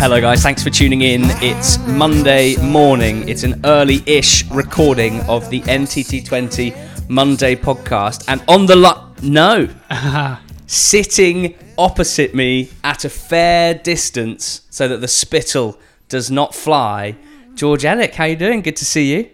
Hello, 0.00 0.18
guys. 0.18 0.42
Thanks 0.42 0.64
for 0.64 0.70
tuning 0.70 1.02
in. 1.02 1.20
It's 1.42 1.76
Monday 1.86 2.56
morning. 2.56 3.28
It's 3.28 3.42
an 3.42 3.60
early 3.66 4.02
ish 4.06 4.46
recording 4.46 5.20
of 5.28 5.50
the 5.50 5.60
NTT20 5.60 7.10
Monday 7.10 7.54
podcast. 7.54 8.24
And 8.26 8.42
on 8.48 8.64
the 8.64 8.76
lo- 8.76 9.10
no, 9.22 9.68
sitting 10.66 11.54
opposite 11.76 12.34
me 12.34 12.70
at 12.82 13.04
a 13.04 13.10
fair 13.10 13.74
distance 13.74 14.62
so 14.70 14.88
that 14.88 15.02
the 15.02 15.06
spittle 15.06 15.78
does 16.08 16.30
not 16.30 16.54
fly, 16.54 17.14
George 17.54 17.82
Ellick. 17.82 18.14
How 18.14 18.24
are 18.24 18.28
you 18.28 18.36
doing? 18.36 18.62
Good 18.62 18.76
to 18.76 18.86
see 18.86 19.12
you. 19.14 19.28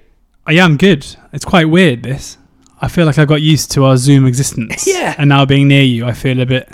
Uh, 0.48 0.50
I 0.50 0.52
am 0.54 0.76
good. 0.78 1.06
It's 1.32 1.44
quite 1.44 1.66
weird. 1.66 2.02
This. 2.02 2.38
I 2.82 2.88
feel 2.88 3.06
like 3.06 3.18
I've 3.18 3.28
got 3.28 3.40
used 3.40 3.70
to 3.72 3.84
our 3.84 3.96
Zoom 3.96 4.26
existence. 4.26 4.84
Yeah. 4.96 5.14
And 5.16 5.28
now 5.28 5.46
being 5.46 5.68
near 5.68 5.84
you, 5.84 6.06
I 6.06 6.12
feel 6.12 6.40
a 6.40 6.46
bit, 6.46 6.68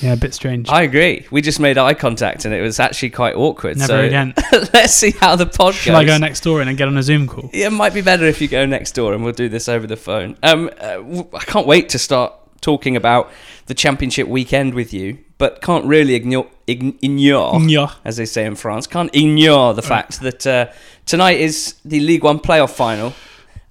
yeah, 0.00 0.12
a 0.12 0.16
bit 0.16 0.34
strange. 0.34 0.68
I 0.68 0.82
agree. 0.82 1.26
We 1.30 1.42
just 1.42 1.60
made 1.60 1.78
eye 1.78 1.94
contact 1.94 2.44
and 2.44 2.54
it 2.54 2.60
was 2.62 2.80
actually 2.80 3.10
quite 3.10 3.34
awkward. 3.34 3.76
Never 3.76 3.86
so 3.88 4.00
again. 4.00 4.34
let's 4.72 4.94
see 4.94 5.10
how 5.12 5.36
the 5.36 5.46
pod 5.46 5.74
Shall 5.74 5.94
goes. 5.94 6.02
I 6.02 6.04
go 6.06 6.18
next 6.18 6.40
door 6.42 6.60
and 6.60 6.68
then 6.68 6.76
get 6.76 6.88
on 6.88 6.96
a 6.96 7.02
Zoom 7.02 7.26
call? 7.26 7.50
Yeah, 7.52 7.66
it 7.68 7.70
might 7.72 7.94
be 7.94 8.00
better 8.02 8.24
if 8.24 8.40
you 8.40 8.48
go 8.48 8.64
next 8.66 8.92
door 8.92 9.12
and 9.14 9.22
we'll 9.24 9.32
do 9.32 9.48
this 9.48 9.68
over 9.68 9.86
the 9.86 9.96
phone. 9.96 10.36
Um, 10.42 10.70
uh, 10.80 11.24
I 11.34 11.44
can't 11.44 11.66
wait 11.66 11.88
to 11.90 11.98
start 11.98 12.32
talking 12.60 12.96
about 12.96 13.30
the 13.66 13.74
championship 13.74 14.26
weekend 14.28 14.74
with 14.74 14.92
you, 14.94 15.18
but 15.38 15.60
can't 15.60 15.84
really 15.84 16.14
ignore, 16.14 16.46
ign- 16.66 16.96
ignore 17.02 17.60
Yeah. 17.60 17.92
as 18.04 18.16
they 18.16 18.24
say 18.24 18.44
in 18.46 18.54
France, 18.56 18.86
can't 18.86 19.14
ignore 19.14 19.74
the 19.74 19.82
fact 19.82 20.20
that 20.20 20.46
uh, 20.46 20.66
tonight 21.04 21.38
is 21.38 21.74
the 21.84 22.00
League 22.00 22.24
One 22.24 22.38
playoff 22.38 22.70
final 22.70 23.12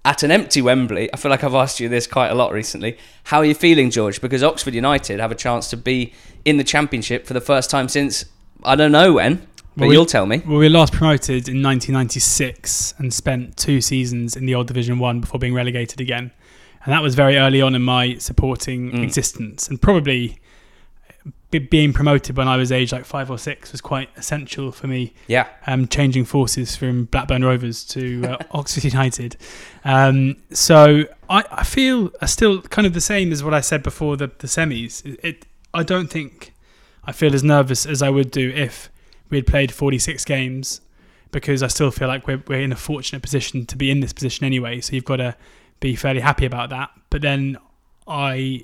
at 0.05 0.23
an 0.23 0.31
empty 0.31 0.61
Wembley. 0.61 1.11
I 1.11 1.17
feel 1.17 1.29
like 1.31 1.43
I've 1.43 1.55
asked 1.55 1.79
you 1.81 1.89
this 1.89 2.07
quite 2.07 2.29
a 2.29 2.35
lot 2.35 2.53
recently. 2.53 2.97
How 3.25 3.39
are 3.39 3.45
you 3.45 3.55
feeling, 3.55 3.89
George? 3.89 4.21
Because 4.21 4.43
Oxford 4.43 4.73
United 4.75 5.19
have 5.19 5.31
a 5.31 5.35
chance 5.35 5.69
to 5.71 5.77
be 5.77 6.13
in 6.45 6.55
the 6.57 6.63
championship 6.63 7.25
for 7.25 7.33
the 7.33 7.41
first 7.41 7.69
time 7.69 7.89
since 7.89 8.23
I 8.63 8.75
don't 8.75 8.91
know 8.93 9.13
when, 9.13 9.35
but 9.75 9.81
Well, 9.81 9.89
we- 9.89 9.95
you'll 9.95 10.05
tell 10.05 10.25
me. 10.27 10.37
Well, 10.45 10.57
we 10.59 10.65
were 10.65 10.69
last 10.69 10.93
promoted 10.93 11.49
in 11.49 11.61
1996 11.61 12.93
and 12.99 13.13
spent 13.13 13.57
two 13.57 13.81
seasons 13.81 14.35
in 14.35 14.45
the 14.45 14.55
old 14.55 14.67
Division 14.67 14.99
One 14.99 15.19
before 15.19 15.39
being 15.39 15.53
relegated 15.53 15.99
again, 15.99 16.31
and 16.85 16.93
that 16.93 17.01
was 17.01 17.15
very 17.15 17.37
early 17.37 17.61
on 17.61 17.75
in 17.75 17.81
my 17.81 18.15
supporting 18.19 18.91
Mm. 18.91 19.03
existence. 19.03 19.67
And 19.67 19.81
probably 19.81 20.37
being 21.59 21.93
promoted 21.93 22.37
when 22.37 22.47
I 22.47 22.57
was 22.57 22.71
age 22.71 22.91
like 22.91 23.05
five 23.05 23.29
or 23.31 23.37
six 23.37 23.71
was 23.71 23.81
quite 23.81 24.09
essential 24.17 24.71
for 24.71 24.87
me 24.87 25.13
Yeah. 25.27 25.47
um, 25.67 25.87
changing 25.87 26.25
forces 26.25 26.75
from 26.75 27.05
Blackburn 27.05 27.43
Rovers 27.43 27.83
to 27.85 28.25
uh, 28.25 28.37
Oxford 28.51 28.83
United. 28.83 29.37
Um, 29.83 30.37
so 30.51 31.03
I, 31.29 31.43
I 31.51 31.63
feel 31.63 32.11
uh, 32.21 32.25
still 32.25 32.61
kind 32.61 32.85
of 32.85 32.93
the 32.93 33.01
same 33.01 33.31
as 33.31 33.43
what 33.43 33.53
I 33.53 33.61
said 33.61 33.83
before 33.83 34.17
the, 34.17 34.27
the 34.27 34.47
semis. 34.47 35.05
It, 35.05 35.19
it, 35.23 35.45
I 35.73 35.83
don't 35.83 36.07
think 36.07 36.53
I 37.03 37.11
feel 37.11 37.33
as 37.35 37.43
nervous 37.43 37.85
as 37.85 38.01
I 38.01 38.09
would 38.09 38.31
do 38.31 38.49
if 38.49 38.89
we 39.29 39.37
had 39.37 39.47
played 39.47 39.71
46 39.71 40.23
games 40.25 40.81
because 41.31 41.61
I 41.61 41.67
still 41.67 41.91
feel 41.91 42.07
like 42.07 42.27
we're, 42.27 42.41
we're 42.47 42.61
in 42.61 42.71
a 42.71 42.75
fortunate 42.77 43.21
position 43.21 43.65
to 43.65 43.75
be 43.75 43.91
in 43.91 43.99
this 43.99 44.13
position 44.13 44.45
anyway. 44.45 44.79
So 44.81 44.93
you've 44.95 45.03
got 45.05 45.17
to 45.17 45.35
be 45.79 45.95
fairly 45.95 46.21
happy 46.21 46.45
about 46.45 46.69
that. 46.69 46.91
But 47.09 47.21
then 47.21 47.57
I 48.07 48.63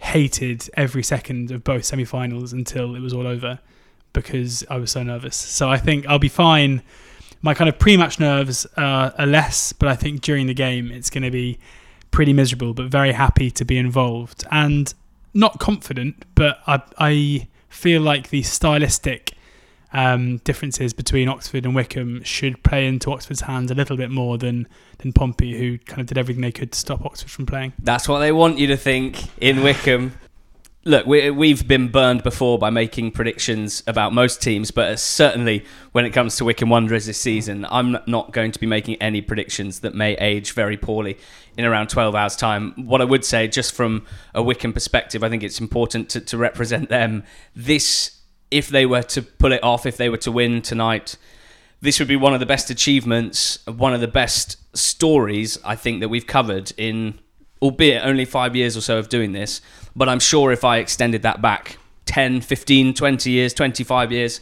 hated 0.00 0.68
every 0.74 1.02
second 1.02 1.50
of 1.50 1.62
both 1.62 1.84
semi-finals 1.84 2.52
until 2.52 2.96
it 2.96 3.00
was 3.00 3.12
all 3.12 3.26
over 3.26 3.60
because 4.12 4.64
I 4.68 4.78
was 4.78 4.90
so 4.90 5.02
nervous. 5.02 5.36
So 5.36 5.68
I 5.68 5.76
think 5.76 6.06
I'll 6.06 6.18
be 6.18 6.28
fine. 6.28 6.82
My 7.42 7.54
kind 7.54 7.68
of 7.68 7.78
pre-match 7.78 8.18
nerves 8.18 8.66
uh, 8.76 9.10
are 9.16 9.26
less, 9.26 9.72
but 9.72 9.88
I 9.88 9.94
think 9.94 10.22
during 10.22 10.46
the 10.46 10.54
game 10.54 10.90
it's 10.90 11.10
going 11.10 11.22
to 11.22 11.30
be 11.30 11.58
pretty 12.10 12.32
miserable. 12.32 12.74
But 12.74 12.86
very 12.86 13.12
happy 13.12 13.50
to 13.52 13.64
be 13.64 13.78
involved 13.78 14.44
and 14.50 14.92
not 15.32 15.60
confident, 15.60 16.24
but 16.34 16.58
I, 16.66 16.82
I 16.98 17.48
feel 17.68 18.02
like 18.02 18.30
the 18.30 18.42
stylistic 18.42 19.32
um, 19.92 20.38
differences 20.38 20.92
between 20.92 21.28
Oxford 21.28 21.64
and 21.64 21.74
Wycombe 21.74 22.22
should 22.22 22.62
play 22.62 22.86
into 22.86 23.10
Oxford's 23.10 23.42
hands 23.42 23.70
a 23.70 23.74
little 23.74 23.96
bit 23.96 24.10
more 24.10 24.38
than 24.38 24.68
than 24.98 25.12
Pompey, 25.12 25.58
who 25.58 25.78
kind 25.78 26.00
of 26.00 26.06
did 26.06 26.18
everything 26.18 26.42
they 26.42 26.52
could 26.52 26.72
to 26.72 26.78
stop 26.78 27.04
Oxford 27.04 27.30
from 27.30 27.46
playing. 27.46 27.72
That's 27.78 28.08
what 28.08 28.20
they 28.20 28.32
want 28.32 28.58
you 28.58 28.66
to 28.68 28.76
think 28.76 29.18
in 29.40 29.62
Wycombe. 29.62 30.12
Look, 30.86 31.04
we, 31.04 31.30
we've 31.30 31.68
been 31.68 31.88
burned 31.88 32.22
before 32.22 32.58
by 32.58 32.70
making 32.70 33.10
predictions 33.10 33.82
about 33.86 34.14
most 34.14 34.40
teams, 34.40 34.70
but 34.70 34.98
certainly 34.98 35.66
when 35.92 36.06
it 36.06 36.10
comes 36.10 36.36
to 36.36 36.44
Wycombe 36.46 36.70
Wanderers 36.70 37.04
this 37.04 37.20
season, 37.20 37.66
I'm 37.70 37.98
not 38.06 38.32
going 38.32 38.50
to 38.52 38.58
be 38.58 38.66
making 38.66 38.96
any 38.96 39.20
predictions 39.20 39.80
that 39.80 39.94
may 39.94 40.14
age 40.14 40.52
very 40.52 40.78
poorly 40.78 41.18
in 41.58 41.66
around 41.66 41.88
12 41.88 42.14
hours' 42.14 42.34
time. 42.34 42.72
What 42.86 43.02
I 43.02 43.04
would 43.04 43.26
say, 43.26 43.46
just 43.46 43.74
from 43.74 44.06
a 44.34 44.42
Wycombe 44.42 44.72
perspective, 44.72 45.22
I 45.22 45.28
think 45.28 45.42
it's 45.42 45.60
important 45.60 46.08
to, 46.10 46.20
to 46.22 46.38
represent 46.38 46.88
them. 46.88 47.24
This, 47.54 48.19
if 48.50 48.68
they 48.68 48.86
were 48.86 49.02
to 49.02 49.22
pull 49.22 49.52
it 49.52 49.62
off, 49.62 49.86
if 49.86 49.96
they 49.96 50.08
were 50.08 50.16
to 50.18 50.32
win 50.32 50.62
tonight, 50.62 51.16
this 51.80 51.98
would 51.98 52.08
be 52.08 52.16
one 52.16 52.34
of 52.34 52.40
the 52.40 52.46
best 52.46 52.70
achievements, 52.70 53.64
one 53.66 53.94
of 53.94 54.00
the 54.00 54.08
best 54.08 54.56
stories 54.76 55.58
I 55.64 55.76
think 55.76 56.00
that 56.00 56.08
we've 56.08 56.26
covered 56.26 56.72
in, 56.76 57.18
albeit 57.62 58.04
only 58.04 58.24
five 58.24 58.54
years 58.54 58.76
or 58.76 58.80
so 58.80 58.98
of 58.98 59.08
doing 59.08 59.32
this. 59.32 59.60
But 59.96 60.08
I'm 60.08 60.20
sure 60.20 60.52
if 60.52 60.64
I 60.64 60.78
extended 60.78 61.22
that 61.22 61.40
back 61.40 61.78
10, 62.06 62.42
15, 62.42 62.94
20 62.94 63.30
years, 63.30 63.54
25 63.54 64.12
years, 64.12 64.40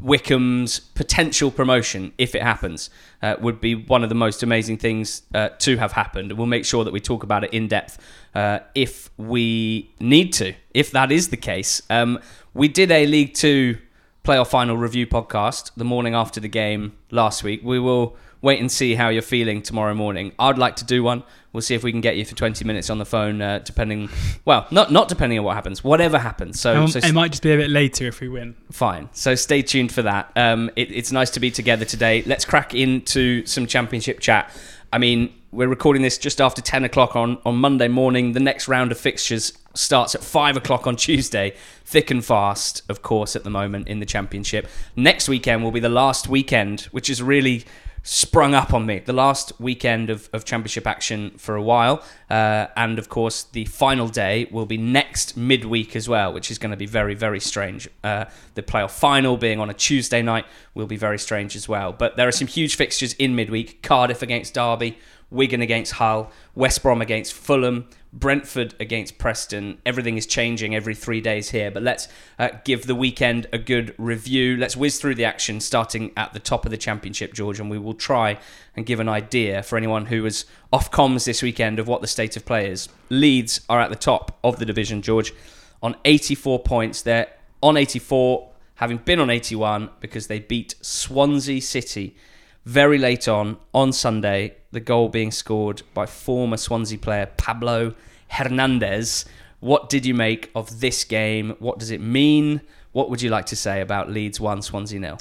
Wycombe's 0.00 0.78
potential 0.78 1.50
promotion, 1.50 2.12
if 2.18 2.34
it 2.34 2.42
happens, 2.42 2.90
uh, 3.20 3.36
would 3.40 3.60
be 3.60 3.74
one 3.74 4.02
of 4.02 4.08
the 4.08 4.14
most 4.14 4.42
amazing 4.42 4.78
things 4.78 5.22
uh, 5.34 5.48
to 5.58 5.76
have 5.76 5.92
happened. 5.92 6.32
We'll 6.32 6.46
make 6.46 6.64
sure 6.64 6.84
that 6.84 6.92
we 6.92 7.00
talk 7.00 7.24
about 7.24 7.44
it 7.44 7.52
in 7.52 7.66
depth 7.66 7.98
uh, 8.34 8.60
if 8.74 9.10
we 9.16 9.92
need 9.98 10.32
to, 10.34 10.54
if 10.72 10.92
that 10.92 11.10
is 11.10 11.28
the 11.28 11.36
case. 11.36 11.82
Um, 11.90 12.20
we 12.58 12.66
did 12.66 12.90
a 12.90 13.06
League 13.06 13.34
Two 13.34 13.78
playoff 14.24 14.48
final 14.48 14.76
review 14.76 15.06
podcast 15.06 15.70
the 15.76 15.84
morning 15.84 16.14
after 16.14 16.40
the 16.40 16.48
game 16.48 16.92
last 17.10 17.44
week. 17.44 17.60
We 17.62 17.78
will 17.78 18.16
wait 18.42 18.60
and 18.60 18.70
see 18.70 18.96
how 18.96 19.08
you're 19.08 19.22
feeling 19.22 19.62
tomorrow 19.62 19.94
morning. 19.94 20.32
I'd 20.40 20.58
like 20.58 20.74
to 20.76 20.84
do 20.84 21.04
one. 21.04 21.22
We'll 21.52 21.62
see 21.62 21.76
if 21.76 21.84
we 21.84 21.92
can 21.92 22.00
get 22.00 22.16
you 22.16 22.24
for 22.24 22.34
20 22.34 22.64
minutes 22.64 22.90
on 22.90 22.98
the 22.98 23.04
phone, 23.04 23.40
uh, 23.40 23.60
depending. 23.60 24.10
Well, 24.44 24.66
not 24.72 24.90
not 24.90 25.08
depending 25.08 25.38
on 25.38 25.44
what 25.44 25.54
happens. 25.54 25.84
Whatever 25.84 26.18
happens. 26.18 26.58
So, 26.60 26.82
Um, 26.82 26.88
so 26.88 26.98
it 26.98 27.14
might 27.14 27.30
just 27.30 27.44
be 27.44 27.52
a 27.52 27.56
bit 27.56 27.70
later 27.70 28.08
if 28.08 28.20
we 28.20 28.28
win. 28.28 28.56
Fine. 28.72 29.08
So 29.12 29.36
stay 29.36 29.62
tuned 29.62 29.92
for 29.92 30.02
that. 30.02 30.32
Um, 30.34 30.68
it, 30.74 30.90
it's 30.90 31.12
nice 31.12 31.30
to 31.30 31.40
be 31.40 31.52
together 31.52 31.84
today. 31.84 32.24
Let's 32.26 32.44
crack 32.44 32.74
into 32.74 33.46
some 33.46 33.68
championship 33.68 34.18
chat. 34.18 34.50
I 34.92 34.98
mean, 34.98 35.32
we're 35.52 35.68
recording 35.68 36.02
this 36.02 36.18
just 36.18 36.40
after 36.40 36.60
10 36.60 36.84
o'clock 36.84 37.14
on, 37.14 37.38
on 37.46 37.56
Monday 37.56 37.88
morning. 37.88 38.32
The 38.32 38.40
next 38.40 38.66
round 38.68 38.90
of 38.90 38.98
fixtures 38.98 39.52
starts 39.78 40.14
at 40.14 40.24
5 40.24 40.56
o'clock 40.56 40.86
on 40.86 40.96
Tuesday. 40.96 41.54
Thick 41.84 42.10
and 42.10 42.24
fast, 42.24 42.82
of 42.88 43.02
course, 43.02 43.36
at 43.36 43.44
the 43.44 43.50
moment 43.50 43.88
in 43.88 44.00
the 44.00 44.06
championship. 44.06 44.66
Next 44.96 45.28
weekend 45.28 45.62
will 45.62 45.70
be 45.70 45.80
the 45.80 45.88
last 45.88 46.28
weekend, 46.28 46.82
which 46.90 47.08
is 47.08 47.22
really 47.22 47.64
sprung 48.02 48.54
up 48.54 48.74
on 48.74 48.86
me. 48.86 48.98
The 48.98 49.12
last 49.12 49.52
weekend 49.60 50.10
of, 50.10 50.28
of 50.32 50.44
championship 50.44 50.86
action 50.86 51.30
for 51.38 51.54
a 51.54 51.62
while. 51.62 52.02
Uh, 52.28 52.66
and 52.76 52.98
of 52.98 53.08
course, 53.08 53.44
the 53.44 53.66
final 53.66 54.08
day 54.08 54.48
will 54.50 54.66
be 54.66 54.78
next 54.78 55.36
midweek 55.36 55.94
as 55.94 56.08
well, 56.08 56.32
which 56.32 56.50
is 56.50 56.58
going 56.58 56.70
to 56.70 56.76
be 56.76 56.86
very, 56.86 57.14
very 57.14 57.40
strange. 57.40 57.88
Uh, 58.02 58.24
the 58.54 58.62
playoff 58.62 58.90
final 58.90 59.36
being 59.36 59.60
on 59.60 59.70
a 59.70 59.74
Tuesday 59.74 60.22
night 60.22 60.44
will 60.74 60.86
be 60.86 60.96
very 60.96 61.18
strange 61.18 61.54
as 61.54 61.68
well. 61.68 61.92
But 61.92 62.16
there 62.16 62.26
are 62.26 62.32
some 62.32 62.48
huge 62.48 62.74
fixtures 62.74 63.12
in 63.14 63.36
midweek 63.36 63.82
Cardiff 63.82 64.22
against 64.22 64.54
Derby, 64.54 64.98
Wigan 65.30 65.62
against 65.62 65.92
Hull, 65.92 66.32
West 66.54 66.82
Brom 66.82 67.00
against 67.00 67.32
Fulham, 67.32 67.88
Brentford 68.12 68.74
against 68.80 69.18
Preston. 69.18 69.78
Everything 69.84 70.16
is 70.16 70.26
changing 70.26 70.74
every 70.74 70.94
three 70.94 71.20
days 71.20 71.50
here, 71.50 71.70
but 71.70 71.82
let's 71.82 72.08
uh, 72.38 72.48
give 72.64 72.86
the 72.86 72.94
weekend 72.94 73.46
a 73.52 73.58
good 73.58 73.94
review. 73.98 74.56
Let's 74.56 74.76
whiz 74.76 74.98
through 75.00 75.16
the 75.16 75.24
action 75.24 75.60
starting 75.60 76.12
at 76.16 76.32
the 76.32 76.40
top 76.40 76.64
of 76.64 76.70
the 76.70 76.76
championship, 76.76 77.34
George, 77.34 77.60
and 77.60 77.70
we 77.70 77.78
will 77.78 77.94
try 77.94 78.38
and 78.76 78.86
give 78.86 79.00
an 79.00 79.08
idea 79.08 79.62
for 79.62 79.76
anyone 79.76 80.06
who 80.06 80.22
was 80.22 80.46
off 80.72 80.90
comms 80.90 81.24
this 81.24 81.42
weekend 81.42 81.78
of 81.78 81.86
what 81.86 82.00
the 82.00 82.06
state 82.06 82.36
of 82.36 82.44
play 82.44 82.70
is. 82.70 82.88
Leeds 83.10 83.60
are 83.68 83.80
at 83.80 83.90
the 83.90 83.96
top 83.96 84.38
of 84.42 84.58
the 84.58 84.64
division, 84.64 85.02
George, 85.02 85.34
on 85.82 85.96
84 86.04 86.60
points. 86.60 87.02
They're 87.02 87.28
on 87.62 87.76
84, 87.76 88.50
having 88.76 88.98
been 88.98 89.20
on 89.20 89.30
81 89.30 89.90
because 90.00 90.28
they 90.28 90.40
beat 90.40 90.74
Swansea 90.80 91.60
City 91.60 92.16
very 92.64 92.98
late 92.98 93.26
on 93.26 93.56
on 93.72 93.92
Sunday. 93.92 94.57
The 94.70 94.80
goal 94.80 95.08
being 95.08 95.30
scored 95.30 95.82
by 95.94 96.06
former 96.06 96.56
Swansea 96.56 96.98
player 96.98 97.26
Pablo 97.36 97.94
Hernandez. 98.28 99.24
What 99.60 99.88
did 99.88 100.06
you 100.06 100.14
make 100.14 100.50
of 100.54 100.80
this 100.80 101.04
game? 101.04 101.56
What 101.58 101.78
does 101.78 101.90
it 101.90 102.00
mean? 102.00 102.60
What 102.92 103.10
would 103.10 103.22
you 103.22 103.30
like 103.30 103.46
to 103.46 103.56
say 103.56 103.80
about 103.80 104.10
Leeds 104.10 104.38
1, 104.40 104.62
Swansea 104.62 105.00
nil? 105.00 105.18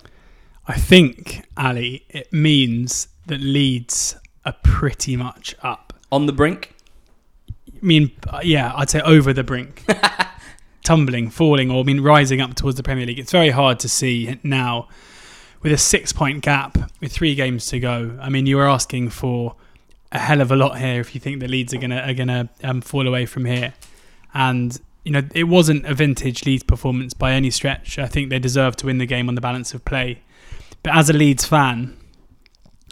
I 0.67 0.73
think, 0.75 1.45
Ali, 1.55 2.05
it 2.09 2.31
means 2.33 3.07
that 3.27 3.39
Leeds 3.39 4.17
are 4.45 4.55
pretty 4.63 5.15
much 5.15 5.55
up. 5.61 5.93
On 6.11 6.25
the 6.25 6.33
brink? 6.33 6.75
I 7.49 7.85
mean, 7.85 8.11
uh, 8.27 8.41
yeah, 8.43 8.73
I'd 8.75 8.89
say 8.89 9.01
over 9.01 9.33
the 9.33 9.43
brink. 9.43 9.85
Tumbling, 10.83 11.29
falling, 11.29 11.69
or 11.71 11.81
I 11.81 11.83
mean, 11.83 12.01
rising 12.01 12.41
up 12.41 12.55
towards 12.55 12.77
the 12.77 12.83
Premier 12.83 13.05
League. 13.05 13.19
It's 13.19 13.31
very 13.31 13.49
hard 13.49 13.79
to 13.79 13.89
see 13.89 14.39
now 14.43 14.87
with 15.67 15.73
a 15.73 15.77
six 15.77 16.13
point 16.13 16.41
gap 16.41 16.77
with 17.01 17.11
three 17.11 17.35
games 17.35 17.65
to 17.65 17.77
go. 17.77 18.17
I 18.21 18.29
mean, 18.29 18.45
you 18.45 18.55
were 18.55 18.69
asking 18.69 19.09
for 19.09 19.57
a 20.13 20.19
hell 20.19 20.39
of 20.39 20.49
a 20.49 20.55
lot 20.55 20.79
here 20.79 21.01
if 21.01 21.13
you 21.13 21.19
think 21.19 21.41
the 21.41 21.47
Leeds 21.49 21.73
are 21.73 21.77
gonna 21.77 21.97
are 21.97 22.13
gonna 22.13 22.47
um, 22.63 22.79
fall 22.79 23.05
away 23.05 23.25
from 23.25 23.43
here. 23.43 23.73
And 24.33 24.79
you 25.03 25.11
know, 25.11 25.23
it 25.35 25.43
wasn't 25.43 25.85
a 25.85 25.93
vintage 25.93 26.45
Leeds 26.45 26.63
performance 26.63 27.13
by 27.13 27.33
any 27.33 27.51
stretch. 27.51 27.99
I 27.99 28.05
think 28.05 28.29
they 28.29 28.39
deserve 28.39 28.77
to 28.77 28.85
win 28.85 28.97
the 28.97 29.05
game 29.05 29.27
on 29.27 29.35
the 29.35 29.41
balance 29.41 29.73
of 29.73 29.83
play. 29.83 30.21
But 30.83 30.95
as 30.95 31.09
a 31.09 31.13
Leeds 31.13 31.43
fan, 31.43 31.97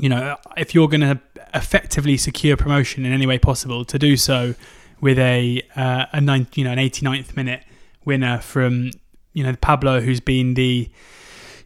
you 0.01 0.09
know, 0.09 0.35
if 0.57 0.75
you're 0.75 0.89
going 0.89 0.99
to 0.99 1.21
effectively 1.53 2.17
secure 2.17 2.57
promotion 2.57 3.05
in 3.05 3.13
any 3.13 3.25
way 3.25 3.39
possible, 3.39 3.85
to 3.85 3.97
do 3.97 4.17
so 4.17 4.53
with 4.99 5.17
a 5.17 5.61
uh, 5.77 6.07
a 6.11 6.19
nine, 6.19 6.47
you 6.55 6.65
know 6.65 6.73
an 6.73 6.79
89th 6.79 7.37
minute 7.37 7.63
winner 8.03 8.39
from 8.39 8.91
you 9.31 9.45
know 9.45 9.55
Pablo, 9.61 10.01
who's 10.01 10.19
been 10.19 10.55
the 10.55 10.89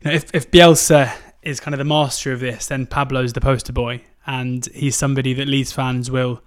you 0.01 0.09
know 0.09 0.15
if 0.15 0.33
if 0.33 0.51
Bielsa 0.51 1.13
is 1.41 1.59
kind 1.59 1.73
of 1.73 1.79
the 1.79 1.85
master 1.85 2.31
of 2.31 2.39
this, 2.39 2.67
then 2.67 2.85
Pablo's 2.85 3.33
the 3.33 3.41
poster 3.41 3.73
boy, 3.73 4.01
and 4.27 4.65
he's 4.67 4.95
somebody 4.95 5.33
that 5.33 5.47
Leeds 5.47 5.71
fans 5.71 6.11
will 6.11 6.41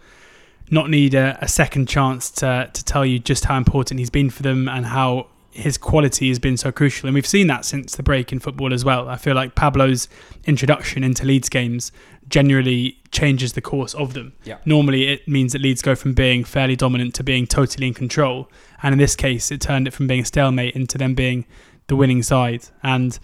not 0.71 0.89
need 0.89 1.15
a, 1.15 1.39
a, 1.41 1.49
second 1.49 1.89
chance 1.89 2.31
to 2.31 2.71
to 2.73 2.85
tell 2.85 3.05
you 3.05 3.19
just 3.19 3.45
how 3.45 3.57
important 3.57 3.99
he's 3.99 4.11
been 4.11 4.31
for 4.31 4.43
them 4.43 4.69
and 4.69 4.87
how 4.87 5.27
his 5.53 5.77
quality 5.77 6.29
has 6.29 6.39
been 6.39 6.57
so 6.57 6.73
crucial. 6.73 7.07
And 7.07 7.15
we've 7.15 7.27
seen 7.27 7.47
that 7.49 7.65
since 7.65 7.95
the 7.95 8.03
break 8.03 8.33
in 8.33 8.39
football 8.39 8.73
as 8.73 8.85
well. 8.85 9.09
I 9.09 9.17
feel 9.17 9.35
like 9.35 9.55
Pablo's 9.55 10.09
introduction 10.45 11.05
into 11.05 11.27
Leeds 11.27 11.51
games 11.51 11.93
generally 12.29 12.99
changes 13.11 13.53
the 13.53 13.61
course 13.61 13.93
of 13.95 14.15
them. 14.15 14.33
Yeah. 14.45 14.59
Normally, 14.65 15.09
it 15.09 15.29
means 15.29 15.53
that 15.53 15.61
Leeds 15.61 15.83
go 15.83 15.95
from 15.95 16.15
being 16.15 16.43
fairly 16.45 16.75
dominant 16.75 17.15
to 17.17 17.23
being 17.23 17.47
totally 17.47 17.87
in 17.87 17.95
control. 17.95 18.51
And 18.83 18.95
in 18.95 18.99
this 18.99 19.15
case, 19.15 19.51
it 19.51 19.61
turned 19.61 19.87
it 19.87 19.93
from 19.93 20.07
being 20.07 20.21
a 20.21 20.25
stalemate 20.25 20.75
into 20.75 20.97
them 20.97 21.15
being 21.15 21.45
the 21.93 21.97
winning 21.97 22.23
side. 22.23 22.65
And 22.83 23.19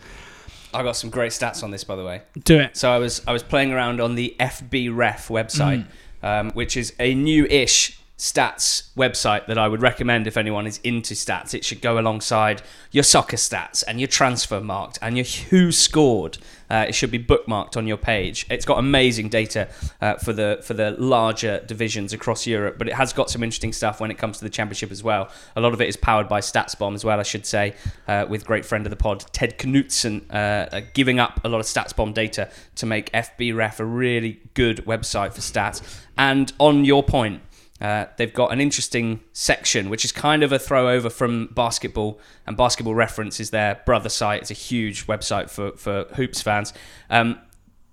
I 0.74 0.82
got 0.82 0.92
some 0.92 1.10
great 1.10 1.32
stats 1.32 1.62
on 1.62 1.70
this, 1.70 1.84
by 1.84 1.96
the 1.96 2.04
way. 2.04 2.22
Do 2.44 2.60
it. 2.60 2.76
So 2.76 2.90
I 2.90 2.98
was 2.98 3.22
I 3.26 3.32
was 3.32 3.42
playing 3.42 3.72
around 3.72 4.00
on 4.00 4.14
the 4.14 4.36
FBref 4.38 5.28
website. 5.28 5.84
Mm 5.84 5.86
um, 6.22 6.50
which 6.52 6.76
is 6.76 6.94
a 6.98 7.14
new-ish 7.14 7.98
stats 8.18 8.90
website 8.96 9.46
that 9.46 9.56
I 9.56 9.68
would 9.68 9.80
recommend 9.80 10.26
if 10.26 10.36
anyone 10.36 10.66
is 10.66 10.80
into 10.82 11.14
stats. 11.14 11.54
It 11.54 11.64
should 11.64 11.80
go 11.80 11.98
alongside 11.98 12.62
your 12.90 13.04
soccer 13.04 13.36
stats 13.36 13.84
and 13.86 14.00
your 14.00 14.08
Transfermarkt 14.08 14.98
and 15.00 15.16
your 15.16 15.24
WhoScored. 15.24 16.38
Uh, 16.68 16.84
it 16.88 16.94
should 16.94 17.12
be 17.12 17.18
bookmarked 17.18 17.76
on 17.76 17.86
your 17.86 17.96
page. 17.96 18.44
It's 18.50 18.64
got 18.64 18.78
amazing 18.78 19.28
data 19.28 19.68
uh, 20.00 20.16
for 20.16 20.32
the 20.32 20.60
for 20.62 20.74
the 20.74 20.90
larger 20.98 21.60
divisions 21.60 22.12
across 22.12 22.46
Europe, 22.46 22.76
but 22.76 22.88
it 22.88 22.94
has 22.94 23.12
got 23.12 23.30
some 23.30 23.42
interesting 23.42 23.72
stuff 23.72 24.00
when 24.00 24.10
it 24.10 24.18
comes 24.18 24.38
to 24.38 24.44
the 24.44 24.50
Championship 24.50 24.90
as 24.90 25.02
well. 25.02 25.30
A 25.56 25.60
lot 25.60 25.72
of 25.72 25.80
it 25.80 25.88
is 25.88 25.96
powered 25.96 26.28
by 26.28 26.40
StatsBomb 26.40 26.94
as 26.94 27.04
well, 27.04 27.20
I 27.20 27.22
should 27.22 27.46
say, 27.46 27.74
uh, 28.06 28.26
with 28.28 28.44
great 28.44 28.66
friend 28.66 28.84
of 28.84 28.90
the 28.90 28.96
pod 28.96 29.24
Ted 29.32 29.58
Knutson 29.58 30.28
uh, 30.30 30.34
uh, 30.76 30.80
giving 30.92 31.18
up 31.18 31.40
a 31.44 31.48
lot 31.48 31.60
of 31.60 31.66
StatsBomb 31.66 32.12
data 32.12 32.50
to 32.74 32.84
make 32.84 33.10
FBref 33.12 33.80
a 33.80 33.84
really 33.84 34.40
good 34.54 34.78
website 34.84 35.32
for 35.32 35.40
stats. 35.40 36.02
And 36.18 36.52
on 36.58 36.84
your 36.84 37.02
point, 37.02 37.40
uh, 37.80 38.06
they've 38.16 38.32
got 38.32 38.52
an 38.52 38.60
interesting 38.60 39.20
section, 39.32 39.88
which 39.88 40.04
is 40.04 40.10
kind 40.10 40.42
of 40.42 40.52
a 40.52 40.58
throw 40.58 40.88
over 40.90 41.08
from 41.08 41.46
basketball, 41.54 42.18
and 42.46 42.56
Basketball 42.56 42.94
Reference 42.94 43.38
is 43.38 43.50
their 43.50 43.80
brother 43.86 44.08
site. 44.08 44.42
It's 44.42 44.50
a 44.50 44.54
huge 44.54 45.06
website 45.06 45.48
for, 45.48 45.72
for 45.72 46.04
hoops 46.14 46.42
fans, 46.42 46.72
um, 47.08 47.38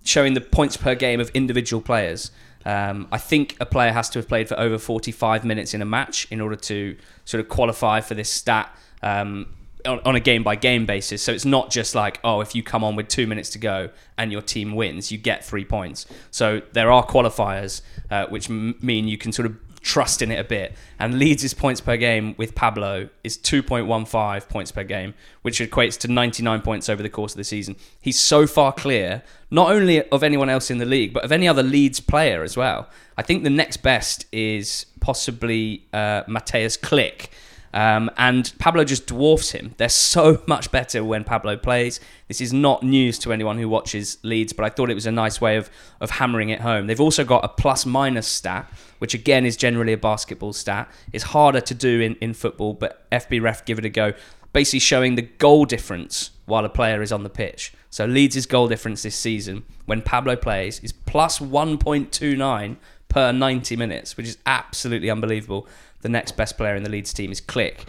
showing 0.04 0.34
the 0.34 0.42
points 0.42 0.76
per 0.76 0.96
game 0.96 1.20
of 1.20 1.30
individual 1.32 1.82
players. 1.82 2.32
Um, 2.66 3.08
I 3.12 3.20
think 3.20 3.56
a 3.60 3.66
player 3.66 3.92
has 3.92 4.10
to 4.12 4.20
have 4.20 4.28
played 4.28 4.50
for 4.50 4.60
over 4.60 4.80
45 4.80 5.46
minutes 5.46 5.76
in 5.76 5.84
a 5.84 5.86
match 5.86 6.28
in 6.32 6.42
order 6.42 6.56
to 6.56 6.98
sort 7.24 7.40
of 7.40 7.48
qualify 7.48 8.02
for 8.02 8.16
this 8.16 8.30
stat. 8.30 8.76
Um, 9.04 9.48
on, 9.86 10.00
on, 10.00 10.16
a 10.16 10.20
game 10.20 10.42
by 10.42 10.56
game 10.56 10.88
basis. 10.88 11.22
So 11.22 11.32
it's 11.32 11.46
not 11.46 11.70
just 11.70 11.94
like, 11.94 12.20
oh, 12.24 12.42
if 12.42 12.56
you 12.56 12.64
come 12.64 12.84
on 12.84 12.96
with 12.96 13.08
two 13.08 13.28
minutes 13.28 13.52
to 13.52 13.60
go 13.60 13.92
and 14.18 14.32
your 14.32 14.42
team 14.42 14.74
wins, 14.74 15.12
you 15.12 15.20
get 15.20 15.46
three 15.46 15.64
points. 15.64 16.08
So 16.32 16.64
there 16.74 16.92
are 16.92 17.06
qualifiers, 17.06 17.82
uh, 18.10 18.26
which 18.26 18.50
m- 18.50 18.80
mean 18.82 19.08
you 19.08 19.20
can 19.20 19.32
sort 19.32 19.46
of 19.46 19.58
trust 19.86 20.24
in 20.24 20.32
it 20.32 20.40
a 20.40 20.44
bit. 20.44 20.74
And 21.00 21.20
Leeds' 21.20 21.54
points 21.54 21.80
per 21.80 21.96
game 21.96 22.34
with 22.38 22.56
Pablo 22.56 23.08
is 23.24 23.38
2.15 23.38 24.50
points 24.50 24.72
per 24.72 24.84
game, 24.84 25.14
which 25.44 25.60
equates 25.60 25.98
to 26.00 26.12
99 26.12 26.62
points 26.62 26.90
over 26.90 27.04
the 27.04 27.10
course 27.10 27.34
of 27.34 27.38
the 27.38 27.44
season. 27.44 27.76
He's 28.02 28.20
so 28.20 28.48
far 28.48 28.74
clear, 28.74 29.22
not 29.52 29.72
only 29.72 30.02
of 30.10 30.24
anyone 30.24 30.50
else 30.50 30.72
in 30.72 30.80
the 30.80 30.86
league, 30.86 31.14
but 31.14 31.24
of 31.24 31.32
any 31.32 31.48
other 31.48 31.64
Leeds 31.64 32.00
player 32.00 32.44
as 32.44 32.58
well. 32.58 32.90
I 33.16 33.22
think 33.22 33.44
the 33.44 33.50
next 33.52 33.78
best 33.78 34.26
is 34.32 34.88
possibly 35.00 35.86
uh, 35.94 36.24
Mateusz 36.24 36.80
Klich 36.80 37.28
um, 37.76 38.10
and 38.16 38.54
Pablo 38.58 38.86
just 38.86 39.06
dwarfs 39.06 39.52
him. 39.52 39.76
They're 39.76 39.90
so 39.90 40.42
much 40.48 40.72
better 40.72 41.04
when 41.04 41.26
Pablo 41.26 41.58
plays. 41.58 42.00
This 42.30 42.40
is 42.40 42.54
not 42.54 42.84
news 42.84 43.20
to 43.20 43.34
anyone 43.34 43.58
who 43.58 43.68
watches 43.68 44.18
Leeds, 44.24 44.54
but 44.54 44.64
I 44.64 44.70
thought 44.70 44.90
it 44.90 44.96
was 44.96 45.06
a 45.06 45.12
nice 45.12 45.42
way 45.42 45.58
of, 45.58 45.70
of 46.00 46.12
hammering 46.12 46.50
it 46.50 46.62
home. 46.62 46.88
They've 46.88 47.02
also 47.02 47.26
got 47.26 47.44
a 47.44 47.50
plus 47.50 47.86
minus 47.86 48.28
stat, 48.28 48.72
which 49.00 49.14
again 49.14 49.46
is 49.46 49.58
generally 49.58 49.92
a 49.92 49.98
basketball 49.98 50.54
stat. 50.54 50.90
It's 51.12 51.26
harder 51.26 51.60
to 51.60 51.74
do 51.74 52.00
in, 52.00 52.16
in 52.16 52.34
football, 52.34 52.74
but 52.74 53.10
FBref 53.12 53.66
give 53.66 53.78
it 53.78 53.86
a 53.86 53.90
go. 53.90 54.14
Basically 54.54 54.80
showing 54.80 55.16
the 55.16 55.24
goal 55.24 55.66
difference 55.66 56.32
while 56.46 56.64
a 56.64 56.70
player 56.70 57.02
is 57.02 57.12
on 57.12 57.24
the 57.24 57.30
pitch. 57.30 57.74
So 57.90 58.06
Leeds' 58.06 58.46
goal 58.46 58.70
difference 58.70 59.04
this 59.04 59.18
season 59.18 59.64
when 59.86 60.02
Pablo 60.02 60.38
plays 60.38 60.80
is 60.80 60.94
plus 60.94 61.40
1.29 61.40 62.78
per 63.10 63.32
90 63.34 63.76
minutes, 63.76 64.16
which 64.16 64.28
is 64.28 64.38
absolutely 64.46 65.10
unbelievable 65.10 65.68
the 66.06 66.10
next 66.10 66.38
best 66.38 66.56
player 66.56 66.76
in 66.76 66.84
the 66.84 66.90
Leeds 66.90 67.12
team 67.12 67.32
is 67.32 67.42
Klich, 67.42 67.80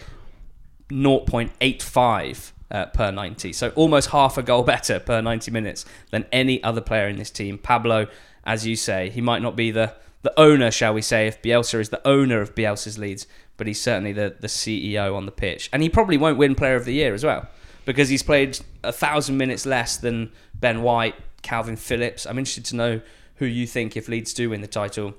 0.85 0.89 2.53
uh, 2.71 2.87
per 2.87 3.11
90. 3.11 3.53
So 3.53 3.69
almost 3.77 4.09
half 4.09 4.39
a 4.39 4.43
goal 4.43 4.63
better 4.63 4.99
per 4.99 5.21
90 5.21 5.51
minutes 5.51 5.85
than 6.11 6.25
any 6.33 6.65
other 6.65 6.81
player 6.81 7.09
in 7.09 7.17
this 7.17 7.31
team. 7.31 7.59
Pablo, 7.59 8.07
as 8.43 8.67
you 8.67 8.75
say, 8.75 9.11
he 9.11 9.21
might 9.21 9.43
not 9.43 9.55
be 9.55 9.71
the, 9.71 9.93
the 10.23 10.33
owner, 10.41 10.71
shall 10.71 10.95
we 10.95 11.03
say, 11.03 11.27
if 11.27 11.43
Bielsa 11.43 11.79
is 11.79 11.91
the 11.91 12.01
owner 12.09 12.41
of 12.41 12.55
Bielsa's 12.55 12.97
Leeds, 12.97 13.27
but 13.59 13.67
he's 13.67 13.83
certainly 13.83 14.15
the, 14.15 14.35
the 14.41 14.47
CEO 14.47 15.15
on 15.15 15.27
the 15.27 15.33
pitch. 15.33 15.69
And 15.71 15.83
he 15.83 15.91
probably 15.91 16.17
won't 16.17 16.39
win 16.39 16.55
Player 16.55 16.77
of 16.77 16.87
the 16.87 16.95
Year 16.95 17.13
as 17.13 17.23
well 17.23 17.47
because 17.85 18.09
he's 18.09 18.23
played 18.23 18.59
a 18.83 18.93
thousand 18.93 19.37
minutes 19.37 19.67
less 19.67 19.99
than 19.99 20.33
Ben 20.55 20.81
White, 20.81 21.17
Kalvin 21.43 21.79
Phillips. 21.79 22.25
I'm 22.25 22.39
interested 22.39 22.65
to 22.65 22.77
know 22.77 23.03
who 23.35 23.45
you 23.45 23.67
think, 23.67 23.95
if 23.95 24.09
Leeds 24.09 24.33
do 24.33 24.49
win 24.49 24.63
the 24.63 24.67
title, 24.67 25.13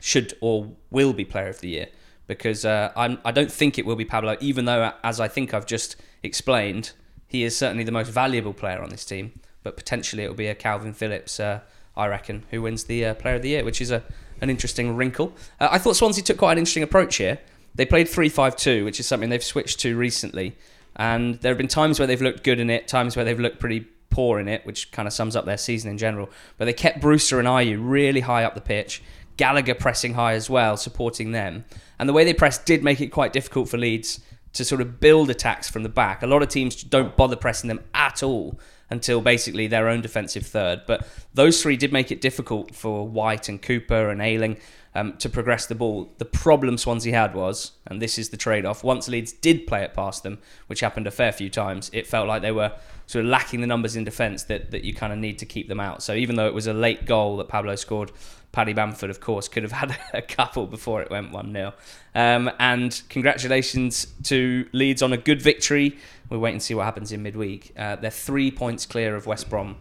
should 0.00 0.34
or 0.40 0.70
will 0.92 1.12
be 1.12 1.24
Player 1.24 1.48
of 1.48 1.58
the 1.58 1.70
Year 1.70 1.88
because 2.30 2.64
uh, 2.64 2.92
I'm, 2.94 3.18
I 3.24 3.32
don't 3.32 3.50
think 3.50 3.76
it 3.76 3.84
will 3.84 3.96
be 3.96 4.04
Pablo, 4.04 4.36
even 4.38 4.64
though, 4.64 4.92
as 5.02 5.18
I 5.18 5.26
think 5.26 5.52
I've 5.52 5.66
just 5.66 5.96
explained, 6.22 6.92
he 7.26 7.42
is 7.42 7.56
certainly 7.56 7.82
the 7.82 7.90
most 7.90 8.08
valuable 8.08 8.52
player 8.52 8.80
on 8.80 8.90
this 8.90 9.04
team. 9.04 9.40
But 9.64 9.76
potentially 9.76 10.22
it 10.22 10.28
will 10.28 10.36
be 10.36 10.46
a 10.46 10.54
Kalvin 10.54 10.94
Phillips, 10.94 11.40
uh, 11.40 11.58
I 11.96 12.06
reckon, 12.06 12.44
who 12.52 12.62
wins 12.62 12.84
the 12.84 13.04
uh, 13.04 13.14
Player 13.14 13.34
of 13.34 13.42
the 13.42 13.48
Year, 13.48 13.64
which 13.64 13.80
is 13.80 13.90
a 13.90 14.04
an 14.40 14.48
interesting 14.48 14.94
wrinkle. 14.94 15.34
Uh, 15.58 15.68
I 15.72 15.78
thought 15.78 15.96
Swansea 15.96 16.22
took 16.22 16.38
quite 16.38 16.52
an 16.52 16.58
interesting 16.58 16.84
approach 16.84 17.16
here. 17.16 17.40
They 17.74 17.84
played 17.84 18.08
3 18.08 18.28
5 18.28 18.54
2, 18.54 18.84
which 18.84 19.00
is 19.00 19.06
something 19.06 19.28
they've 19.28 19.42
switched 19.42 19.80
to 19.80 19.96
recently. 19.96 20.56
And 20.94 21.34
there 21.40 21.50
have 21.50 21.58
been 21.58 21.68
times 21.68 21.98
where 21.98 22.06
they've 22.06 22.22
looked 22.22 22.44
good 22.44 22.60
in 22.60 22.70
it, 22.70 22.86
times 22.86 23.16
where 23.16 23.24
they've 23.24 23.38
looked 23.38 23.58
pretty 23.58 23.86
poor 24.08 24.38
in 24.38 24.46
it, 24.46 24.64
which 24.64 24.92
kind 24.92 25.08
of 25.08 25.12
sums 25.12 25.34
up 25.34 25.46
their 25.46 25.58
season 25.58 25.90
in 25.90 25.98
general. 25.98 26.30
But 26.58 26.66
they 26.66 26.72
kept 26.72 27.00
Brewster 27.00 27.40
and 27.40 27.48
Ayew 27.48 27.78
really 27.80 28.20
high 28.20 28.44
up 28.44 28.54
the 28.54 28.60
pitch. 28.60 29.02
Gallagher 29.40 29.74
pressing 29.74 30.12
high 30.12 30.34
as 30.34 30.50
well, 30.50 30.76
supporting 30.76 31.32
them. 31.32 31.64
And 31.98 32.06
the 32.06 32.12
way 32.12 32.24
they 32.24 32.34
pressed 32.34 32.66
did 32.66 32.84
make 32.84 33.00
it 33.00 33.06
quite 33.06 33.32
difficult 33.32 33.70
for 33.70 33.78
Leeds 33.78 34.20
to 34.52 34.66
sort 34.66 34.82
of 34.82 35.00
build 35.00 35.30
attacks 35.30 35.70
from 35.70 35.82
the 35.82 35.88
back. 35.88 36.22
A 36.22 36.26
lot 36.26 36.42
of 36.42 36.50
teams 36.50 36.84
don't 36.84 37.16
bother 37.16 37.36
pressing 37.36 37.68
them 37.68 37.80
at 37.94 38.22
all 38.22 38.60
until 38.90 39.22
basically 39.22 39.66
their 39.66 39.88
own 39.88 40.02
defensive 40.02 40.44
third. 40.44 40.82
But 40.86 41.08
those 41.32 41.62
three 41.62 41.78
did 41.78 41.90
make 41.90 42.12
it 42.12 42.20
difficult 42.20 42.74
for 42.74 43.08
White 43.08 43.48
and 43.48 43.62
Cooper 43.62 44.10
and 44.10 44.20
Ayling 44.20 44.58
um, 44.94 45.16
to 45.18 45.30
progress 45.30 45.64
the 45.64 45.74
ball. 45.74 46.12
The 46.18 46.26
problem 46.26 46.76
Swansea 46.76 47.14
had 47.14 47.34
was, 47.34 47.72
and 47.86 48.02
this 48.02 48.18
is 48.18 48.28
the 48.28 48.36
trade 48.36 48.66
off, 48.66 48.84
once 48.84 49.08
Leeds 49.08 49.32
did 49.32 49.66
play 49.66 49.84
it 49.84 49.94
past 49.94 50.22
them, 50.22 50.38
which 50.66 50.80
happened 50.80 51.06
a 51.06 51.10
fair 51.10 51.32
few 51.32 51.48
times, 51.48 51.90
it 51.94 52.06
felt 52.06 52.28
like 52.28 52.42
they 52.42 52.52
were 52.52 52.72
sort 53.06 53.24
of 53.24 53.30
lacking 53.30 53.60
the 53.60 53.66
numbers 53.66 53.96
in 53.96 54.04
defence 54.04 54.42
that, 54.44 54.70
that 54.70 54.84
you 54.84 54.92
kind 54.92 55.12
of 55.12 55.18
need 55.18 55.38
to 55.38 55.46
keep 55.46 55.68
them 55.68 55.80
out. 55.80 56.02
So 56.02 56.12
even 56.12 56.36
though 56.36 56.46
it 56.46 56.54
was 56.54 56.66
a 56.66 56.74
late 56.74 57.06
goal 57.06 57.38
that 57.38 57.48
Pablo 57.48 57.74
scored, 57.76 58.12
Paddy 58.52 58.72
Bamford, 58.72 59.10
of 59.10 59.20
course, 59.20 59.48
could 59.48 59.62
have 59.62 59.72
had 59.72 59.96
a 60.12 60.22
couple 60.22 60.66
before 60.66 61.02
it 61.02 61.10
went 61.10 61.30
1 61.30 61.52
0. 61.52 61.74
Um, 62.14 62.50
and 62.58 63.00
congratulations 63.08 64.06
to 64.24 64.66
Leeds 64.72 65.02
on 65.02 65.12
a 65.12 65.16
good 65.16 65.40
victory. 65.40 65.98
We'll 66.28 66.40
wait 66.40 66.52
and 66.52 66.62
see 66.62 66.74
what 66.74 66.84
happens 66.84 67.12
in 67.12 67.22
midweek. 67.22 67.72
Uh, 67.76 67.96
they're 67.96 68.10
three 68.10 68.50
points 68.50 68.86
clear 68.86 69.14
of 69.14 69.26
West 69.26 69.48
Brom. 69.48 69.76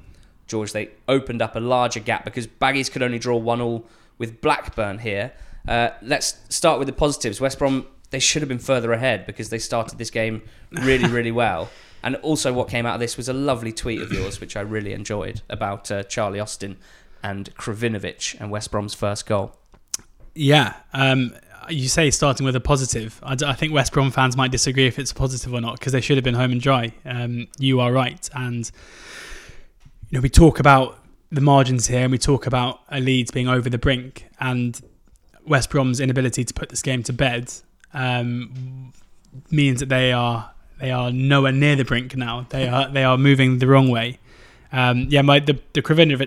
George, 0.48 0.72
they 0.72 0.90
opened 1.08 1.42
up 1.42 1.56
a 1.56 1.60
larger 1.60 2.00
gap 2.00 2.26
because 2.26 2.48
Baggies 2.48 2.92
could 2.92 3.04
only 3.04 3.20
draw 3.20 3.38
1 3.38 3.62
all 3.62 3.86
with 4.18 4.42
Blackburn 4.42 5.00
here. 5.00 5.32
Uh, 5.68 5.90
let's 6.02 6.38
start 6.50 6.80
with 6.80 6.88
the 6.88 6.94
positives. 6.94 7.42
West 7.42 7.60
Brom, 7.60 7.86
they 8.12 8.20
should 8.20 8.42
have 8.42 8.50
been 8.50 8.60
further 8.60 8.92
ahead 8.92 9.26
because 9.26 9.50
they 9.50 9.60
started 9.60 9.98
this 9.98 10.10
game 10.10 10.42
really, 10.72 11.08
really 11.10 11.32
well. 11.32 11.70
And 12.02 12.16
also, 12.18 12.54
what 12.54 12.70
came 12.70 12.86
out 12.86 12.94
of 12.94 13.00
this 13.00 13.18
was 13.18 13.28
a 13.28 13.34
lovely 13.34 13.74
tweet 13.74 14.02
of 14.02 14.12
yours, 14.12 14.40
which 14.40 14.56
I 14.56 14.62
really 14.62 14.94
enjoyed 14.94 15.42
about 15.50 15.92
uh, 15.92 16.04
Charlie 16.04 16.40
Austin 16.40 16.78
and 17.24 17.54
Krovinovic 17.56 18.40
and 18.40 18.52
West 18.52 18.72
Brom's 18.72 18.94
first 18.94 19.26
goal. 19.26 19.56
Yeah. 20.36 20.76
Um, 20.94 21.36
you 21.70 21.88
say 21.88 22.10
starting 22.12 22.46
with 22.46 22.56
a 22.56 22.60
positive. 22.60 23.20
I, 23.24 23.36
I, 23.46 23.54
think 23.54 23.74
West 23.74 23.94
Brom 23.94 24.12
fans 24.12 24.36
might 24.36 24.52
disagree 24.52 24.88
if 24.88 24.98
it's 24.98 25.14
positive 25.14 25.54
or 25.54 25.62
not 25.62 25.80
because 25.80 25.94
they 25.94 26.02
should 26.02 26.18
have 26.18 26.24
been 26.24 26.36
home 26.36 26.52
and 26.52 26.62
dry. 26.62 26.94
Um, 27.06 27.48
you 27.58 27.80
are 27.80 27.92
right. 27.92 28.30
And, 28.34 28.70
you 30.10 30.18
know, 30.18 30.22
we 30.22 30.30
talk 30.30 30.60
about 30.60 30.98
the 31.32 31.42
margins 31.42 31.88
here 31.88 32.02
and 32.02 32.12
we 32.12 32.18
talk 32.18 32.48
about 32.48 32.80
a 32.90 33.00
Leeds 33.00 33.32
being 33.32 33.48
over 33.48 33.70
the 33.70 33.78
brink 33.78 34.28
and 34.40 34.80
West 35.46 35.70
Brom's 35.70 36.00
inability 36.00 36.44
to 36.44 36.54
put 36.54 36.70
this 36.70 36.82
game 36.82 37.04
to 37.04 37.14
bed. 37.14 37.52
Um, 37.94 38.94
means 39.52 39.80
that 39.80 39.90
they 39.90 40.12
are 40.12 40.52
they 40.80 40.92
are 40.92 41.12
nowhere 41.12 41.52
near 41.52 41.76
the 41.76 41.86
brink 41.86 42.16
now. 42.16 42.48
They 42.50 42.68
are 42.68 42.90
they 42.90 43.04
are 43.04 43.18
moving 43.18 43.60
the 43.60 43.68
wrong 43.68 43.90
way. 43.90 44.20
Um, 44.72 45.08
yeah, 45.10 45.24
my 45.24 45.40
the, 45.40 45.60
the 45.74 45.82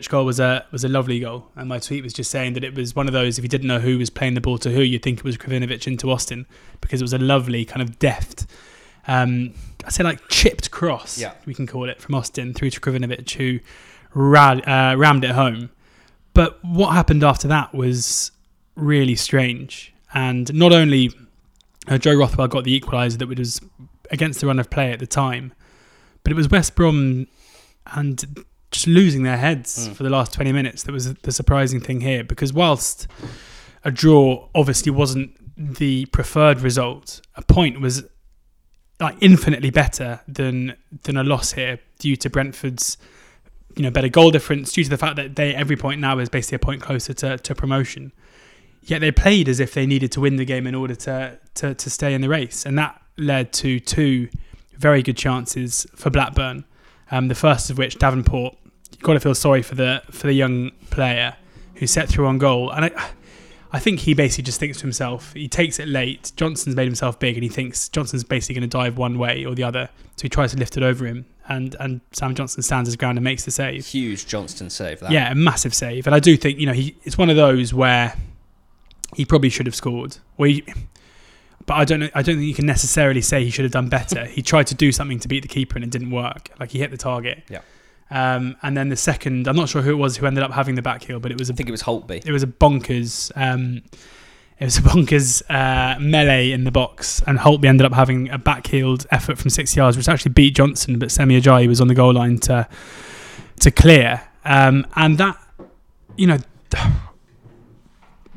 goal 0.09 0.25
was 0.25 0.41
a 0.41 0.65
was 0.73 0.83
a 0.85 0.89
lovely 0.89 1.21
goal, 1.21 1.47
and 1.55 1.69
my 1.69 1.79
tweet 1.79 2.03
was 2.03 2.13
just 2.13 2.31
saying 2.31 2.55
that 2.55 2.65
it 2.65 2.75
was 2.75 2.97
one 2.97 3.07
of 3.07 3.13
those. 3.13 3.39
If 3.39 3.45
you 3.45 3.49
didn't 3.49 3.69
know 3.69 3.79
who 3.79 3.99
was 3.99 4.11
playing 4.11 4.35
the 4.35 4.41
ball 4.41 4.59
to 4.59 4.71
who, 4.71 4.81
you'd 4.83 5.03
think 5.03 5.19
it 5.21 5.25
was 5.25 5.37
Krovinovic 5.39 5.87
into 5.87 6.11
Austin 6.11 6.47
because 6.81 7.01
it 7.01 7.05
was 7.05 7.13
a 7.13 7.19
lovely 7.19 7.65
kind 7.65 7.83
of 7.83 7.99
deft. 8.01 8.47
Um, 9.07 9.55
I 9.87 9.91
say 9.91 10.03
like 10.05 10.29
chipped 10.29 10.71
cross, 10.71 11.19
Yeah. 11.21 11.35
we 11.47 11.55
can 11.55 11.67
call 11.67 11.89
it 11.89 12.01
from 12.01 12.15
Austin 12.15 12.53
through 12.55 12.71
to 12.71 12.81
Krovinovic, 12.81 13.31
who 13.33 13.61
rad, 14.15 14.67
uh, 14.69 14.97
rammed 14.97 15.25
it 15.25 15.33
home. 15.33 15.71
But 16.35 16.65
what 16.65 16.93
happened 16.93 17.23
after 17.25 17.47
that 17.49 17.75
was 17.75 18.31
really 18.75 19.15
strange, 19.17 19.93
and 20.15 20.53
not 20.55 20.73
only 20.73 21.11
uh, 21.89 21.99
Joe 21.99 22.15
Rothwell 22.15 22.49
got 22.49 22.65
the 22.65 22.79
equaliser 22.81 23.19
that 23.19 23.27
was 23.29 23.61
against 24.11 24.41
the 24.41 24.47
run 24.47 24.59
of 24.59 24.69
play 24.71 24.93
at 24.93 24.99
the 24.99 25.07
time, 25.07 25.53
but 26.23 26.33
it 26.33 26.37
was 26.37 26.49
West 26.49 26.75
Brom 26.75 27.27
and 27.87 28.45
just 28.71 28.87
losing 28.87 29.23
their 29.23 29.37
heads 29.37 29.89
Mm. 29.89 29.95
for 29.95 30.03
the 30.03 30.11
last 30.11 30.33
20 30.33 30.53
minutes 30.53 30.83
that 30.85 30.93
was 30.93 31.13
the 31.15 31.33
surprising 31.33 31.81
thing 31.81 32.01
here 32.01 32.25
because 32.25 32.53
whilst 32.53 33.07
a 33.85 33.91
draw 33.91 34.49
obviously 34.55 34.91
wasn't 34.91 35.31
the 35.57 36.07
preferred 36.07 36.61
result 36.61 37.21
a 37.37 37.43
point 37.43 37.81
was 37.81 38.05
like 39.01 39.17
infinitely 39.21 39.71
better 39.71 40.21
than 40.27 40.75
than 41.03 41.17
a 41.17 41.25
loss 41.25 41.53
here 41.53 41.79
due 41.99 42.17
to 42.17 42.31
Brentford's 42.31 42.97
you 43.77 43.83
know 43.83 43.91
better 43.91 44.09
goal 44.09 44.31
difference 44.31 44.73
due 44.73 44.85
to 44.85 44.91
the 44.91 44.97
fact 44.99 45.17
that 45.17 45.37
they 45.37 45.55
every 45.55 45.77
point 45.77 46.01
now 46.01 46.19
is 46.19 46.29
basically 46.29 46.57
a 46.57 46.59
point 46.61 46.81
closer 46.81 47.13
to, 47.13 47.37
to 47.39 47.55
promotion 47.55 48.13
yet 48.85 49.01
they 49.01 49.11
played 49.13 49.49
as 49.49 49.61
if 49.61 49.75
they 49.75 49.87
needed 49.87 50.11
to 50.13 50.21
win 50.21 50.37
the 50.37 50.45
game 50.45 50.67
in 50.67 50.75
order 50.75 50.95
to, 50.95 51.39
to 51.55 51.75
to 51.75 51.91
stay 51.91 52.15
in 52.15 52.21
the 52.23 52.29
race 52.29 52.65
and 52.65 52.79
that 52.79 53.01
led 53.19 53.53
to 53.53 53.79
two 53.81 54.29
very 54.79 55.03
good 55.03 55.17
chances 55.17 55.87
for 55.95 56.09
Blackburn 56.11 56.65
um, 57.13 57.29
the 57.29 57.37
first 57.37 57.71
of 57.71 57.79
which 57.79 57.99
Davenport 57.99 58.57
you've 58.91 59.03
got 59.03 59.13
to 59.13 59.21
feel 59.21 59.35
sorry 59.35 59.63
for 59.63 59.77
the 59.77 60.03
for 60.11 60.27
the 60.27 60.33
young 60.33 60.73
player 60.91 61.37
who 61.77 61.87
set 61.87 62.09
through 62.09 62.27
on 62.27 62.39
goal 62.39 62.71
and 62.71 62.87
I 62.87 63.11
I 63.75 63.79
think 63.79 64.01
he 64.01 64.13
basically 64.13 64.45
just 64.45 64.59
thinks 64.59 64.79
to 64.79 64.83
himself 64.83 65.33
he 65.33 65.49
takes 65.49 65.79
it 65.79 65.87
late 65.87 66.33
Johnstone's 66.37 66.75
made 66.75 66.87
himself 66.87 67.19
big 67.21 67.37
and 67.37 67.45
he 67.45 67.49
thinks 67.49 67.89
Johnstone's 67.89 68.25
basically 68.25 68.57
going 68.57 68.69
to 68.69 68.77
dive 68.77 68.99
one 68.99 69.19
way 69.19 69.45
or 69.45 69.55
the 69.55 69.63
other 69.63 69.89
so 70.17 70.23
he 70.23 70.29
tries 70.29 70.51
to 70.53 70.59
lift 70.59 70.77
it 70.77 70.83
over 70.83 71.07
him 71.07 71.27
and 71.49 71.77
and 71.81 72.01
Sam 72.13 72.35
Johnstone 72.35 72.63
stands 72.63 72.89
his 72.89 72.97
ground 72.97 73.19
and 73.19 73.25
makes 73.25 73.45
the 73.45 73.51
save 73.51 73.87
Huge 73.87 74.27
Johnstone 74.27 74.71
save. 74.71 75.01
That. 75.01 75.11
yeah, 75.11 75.31
a 75.31 75.35
massive 75.35 75.75
save. 75.75 76.07
And 76.07 76.15
I 76.15 76.21
do 76.21 76.37
think, 76.37 76.59
you 76.59 76.67
know, 76.67 76.73
he 76.73 76.97
it's 77.05 77.19
one 77.19 77.31
of 77.31 77.37
those 77.37 77.75
where 77.75 78.15
he 79.15 79.25
probably 79.25 79.51
should 79.51 79.67
have 79.67 79.75
scored. 79.75 80.19
Or 80.39 80.47
he, 80.47 80.65
but 81.67 81.75
I 81.75 81.85
don't 81.85 82.01
know 82.01 82.09
I 82.15 82.23
don't 82.23 82.37
think 82.37 82.49
you 82.49 82.55
can 82.55 82.67
necessarily 82.67 83.21
say 83.21 83.45
he 83.45 83.51
should 83.51 83.65
have 83.65 83.73
done 83.73 83.89
better. 83.89 84.25
he 84.37 84.43
tried 84.43 84.67
to 84.69 84.75
do 84.75 84.93
something 84.93 85.19
to 85.21 85.29
beat 85.29 85.41
the 85.41 85.49
keeper 85.49 85.77
and 85.77 85.85
it 85.85 85.91
didn't 85.91 86.11
work. 86.11 86.51
Like 86.59 86.71
he 86.71 86.79
hit 86.79 86.91
the 86.91 86.97
target. 86.97 87.45
Yeah. 87.49 87.61
Um, 88.11 88.57
and 88.63 88.77
then 88.77 88.91
the 88.91 88.97
second, 88.97 89.49
I'm 89.49 89.57
not 89.57 89.71
sure 89.71 89.81
who 89.81 89.93
it 89.93 89.97
was 89.97 90.19
who 90.19 90.27
ended 90.27 90.45
up 90.45 90.53
having 90.53 90.75
the 90.75 90.83
back 90.83 91.03
heel, 91.03 91.19
but 91.19 91.33
it 91.33 91.39
was 91.39 91.49
a 91.49 91.53
I 91.55 91.57
think 91.57 91.69
it 91.69 91.73
was 91.73 91.83
Holtby. 91.83 92.27
it 92.27 92.33
was 92.33 92.43
a 92.43 92.47
bonkers 92.47 93.33
um, 93.37 93.83
it 94.63 94.67
was 94.67 94.79
a 94.79 94.83
bonkers 94.83 95.43
uh, 95.51 95.99
melee 95.99 96.53
in 96.53 96.63
the 96.63 96.71
box, 96.71 97.21
and 97.27 97.37
Holtby 97.37 97.65
ended 97.65 97.85
up 97.85 97.93
having 97.93 98.31
a 98.31 98.39
back 98.39 98.63
backheeled 98.63 99.07
effort 99.11 99.37
from 99.37 99.51
six 99.51 99.75
yards, 99.75 99.97
which 99.97 100.09
actually 100.09 100.33
beat 100.33 100.55
Johnstone, 100.55 101.01
but 101.01 101.11
Semi 101.11 101.41
Ajayi 101.41 101.67
was 101.67 101.81
on 101.81 101.89
the 101.89 101.95
goal 101.95 102.13
line 102.13 102.39
to 102.41 102.69
to 103.59 103.71
clear. 103.73 104.23
Um, 104.45 104.87
and 104.95 105.19
that, 105.19 105.37
you 106.17 106.29
know, 106.29 106.39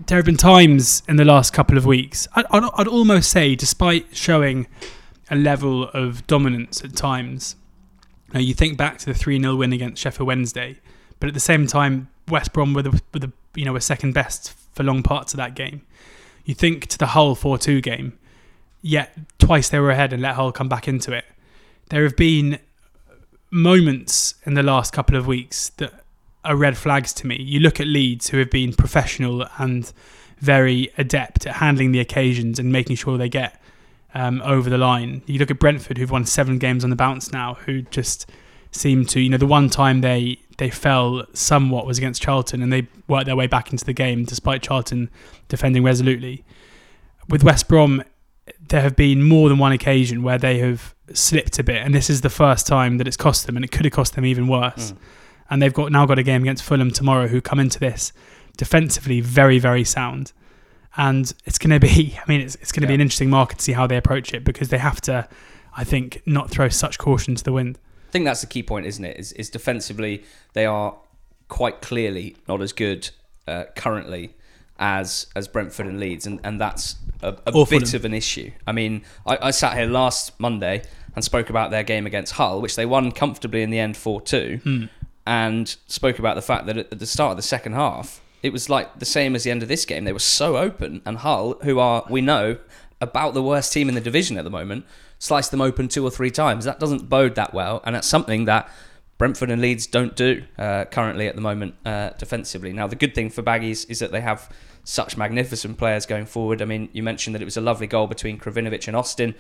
there 0.08 0.18
have 0.18 0.26
been 0.26 0.38
times 0.38 1.02
in 1.08 1.16
the 1.16 1.26
last 1.26 1.54
couple 1.54 1.78
of 1.78 1.86
weeks. 1.86 2.28
I'd, 2.36 2.46
I'd, 2.52 2.88
almost 2.88 3.32
say, 3.32 3.56
despite 3.56 4.16
showing 4.16 4.68
a 5.32 5.36
level 5.36 5.90
of 5.90 6.26
dominance 6.28 6.84
at 6.84 6.96
times, 6.96 7.56
you, 8.28 8.34
know, 8.36 8.40
you 8.40 8.54
think 8.54 8.78
back 8.78 9.00
to 9.00 9.06
the 9.08 9.14
three 9.14 9.40
0 9.40 9.56
win 9.56 9.74
against 9.74 10.02
Sheffield 10.02 10.28
Wednesday, 10.28 10.80
but 11.20 11.28
at 11.28 11.34
the 11.34 11.40
same 11.40 11.66
time, 11.66 12.10
West 12.28 12.54
Brom 12.54 12.74
were 12.74 12.84
the, 12.84 13.02
were 13.14 13.20
the 13.20 13.32
you 13.56 13.66
know 13.66 13.74
were 13.74 13.80
second 13.80 14.14
best 14.14 14.54
for 14.74 14.84
long 14.84 15.02
parts 15.02 15.34
of 15.34 15.38
that 15.38 15.56
game. 15.56 15.82
You 16.44 16.54
think 16.54 16.88
to 16.88 16.98
the 16.98 17.08
Hull 17.08 17.34
four 17.36 17.58
two 17.58 17.82
game, 17.82 18.18
yet 18.82 19.18
twice 19.40 19.70
they 19.70 19.80
were 19.80 19.92
ahead 19.92 20.14
and 20.14 20.22
let 20.22 20.36
Hull 20.36 20.52
come 20.52 20.70
back 20.70 20.88
into 20.88 21.14
it. 21.14 21.26
There 21.90 22.04
have 22.04 22.16
been 22.16 22.60
moments 23.52 24.36
in 24.46 24.54
the 24.54 24.64
last 24.64 24.92
couple 24.94 25.16
of 25.16 25.26
weeks 25.26 25.70
that 25.78 26.05
are 26.46 26.56
red 26.56 26.78
flags 26.78 27.14
to 27.14 27.28
me. 27.28 27.42
You 27.42 27.60
look 27.60 27.80
at 27.80 27.88
Leeds, 27.88 28.30
who 28.30 28.38
have 28.38 28.50
been 28.50 28.74
professional 28.74 29.46
and 29.58 29.92
very 30.40 30.92
adept 30.98 31.46
at 31.46 31.56
handling 31.56 31.92
the 31.92 32.00
occasions 32.00 32.60
and 32.60 32.72
making 32.72 32.96
sure 32.96 33.18
they 33.18 33.30
get 33.30 33.60
um, 34.14 34.42
over 34.44 34.70
the 34.70 34.78
line. 34.78 35.22
You 35.26 35.40
look 35.40 35.52
at 35.52 35.60
Brentford, 35.60 35.98
who've 35.98 36.12
won 36.12 36.26
seven 36.26 36.58
games 36.58 36.84
on 36.84 36.90
the 36.90 36.96
bounce 36.96 37.32
now, 37.32 37.56
who 37.66 37.82
just 37.84 38.30
seem 38.72 39.06
to, 39.06 39.20
you 39.20 39.30
know, 39.30 39.38
the 39.38 39.46
one 39.46 39.70
time 39.70 40.02
they 40.02 40.40
they 40.58 40.70
fell 40.70 41.26
somewhat 41.34 41.86
was 41.86 41.98
against 41.98 42.22
Charlton, 42.22 42.62
and 42.62 42.72
they 42.72 42.88
worked 43.08 43.26
their 43.26 43.36
way 43.36 43.48
back 43.48 43.72
into 43.72 43.84
the 43.84 43.94
game 43.94 44.24
despite 44.24 44.62
Charlton 44.62 45.10
defending 45.50 45.84
resolutely. 45.84 46.46
With 47.28 47.44
West 47.44 47.68
Brom, 47.68 48.04
there 48.70 48.82
have 48.82 48.96
been 48.96 49.24
more 49.24 49.50
than 49.50 49.58
one 49.58 49.72
occasion 49.72 50.24
where 50.24 50.38
they 50.38 50.60
have 50.60 50.96
slipped 51.14 51.60
a 51.60 51.64
bit, 51.64 51.82
and 51.82 51.94
this 51.94 52.10
is 52.10 52.22
the 52.22 52.30
first 52.30 52.68
time 52.68 52.98
that 52.98 53.08
it's 53.08 53.18
cost 53.18 53.46
them, 53.46 53.56
and 53.56 53.66
it 53.66 53.72
could 53.72 53.86
have 53.86 53.94
cost 53.94 54.16
them 54.16 54.26
even 54.26 54.48
worse. 54.48 54.92
Mm. 54.92 54.98
And 55.50 55.62
they've 55.62 55.74
got 55.74 55.92
now 55.92 56.06
got 56.06 56.18
a 56.20 56.24
game 56.24 56.42
against 56.42 56.64
Fulham 56.64 56.92
tomorrow, 56.92 57.28
who 57.28 57.42
come 57.42 57.60
into 57.60 57.80
this 57.80 58.12
defensively 58.58 59.22
very, 59.22 59.60
very 59.60 59.84
sound. 59.84 60.32
And 60.98 61.32
it's 61.46 61.58
going 61.58 61.72
to 61.72 61.80
be, 61.80 62.18
I 62.22 62.24
mean, 62.28 62.42
it's, 62.42 62.56
it's 62.56 62.72
going 62.72 62.82
to 62.82 62.88
be 62.88 62.96
an 62.96 63.02
interesting 63.02 63.30
market 63.30 63.60
to 63.60 63.64
see 63.64 63.74
how 63.74 63.86
they 63.88 63.98
approach 63.98 64.34
it 64.34 64.44
because 64.44 64.70
they 64.70 64.78
have 64.78 65.02
to, 65.02 65.28
I 65.76 65.84
think, 65.84 66.22
not 66.26 66.50
throw 66.50 66.70
such 66.70 66.98
caution 66.98 67.36
to 67.36 67.44
the 67.44 67.52
wind. 67.52 67.78
I 68.08 68.12
think 68.12 68.26
that's 68.26 68.42
the 68.42 68.48
key 68.48 68.64
point, 68.64 68.86
isn't 68.86 69.04
it? 69.04 69.18
Is, 69.18 69.34
is 69.34 69.50
defensively 69.50 70.24
they 70.54 70.66
are 70.66 70.96
quite 71.48 71.82
clearly 71.82 72.38
not 72.48 72.62
as 72.62 72.72
good 72.72 73.10
uh, 73.48 73.66
currently 73.76 74.34
as 74.78 75.28
as 75.36 75.48
Brentford 75.48 75.86
and 75.86 76.00
Leeds, 76.00 76.26
and, 76.26 76.40
and 76.44 76.60
that's 76.60 76.96
a, 77.22 77.38
a 77.46 77.66
bit 77.66 77.94
of 77.94 78.06
an 78.06 78.14
issue. 78.14 78.52
I 78.68 78.72
mean, 78.72 79.04
I, 79.26 79.38
I 79.44 79.52
sat 79.52 79.78
here 79.78 79.86
last 79.86 80.38
Monday 80.40 80.84
and 81.16 81.24
spoke 81.24 81.50
about 81.50 81.72
their 81.72 81.84
game 81.84 82.06
against 82.06 82.34
Hull, 82.34 82.62
which 82.62 82.76
they 82.76 82.86
won 82.86 83.12
comfortably 83.12 83.62
in 83.62 83.70
the 83.70 83.80
end 83.80 83.96
four 83.96 84.20
two, 84.22 84.60
Hmm. 84.64 84.86
And 85.28 85.76
spoke 85.88 86.20
about 86.20 86.36
the 86.36 86.42
fact 86.42 86.68
that 86.68 86.78
at 86.78 87.00
the 87.00 87.06
start 87.06 87.32
of 87.32 87.38
the 87.38 87.44
second 87.44 87.74
half, 87.74 88.22
it 88.44 88.54
was 88.54 88.70
like 88.70 89.00
the 89.00 89.06
same 89.06 89.36
as 89.36 89.44
the 89.44 89.50
end 89.50 89.64
of 89.64 89.68
this 89.68 89.86
game. 89.86 90.04
They 90.04 90.14
were 90.14 90.20
so 90.20 90.58
open, 90.58 91.02
and 91.04 91.18
Hull, 91.18 91.58
who 91.64 91.80
are 91.80 92.06
we 92.10 92.22
know 92.22 92.60
about 93.02 93.34
the 93.34 93.42
worst 93.42 93.74
team 93.74 93.90
in 93.90 93.96
the 93.96 94.02
division 94.02 94.38
at 94.38 94.44
the 94.44 94.52
moment, 94.52 94.86
sliced 95.18 95.52
them 95.52 95.62
open 95.62 95.88
two 95.88 96.06
or 96.06 96.12
three 96.12 96.30
times. 96.30 96.66
That 96.66 96.80
doesn't 96.80 97.10
bode 97.10 97.36
that 97.36 97.54
well, 97.54 97.82
and 97.86 97.96
that's 97.96 98.08
something 98.08 98.46
that 98.46 98.70
Brentford 99.18 99.50
and 99.50 99.62
Leeds 99.62 99.88
don't 99.88 100.16
do 100.16 100.44
uh, 100.58 100.86
currently 100.86 101.28
at 101.28 101.36
the 101.36 101.42
moment 101.42 101.76
uh, 101.86 102.10
defensively. 102.18 102.74
Now, 102.74 102.88
the 102.88 102.96
good 102.96 103.16
thing 103.16 103.30
for 103.30 103.42
Baggies 103.42 103.90
is 103.90 104.00
that 104.00 104.12
they 104.12 104.22
have 104.22 104.50
such 104.84 105.18
magnificent 105.18 105.78
players 105.78 106.06
going 106.06 106.26
forward. 106.26 106.62
I 106.62 106.66
mean, 106.66 106.90
you 106.94 107.02
mentioned 107.02 107.34
that 107.34 107.42
it 107.42 107.46
was 107.46 107.58
a 107.58 107.62
lovely 107.62 107.88
goal 107.88 108.08
between 108.08 108.38
Krovinovic 108.38 108.88
and 108.88 108.96
Austin. 108.96 109.34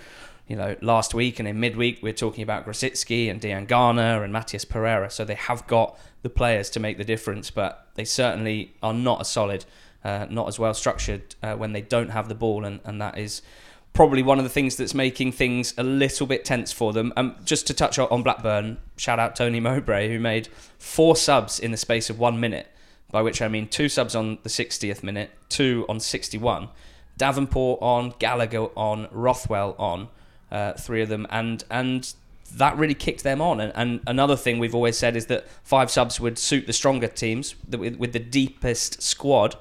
You 0.48 0.56
know, 0.56 0.75
last 0.82 1.14
week 1.14 1.40
and 1.40 1.48
in 1.48 1.60
midweek, 1.60 2.04
we 2.04 2.10
are 2.12 2.14
talking 2.14 2.44
about 2.44 2.66
Grosicki 2.66 3.32
and 3.32 3.42
Diangana 3.42 4.24
and 4.24 4.32
Matheus 4.32 4.68
Pereira. 4.68 5.10
So 5.10 5.25
they 5.25 5.36
have 5.36 5.66
got 5.66 5.98
the 6.22 6.30
players 6.30 6.70
to 6.72 6.80
make 6.80 6.98
the 6.98 7.04
difference, 7.04 7.50
but 7.50 7.88
they 7.96 8.06
certainly 8.06 8.75
are 8.84 8.94
not 8.94 9.22
as 9.22 9.30
solid, 9.30 9.66
uh, 10.04 10.28
not 10.30 10.48
as 10.48 10.60
well 10.60 10.74
structured 10.74 11.36
uh, 11.42 11.56
when 11.56 11.74
they 11.74 11.82
don't 11.82 12.10
have 12.10 12.30
the 12.30 12.36
ball, 12.36 12.64
and, 12.64 12.80
and 12.84 13.02
that 13.02 13.18
is 13.18 13.42
probably 13.94 14.22
one 14.22 14.38
of 14.38 14.44
the 14.44 14.50
things 14.50 14.75
that's 14.75 14.94
making 14.94 15.32
things 15.32 15.74
a 15.78 15.84
little 15.84 16.28
bit 16.28 16.46
tense 16.46 16.72
for 16.72 16.94
them. 16.94 17.14
Um, 17.16 17.36
just 17.46 17.66
to 17.68 17.74
touch 17.74 17.98
on 17.98 18.22
Blackburn, 18.22 18.78
shout 18.98 19.20
out 19.20 19.36
Tony 19.36 19.60
Mowbray, 19.62 20.10
who 20.10 20.20
made 20.20 20.50
four 20.78 21.16
subs 21.16 21.60
in 21.60 21.72
the 21.72 21.78
space 21.78 22.10
of 22.10 22.20
one 22.20 22.40
minute, 22.40 22.68
by 23.10 23.22
which 23.22 23.42
I 23.42 23.48
mean 23.48 23.68
two 23.68 23.90
subs 23.90 24.16
on 24.16 24.38
the 24.44 24.50
60th 24.50 25.02
minute, 25.02 25.32
two 25.50 25.86
on 25.88 26.00
61, 26.00 26.70
Davenport 27.18 27.82
on, 27.82 28.14
Gallagher 28.20 28.68
on, 28.75 29.08
Rothwell 29.12 29.75
on, 29.80 30.10
uh, 30.55 30.74
three 30.74 31.01
of 31.01 31.09
them, 31.09 31.27
and 31.29 31.63
and 31.69 32.13
that 32.55 32.77
really 32.77 32.93
kicked 32.93 33.24
them 33.24 33.41
on. 33.41 33.59
And, 33.59 33.71
and 33.75 34.00
another 34.07 34.38
thing 34.38 34.59
we've 34.59 34.75
always 34.75 34.97
said 34.97 35.15
is 35.17 35.25
that 35.25 35.45
five 35.63 35.89
subs 35.91 36.19
would 36.19 36.38
suit 36.38 36.67
the 36.67 36.74
stronger 36.74 37.07
teams 37.07 37.55
the- 37.67 37.77
with, 37.77 37.95
with 37.97 38.13
the 38.13 38.19
deepest 38.19 39.01
squad 39.01 39.55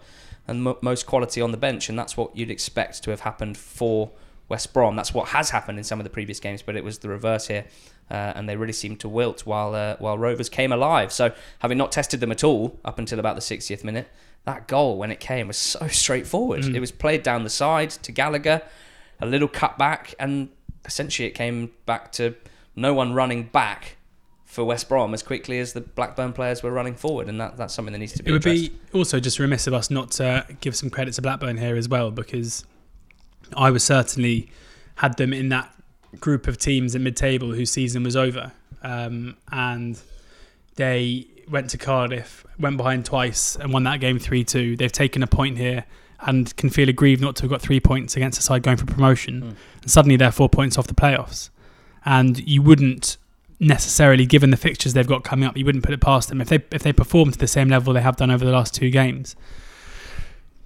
and 0.47 0.63
mo- 0.63 0.79
most 0.83 1.07
quality 1.07 1.41
on 1.41 1.51
the 1.51 1.57
bench, 1.57 1.89
and 1.89 1.99
that's 1.99 2.17
what 2.17 2.37
you'd 2.37 2.51
expect 2.51 3.03
to 3.03 3.11
have 3.11 3.21
happened 3.21 3.57
for 3.57 4.11
West 4.49 4.73
Brom. 4.73 4.95
That's 4.95 5.13
what 5.15 5.29
has 5.29 5.51
happened 5.51 5.79
in 5.79 5.85
some 5.85 5.99
of 5.99 6.05
the 6.05 6.11
previous 6.11 6.39
games, 6.39 6.63
but 6.63 6.77
it 6.77 6.85
was 6.85 6.99
the 6.99 7.09
reverse 7.09 7.49
here, 7.49 7.65
uh, 8.11 8.33
and 8.37 8.49
they 8.49 8.57
really 8.57 8.73
seemed 8.75 9.01
to 9.01 9.09
wilt 9.09 9.47
while 9.47 9.75
uh, 9.75 9.97
while 9.99 10.17
Rovers 10.19 10.49
came 10.49 10.71
alive. 10.71 11.11
So, 11.13 11.33
having 11.61 11.79
not 11.79 11.91
tested 11.91 12.21
them 12.21 12.31
at 12.31 12.45
all 12.45 12.79
up 12.85 12.99
until 12.99 13.19
about 13.19 13.35
the 13.35 13.43
60th 13.43 13.83
minute, 13.83 14.09
that 14.45 14.69
goal 14.69 14.99
when 14.99 15.11
it 15.11 15.19
came 15.19 15.49
was 15.49 15.57
so 15.57 15.89
straightforward. 16.05 16.63
Mm. 16.63 16.75
It 16.75 16.81
was 16.81 16.93
played 16.93 17.23
down 17.23 17.43
the 17.43 17.51
side 17.51 17.91
to 17.91 18.13
Gallagher, 18.13 18.63
a 19.21 19.27
little 19.27 19.49
cut 19.49 19.79
back, 19.79 20.15
and 20.21 20.51
essentially 20.85 21.27
it 21.29 21.33
came 21.33 21.71
back 21.87 22.13
to 22.13 22.35
no 22.77 22.93
one 22.95 23.13
running 23.15 23.45
back 23.45 23.97
for 24.45 24.65
West 24.65 24.89
Brom 24.89 25.15
as 25.15 25.23
quickly 25.23 25.59
as 25.59 25.73
the 25.73 25.81
Blackburn 25.81 26.33
players 26.33 26.63
were 26.63 26.71
running 26.71 26.95
forward, 26.95 27.29
and 27.29 27.41
that, 27.41 27.57
that's 27.57 27.75
something 27.75 27.93
that 27.93 27.99
needs 27.99 28.13
to 28.13 28.23
be 28.23 28.31
It 28.31 28.33
would 28.33 28.43
addressed. 28.47 28.71
be 28.71 28.99
also 28.99 29.19
just 29.19 29.39
remiss 29.39 29.67
of 29.67 29.75
us 29.75 29.91
not 29.91 30.13
to 30.13 30.47
give 30.61 30.77
some 30.77 30.91
credit 30.91 31.15
to 31.15 31.23
Blackburn 31.23 31.57
here 31.57 31.77
as 31.77 31.89
well, 31.89 32.11
because 32.11 32.65
I 33.57 33.71
was 33.71 33.83
certainly 33.83 34.49
had 34.97 35.17
them 35.17 35.33
in 35.33 35.49
that 35.49 35.75
group 36.21 36.47
of 36.47 36.57
teams 36.57 36.95
at 36.95 37.01
mid-table 37.01 37.53
whose 37.53 37.71
season 37.71 38.05
was 38.05 38.15
over, 38.15 38.53
um, 38.83 39.37
and 39.51 40.01
they 40.77 41.27
went 41.49 41.71
to 41.71 41.79
Cardiff, 41.79 42.47
went 42.59 42.77
behind 42.77 43.05
twice, 43.05 43.57
and 43.57 43.73
won 43.73 43.83
that 43.85 43.99
game 43.99 44.19
three-two. 44.21 44.77
They've 44.77 44.93
taken 44.93 45.23
a 45.23 45.27
point 45.27 45.59
here 45.59 45.85
and 46.21 46.57
can 46.57 46.71
feel 46.71 46.89
aggrieved 46.89 47.21
not 47.21 47.37
to 47.37 47.43
have 47.43 47.51
got 47.51 47.61
three 47.61 47.81
points 47.81 48.17
against 48.17 48.39
a 48.39 48.43
side 48.43 48.63
going 48.63 48.77
for 48.77 48.87
promotion. 48.87 49.43
Mm. 49.43 49.55
And 49.85 49.91
suddenly 49.91 50.17
they're 50.17 50.33
four 50.33 50.49
points 50.49 50.77
off 50.79 50.87
the 50.87 50.95
playoffs, 50.95 51.51
and 52.05 52.39
you 52.49 52.63
wouldn't 52.63 53.17
necessarily, 53.61 54.27
given 54.27 54.51
the 54.51 54.57
fixtures 54.57 54.95
they've 54.95 55.07
got 55.07 55.25
coming 55.25 55.49
up, 55.49 55.57
you 55.57 55.65
wouldn't 55.65 55.85
put 55.85 55.95
it 55.95 56.01
past 56.01 56.29
them 56.29 56.41
if 56.41 56.49
they 56.49 56.63
if 56.73 56.83
they 56.83 56.93
perform 56.93 57.31
to 57.31 57.39
the 57.39 57.47
same 57.47 57.69
level 57.69 57.95
they 57.95 58.01
have 58.01 58.17
done 58.17 58.31
over 58.31 58.45
the 58.45 58.51
last 58.51 58.75
two 58.75 58.91
games. 58.91 59.37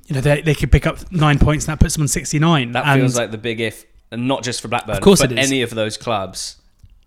You 0.07 0.15
know 0.15 0.21
they, 0.23 0.41
they 0.41 0.55
could 0.55 0.73
pick 0.73 0.87
up 0.87 1.13
nine 1.13 1.39
points 1.39 1.67
and 1.67 1.73
that 1.73 1.81
puts 1.81 1.95
them 1.95 2.03
on 2.03 2.09
sixty 2.09 2.39
nine. 2.39 2.73
That 2.73 2.95
feels 2.95 3.17
like 3.17 3.31
the 3.31 3.39
big 3.39 3.61
if, 3.61 3.85
and 4.11 4.27
not 4.27 4.43
just 4.43 4.63
for 4.63 4.69
Blackburn, 4.69 4.97
Of 4.97 5.03
course 5.03 5.21
but 5.21 5.33
any 5.33 5.61
of 5.63 5.71
those 5.71 5.97
clubs 5.97 6.57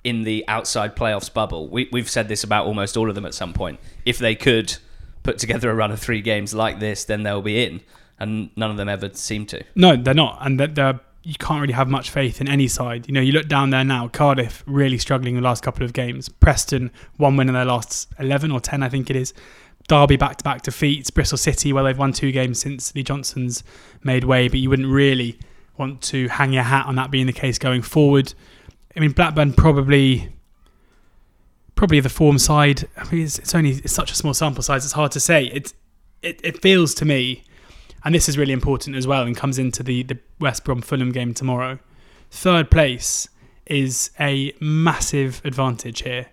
in 0.03 0.24
the 0.24 0.44
outside 0.48 0.96
playoffs 0.96 1.34
bubble. 1.34 1.68
We, 1.68 1.89
we've 1.91 2.10
said 2.10 2.27
this 2.27 2.44
about 2.44 2.65
almost 2.65 2.98
all 2.98 3.10
of 3.10 3.15
them 3.15 3.25
at 3.25 3.34
some 3.34 3.53
point. 3.53 3.80
If 4.06 4.18
they 4.18 4.36
could 4.36 4.77
put 5.24 5.38
together 5.38 5.70
a 5.70 5.75
run 5.75 5.91
of 5.91 6.00
three 6.00 6.22
games 6.22 6.53
like 6.53 6.80
this, 6.80 7.06
then 7.06 7.24
they'll 7.24 7.41
be 7.41 7.63
in, 7.63 7.82
and 8.20 8.50
none 8.56 8.72
of 8.72 8.77
them 8.77 8.89
ever 8.89 9.12
seem 9.13 9.46
to. 9.48 9.63
No, 9.75 9.96
they're 9.96 10.13
not, 10.13 10.39
and 10.41 10.60
they're, 10.60 10.68
they're, 10.68 11.00
you 11.23 11.35
can't 11.35 11.61
really 11.61 11.73
have 11.73 11.87
much 11.87 12.09
faith 12.09 12.41
in 12.41 12.47
any 12.47 12.67
side. 12.67 13.07
You 13.07 13.13
know, 13.13 13.21
you 13.21 13.31
look 13.31 13.47
down 13.47 13.69
there 13.69 13.83
now. 13.83 14.07
Cardiff 14.07 14.63
really 14.65 14.97
struggling 14.97 15.35
the 15.35 15.41
last 15.41 15.63
couple 15.63 15.83
of 15.83 15.93
games. 15.93 16.29
Preston 16.29 16.91
one 17.17 17.37
win 17.37 17.47
in 17.47 17.53
their 17.53 17.65
last 17.65 18.07
eleven 18.19 18.51
or 18.51 18.59
ten, 18.59 18.83
I 18.83 18.89
think 18.89 19.09
it 19.09 19.15
is. 19.15 19.33
Derby 19.87 20.15
back 20.15 20.37
to 20.37 20.43
back 20.43 20.61
defeats. 20.61 21.09
Bristol 21.09 21.37
City, 21.37 21.73
where 21.73 21.83
they've 21.83 21.97
won 21.97 22.13
two 22.13 22.31
games 22.31 22.59
since 22.59 22.93
Lee 22.95 23.03
Johnson's 23.03 23.63
made 24.03 24.23
way, 24.23 24.47
but 24.47 24.59
you 24.59 24.69
wouldn't 24.69 24.89
really 24.89 25.37
want 25.77 26.01
to 26.03 26.27
hang 26.27 26.53
your 26.53 26.63
hat 26.63 26.85
on 26.85 26.95
that 26.95 27.11
being 27.11 27.27
the 27.27 27.33
case 27.33 27.57
going 27.57 27.81
forward. 27.81 28.33
I 28.95 28.99
mean, 28.99 29.11
Blackburn 29.11 29.53
probably. 29.53 30.33
Probably 31.73 31.99
the 31.99 32.09
form 32.09 32.37
side. 32.37 32.87
I 32.95 33.11
mean, 33.11 33.23
it's, 33.23 33.39
it's 33.39 33.55
only 33.55 33.71
it's 33.71 33.93
such 33.93 34.11
a 34.11 34.15
small 34.15 34.35
sample 34.35 34.61
size. 34.61 34.83
It's 34.85 34.93
hard 34.93 35.11
to 35.13 35.19
say. 35.19 35.45
It, 35.45 35.73
it 36.21 36.39
it 36.43 36.61
feels 36.61 36.93
to 36.95 37.05
me 37.05 37.43
and 38.03 38.15
this 38.15 38.27
is 38.27 38.38
really 38.38 38.53
important 38.53 38.96
as 38.96 39.05
well 39.05 39.24
and 39.24 39.36
comes 39.36 39.60
into 39.60 39.84
the, 39.84 40.03
the 40.03 40.17
West 40.39 40.63
Brom 40.63 40.81
Fulham 40.81 41.12
game 41.12 41.34
tomorrow. 41.34 41.79
Third 42.29 42.72
place 42.72 43.27
is 43.65 44.12
a 44.20 44.53
massive 44.60 45.41
advantage 45.46 46.01
here. 46.01 46.27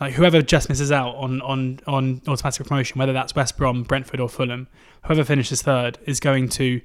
Like 0.00 0.14
whoever 0.14 0.42
just 0.42 0.68
misses 0.68 0.90
out 0.90 1.14
on, 1.14 1.40
on, 1.42 1.78
on 1.86 2.22
automatic 2.26 2.66
promotion, 2.66 2.98
whether 2.98 3.12
that's 3.12 3.36
West 3.36 3.56
Brom, 3.56 3.84
Brentford, 3.84 4.18
or 4.18 4.28
Fulham, 4.28 4.66
whoever 5.04 5.22
finishes 5.22 5.62
third 5.62 5.98
is 6.06 6.18
going 6.18 6.48
to. 6.50 6.80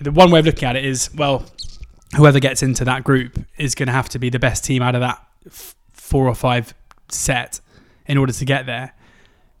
The 0.00 0.12
one 0.12 0.30
way 0.30 0.40
of 0.40 0.46
looking 0.46 0.68
at 0.68 0.76
it 0.76 0.84
is 0.84 1.12
well, 1.14 1.46
whoever 2.16 2.38
gets 2.38 2.62
into 2.62 2.84
that 2.84 3.02
group 3.02 3.38
is 3.56 3.74
going 3.74 3.86
to 3.86 3.92
have 3.92 4.08
to 4.10 4.18
be 4.18 4.28
the 4.30 4.38
best 4.38 4.64
team 4.64 4.82
out 4.82 4.94
of 4.94 5.00
that 5.00 5.24
f- 5.46 5.74
four 5.92 6.28
or 6.28 6.34
five 6.34 6.74
set 7.08 7.60
in 8.06 8.18
order 8.18 8.32
to 8.32 8.44
get 8.44 8.66
there 8.66 8.94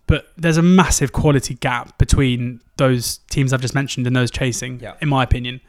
but 0.08 0.32
there's 0.36 0.56
a 0.56 0.62
massive 0.62 1.12
quality 1.12 1.54
gap 1.54 1.96
between 1.98 2.60
those 2.76 3.18
teams 3.30 3.52
I've 3.52 3.60
just 3.60 3.74
mentioned 3.74 4.06
and 4.08 4.16
those 4.16 4.30
chasing, 4.32 4.80
Yeah. 4.80 4.94
in 5.00 5.08
my 5.08 5.22
opinion. 5.22 5.60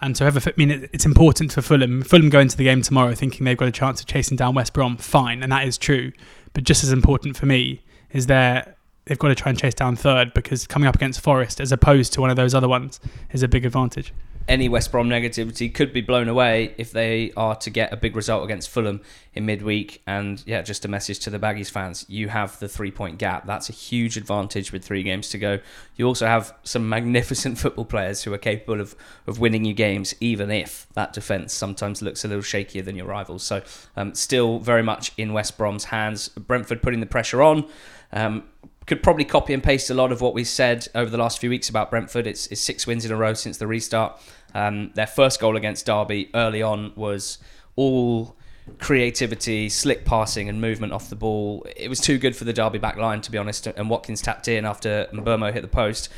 And 0.00 0.16
so, 0.16 0.26
I 0.26 0.32
mean, 0.56 0.88
it's 0.92 1.04
important 1.04 1.52
for 1.52 1.60
Fulham. 1.60 2.02
Fulham 2.02 2.30
go 2.30 2.38
into 2.40 2.56
the 2.56 2.64
game 2.64 2.82
tomorrow 2.82 3.14
thinking 3.14 3.44
they've 3.44 3.56
got 3.56 3.68
a 3.68 3.72
chance 3.72 4.00
of 4.00 4.06
chasing 4.06 4.36
down 4.36 4.54
West 4.54 4.72
Brom. 4.72 4.96
Fine, 4.96 5.42
and 5.42 5.50
that 5.52 5.66
is 5.66 5.76
true. 5.76 6.12
But 6.54 6.62
just 6.64 6.84
as 6.84 6.92
important 6.92 7.36
for 7.36 7.46
me 7.46 7.82
is 8.12 8.26
they're, 8.26 8.76
they've 9.06 9.18
got 9.18 9.28
to 9.28 9.34
try 9.34 9.50
and 9.50 9.58
chase 9.58 9.74
down 9.74 9.96
third 9.96 10.32
because 10.34 10.66
coming 10.68 10.86
up 10.86 10.94
against 10.94 11.20
Forest, 11.20 11.60
as 11.60 11.72
opposed 11.72 12.12
to 12.12 12.20
one 12.20 12.30
of 12.30 12.36
those 12.36 12.54
other 12.54 12.68
ones, 12.68 13.00
is 13.32 13.42
a 13.42 13.48
big 13.48 13.66
advantage. 13.66 14.12
Any 14.48 14.70
West 14.70 14.90
Brom 14.90 15.10
negativity 15.10 15.72
could 15.72 15.92
be 15.92 16.00
blown 16.00 16.26
away 16.26 16.74
if 16.78 16.90
they 16.90 17.32
are 17.36 17.54
to 17.56 17.68
get 17.68 17.92
a 17.92 17.98
big 17.98 18.16
result 18.16 18.44
against 18.44 18.70
Fulham 18.70 19.02
in 19.34 19.44
midweek. 19.44 20.02
And 20.06 20.42
yeah, 20.46 20.62
just 20.62 20.86
a 20.86 20.88
message 20.88 21.18
to 21.20 21.30
the 21.30 21.38
Baggies 21.38 21.70
fans: 21.70 22.06
you 22.08 22.28
have 22.28 22.58
the 22.58 22.66
three-point 22.66 23.18
gap. 23.18 23.46
That's 23.46 23.68
a 23.68 23.74
huge 23.74 24.16
advantage 24.16 24.72
with 24.72 24.82
three 24.82 25.02
games 25.02 25.28
to 25.30 25.38
go. 25.38 25.58
You 25.96 26.06
also 26.06 26.26
have 26.26 26.54
some 26.62 26.88
magnificent 26.88 27.58
football 27.62 27.84
players 27.84 28.22
who 28.22 28.32
are 28.32 28.38
capable 28.38 28.80
of 28.80 28.96
of 29.26 29.38
winning 29.38 29.66
you 29.66 29.74
games, 29.74 30.14
even 30.18 30.50
if 30.50 30.86
that 30.94 31.12
defence 31.12 31.52
sometimes 31.52 32.00
looks 32.00 32.24
a 32.24 32.28
little 32.28 32.42
shakier 32.42 32.82
than 32.82 32.96
your 32.96 33.06
rivals. 33.06 33.42
So, 33.42 33.62
um, 33.96 34.14
still 34.14 34.60
very 34.60 34.82
much 34.82 35.12
in 35.18 35.34
West 35.34 35.58
Brom's 35.58 35.84
hands. 35.84 36.28
Brentford 36.28 36.82
putting 36.82 37.00
the 37.00 37.06
pressure 37.06 37.42
on. 37.42 37.68
Um, 38.12 38.44
could 38.88 39.02
probably 39.02 39.24
copy 39.26 39.52
and 39.52 39.62
paste 39.62 39.90
a 39.90 39.94
lot 39.94 40.10
of 40.10 40.22
what 40.22 40.32
we 40.32 40.42
said 40.42 40.88
over 40.94 41.10
the 41.10 41.18
last 41.18 41.38
few 41.38 41.50
weeks 41.50 41.68
about 41.68 41.90
Brentford. 41.90 42.26
It's, 42.26 42.46
it's 42.46 42.62
six 42.62 42.86
wins 42.86 43.04
in 43.04 43.12
a 43.12 43.16
row 43.16 43.34
since 43.34 43.58
the 43.58 43.66
restart. 43.66 44.18
Um, 44.54 44.90
their 44.94 45.06
first 45.06 45.40
goal 45.40 45.56
against 45.56 45.86
Derby 45.86 46.30
early 46.34 46.62
on 46.62 46.92
was 46.96 47.38
all 47.76 48.36
creativity, 48.78 49.68
slick 49.68 50.04
passing, 50.04 50.48
and 50.48 50.60
movement 50.60 50.92
off 50.92 51.08
the 51.08 51.16
ball. 51.16 51.66
It 51.76 51.88
was 51.88 52.00
too 52.00 52.18
good 52.18 52.36
for 52.36 52.44
the 52.44 52.52
Derby 52.52 52.78
back 52.78 52.96
line, 52.96 53.20
to 53.22 53.30
be 53.30 53.38
honest, 53.38 53.66
and 53.66 53.88
Watkins 53.90 54.22
tapped 54.22 54.48
in 54.48 54.64
after 54.64 55.08
Mbeumo 55.12 55.52
hit 55.52 55.62
the 55.62 55.68
post. 55.68 56.08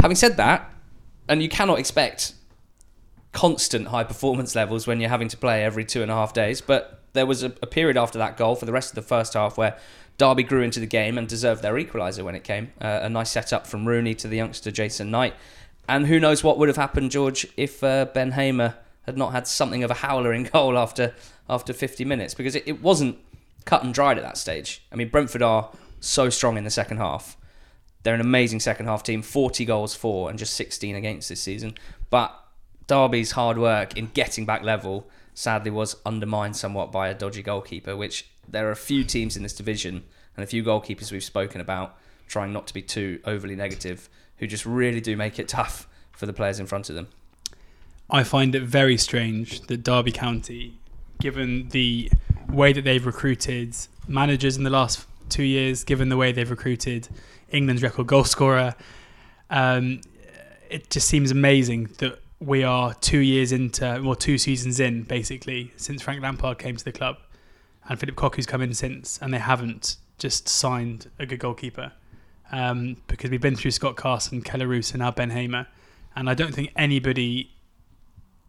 Having 0.00 0.16
said 0.16 0.36
that, 0.36 0.72
and 1.28 1.42
you 1.42 1.48
cannot 1.48 1.78
expect 1.78 2.34
constant 3.32 3.88
high 3.88 4.04
performance 4.04 4.54
levels 4.54 4.86
when 4.86 5.00
you're 5.00 5.10
having 5.10 5.28
to 5.28 5.36
play 5.36 5.64
every 5.64 5.84
two 5.84 6.02
and 6.02 6.10
a 6.10 6.14
half 6.14 6.32
days, 6.32 6.60
but 6.60 7.02
there 7.12 7.26
was 7.26 7.42
a, 7.42 7.52
a 7.62 7.66
period 7.66 7.96
after 7.96 8.18
that 8.18 8.36
goal 8.36 8.54
for 8.54 8.66
the 8.66 8.72
rest 8.72 8.90
of 8.90 8.94
the 8.94 9.02
first 9.02 9.34
half 9.34 9.56
where 9.56 9.76
Derby 10.18 10.42
grew 10.42 10.62
into 10.62 10.80
the 10.80 10.86
game 10.86 11.18
and 11.18 11.26
deserved 11.26 11.62
their 11.62 11.74
equaliser 11.74 12.24
when 12.24 12.34
it 12.34 12.44
came. 12.44 12.72
Uh, 12.80 13.00
a 13.02 13.08
nice 13.08 13.30
setup 13.30 13.66
from 13.66 13.86
Rooney 13.86 14.14
to 14.16 14.28
the 14.28 14.36
youngster 14.36 14.70
Jason 14.70 15.10
Knight. 15.10 15.34
And 15.88 16.06
who 16.06 16.20
knows 16.20 16.44
what 16.44 16.58
would 16.58 16.68
have 16.68 16.76
happened, 16.76 17.10
George, 17.10 17.46
if 17.56 17.82
uh, 17.82 18.06
Ben 18.06 18.32
Hamer 18.32 18.76
had 19.06 19.18
not 19.18 19.32
had 19.32 19.46
something 19.46 19.82
of 19.82 19.90
a 19.90 19.94
howler 19.94 20.32
in 20.32 20.44
goal 20.52 20.78
after 20.78 21.14
after 21.48 21.72
50 21.72 22.04
minutes 22.04 22.34
because 22.34 22.54
it, 22.54 22.62
it 22.66 22.80
wasn't 22.82 23.18
cut 23.64 23.82
and 23.82 23.92
dried 23.92 24.16
at 24.16 24.24
that 24.24 24.38
stage. 24.38 24.82
I 24.92 24.96
mean, 24.96 25.08
Brentford 25.08 25.42
are 25.42 25.70
so 26.00 26.30
strong 26.30 26.56
in 26.56 26.64
the 26.64 26.70
second 26.70 26.98
half. 26.98 27.36
They're 28.02 28.14
an 28.14 28.20
amazing 28.20 28.60
second 28.60 28.86
half 28.86 29.02
team, 29.02 29.22
40 29.22 29.64
goals 29.64 29.94
for 29.94 30.30
and 30.30 30.38
just 30.38 30.54
16 30.54 30.96
against 30.96 31.28
this 31.28 31.40
season. 31.40 31.74
But 32.10 32.36
Derby's 32.86 33.32
hard 33.32 33.58
work 33.58 33.96
in 33.96 34.06
getting 34.06 34.44
back 34.44 34.62
level 34.62 35.08
sadly 35.34 35.70
was 35.70 35.96
undermined 36.04 36.56
somewhat 36.56 36.90
by 36.90 37.08
a 37.08 37.14
dodgy 37.14 37.42
goalkeeper, 37.42 37.96
which 37.96 38.26
there 38.48 38.68
are 38.68 38.72
a 38.72 38.76
few 38.76 39.04
teams 39.04 39.36
in 39.36 39.42
this 39.42 39.54
division 39.54 40.04
and 40.36 40.44
a 40.44 40.46
few 40.46 40.64
goalkeepers 40.64 41.12
we've 41.12 41.22
spoken 41.22 41.60
about 41.60 41.96
trying 42.26 42.52
not 42.52 42.66
to 42.66 42.74
be 42.74 42.82
too 42.82 43.20
overly 43.24 43.54
negative 43.54 44.08
who 44.38 44.46
just 44.46 44.66
really 44.66 45.00
do 45.00 45.16
make 45.16 45.38
it 45.38 45.48
tough 45.48 45.88
for 46.12 46.26
the 46.26 46.32
players 46.32 46.60
in 46.60 46.66
front 46.66 46.88
of 46.88 46.94
them. 46.94 47.08
I 48.10 48.24
find 48.24 48.54
it 48.54 48.62
very 48.62 48.96
strange 48.96 49.60
that 49.62 49.82
Derby 49.82 50.12
County, 50.12 50.78
given 51.20 51.68
the 51.70 52.10
way 52.48 52.72
that 52.72 52.82
they've 52.82 53.04
recruited 53.04 53.74
managers 54.06 54.56
in 54.56 54.64
the 54.64 54.70
last 54.70 55.06
two 55.28 55.44
years, 55.44 55.84
given 55.84 56.08
the 56.08 56.16
way 56.16 56.32
they've 56.32 56.50
recruited 56.50 57.08
England's 57.50 57.82
record 57.82 58.06
goal 58.06 58.24
scorer, 58.24 58.74
um, 59.48 60.00
it 60.68 60.90
just 60.90 61.08
seems 61.08 61.30
amazing 61.30 61.90
that 61.98 62.18
we 62.38 62.64
are 62.64 62.92
two 62.94 63.18
years 63.18 63.52
into, 63.52 64.00
or 64.00 64.16
two 64.16 64.36
seasons 64.36 64.80
in, 64.80 65.04
basically, 65.04 65.72
since 65.76 66.02
Frank 66.02 66.22
Lampard 66.22 66.58
came 66.58 66.76
to 66.76 66.84
the 66.84 66.92
club, 66.92 67.18
and 67.88 67.98
Phillip 67.98 68.16
Cocu's 68.16 68.46
come 68.46 68.62
in 68.62 68.74
since, 68.74 69.18
and 69.22 69.32
they 69.32 69.38
haven't 69.38 69.96
just 70.18 70.48
signed 70.48 71.10
a 71.18 71.26
good 71.26 71.38
goalkeeper. 71.38 71.92
Um, 72.52 72.98
because 73.06 73.30
we've 73.30 73.40
been 73.40 73.56
through 73.56 73.70
Scott 73.70 73.96
Carson, 73.96 74.42
Kelle 74.42 74.66
Roos, 74.66 74.90
and 74.92 75.00
now 75.00 75.10
Ben 75.10 75.30
Hamer, 75.30 75.66
and 76.14 76.28
I 76.28 76.34
don't 76.34 76.54
think 76.54 76.70
anybody 76.76 77.50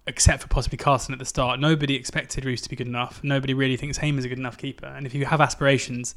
except 0.05 0.41
for 0.41 0.47
possibly 0.47 0.77
Carson 0.77 1.13
at 1.13 1.19
the 1.19 1.25
start, 1.25 1.59
nobody 1.59 1.95
expected 1.95 2.45
Roos 2.45 2.61
to 2.61 2.69
be 2.69 2.75
good 2.75 2.87
enough. 2.87 3.23
Nobody 3.23 3.53
really 3.53 3.77
thinks 3.77 3.97
Hamer's 3.97 4.25
a 4.25 4.29
good 4.29 4.37
enough 4.37 4.57
keeper. 4.57 4.87
And 4.87 5.05
if 5.05 5.13
you 5.13 5.25
have 5.25 5.39
aspirations 5.39 6.13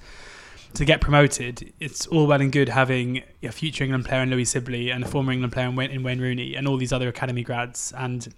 to 0.74 0.84
get 0.84 1.00
promoted, 1.00 1.72
it's 1.78 2.06
all 2.08 2.26
well 2.26 2.40
and 2.40 2.50
good 2.50 2.68
having 2.68 3.22
a 3.42 3.52
future 3.52 3.84
England 3.84 4.04
player 4.04 4.22
in 4.22 4.30
Louie 4.30 4.44
Sibley 4.44 4.90
and 4.90 5.04
a 5.04 5.06
former 5.06 5.32
England 5.32 5.52
player 5.52 5.66
in 5.68 5.76
Wayne, 5.76 5.90
in 5.90 6.02
Wayne 6.02 6.20
Rooney 6.20 6.56
and 6.56 6.66
all 6.66 6.76
these 6.76 6.92
other 6.92 7.08
academy 7.08 7.42
grads 7.42 7.92
and 7.96 8.34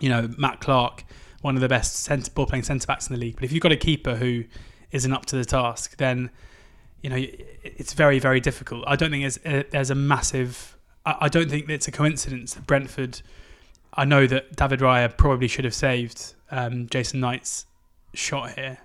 you 0.00 0.08
know 0.08 0.28
Matt 0.38 0.60
Clarke, 0.60 1.04
one 1.42 1.54
of 1.54 1.60
the 1.60 1.68
best 1.68 1.96
centre, 1.96 2.30
ball 2.30 2.46
playing 2.46 2.64
centre 2.64 2.86
backs 2.86 3.08
in 3.08 3.14
the 3.14 3.20
league. 3.20 3.34
But 3.34 3.44
if 3.44 3.52
you've 3.52 3.62
got 3.62 3.72
a 3.72 3.76
keeper 3.76 4.16
who 4.16 4.44
isn't 4.90 5.12
up 5.12 5.26
to 5.26 5.36
the 5.36 5.44
task, 5.44 5.98
then 5.98 6.30
you 7.02 7.10
know 7.10 7.16
it's 7.62 7.92
very 7.94 8.18
very 8.18 8.40
difficult. 8.40 8.84
I 8.86 8.96
don't 8.96 9.10
think 9.10 9.22
there's 9.22 9.38
a, 9.44 9.68
there's 9.70 9.90
a 9.90 9.94
massive. 9.94 10.76
I 11.04 11.28
don't 11.28 11.50
think 11.50 11.68
it's 11.68 11.88
a 11.88 11.92
coincidence 11.92 12.54
that 12.54 12.66
Brentford. 12.66 13.22
I 13.94 14.04
know 14.04 14.26
that 14.26 14.54
David 14.54 14.80
Raya 14.80 15.16
probably 15.16 15.48
should 15.48 15.64
have 15.64 15.74
saved 15.74 16.34
um, 16.50 16.88
Jason 16.88 17.20
Knight's 17.20 17.66
shot 18.14 18.52
here, 18.52 18.78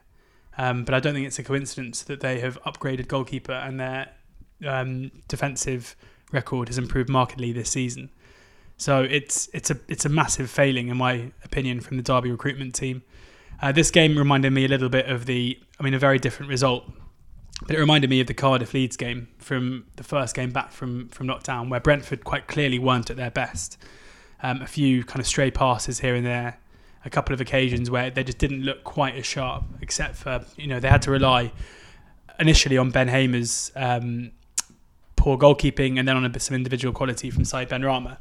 um, 0.57 0.83
but 0.85 0.95
I 0.95 0.99
don't 0.99 1.13
think 1.13 1.27
it's 1.27 1.37
a 1.39 1.43
coincidence 1.43 2.01
that 2.03 2.21
they 2.21 2.39
have 2.39 2.61
upgraded 2.63 3.07
goalkeeper 3.07 3.51
and 3.51 3.79
their 3.79 4.09
um, 4.65 5.11
defensive 5.27 5.95
record 6.31 6.69
has 6.69 6.77
improved 6.77 7.09
markedly 7.09 7.51
this 7.51 7.69
season. 7.69 8.09
So 8.77 9.03
it's 9.03 9.49
it's 9.53 9.69
a 9.69 9.77
it's 9.87 10.05
a 10.05 10.09
massive 10.09 10.49
failing 10.49 10.87
in 10.87 10.97
my 10.97 11.31
opinion 11.43 11.81
from 11.81 11.97
the 11.97 12.03
Derby 12.03 12.31
recruitment 12.31 12.73
team. 12.75 13.03
Uh, 13.61 13.71
this 13.71 13.91
game 13.91 14.17
reminded 14.17 14.51
me 14.51 14.65
a 14.65 14.67
little 14.67 14.89
bit 14.89 15.07
of 15.07 15.25
the, 15.25 15.57
I 15.79 15.83
mean, 15.83 15.93
a 15.93 15.99
very 15.99 16.19
different 16.19 16.49
result, 16.49 16.83
but 17.61 17.75
it 17.75 17.79
reminded 17.79 18.09
me 18.09 18.19
of 18.21 18.27
the 18.27 18.33
Cardiff 18.33 18.73
Leeds 18.73 18.97
game 18.97 19.27
from 19.37 19.85
the 19.95 20.03
first 20.03 20.35
game 20.35 20.51
back 20.51 20.71
from 20.71 21.07
from 21.09 21.27
lockdown, 21.27 21.69
where 21.69 21.79
Brentford 21.79 22.23
quite 22.23 22.47
clearly 22.47 22.79
weren't 22.79 23.09
at 23.09 23.17
their 23.17 23.31
best. 23.31 23.77
Um, 24.43 24.61
a 24.61 24.67
few 24.67 25.03
kind 25.03 25.19
of 25.19 25.25
stray 25.25 25.49
passes 25.49 25.99
here 25.99 26.13
and 26.13 26.25
there, 26.25 26.59
a 27.05 27.09
couple 27.09 27.33
of 27.33 27.41
occasions 27.41 27.89
where 27.89 28.11
they 28.11 28.23
just 28.23 28.37
didn't 28.37 28.63
look 28.63 28.83
quite 28.83 29.15
as 29.15 29.25
sharp, 29.25 29.63
except 29.81 30.15
for 30.15 30.43
you 30.57 30.67
know 30.67 30.79
they 30.79 30.89
had 30.89 31.01
to 31.03 31.11
rely 31.11 31.51
initially 32.39 32.77
on 32.77 32.91
Ben 32.91 33.07
Hamer's 33.07 33.71
um, 33.75 34.31
poor 35.15 35.37
goalkeeping 35.37 35.97
and 35.97 36.07
then 36.07 36.17
on 36.17 36.25
a 36.25 36.29
bit 36.29 36.41
some 36.41 36.55
individual 36.55 36.93
quality 36.93 37.29
from 37.31 37.45
Said 37.45 37.69
Benrahma. 37.69 38.17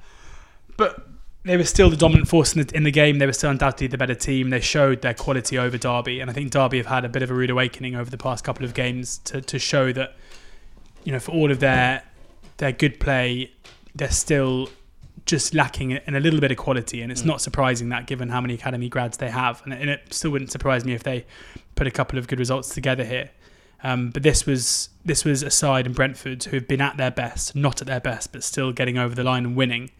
But 0.76 1.06
they 1.44 1.56
were 1.56 1.64
still 1.64 1.90
the 1.90 1.96
dominant 1.96 2.28
force 2.28 2.54
in 2.54 2.66
the, 2.66 2.76
in 2.76 2.82
the 2.84 2.90
game. 2.90 3.18
They 3.18 3.26
were 3.26 3.32
still 3.32 3.50
undoubtedly 3.50 3.86
the 3.88 3.98
better 3.98 4.14
team. 4.14 4.50
They 4.50 4.60
showed 4.60 5.02
their 5.02 5.14
quality 5.14 5.58
over 5.58 5.76
Derby, 5.78 6.20
and 6.20 6.30
I 6.30 6.32
think 6.34 6.50
Derby 6.50 6.78
have 6.78 6.86
had 6.86 7.04
a 7.04 7.08
bit 7.08 7.22
of 7.22 7.30
a 7.30 7.34
rude 7.34 7.50
awakening 7.50 7.94
over 7.94 8.10
the 8.10 8.16
past 8.18 8.44
couple 8.44 8.64
of 8.64 8.74
games 8.74 9.18
to, 9.24 9.40
to 9.42 9.58
show 9.58 9.92
that 9.92 10.14
you 11.04 11.12
know 11.12 11.20
for 11.20 11.32
all 11.32 11.50
of 11.50 11.60
their 11.60 12.02
their 12.56 12.72
good 12.72 12.98
play, 13.00 13.50
they're 13.94 14.10
still 14.10 14.68
just 15.26 15.54
lacking 15.54 15.92
in 15.92 16.14
a 16.14 16.20
little 16.20 16.40
bit 16.40 16.50
of 16.50 16.56
quality, 16.56 17.00
and 17.02 17.10
it's 17.10 17.22
Mm. 17.22 17.26
not 17.26 17.40
surprising 17.40 17.88
that 17.90 18.06
given 18.06 18.28
how 18.28 18.40
many 18.40 18.54
academy 18.54 18.88
grads 18.88 19.16
they 19.18 19.30
have, 19.30 19.62
and, 19.64 19.72
and 19.72 19.88
it 19.90 20.12
still 20.12 20.30
wouldn't 20.30 20.50
surprise 20.50 20.84
me 20.84 20.92
if 20.92 21.02
they 21.02 21.24
put 21.76 21.86
a 21.86 21.90
couple 21.90 22.18
of 22.18 22.28
good 22.28 22.38
results 22.38 22.68
together 22.74 23.04
here. 23.04 23.30
Um, 23.82 24.10
but 24.10 24.22
this 24.22 24.46
was 24.46 24.88
this 25.04 25.24
was 25.24 25.42
a 25.42 25.50
side 25.50 25.86
in 25.86 25.92
Brentford 25.92 26.44
who 26.44 26.56
have 26.56 26.66
been 26.68 26.80
at 26.80 26.96
their 26.96 27.10
best, 27.10 27.54
not 27.54 27.80
at 27.82 27.86
their 27.86 28.00
best, 28.00 28.32
but 28.32 28.42
still 28.42 28.72
getting 28.72 28.96
over 28.96 29.14
the 29.14 29.24
line 29.24 29.44
and 29.44 29.56
winning. 29.56 29.90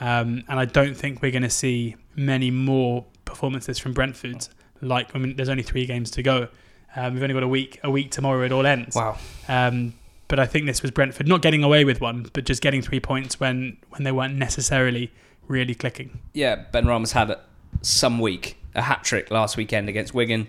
Um, 0.00 0.44
and 0.48 0.58
I 0.58 0.64
don't 0.64 0.94
think 0.94 1.22
we're 1.22 1.30
going 1.32 1.42
to 1.42 1.50
see 1.50 1.96
many 2.16 2.50
more 2.50 3.04
performances 3.24 3.78
from 3.78 3.92
Brentford. 3.92 4.48
Like 4.80 5.14
I 5.14 5.18
mean, 5.18 5.36
there's 5.36 5.48
only 5.48 5.62
three 5.62 5.86
games 5.86 6.10
to 6.12 6.22
go. 6.22 6.48
Um, 6.96 7.14
we've 7.14 7.22
only 7.22 7.34
got 7.34 7.42
a 7.42 7.48
week. 7.48 7.80
A 7.84 7.90
week 7.90 8.10
tomorrow, 8.10 8.44
it 8.44 8.52
all 8.52 8.66
ends. 8.66 8.96
Wow. 8.96 9.16
Um, 9.48 9.94
but 10.28 10.38
I 10.38 10.46
think 10.46 10.66
this 10.66 10.82
was 10.82 10.90
Brentford 10.90 11.28
not 11.28 11.42
getting 11.42 11.62
away 11.62 11.84
with 11.84 12.00
one, 12.00 12.28
but 12.32 12.44
just 12.44 12.62
getting 12.62 12.82
three 12.82 13.00
points 13.00 13.38
when 13.38 13.76
when 13.90 14.02
they 14.04 14.12
weren't 14.12 14.36
necessarily 14.36 15.12
really 15.46 15.74
clicking. 15.74 16.20
Yeah, 16.32 16.64
Benrahma's 16.72 17.12
had 17.12 17.36
some 17.82 18.18
week, 18.18 18.56
a 18.74 18.82
hat 18.82 19.04
trick 19.04 19.30
last 19.30 19.56
weekend 19.56 19.88
against 19.88 20.14
Wigan. 20.14 20.48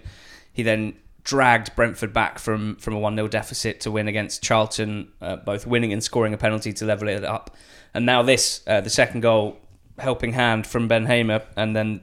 He 0.51 0.63
then 0.63 0.95
dragged 1.23 1.75
Brentford 1.75 2.13
back 2.13 2.39
from, 2.39 2.75
from 2.77 2.93
a 2.93 2.99
1 2.99 3.15
0 3.15 3.27
deficit 3.27 3.79
to 3.82 3.91
win 3.91 4.08
against 4.08 4.43
Charlton, 4.43 5.12
uh, 5.21 5.38
both 5.38 5.65
winning 5.65 5.93
and 5.93 6.03
scoring 6.03 6.34
a 6.34 6.38
penalty 6.38 6.73
to 6.73 6.86
level 6.86 7.08
it 7.08 7.23
up. 7.23 7.56
And 7.93 8.06
now 8.06 8.21
this, 8.23 8.62
uh, 8.67 8.82
the 8.82 8.89
second 8.89 9.21
goal, 9.21 9.58
helping 9.99 10.34
hand 10.34 10.65
from 10.65 10.88
Ben 10.88 11.06
Hamer, 11.06 11.43
and 11.56 11.75
then 11.75 12.01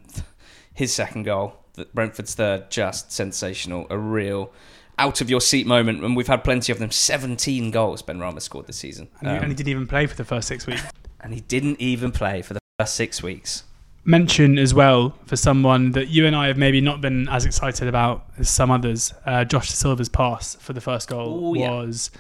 his 0.73 0.93
second 0.93 1.25
goal, 1.25 1.57
Brentford's 1.95 2.35
third, 2.35 2.71
just 2.71 3.11
sensational. 3.13 3.87
A 3.91 3.99
real 3.99 4.53
out 4.99 5.21
of 5.23 5.31
your 5.31 5.41
seat 5.41 5.67
moment. 5.67 6.05
And 6.05 6.15
we've 6.15 6.27
had 6.29 6.45
plenty 6.45 6.71
of 6.73 6.79
them. 6.79 6.91
17 6.91 7.71
goals 7.71 8.03
Benrahma 8.03 8.41
scored 8.43 8.67
this 8.67 8.77
season. 8.77 9.09
And, 9.21 9.29
he, 9.31 9.37
Um, 9.37 9.43
and 9.45 9.53
he 9.53 9.57
didn't 9.57 9.71
even 9.71 9.87
play 9.87 10.07
for 10.07 10.15
the 10.15 10.25
first 10.25 10.47
six 10.47 10.67
weeks. 10.67 10.83
and 11.21 11.33
he 11.35 11.41
didn't 11.41 11.81
even 11.81 12.13
play 12.13 12.43
for 12.43 12.55
the 12.55 12.61
first 12.79 12.95
six 12.95 13.23
weeks. 13.23 13.65
Mention 14.05 14.59
as 14.59 14.73
well 14.73 15.15
for 15.27 15.37
someone 15.37 15.93
that 15.93 16.09
you 16.09 16.27
and 16.27 16.35
I 16.37 16.47
have 16.47 16.57
maybe 16.57 16.81
not 16.81 17.01
been 17.01 17.29
as 17.29 17.45
excited 17.45 17.89
about 17.89 18.25
as 18.39 18.49
some 18.49 18.71
others. 18.71 19.13
Uh, 19.27 19.45
Josh 19.45 19.71
Dasilva's 19.71 20.09
pass 20.09 20.55
for 20.57 20.73
the 20.73 20.81
first 20.81 21.09
goal 21.09 21.55
Ooh, 21.55 21.59
yeah. 21.59 21.71
was 21.71 22.11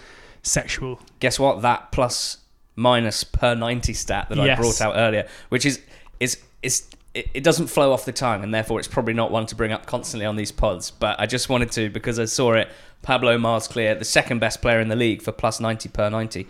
sexual. 0.42 1.00
guess 1.20 1.38
what? 1.38 1.62
That 1.62 1.92
plus 1.92 2.38
minus 2.76 3.24
per 3.24 3.54
ninety 3.54 3.92
stat 3.92 4.28
that 4.28 4.38
I 4.38 4.54
brought 4.54 4.80
out 4.80 4.94
earlier, 4.96 5.26
which 5.48 5.66
is 5.66 5.80
is 6.18 6.38
is 6.62 6.86
it, 7.14 7.28
it 7.34 7.44
doesn't 7.44 7.66
flow 7.66 7.92
off 7.92 8.04
the 8.04 8.12
tongue, 8.12 8.42
and 8.42 8.54
therefore 8.54 8.78
it's 8.78 8.88
probably 8.88 9.14
not 9.14 9.30
one 9.30 9.46
to 9.46 9.54
bring 9.54 9.72
up 9.72 9.86
constantly 9.86 10.26
on 10.26 10.36
these 10.36 10.52
pods. 10.52 10.90
But 10.90 11.18
I 11.18 11.26
just 11.26 11.48
wanted 11.48 11.72
to 11.72 11.90
because 11.90 12.18
I 12.18 12.26
saw 12.26 12.52
it. 12.52 12.68
Pablo 13.02 13.38
Mars 13.38 13.66
Clear, 13.66 13.94
the 13.94 14.04
second 14.04 14.40
best 14.40 14.60
player 14.60 14.78
in 14.78 14.88
the 14.88 14.96
league 14.96 15.22
for 15.22 15.32
plus 15.32 15.58
ninety 15.58 15.88
per 15.88 16.10
ninety. 16.10 16.46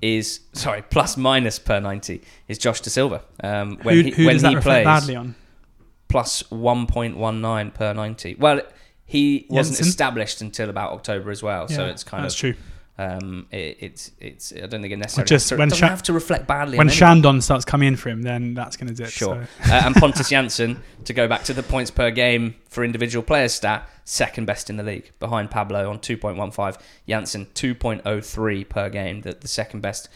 Is 0.00 0.40
sorry 0.52 0.82
plus 0.82 1.16
minus 1.16 1.58
per 1.58 1.80
ninety 1.80 2.22
is 2.46 2.56
Josh 2.56 2.80
Dasilva. 2.80 3.20
Um, 3.42 3.78
when 3.82 3.96
who 3.96 4.02
he, 4.02 4.10
who 4.12 4.26
when 4.26 4.38
he 4.38 4.54
plays, 4.54 4.84
badly 4.84 5.16
on? 5.16 5.34
plus 6.06 6.48
one 6.52 6.86
point 6.86 7.16
one 7.16 7.40
nine 7.40 7.72
per 7.72 7.92
ninety. 7.92 8.36
Well, 8.38 8.62
he 9.04 9.46
wasn't 9.50 9.78
Jansson? 9.78 9.88
established 9.88 10.40
until 10.40 10.70
about 10.70 10.92
October 10.92 11.32
as 11.32 11.42
well, 11.42 11.66
so 11.66 11.86
it's 11.86 12.04
kind 12.04 12.20
of 12.20 12.26
that's 12.26 12.34
of 12.36 12.40
true. 12.40 12.54
Um, 12.98 13.46
it, 13.52 13.76
it's 13.80 14.10
it's. 14.18 14.52
I 14.52 14.66
don't 14.66 14.82
think 14.82 14.92
it 14.92 14.96
necessarily 14.96 15.28
just 15.28 15.44
has 15.44 15.48
to, 15.50 15.56
when 15.56 15.68
doesn't 15.68 15.86
Sha- 15.86 15.88
have 15.88 16.02
to 16.04 16.12
reflect 16.12 16.48
badly. 16.48 16.78
When. 16.78 16.88
Shandon 16.88 17.40
starts 17.40 17.64
coming 17.64 17.88
in 17.88 17.96
for 17.96 18.08
him, 18.08 18.22
then 18.22 18.54
that's 18.54 18.76
going 18.76 18.88
to 18.88 18.94
do 18.94 19.04
it. 19.04 19.10
Sure. 19.10 19.46
so. 19.64 19.72
uh, 19.72 19.82
and 19.84 19.94
Pontus 19.96 20.30
Jansson 20.30 20.78
to 21.04 21.12
go 21.12 21.28
back 21.28 21.44
to 21.44 21.54
the 21.54 21.62
points 21.62 21.92
per 21.92 22.10
game 22.10 22.56
for 22.68 22.82
individual 22.82 23.22
players 23.22 23.52
stat, 23.52 23.88
second 24.04 24.46
best 24.46 24.68
in 24.68 24.76
the 24.76 24.82
league 24.82 25.12
behind 25.20 25.50
Pablo 25.50 25.88
on 25.88 26.00
2.15. 26.00 26.80
Janssen 27.08 27.46
2.03 27.54 28.68
per 28.68 28.88
game, 28.88 29.20
the, 29.20 29.32
the 29.32 29.48
second 29.48 29.80
best 29.80 30.08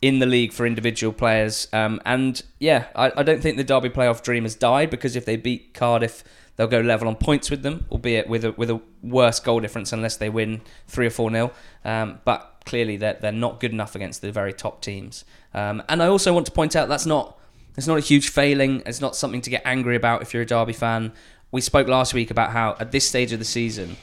in 0.00 0.18
the 0.18 0.26
league 0.26 0.52
for 0.52 0.66
individual 0.66 1.12
players. 1.12 1.68
Um, 1.72 2.00
and 2.06 2.42
yeah, 2.58 2.86
I, 2.96 3.12
I 3.18 3.22
don't 3.22 3.42
think 3.42 3.58
the 3.58 3.64
Derby 3.64 3.90
playoff 3.90 4.22
dream 4.22 4.44
has 4.44 4.54
died 4.54 4.88
because 4.88 5.14
if 5.14 5.26
they 5.26 5.36
beat 5.36 5.74
Cardiff, 5.74 6.24
they'll 6.60 6.68
go 6.68 6.80
level 6.80 7.08
on 7.08 7.16
points 7.16 7.50
with 7.50 7.62
them, 7.62 7.86
albeit 7.90 8.28
with 8.28 8.44
a 8.44 8.52
with 8.52 8.68
a 8.68 8.78
worse 9.02 9.40
goal 9.40 9.60
difference 9.60 9.94
unless 9.94 10.18
they 10.18 10.28
win 10.28 10.60
three 10.86 11.06
or 11.06 11.10
four 11.10 11.30
nil. 11.30 11.54
Um, 11.86 12.20
but 12.26 12.60
clearly 12.66 12.98
they're 12.98 13.16
they're 13.18 13.32
not 13.32 13.60
good 13.60 13.72
enough 13.72 13.94
against 13.94 14.20
the 14.20 14.30
very 14.30 14.52
top 14.52 14.82
teams. 14.82 15.24
Um, 15.54 15.82
and 15.88 16.02
I 16.02 16.08
also 16.08 16.34
want 16.34 16.44
to 16.44 16.52
point 16.52 16.76
out 16.76 16.86
that's 16.86 17.06
not 17.06 17.38
it's 17.78 17.86
not 17.86 17.96
a 17.96 18.02
huge 18.02 18.28
failing. 18.28 18.82
It's 18.84 19.00
not 19.00 19.16
something 19.16 19.40
to 19.40 19.48
get 19.48 19.62
angry 19.64 19.96
about 19.96 20.20
if 20.20 20.34
you're 20.34 20.42
a 20.42 20.46
Derby 20.46 20.74
fan. 20.74 21.12
We 21.50 21.62
spoke 21.62 21.88
last 21.88 22.12
week 22.12 22.30
about 22.30 22.50
how 22.50 22.76
at 22.78 22.92
this 22.92 23.08
stage 23.08 23.32
of 23.32 23.38
the 23.38 23.46
season, 23.46 23.96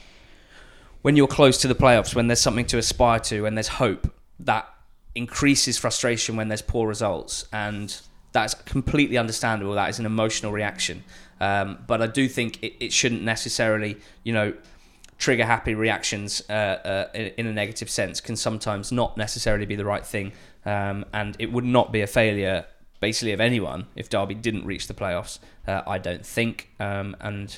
when 1.04 1.16
you're 1.16 1.28
close 1.28 1.60
to 1.60 1.68
the 1.68 1.76
playoffs, 1.76 2.16
when 2.16 2.26
there's 2.26 2.42
something 2.42 2.66
to 2.66 2.80
aspire 2.80 3.20
to, 3.20 3.46
and 3.46 3.56
there's 3.56 3.68
hope, 3.68 4.12
that 4.40 4.68
increases 5.14 5.78
frustration 5.78 6.36
when 6.36 6.48
there's 6.48 6.64
poor 6.64 6.88
results, 6.88 7.48
and 7.54 8.02
that's 8.32 8.56
completely 8.56 9.18
understandable. 9.20 9.74
That 9.76 9.92
is 9.92 10.00
an 10.00 10.08
emotional 10.08 10.52
reaction, 10.52 11.04
um, 11.40 11.80
but 11.88 12.02
I 12.02 12.08
do 12.08 12.28
think 12.28 12.62
it, 12.64 12.74
it 12.80 12.94
shouldn't 12.94 13.22
necessarily, 13.22 13.98
you 14.24 14.34
know, 14.34 14.54
trigger 15.18 15.46
happy 15.46 15.74
reactions 15.74 16.44
uh, 16.50 16.54
uh, 16.54 17.08
in, 17.14 17.32
in 17.38 17.48
a 17.48 17.54
negative 17.54 17.90
sense. 17.90 18.22
Can 18.22 18.36
sometimes 18.36 18.92
not 18.92 19.18
necessarily 19.18 19.66
be 19.66 19.76
the 19.76 19.86
right 19.86 20.06
thing, 20.06 20.34
um, 20.66 21.06
and 21.14 21.36
it 21.40 21.52
would 21.52 21.66
not 21.66 21.92
be 21.92 22.02
a 22.02 22.08
failure 22.08 22.66
basically 23.00 23.32
of 23.32 23.40
anyone 23.40 23.86
if 23.96 24.10
Derby 24.10 24.34
didn't 24.34 24.66
reach 24.66 24.88
the 24.88 24.94
playoffs. 24.94 25.40
Uh, 25.68 25.82
I 25.86 25.98
don't 25.98 26.26
think. 26.26 26.70
Um, 26.80 27.16
and 27.20 27.58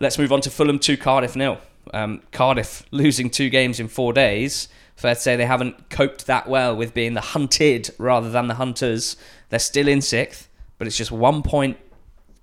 let's 0.00 0.18
move 0.18 0.32
on 0.32 0.40
to 0.42 0.50
Fulham 0.50 0.78
two 0.78 0.96
Cardiff 0.96 1.36
nil. 1.36 1.58
Um, 1.92 2.22
Cardiff 2.32 2.84
losing 2.90 3.30
two 3.30 3.50
games 3.50 3.80
in 3.80 3.88
four 3.88 4.12
days. 4.12 4.68
Fair 4.96 5.14
to 5.14 5.20
say 5.20 5.36
they 5.36 5.46
haven't 5.46 5.90
coped 5.90 6.26
that 6.26 6.48
well 6.48 6.76
with 6.76 6.94
being 6.94 7.14
the 7.14 7.20
hunted 7.20 7.90
rather 7.98 8.30
than 8.30 8.46
the 8.46 8.54
hunters. 8.54 9.16
They're 9.48 9.58
still 9.58 9.88
in 9.88 10.00
sixth, 10.00 10.48
but 10.78 10.86
it's 10.86 10.96
just 10.96 11.10
one 11.10 11.42
point 11.42 11.78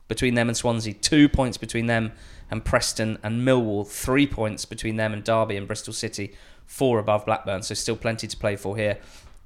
between 0.10 0.34
them 0.34 0.50
and 0.50 0.58
Swansea, 0.58 0.94
two 0.94 1.30
points 1.30 1.58
between 1.58 1.86
them 1.86 2.12
and 2.52 2.66
Preston 2.66 3.18
and 3.24 3.48
Millwall, 3.48 3.88
three 3.88 4.28
points 4.28 4.66
between 4.66 4.98
them 4.98 5.14
and 5.14 5.24
Derby 5.24 5.56
and 5.56 5.68
Bristol 5.68 5.94
City, 5.94 6.34
four 6.66 7.00
above 7.00 7.26
Blackburn. 7.26 7.62
So 7.64 7.74
still 7.74 7.96
plenty 7.96 8.28
to 8.28 8.36
play 8.36 8.58
for 8.58 8.76
here. 8.76 8.98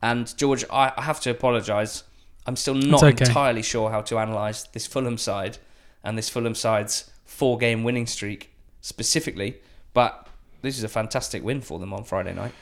And 0.01 0.35
George, 0.35 0.65
I, 0.71 0.91
I 0.97 1.03
have 1.03 1.19
to 1.21 1.29
apologise. 1.29 2.03
I'm 2.47 2.55
still 2.55 2.73
not 2.73 3.03
okay. 3.03 3.25
entirely 3.25 3.61
sure 3.61 3.91
how 3.91 4.01
to 4.01 4.17
analyse 4.17 4.63
this 4.63 4.87
Fulham 4.87 5.17
side 5.17 5.59
and 6.03 6.17
this 6.17 6.29
Fulham 6.29 6.55
side's 6.55 7.11
four 7.25 7.57
game 7.57 7.83
winning 7.83 8.07
streak 8.07 8.51
specifically, 8.81 9.57
but 9.93 10.27
this 10.61 10.77
is 10.77 10.83
a 10.83 10.89
fantastic 10.89 11.43
win 11.43 11.61
for 11.61 11.79
them 11.79 11.93
on 11.93 12.03
Friday 12.03 12.33
night. 12.33 12.53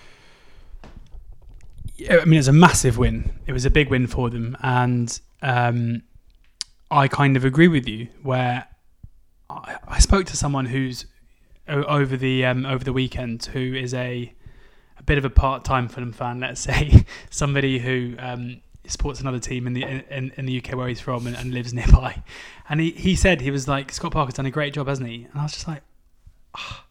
Yeah, 1.96 2.18
I 2.18 2.26
mean, 2.26 2.40
it's 2.40 2.48
a 2.48 2.54
massive 2.54 2.98
win. 2.98 3.32
It 3.46 3.54
was 3.54 3.66
a 3.66 3.70
big 3.70 3.90
win 3.90 4.08
for 4.08 4.30
them, 4.30 4.58
and 4.62 5.20
um, 5.44 6.02
I 6.92 7.08
kind 7.08 7.38
of 7.38 7.46
agree 7.46 7.70
with 7.70 7.88
you. 7.88 8.10
Where 8.22 8.68
I, 9.50 9.78
I 9.88 10.00
spoke 10.00 10.26
to 10.28 10.38
someone 10.38 10.66
who's 10.68 11.06
over 11.68 12.18
the 12.18 12.46
um, 12.46 12.66
over 12.66 12.84
the 12.84 12.94
weekend 12.94 13.46
who 13.46 13.74
is 13.74 13.94
a 13.94 14.34
a 14.98 15.04
bit 15.04 15.18
of 15.18 15.26
a 15.26 15.30
part 15.30 15.64
time 15.64 15.88
Fulham 15.88 16.12
fan, 16.12 16.42
let's 16.42 16.62
say, 16.70 17.06
somebody 17.30 17.80
who 17.80 18.16
um, 18.20 18.62
supports 18.86 19.22
another 19.22 19.40
team 19.40 19.66
in 19.66 19.74
the 19.74 19.84
in, 19.84 20.32
in 20.36 20.46
the 20.46 20.58
UK 20.58 20.76
where 20.76 20.88
he's 20.90 21.00
from 21.00 21.26
and, 21.28 21.36
and 21.36 21.54
lives 21.54 21.74
nearby, 21.80 22.22
and 22.70 22.82
he, 22.82 22.92
he 22.92 23.16
said 23.16 23.42
he 23.42 23.52
was 23.52 23.68
like 23.68 23.92
Scott 23.92 24.12
Parker's 24.12 24.36
done 24.36 24.46
a 24.46 24.52
great 24.52 24.74
job, 24.74 24.88
hasn't 24.88 25.08
he? 25.08 25.28
And 25.32 25.40
I 25.40 25.44
was 25.44 25.54
just 25.54 25.68
like. 25.68 25.82
"Ah, 26.56 26.86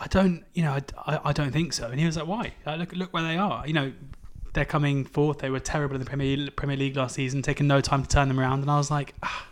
I 0.00 0.06
don't, 0.06 0.44
you 0.54 0.62
know, 0.62 0.74
I, 0.74 0.82
I, 1.12 1.20
I 1.24 1.32
don't 1.32 1.50
think 1.50 1.72
so. 1.72 1.88
And 1.88 1.98
he 1.98 2.06
was 2.06 2.16
like, 2.16 2.28
"Why? 2.28 2.52
Like, 2.64 2.78
look, 2.78 2.92
look 2.92 3.12
where 3.12 3.24
they 3.24 3.36
are. 3.36 3.66
You 3.66 3.72
know, 3.72 3.92
they're 4.58 4.64
coming 4.64 5.04
fourth. 5.04 5.38
They 5.38 5.50
were 5.50 5.60
terrible 5.60 5.94
in 5.94 6.00
the 6.00 6.04
Premier 6.04 6.50
Premier 6.56 6.76
League 6.76 6.96
last 6.96 7.14
season, 7.14 7.42
taking 7.42 7.68
no 7.68 7.80
time 7.80 8.02
to 8.02 8.08
turn 8.08 8.26
them 8.26 8.40
around. 8.40 8.62
And 8.62 8.70
I 8.70 8.76
was 8.76 8.90
like, 8.90 9.14
ah, 9.22 9.46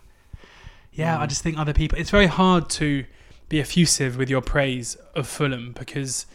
yeah, 0.92 1.21
I 1.21 1.27
just 1.27 1.42
think 1.42 1.57
other 1.57 1.73
people. 1.73 1.97
It's 1.97 2.11
very 2.11 2.27
hard 2.27 2.69
to 2.71 3.05
be 3.49 3.61
effusive 3.61 4.16
with 4.16 4.29
your 4.29 4.40
praise 4.40 4.97
of 5.14 5.29
Fulham 5.29 5.73
because 5.79 6.27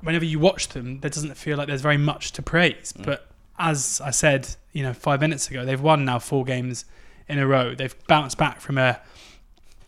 whenever 0.00 0.24
you 0.24 0.38
watch 0.38 0.68
them, 0.68 1.00
there 1.00 1.10
doesn't 1.10 1.34
feel 1.34 1.58
like 1.58 1.66
there's 1.66 1.80
very 1.80 1.96
much 1.96 2.30
to 2.32 2.42
praise. 2.42 2.92
Mm. 2.96 3.04
But 3.04 3.26
as 3.58 4.00
I 4.04 4.12
said, 4.12 4.48
you 4.72 4.84
know, 4.84 4.92
five 4.92 5.20
minutes 5.20 5.50
ago, 5.50 5.64
they've 5.64 5.80
won 5.80 6.04
now 6.04 6.20
four 6.20 6.44
games 6.44 6.84
in 7.26 7.40
a 7.40 7.48
row. 7.48 7.74
They've 7.74 7.96
bounced 8.06 8.38
back 8.38 8.60
from 8.60 8.78
a 8.78 9.00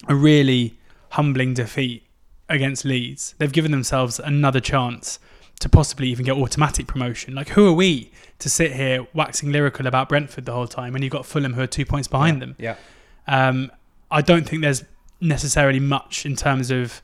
a 0.09 0.17
really 0.17 0.79
humbling 1.11 1.55
defeat 1.55 2.03
against 2.49 2.85
Leeds. 2.85 3.37
They've 3.39 3.53
given 3.53 3.71
themselves 3.71 4.19
another 4.19 4.59
chance 4.59 5.21
to 5.61 5.69
possibly 5.69 6.09
even 6.09 6.25
get 6.25 6.37
automatic 6.37 6.87
promotion. 6.87 7.35
Like, 7.35 7.51
who 7.51 7.67
are 7.69 7.73
we 7.73 8.11
to 8.41 8.49
sit 8.51 8.73
here 8.73 9.07
waxing 9.15 9.53
lyrical 9.53 9.87
about 9.87 10.09
Brentford 10.09 10.45
the 10.47 10.53
whole 10.53 10.67
time 10.67 10.93
when 10.93 11.03
you've 11.03 11.13
got 11.13 11.25
Fulham 11.27 11.53
who 11.55 11.61
are 11.63 11.67
two 11.67 11.85
points 11.85 12.09
behind 12.09 12.41
them? 12.43 12.57
Yeah. 12.59 12.77
Um, 13.29 13.71
I 14.11 14.23
don't 14.23 14.49
think 14.49 14.63
there's 14.63 14.85
necessarily 15.21 15.79
much 15.81 16.25
in 16.27 16.35
terms 16.35 16.71
of 16.71 17.03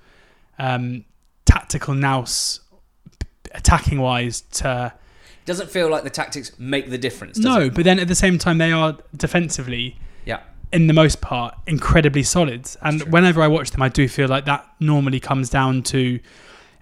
um, 0.58 1.04
tactical 1.44 1.94
nous 1.94 2.60
attacking 3.54 4.00
wise 4.00 4.40
to 4.52 4.92
Doesn't 5.44 5.70
feel 5.70 5.88
like 5.90 6.02
the 6.02 6.10
tactics 6.10 6.52
make 6.58 6.90
the 6.90 6.98
difference. 6.98 7.38
No, 7.38 7.60
it? 7.62 7.74
but 7.74 7.84
then 7.84 7.98
at 8.00 8.08
the 8.08 8.14
same 8.14 8.38
time 8.38 8.58
they 8.58 8.72
are 8.72 8.96
defensively 9.16 9.96
Yeah. 10.24 10.40
in 10.72 10.86
the 10.86 10.92
most 10.94 11.20
part 11.20 11.54
incredibly 11.66 12.22
solid. 12.22 12.68
And 12.82 13.02
whenever 13.12 13.42
I 13.42 13.48
watch 13.48 13.70
them, 13.70 13.82
I 13.82 13.88
do 13.88 14.08
feel 14.08 14.28
like 14.28 14.46
that 14.46 14.66
normally 14.80 15.20
comes 15.20 15.48
down 15.50 15.82
to 15.84 16.18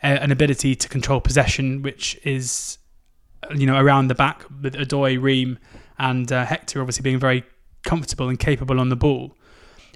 an 0.05 0.31
ability 0.31 0.75
to 0.77 0.89
control 0.89 1.21
possession, 1.21 1.83
which 1.83 2.19
is 2.25 2.79
you 3.55 3.67
know 3.67 3.77
around 3.77 4.09
the 4.09 4.15
back 4.15 4.45
with 4.63 4.75
Odoi, 4.75 5.21
Ream, 5.21 5.59
and 5.99 6.31
uh, 6.31 6.45
Hector 6.45 6.81
obviously 6.81 7.03
being 7.03 7.19
very 7.19 7.45
comfortable 7.83 8.29
and 8.29 8.39
capable 8.39 8.81
on 8.81 8.89
the 8.89 8.97
ball, 8.97 9.37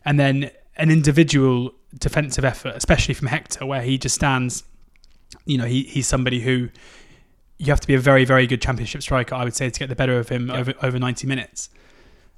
and 0.04 0.18
then 0.18 0.50
an 0.76 0.90
individual 0.90 1.72
defensive 1.98 2.44
effort, 2.44 2.74
especially 2.76 3.14
from 3.14 3.28
Hector, 3.28 3.66
where 3.66 3.82
he 3.82 3.98
just 3.98 4.14
stands. 4.14 4.64
You 5.44 5.58
know, 5.58 5.66
he, 5.66 5.82
he's 5.82 6.06
somebody 6.06 6.40
who 6.40 6.70
you 7.58 7.66
have 7.66 7.80
to 7.80 7.86
be 7.86 7.94
a 7.94 7.98
very, 7.98 8.24
very 8.24 8.46
good 8.46 8.62
championship 8.62 9.02
striker, 9.02 9.34
I 9.34 9.44
would 9.44 9.54
say, 9.54 9.68
to 9.68 9.78
get 9.78 9.88
the 9.88 9.96
better 9.96 10.18
of 10.18 10.28
him 10.28 10.50
over 10.50 10.72
over 10.82 10.98
ninety 10.98 11.26
minutes. 11.26 11.70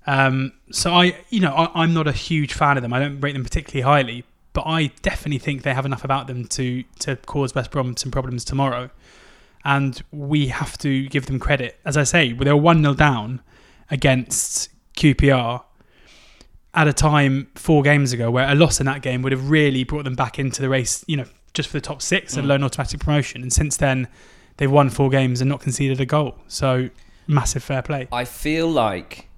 Um, 0.07 0.53
so 0.73 0.93
I, 0.93 1.17
you 1.29 1.41
know, 1.41 1.53
I, 1.55 1.83
I'm 1.83 1.93
not 1.95 2.09
a 2.09 2.13
huge 2.13 2.55
fan 2.55 2.77
of 2.77 2.83
them. 2.83 2.93
I 2.93 2.99
don't 2.99 3.21
rate 3.21 3.33
them 3.35 3.45
particularly 3.45 3.83
highly, 3.83 4.25
but 4.53 4.63
I 4.67 4.93
definitely 5.03 5.39
think 5.39 5.63
they 5.63 5.75
have 5.75 5.87
enough 5.87 6.05
about 6.05 6.27
them 6.27 6.45
to 6.47 6.83
to 7.01 7.17
cause 7.17 7.55
West 7.55 7.71
Brom 7.71 7.97
some 7.97 8.11
problems 8.11 8.45
tomorrow. 8.45 8.91
And 9.65 10.01
we 10.11 10.49
have 10.49 10.79
to 10.79 11.07
give 11.09 11.27
them 11.27 11.39
credit. 11.39 11.79
As 11.85 11.97
I 11.97 12.05
say, 12.05 12.33
they 12.33 12.51
were 12.51 12.57
one 12.57 12.83
0 12.83 12.95
down 12.95 13.43
against 13.91 14.71
QPR 14.97 15.63
at 16.73 16.89
a 16.89 16.93
time 16.93 17.49
four 17.57 17.83
games 17.83 18.13
ago 18.13 18.31
where 18.31 18.49
a 18.51 18.55
loss 18.55 18.81
in 18.81 18.87
that 18.87 19.03
game 19.03 19.21
would 19.23 19.33
have 19.33 19.51
really 19.51 19.85
brought 19.85 20.05
them 20.05 20.15
back 20.15 20.39
into 20.39 20.63
the 20.63 20.69
race. 20.69 21.05
You 21.07 21.19
know, 21.19 21.27
just 21.53 21.69
for 21.69 21.77
the 21.77 21.81
top 21.83 22.01
six, 22.01 22.37
let 22.37 22.43
Mm. 22.43 22.45
alone 22.47 22.65
automatic 22.65 23.01
promotion. 23.01 23.43
And 23.43 23.53
since 23.53 23.77
then, 23.77 24.09
they've 24.57 24.71
won 24.71 24.89
four 24.89 25.11
games 25.11 25.41
and 25.43 25.51
not 25.51 25.61
conceded 25.61 26.01
a 26.01 26.07
goal. 26.07 26.37
So 26.49 26.89
massive 27.27 27.63
fair 27.63 27.83
play. 27.83 28.09
I 28.13 28.25
feel 28.25 28.67
like 28.69 29.29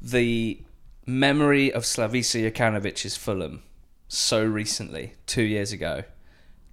the 0.00 0.60
memory 1.06 1.72
of 1.72 1.82
Slavisa 1.84 2.50
Jokanovic's 2.50 3.16
Fulham 3.16 3.62
so 4.12 4.44
recently, 4.44 5.14
two 5.26 5.42
years 5.42 5.72
ago, 5.72 6.02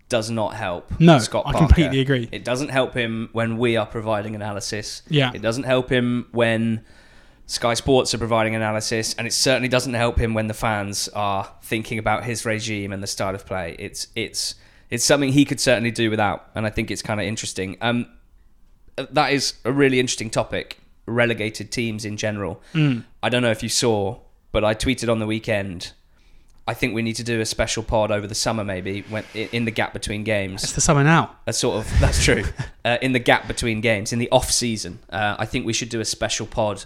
does 0.09 0.31
not 0.31 0.55
help 0.55 0.99
No, 0.99 1.19
Scott 1.19 1.45
I 1.45 1.53
completely 1.53 1.99
agree. 1.99 2.27
It 2.31 2.43
doesn't 2.43 2.69
help 2.69 2.95
him 2.95 3.29
when 3.31 3.59
we 3.59 3.77
are 3.77 3.85
providing 3.85 4.33
analysis. 4.33 5.03
Yeah. 5.07 5.31
It 5.35 5.43
doesn't 5.43 5.65
help 5.65 5.87
him 5.89 6.27
when 6.31 6.83
Sky 7.45 7.75
Sports 7.75 8.15
are 8.15 8.17
providing 8.17 8.55
analysis, 8.55 9.13
and 9.13 9.27
it 9.27 9.33
certainly 9.33 9.69
doesn't 9.69 9.93
help 9.93 10.17
him 10.17 10.33
when 10.33 10.47
the 10.47 10.55
fans 10.55 11.09
are 11.09 11.53
thinking 11.61 11.99
about 11.99 12.23
his 12.23 12.43
regime 12.43 12.91
and 12.91 13.03
the 13.03 13.07
style 13.07 13.35
of 13.35 13.45
play. 13.45 13.75
It's 13.77 14.07
it's 14.15 14.55
it's 14.89 15.05
something 15.05 15.31
he 15.31 15.45
could 15.45 15.59
certainly 15.59 15.91
do 15.91 16.09
without, 16.09 16.49
and 16.55 16.65
I 16.65 16.71
think 16.71 16.89
it's 16.89 17.03
kind 17.03 17.19
of 17.19 17.27
interesting. 17.27 17.77
Um, 17.81 18.07
that 18.95 19.31
is 19.31 19.53
a 19.63 19.71
really 19.71 19.99
interesting 19.99 20.31
topic. 20.31 20.79
Relegated 21.05 21.71
teams 21.71 22.03
in 22.03 22.17
general. 22.17 22.61
Mm. 22.73 23.05
I 23.21 23.29
don't 23.29 23.43
know 23.43 23.51
if 23.51 23.61
you 23.61 23.69
saw, 23.69 24.21
but 24.51 24.65
I 24.65 24.73
tweeted 24.73 25.09
on 25.09 25.19
the 25.19 25.27
weekend. 25.27 25.93
I 26.67 26.73
think 26.73 26.93
we 26.93 27.01
need 27.01 27.15
to 27.15 27.23
do 27.23 27.39
a 27.39 27.45
special 27.45 27.81
pod 27.81 28.11
over 28.11 28.27
the 28.27 28.35
summer, 28.35 28.63
maybe 28.63 29.01
when 29.09 29.23
in 29.33 29.63
the 29.65 29.71
gap 29.71 29.93
between 29.93 30.23
games 30.25 30.63
It's 30.63 30.73
the 30.73 30.81
summer 30.81 31.03
now. 31.03 31.35
a 31.47 31.53
sort 31.53 31.77
of 31.85 31.99
that's 32.01 32.23
true 32.23 32.43
uh, 32.83 32.97
in 33.01 33.13
the 33.13 33.19
gap 33.19 33.47
between 33.47 33.79
games 33.81 34.11
in 34.11 34.19
the 34.19 34.29
off 34.31 34.51
season 34.51 34.99
uh, 35.09 35.35
i 35.39 35.45
think 35.45 35.65
we 35.65 35.73
should 35.73 35.89
do 35.89 35.99
a 36.01 36.05
special 36.05 36.45
pod 36.45 36.83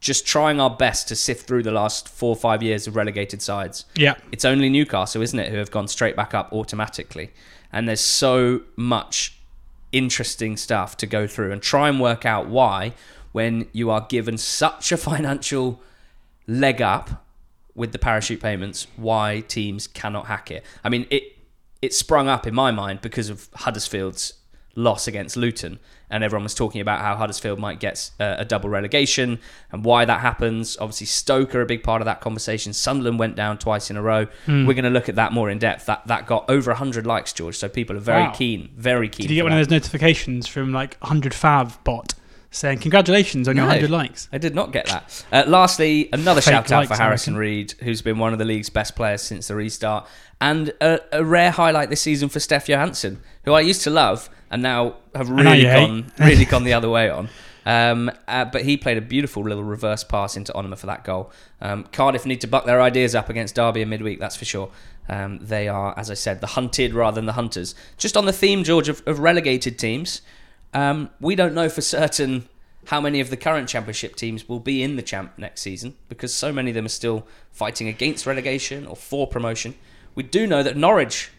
just 0.00 0.26
trying 0.26 0.58
our 0.58 0.70
best 0.70 1.08
to 1.08 1.14
sift 1.14 1.46
through 1.46 1.62
the 1.62 1.70
last 1.70 2.08
four 2.08 2.30
or 2.30 2.36
five 2.36 2.62
years 2.62 2.86
of 2.86 2.96
relegated 2.96 3.42
sides 3.42 3.84
Yeah. 3.94 4.14
it's 4.32 4.44
only 4.46 4.68
newcastle 4.70 5.20
isn't 5.22 5.38
it 5.38 5.50
who 5.50 5.58
have 5.58 5.70
gone 5.70 5.88
straight 5.88 6.16
back 6.16 6.32
up 6.34 6.50
automatically 6.52 7.30
and 7.72 7.86
there's 7.86 8.00
so 8.00 8.62
much 8.76 9.36
interesting 9.92 10.56
stuff 10.56 10.96
to 10.96 11.06
go 11.06 11.26
through 11.26 11.52
and 11.52 11.60
try 11.60 11.88
and 11.88 12.00
work 12.00 12.24
out 12.24 12.46
why 12.48 12.94
when 13.32 13.66
you 13.72 13.90
are 13.90 14.06
given 14.08 14.38
such 14.38 14.92
a 14.92 14.96
financial 14.96 15.80
leg 16.46 16.80
up 16.80 17.24
with 17.74 17.92
the 17.92 17.98
parachute 17.98 18.40
payments 18.40 18.86
why 18.96 19.40
teams 19.48 19.86
cannot 19.86 20.26
hack 20.26 20.50
it. 20.50 20.64
I 20.84 20.88
mean, 20.88 21.06
it 21.10 21.36
it 21.82 21.94
sprung 21.94 22.28
up 22.28 22.46
in 22.46 22.54
my 22.54 22.70
mind 22.70 23.00
because 23.00 23.30
of 23.30 23.48
Huddersfield's 23.54 24.34
loss 24.76 25.08
against 25.08 25.36
Luton, 25.36 25.78
and 26.10 26.22
everyone 26.22 26.44
was 26.44 26.54
talking 26.54 26.80
about 26.80 27.00
how 27.00 27.16
Huddersfield 27.16 27.58
might 27.58 27.80
get 27.80 28.10
uh, 28.20 28.36
a 28.38 28.44
double 28.44 28.68
relegation 28.68 29.38
and 29.72 29.84
why 29.84 30.04
that 30.04 30.20
happens. 30.20 30.76
Obviously, 30.80 31.06
Stoke 31.06 31.54
are 31.54 31.60
a 31.62 31.66
big 31.66 31.82
part 31.82 32.02
of 32.02 32.06
that 32.06 32.20
conversation. 32.20 32.72
Sunderland 32.72 33.18
went 33.18 33.34
down 33.34 33.58
twice 33.58 33.90
in 33.90 33.96
a 33.96 34.02
row. 34.02 34.26
Hmm. 34.46 34.66
We're 34.66 34.74
going 34.74 34.84
to 34.84 34.90
look 34.90 35.08
at 35.08 35.16
that 35.16 35.32
more 35.32 35.48
in 35.50 35.58
depth. 35.58 35.86
That 35.86 36.06
that 36.06 36.26
got 36.26 36.48
over 36.50 36.72
hundred 36.74 37.06
likes, 37.06 37.32
George. 37.32 37.56
So 37.56 37.68
people 37.68 37.96
are 37.96 38.00
very 38.00 38.22
Wow. 38.24 38.32
keen, 38.32 38.70
very 38.76 39.08
keen. 39.08 39.24
Did 39.26 39.30
you 39.30 39.36
get 39.36 39.44
one 39.44 39.52
that. 39.52 39.60
of 39.60 39.68
those 39.68 39.72
notifications 39.74 40.46
from 40.46 40.72
like 40.72 40.96
100 41.00 41.32
Fav 41.32 41.82
bot 41.82 42.14
saying 42.50 42.78
congratulations 42.78 43.48
on 43.48 43.56
your 43.56 43.64
No. 43.64 43.68
100 43.70 43.90
likes? 43.90 44.28
I 44.32 44.38
did 44.38 44.54
not 44.54 44.72
get 44.72 44.86
that. 44.86 45.24
Uh, 45.32 45.44
lastly, 45.46 46.08
another 46.12 46.40
Fake 46.40 46.52
shout 46.52 46.72
out 46.72 46.86
for 46.86 46.96
Harrison. 46.96 47.36
Reed, 47.36 47.74
who's 47.80 48.02
been 48.02 48.18
one 48.18 48.32
of 48.32 48.38
the 48.38 48.44
league's 48.44 48.70
best 48.70 48.96
players 48.96 49.22
since 49.22 49.48
the 49.48 49.54
restart, 49.54 50.08
and 50.40 50.72
a, 50.80 51.00
a 51.12 51.24
rare 51.24 51.50
highlight 51.50 51.90
this 51.90 52.00
season 52.00 52.28
for 52.28 52.40
Steph 52.40 52.66
Johansen, 52.66 53.18
who 53.44 53.52
I 53.52 53.60
used 53.60 53.82
to 53.82 53.90
love 53.90 54.28
and 54.50 54.62
now 54.62 54.96
have 55.14 55.30
really 55.30 55.62
gone 55.62 56.12
really 56.18 56.44
gone 56.44 56.64
the 56.64 56.72
other 56.74 56.90
way 56.90 57.08
on. 57.08 57.28
Um, 57.66 58.10
uh, 58.26 58.46
but 58.46 58.62
he 58.62 58.76
played 58.76 58.96
a 58.96 59.02
beautiful 59.02 59.42
little 59.44 59.62
reverse 59.62 60.02
pass 60.02 60.36
into 60.36 60.52
Onomah 60.52 60.78
for 60.78 60.86
that 60.86 61.04
goal. 61.04 61.30
Um, 61.60 61.84
Cardiff 61.92 62.26
need 62.26 62.40
to 62.40 62.48
buck 62.48 62.64
their 62.64 62.80
ideas 62.80 63.14
up 63.14 63.28
against 63.28 63.54
Derby 63.54 63.82
in 63.82 63.88
midweek, 63.90 64.18
that's 64.18 64.34
for 64.34 64.44
sure. 64.46 64.70
Um, 65.08 65.38
they 65.42 65.68
are, 65.68 65.96
as 65.98 66.10
I 66.10 66.14
said, 66.14 66.40
the 66.40 66.46
hunted 66.48 66.94
rather 66.94 67.16
than 67.16 67.26
the 67.26 67.34
hunters. 67.34 67.74
Just 67.98 68.16
on 68.16 68.24
the 68.24 68.32
theme, 68.32 68.64
George, 68.64 68.88
of, 68.88 69.02
of 69.06 69.18
relegated 69.18 69.78
teams, 69.78 70.22
um, 70.74 71.10
we 71.20 71.34
don't 71.34 71.54
know 71.54 71.68
for 71.68 71.80
certain 71.80 72.48
how 72.86 73.00
many 73.00 73.20
of 73.20 73.30
the 73.30 73.36
current 73.36 73.68
championship 73.68 74.16
teams 74.16 74.48
will 74.48 74.60
be 74.60 74.82
in 74.82 74.96
the 74.96 75.02
champ 75.02 75.32
next 75.36 75.60
season 75.60 75.94
because 76.08 76.32
so 76.32 76.52
many 76.52 76.70
of 76.70 76.74
them 76.74 76.86
are 76.86 76.88
still 76.90 77.26
fighting 77.52 77.88
against 77.88 78.26
relegation 78.26 78.86
or 78.86 78.96
for 78.96 79.26
promotion. 79.26 79.74
We 80.14 80.22
do 80.22 80.46
know 80.46 80.62
that 80.62 80.76
Norwich 80.76 81.30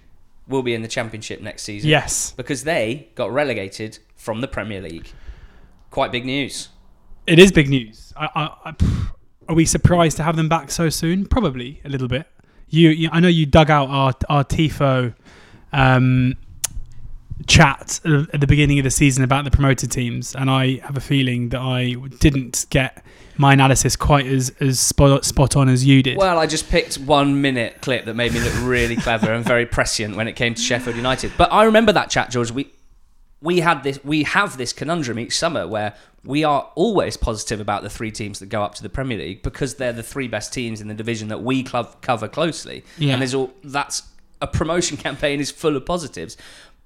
will 0.47 0.63
be 0.63 0.73
in 0.73 0.81
the 0.81 0.87
championship 0.87 1.41
next 1.41 1.63
season 1.63 1.89
Yes. 1.89 2.33
because 2.33 2.63
they 2.63 3.09
got 3.15 3.31
relegated 3.31 3.99
from 4.15 4.41
the 4.41 4.47
Premier 4.47 4.81
League. 4.81 5.11
Quite 5.89 6.11
big 6.11 6.25
news. 6.25 6.69
It 7.27 7.39
is 7.39 7.51
big 7.51 7.69
news. 7.69 8.13
I, 8.15 8.29
I, 8.35 8.69
I, 8.69 8.75
are 9.49 9.55
we 9.55 9.65
surprised 9.65 10.17
to 10.17 10.23
have 10.23 10.35
them 10.35 10.47
back 10.49 10.71
so 10.71 10.89
soon? 10.89 11.25
Probably 11.25 11.81
a 11.83 11.89
little 11.89 12.07
bit. 12.07 12.27
You, 12.69 12.89
you 12.89 13.09
I 13.11 13.19
know 13.19 13.27
you 13.27 13.45
dug 13.45 13.69
out 13.69 13.89
our 13.89 14.13
our 14.29 14.43
tifo 14.45 15.13
um, 15.73 16.35
chat 17.47 17.99
at 18.05 18.39
the 18.39 18.47
beginning 18.47 18.79
of 18.79 18.83
the 18.83 18.91
season 18.91 19.23
about 19.23 19.45
the 19.45 19.51
promoted 19.51 19.91
teams, 19.91 20.35
and 20.35 20.49
I 20.49 20.77
have 20.77 20.97
a 20.97 21.01
feeling 21.01 21.49
that 21.49 21.61
I 21.61 21.93
didn't 22.19 22.65
get 22.69 23.03
my 23.37 23.53
analysis 23.53 23.95
quite 23.95 24.25
as 24.27 24.51
as 24.59 24.79
spot, 24.79 25.25
spot 25.25 25.55
on 25.55 25.69
as 25.69 25.85
you 25.85 26.03
did. 26.03 26.17
Well, 26.17 26.37
I 26.37 26.47
just 26.47 26.69
picked 26.69 26.97
one 26.97 27.41
minute 27.41 27.81
clip 27.81 28.05
that 28.05 28.13
made 28.15 28.33
me 28.33 28.39
look 28.39 28.53
really 28.61 28.95
clever 28.95 29.33
and 29.33 29.43
very 29.43 29.65
prescient 29.65 30.15
when 30.15 30.27
it 30.27 30.33
came 30.33 30.53
to 30.53 30.61
Sheffield 30.61 30.95
United. 30.95 31.31
But 31.37 31.51
I 31.51 31.63
remember 31.63 31.91
that 31.93 32.09
chat, 32.09 32.29
George. 32.29 32.51
We 32.51 32.71
we 33.41 33.59
had 33.59 33.83
this 33.83 33.99
we 34.03 34.23
have 34.23 34.57
this 34.57 34.73
conundrum 34.73 35.17
each 35.19 35.37
summer 35.37 35.67
where 35.67 35.95
we 36.23 36.43
are 36.43 36.69
always 36.75 37.17
positive 37.17 37.59
about 37.59 37.81
the 37.81 37.89
three 37.89 38.11
teams 38.11 38.39
that 38.39 38.49
go 38.49 38.61
up 38.61 38.75
to 38.75 38.83
the 38.83 38.89
Premier 38.89 39.17
League 39.17 39.41
because 39.41 39.75
they're 39.75 39.93
the 39.93 40.03
three 40.03 40.27
best 40.27 40.53
teams 40.53 40.79
in 40.79 40.87
the 40.87 40.93
division 40.93 41.29
that 41.29 41.41
we 41.41 41.63
club 41.63 42.01
cover 42.01 42.27
closely. 42.27 42.83
Yeah. 42.97 43.13
And 43.13 43.21
there's 43.21 43.33
all 43.33 43.51
that's 43.63 44.03
a 44.41 44.47
promotion 44.47 44.97
campaign 45.07 45.39
is 45.39 45.49
full 45.51 45.75
of 45.75 45.85
positives. 45.85 46.37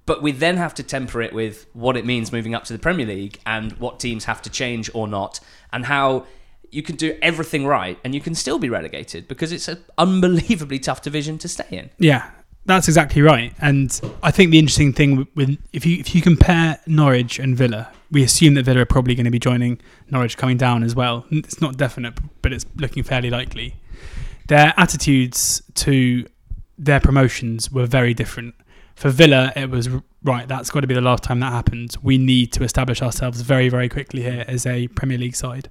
But 0.06 0.22
we 0.22 0.32
then 0.32 0.58
have 0.58 0.76
to 0.76 0.84
temper 0.84 1.22
it 1.22 1.34
with 1.34 1.66
what 1.74 1.98
it 1.98 2.06
means 2.06 2.32
moving 2.32 2.54
up 2.54 2.64
to 2.66 2.74
the 2.74 2.80
Premier 2.80 3.08
League 3.08 3.40
and 3.46 3.72
what 3.74 4.00
teams 4.00 4.26
have 4.26 4.42
to 4.44 4.50
change 4.50 4.90
or 4.94 5.08
not, 5.08 5.40
and 5.74 5.86
how 5.86 6.26
you 6.72 6.84
can 6.84 6.96
do 6.96 7.18
everything 7.22 7.66
right 7.66 7.98
and 8.04 8.14
you 8.14 8.20
can 8.20 8.36
still 8.36 8.60
be 8.60 8.70
relegated 8.70 9.28
because 9.28 9.52
it's 9.52 9.68
an 9.68 9.82
unbelievably 9.98 10.80
tough 10.80 11.02
division 11.02 11.38
to 11.38 11.48
stay 11.48 11.66
in. 11.72 11.90
Yeah, 12.00 12.30
that's 12.66 12.88
exactly 12.88 13.22
right. 13.22 13.54
And 13.62 14.00
I 14.22 14.32
think 14.32 14.52
the 14.52 14.60
interesting 14.60 14.92
thing 14.92 15.28
with, 15.36 15.58
if 15.72 15.86
you 15.86 16.00
if 16.00 16.14
you 16.14 16.22
compare 16.22 16.80
Norwich 16.86 17.40
and 17.40 17.56
Villa, 17.56 17.92
we 18.12 18.24
assume 18.24 18.56
that 18.56 18.66
Villa 18.66 18.82
are 18.82 18.86
probably 18.86 19.16
going 19.16 19.26
to 19.26 19.32
be 19.32 19.40
joining 19.40 19.80
Norwich 20.12 20.38
coming 20.38 20.58
down 20.58 20.84
as 20.84 20.96
well. 20.96 21.26
It's 21.32 21.62
not 21.62 21.78
definite, 21.78 22.20
but 22.42 22.52
it's 22.52 22.66
looking 22.76 23.04
fairly 23.04 23.30
likely. 23.30 23.76
Their 24.48 24.74
attitudes 24.78 25.62
to 25.76 26.26
their 26.78 27.00
promotions 27.00 27.72
were 27.72 27.86
very 27.86 28.14
different. 28.14 28.54
For 28.96 29.10
Villa, 29.10 29.52
it 29.56 29.70
was 29.70 29.90
right. 30.24 30.48
That's 30.48 30.70
got 30.70 30.82
to 30.82 30.88
be 30.88 30.94
the 30.94 31.02
last 31.02 31.24
time 31.24 31.40
that 31.42 31.52
happens. 31.52 32.02
We 32.02 32.18
need 32.18 32.54
to 32.54 32.64
establish 32.64 33.02
ourselves 33.02 33.42
very, 33.42 33.70
very 33.70 33.90
quickly 33.90 34.22
here 34.22 34.46
as 34.48 34.66
a 34.66 34.88
Premier 34.90 35.18
League 35.18 35.36
side. 35.36 35.70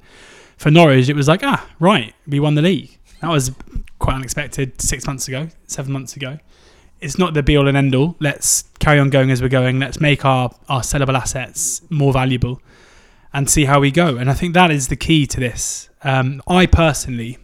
For 0.56 0.70
Norwich, 0.70 1.08
it 1.08 1.16
was 1.16 1.26
like, 1.26 1.42
ah, 1.42 1.68
right, 1.80 2.14
we 2.26 2.38
won 2.38 2.54
the 2.54 2.62
league. 2.62 2.98
That 3.20 3.30
was 3.30 3.52
quite 3.98 4.14
unexpected 4.14 4.80
six 4.80 5.06
months 5.06 5.26
ago, 5.26 5.48
seven 5.66 5.92
months 5.92 6.16
ago 6.16 6.38
it's 7.04 7.18
not 7.18 7.34
the 7.34 7.42
be 7.42 7.56
all 7.56 7.68
and 7.68 7.76
end 7.76 7.94
all. 7.94 8.16
Let's 8.18 8.64
carry 8.78 8.98
on 8.98 9.10
going 9.10 9.30
as 9.30 9.42
we're 9.42 9.48
going. 9.48 9.78
Let's 9.78 10.00
make 10.00 10.24
our, 10.24 10.50
our 10.70 10.80
sellable 10.80 11.14
assets 11.14 11.82
more 11.90 12.14
valuable 12.14 12.62
and 13.32 13.48
see 13.50 13.66
how 13.66 13.78
we 13.78 13.90
go. 13.90 14.16
And 14.16 14.30
I 14.30 14.34
think 14.34 14.54
that 14.54 14.70
is 14.70 14.88
the 14.88 14.96
key 14.96 15.26
to 15.26 15.38
this. 15.38 15.90
Um, 16.02 16.42
I 16.48 16.64
personally 16.64 17.36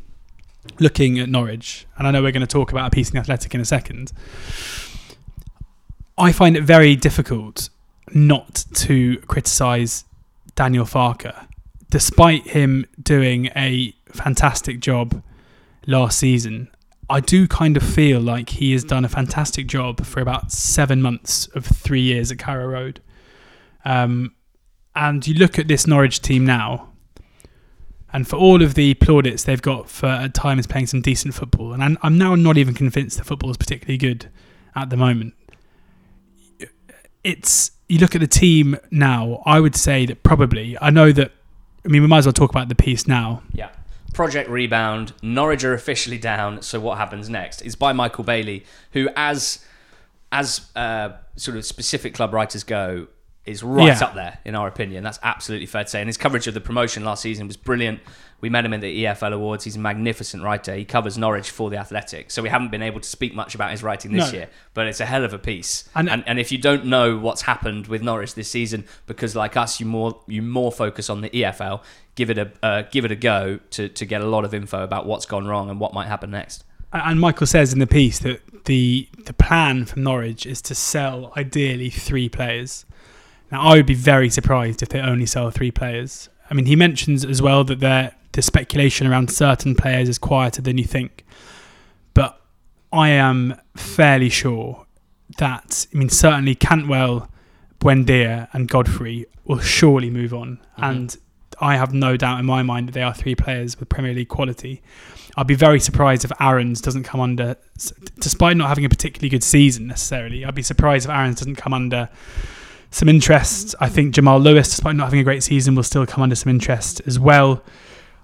looking 0.78 1.18
at 1.18 1.28
Norwich, 1.28 1.86
and 1.98 2.06
I 2.06 2.10
know 2.10 2.22
we're 2.22 2.32
going 2.32 2.40
to 2.40 2.46
talk 2.46 2.72
about 2.72 2.86
a 2.86 2.90
piece 2.90 3.10
in 3.10 3.18
Athletic 3.18 3.54
in 3.54 3.60
a 3.60 3.66
second. 3.66 4.12
I 6.20 6.32
find 6.32 6.54
it 6.54 6.64
very 6.64 6.96
difficult 6.96 7.70
not 8.12 8.66
to 8.74 9.16
criticise 9.20 10.04
Daniel 10.54 10.84
Farke, 10.84 11.46
despite 11.88 12.46
him 12.48 12.84
doing 13.02 13.46
a 13.56 13.94
fantastic 14.12 14.80
job 14.80 15.22
last 15.86 16.18
season. 16.18 16.68
I 17.08 17.20
do 17.20 17.48
kind 17.48 17.74
of 17.74 17.82
feel 17.82 18.20
like 18.20 18.50
he 18.50 18.72
has 18.72 18.84
done 18.84 19.06
a 19.06 19.08
fantastic 19.08 19.66
job 19.66 20.04
for 20.04 20.20
about 20.20 20.52
seven 20.52 21.00
months 21.00 21.46
of 21.54 21.64
three 21.64 22.02
years 22.02 22.30
at 22.30 22.36
Carrow 22.38 22.66
Road. 22.66 23.00
Um, 23.86 24.34
and 24.94 25.26
you 25.26 25.32
look 25.34 25.58
at 25.58 25.68
this 25.68 25.86
Norwich 25.86 26.20
team 26.20 26.44
now, 26.44 26.90
and 28.12 28.28
for 28.28 28.36
all 28.36 28.62
of 28.62 28.74
the 28.74 28.92
plaudits 28.94 29.44
they've 29.44 29.62
got 29.62 29.88
for 29.88 30.08
at 30.08 30.34
times 30.34 30.66
playing 30.66 30.88
some 30.88 31.00
decent 31.00 31.32
football, 31.32 31.72
and 31.72 31.82
I'm, 31.82 31.96
I'm 32.02 32.18
now 32.18 32.34
not 32.34 32.58
even 32.58 32.74
convinced 32.74 33.16
the 33.16 33.24
football 33.24 33.50
is 33.50 33.56
particularly 33.56 33.96
good 33.96 34.28
at 34.76 34.90
the 34.90 34.98
moment. 34.98 35.34
It's 37.24 37.72
you 37.88 37.98
look 37.98 38.14
at 38.14 38.20
the 38.20 38.26
team 38.26 38.76
now. 38.90 39.42
I 39.44 39.60
would 39.60 39.76
say 39.76 40.06
that 40.06 40.22
probably 40.22 40.76
I 40.80 40.90
know 40.90 41.12
that. 41.12 41.32
I 41.84 41.88
mean, 41.88 42.02
we 42.02 42.08
might 42.08 42.18
as 42.18 42.26
well 42.26 42.32
talk 42.34 42.50
about 42.50 42.68
the 42.68 42.74
piece 42.74 43.06
now. 43.06 43.42
Yeah. 43.52 43.70
Project 44.12 44.50
Rebound. 44.50 45.12
Norwich 45.22 45.64
are 45.64 45.72
officially 45.72 46.18
down. 46.18 46.62
So 46.62 46.78
what 46.80 46.98
happens 46.98 47.30
next? 47.30 47.62
Is 47.62 47.74
by 47.74 47.92
Michael 47.92 48.24
Bailey, 48.24 48.64
who, 48.92 49.08
as 49.16 49.64
as 50.32 50.70
uh, 50.76 51.10
sort 51.36 51.56
of 51.56 51.64
specific 51.64 52.14
club 52.14 52.32
writers 52.32 52.64
go, 52.64 53.08
is 53.50 53.62
right 53.62 53.86
Yeah. 53.88 54.04
up 54.04 54.14
there 54.14 54.38
in 54.44 54.54
our 54.54 54.68
opinion. 54.68 55.02
That's 55.04 55.18
absolutely 55.22 55.66
fair 55.66 55.84
to 55.84 55.90
say. 55.90 56.00
And 56.00 56.08
his 56.08 56.16
coverage 56.16 56.46
of 56.46 56.54
the 56.54 56.60
promotion 56.60 57.04
last 57.04 57.22
season 57.22 57.46
was 57.46 57.56
brilliant. 57.56 58.00
We 58.40 58.48
met 58.48 58.64
him 58.64 58.72
in 58.72 58.80
the 58.80 59.04
EFL 59.04 59.34
Awards. 59.34 59.64
He's 59.64 59.76
a 59.76 59.78
magnificent 59.80 60.42
writer. 60.42 60.74
He 60.74 60.86
covers 60.86 61.18
Norwich 61.18 61.50
for 61.50 61.68
the 61.68 61.76
Athletic. 61.76 62.30
So 62.30 62.40
we 62.42 62.48
haven't 62.48 62.70
been 62.70 62.80
able 62.82 63.00
to 63.00 63.08
speak 63.08 63.34
much 63.34 63.54
about 63.54 63.70
his 63.70 63.82
writing 63.82 64.12
this 64.12 64.32
No. 64.32 64.38
year, 64.38 64.48
but 64.72 64.86
it's 64.86 65.00
a 65.00 65.04
hell 65.06 65.24
of 65.24 65.34
a 65.34 65.38
piece. 65.38 65.84
And- 65.94 66.08
And, 66.08 66.24
and 66.26 66.38
if 66.38 66.50
you 66.50 66.56
don't 66.56 66.86
know 66.86 67.18
what's 67.18 67.42
happened 67.42 67.86
with 67.88 68.02
Norwich 68.02 68.34
this 68.34 68.50
season, 68.50 68.86
because 69.06 69.36
like 69.36 69.56
us, 69.58 69.78
you 69.80 69.84
more 69.86 70.18
you 70.26 70.40
more 70.40 70.72
focus 70.72 71.10
on 71.10 71.20
the 71.20 71.28
EFL, 71.30 71.82
give 72.14 72.30
it 72.30 72.38
a 72.38 72.50
uh, 72.62 72.82
give 72.90 73.04
it 73.04 73.10
a 73.12 73.16
go 73.16 73.58
to 73.72 73.88
to 73.88 74.04
get 74.06 74.22
a 74.22 74.26
lot 74.26 74.44
of 74.46 74.54
info 74.54 74.82
about 74.82 75.04
what's 75.06 75.26
gone 75.26 75.46
wrong 75.46 75.68
and 75.68 75.78
what 75.78 75.92
might 75.92 76.06
happen 76.08 76.30
next. 76.30 76.64
And 76.92 77.20
Michael 77.20 77.46
says 77.46 77.72
in 77.72 77.78
the 77.78 77.86
piece 77.86 78.18
that 78.20 78.40
the 78.64 79.06
the 79.26 79.32
plan 79.34 79.84
from 79.84 80.02
Norwich 80.02 80.46
is 80.46 80.60
to 80.62 80.74
sell 80.74 81.32
ideally 81.36 81.90
three 81.90 82.28
players. 82.30 82.84
Now, 83.50 83.62
I 83.62 83.74
would 83.74 83.86
be 83.86 83.94
very 83.94 84.30
surprised 84.30 84.82
if 84.82 84.88
they 84.90 85.00
only 85.00 85.26
sell 85.26 85.50
three 85.50 85.70
players. 85.70 86.28
I 86.50 86.54
mean, 86.54 86.66
he 86.66 86.76
mentions 86.76 87.24
as 87.24 87.40
well 87.42 87.64
that 87.64 87.80
there 87.80 88.14
the 88.32 88.42
speculation 88.42 89.08
around 89.08 89.28
certain 89.30 89.74
players 89.74 90.08
is 90.08 90.16
quieter 90.18 90.62
than 90.62 90.78
you 90.78 90.84
think, 90.84 91.24
but 92.14 92.40
I 92.92 93.08
am 93.08 93.56
fairly 93.76 94.28
sure 94.28 94.86
that 95.38 95.86
I 95.92 95.98
mean 95.98 96.08
certainly 96.10 96.54
Cantwell, 96.54 97.28
Buendia, 97.80 98.48
and 98.52 98.68
Godfrey 98.68 99.26
will 99.44 99.58
surely 99.58 100.10
move 100.10 100.32
on, 100.32 100.60
Mhm. 100.78 100.90
and 100.90 101.16
I 101.60 101.76
have 101.76 101.92
no 101.92 102.16
doubt 102.16 102.38
in 102.38 102.46
my 102.46 102.62
mind 102.62 102.86
that 102.88 102.92
they 102.92 103.02
are 103.02 103.12
three 103.12 103.34
players 103.34 103.80
with 103.80 103.88
Premier 103.88 104.14
League 104.14 104.28
quality. 104.28 104.80
I'd 105.36 105.48
be 105.48 105.54
very 105.56 105.80
surprised 105.80 106.24
if 106.24 106.30
Aarons 106.40 106.80
doesn't 106.80 107.02
come 107.02 107.20
under, 107.20 107.56
despite 108.20 108.56
not 108.56 108.68
having 108.68 108.84
a 108.84 108.88
particularly 108.88 109.28
good 109.28 109.42
season 109.42 109.88
necessarily. 109.88 110.44
I'd 110.44 110.54
be 110.54 110.62
surprised 110.62 111.04
if 111.06 111.10
Aarons 111.10 111.36
doesn't 111.40 111.56
come 111.56 111.74
under 111.74 112.08
some 112.90 113.08
interest. 113.08 113.74
I 113.80 113.88
think 113.88 114.14
Jamal 114.14 114.40
Lewis, 114.40 114.68
despite 114.68 114.96
not 114.96 115.04
having 115.04 115.20
a 115.20 115.24
great 115.24 115.42
season, 115.42 115.74
will 115.74 115.82
still 115.82 116.06
come 116.06 116.22
under 116.22 116.34
some 116.34 116.50
interest 116.50 117.00
as 117.06 117.18
well. 117.18 117.62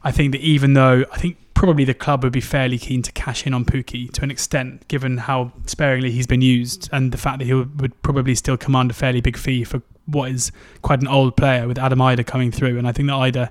I 0.02 0.12
think 0.12 0.32
that 0.32 0.40
even 0.40 0.74
though 0.74 1.04
I 1.12 1.18
think 1.18 1.38
probably 1.54 1.84
the 1.84 1.94
club 1.94 2.22
would 2.22 2.32
be 2.32 2.40
fairly 2.40 2.78
keen 2.78 3.00
to 3.02 3.10
cash 3.12 3.46
in 3.46 3.54
on 3.54 3.64
Pukki 3.64 4.10
to 4.12 4.22
an 4.22 4.30
extent, 4.30 4.86
given 4.88 5.16
how 5.16 5.52
sparingly 5.66 6.10
he's 6.10 6.26
been 6.26 6.42
used 6.42 6.88
and 6.92 7.12
the 7.12 7.18
fact 7.18 7.38
that 7.38 7.46
he 7.46 7.54
would, 7.54 8.02
probably 8.02 8.34
still 8.34 8.56
command 8.56 8.90
a 8.90 8.94
fairly 8.94 9.20
big 9.20 9.36
fee 9.36 9.64
for 9.64 9.82
what 10.04 10.30
is 10.30 10.52
quite 10.82 11.00
an 11.00 11.08
old 11.08 11.36
player 11.36 11.66
with 11.66 11.78
Adam 11.78 11.98
Idah 11.98 12.26
coming 12.26 12.52
through. 12.52 12.78
And 12.78 12.86
I 12.86 12.92
think 12.92 13.08
that 13.08 13.14
Idah 13.14 13.50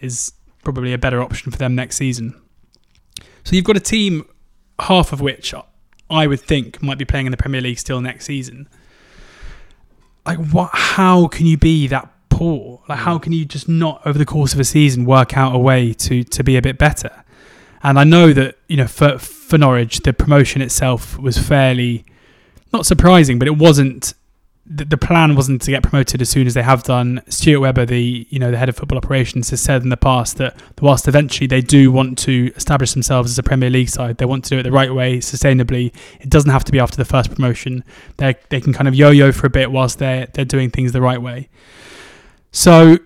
is 0.00 0.32
probably 0.64 0.92
a 0.92 0.98
better 0.98 1.22
option 1.22 1.50
for 1.50 1.58
them 1.58 1.74
next 1.74 1.96
season. 1.96 2.40
So 3.44 3.56
you've 3.56 3.64
got 3.64 3.76
a 3.76 3.80
team, 3.80 4.26
half 4.80 5.12
of 5.12 5.20
which 5.20 5.54
I 6.10 6.26
would 6.26 6.40
think 6.40 6.82
might 6.82 6.98
be 6.98 7.04
playing 7.04 7.26
in 7.26 7.30
the 7.30 7.36
Premier 7.36 7.60
League 7.60 7.78
still 7.78 8.00
next 8.00 8.26
season. 8.26 8.68
Like, 10.26 10.38
what? 10.50 10.70
How 10.72 11.28
can 11.28 11.46
you 11.46 11.56
be 11.56 11.86
that 11.88 12.10
poor? 12.28 12.82
Like, 12.88 12.98
how 12.98 13.18
mm. 13.18 13.22
can 13.22 13.32
you 13.32 13.44
just 13.44 13.68
not 13.68 14.02
over 14.04 14.18
the 14.18 14.26
course 14.26 14.52
of 14.52 14.60
a 14.60 14.64
season 14.64 15.04
work 15.04 15.36
out 15.36 15.54
a 15.54 15.58
way 15.58 15.92
to 15.94 16.24
to 16.24 16.44
be 16.44 16.56
a 16.56 16.62
bit 16.62 16.78
better? 16.78 17.24
And 17.82 17.98
I 17.98 18.04
know 18.04 18.32
that 18.32 18.56
you 18.68 18.76
know 18.76 18.86
for 18.86 19.18
for 19.18 19.58
Norwich, 19.58 20.00
the 20.00 20.12
promotion 20.12 20.62
itself 20.62 21.18
was 21.18 21.38
fairly 21.38 22.04
not 22.72 22.86
surprising, 22.86 23.38
but 23.38 23.48
it 23.48 23.56
wasn't. 23.56 24.14
The, 24.68 24.84
the 24.84 24.96
plan 24.96 25.36
wasn't 25.36 25.62
to 25.62 25.70
get 25.70 25.84
promoted 25.84 26.20
as 26.20 26.28
soon 26.28 26.46
as 26.46 26.54
they 26.54 26.62
have 26.62 26.82
done. 26.82 27.22
Stuart 27.28 27.60
Webber, 27.60 27.86
the 27.86 28.26
you 28.30 28.38
know 28.38 28.50
the 28.50 28.58
head 28.58 28.68
of 28.68 28.76
football 28.76 28.98
operations, 28.98 29.50
has 29.50 29.60
said 29.60 29.82
in 29.82 29.90
the 29.90 29.96
past 29.96 30.38
that 30.38 30.60
whilst 30.80 31.06
eventually 31.06 31.46
they 31.46 31.60
do 31.60 31.92
want 31.92 32.18
to 32.18 32.52
establish 32.56 32.92
themselves 32.92 33.30
as 33.30 33.38
a 33.38 33.42
Premier 33.42 33.70
League 33.70 33.88
side, 33.88 34.18
they 34.18 34.24
want 34.24 34.44
to 34.44 34.50
do 34.50 34.58
it 34.58 34.64
the 34.64 34.72
right 34.72 34.92
way, 34.92 35.18
sustainably. 35.18 35.94
It 36.20 36.30
doesn't 36.30 36.50
have 36.50 36.64
to 36.64 36.72
be 36.72 36.80
after 36.80 36.96
the 36.96 37.04
first 37.04 37.32
promotion. 37.32 37.84
They 38.16 38.34
they 38.48 38.60
can 38.60 38.72
kind 38.72 38.88
of 38.88 38.94
yo-yo 38.94 39.30
for 39.32 39.46
a 39.46 39.50
bit 39.50 39.70
whilst 39.70 39.98
they're 39.98 40.26
they're 40.34 40.44
doing 40.44 40.70
things 40.70 40.92
the 40.92 41.00
right 41.00 41.22
way. 41.22 41.48
So, 42.50 42.98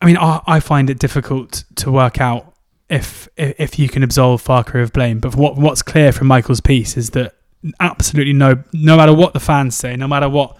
I 0.00 0.06
mean, 0.06 0.18
I, 0.18 0.40
I 0.46 0.60
find 0.60 0.90
it 0.90 0.98
difficult 0.98 1.64
to 1.76 1.90
work 1.90 2.20
out 2.20 2.54
if 2.88 3.28
if 3.36 3.78
you 3.78 3.88
can 3.88 4.02
absolve 4.02 4.42
Farke 4.42 4.82
of 4.82 4.92
blame. 4.92 5.20
But 5.20 5.34
what 5.34 5.56
what's 5.56 5.82
clear 5.82 6.12
from 6.12 6.26
Michael's 6.26 6.60
piece 6.60 6.96
is 6.96 7.10
that 7.10 7.34
absolutely 7.78 8.32
no 8.32 8.62
no 8.72 8.96
matter 8.96 9.12
what 9.12 9.32
the 9.32 9.40
fans 9.40 9.76
say, 9.76 9.96
no 9.96 10.08
matter 10.08 10.28
what 10.28 10.56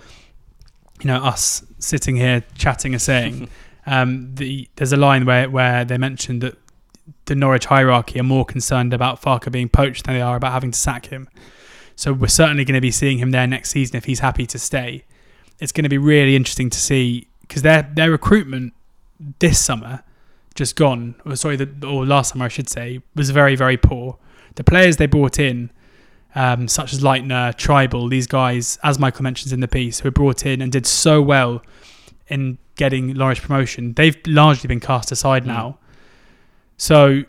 you 1.01 1.07
know 1.07 1.17
us 1.17 1.65
sitting 1.79 2.17
here 2.17 2.45
chatting 2.57 2.95
are 2.95 2.99
saying, 2.99 3.49
um, 3.87 4.35
the 4.35 4.69
there's 4.77 4.93
a 4.93 4.97
line 4.97 5.25
where 5.25 5.49
where 5.49 5.85
they 5.85 5.99
mentioned 5.99 6.43
that 6.43 6.57
the 7.27 7.35
Norwich 7.35 7.67
hierarchy 7.67 8.21
are 8.21 8.25
more 8.25 8.45
concerned 8.45 8.93
about 8.93 9.21
Farke 9.21 9.51
being 9.51 9.69
poached 9.69 10.05
than 10.05 10.15
they 10.15 10.21
are 10.21 10.37
about 10.37 10.53
having 10.53 10.71
to 10.71 10.79
sack 10.79 11.07
him. 11.07 11.29
So 11.97 12.13
we're 12.13 12.29
certainly 12.29 12.65
going 12.65 12.75
to 12.75 12.81
be 12.81 12.91
seeing 12.91 13.19
him 13.19 13.31
there 13.31 13.47
next 13.47 13.71
season 13.71 13.97
if 13.97 14.05
he's 14.05 14.21
happy 14.21 14.47
to 14.47 14.59
stay. 14.59 15.05
It's 15.59 15.73
going 15.73 15.85
to 15.85 15.91
be 15.91 15.99
really 15.99 16.35
interesting 16.35 16.71
to 16.71 16.79
see 16.79 17.29
because 17.43 17.63
their 17.63 17.83
their 17.95 18.11
recruitment 18.11 18.73
this 19.39 19.59
summer 19.59 20.03
just 20.55 20.77
gone, 20.77 21.15
or 21.25 21.37
sorry, 21.37 21.57
the, 21.57 21.87
or 21.87 22.05
last 22.05 22.33
summer 22.33 22.47
I 22.47 22.49
should 22.49 22.69
say, 22.69 23.01
was 23.15 23.31
very 23.31 23.57
very 23.57 23.77
poor. 23.77 24.19
The 24.57 24.65
players 24.65 24.97
they 24.97 25.07
brought 25.07 25.39
in, 25.39 25.71
um, 26.35 26.69
such 26.69 26.93
as 26.93 27.01
Leitner, 27.01 27.55
Trybull, 27.57 28.09
these 28.11 28.27
guys, 28.27 28.79
as 28.83 28.99
Michael 28.99 29.23
mentions 29.25 29.53
in 29.53 29.61
the 29.61 29.69
piece, 29.69 30.01
who 30.01 30.07
were 30.09 30.12
brought 30.12 30.47
in 30.47 30.61
and 30.62 30.71
did 30.71 30.87
so 30.87 31.21
well 31.21 31.62
in 32.29 32.59
getting 32.77 33.09
Norwich 33.09 33.43
promotion, 33.43 33.93
they've 33.95 34.16
largely 34.27 34.69
been 34.69 34.81
cast 34.81 35.11
aside 35.12 35.43
Mm. 35.45 35.49
now. 35.49 35.79
So, 36.77 37.23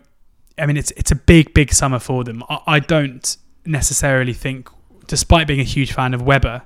I 0.57 0.65
mean, 0.65 0.77
it's 0.77 0.91
it's 0.91 1.11
a 1.11 1.15
big 1.15 1.53
big 1.53 1.73
summer 1.73 1.99
for 1.99 2.23
them. 2.23 2.43
I, 2.49 2.59
I 2.67 2.79
don't 2.79 3.35
necessarily 3.65 4.33
think, 4.33 4.69
despite 5.07 5.47
being 5.47 5.59
a 5.59 5.63
huge 5.65 5.91
fan 5.93 6.13
of 6.13 6.21
Webber, 6.21 6.61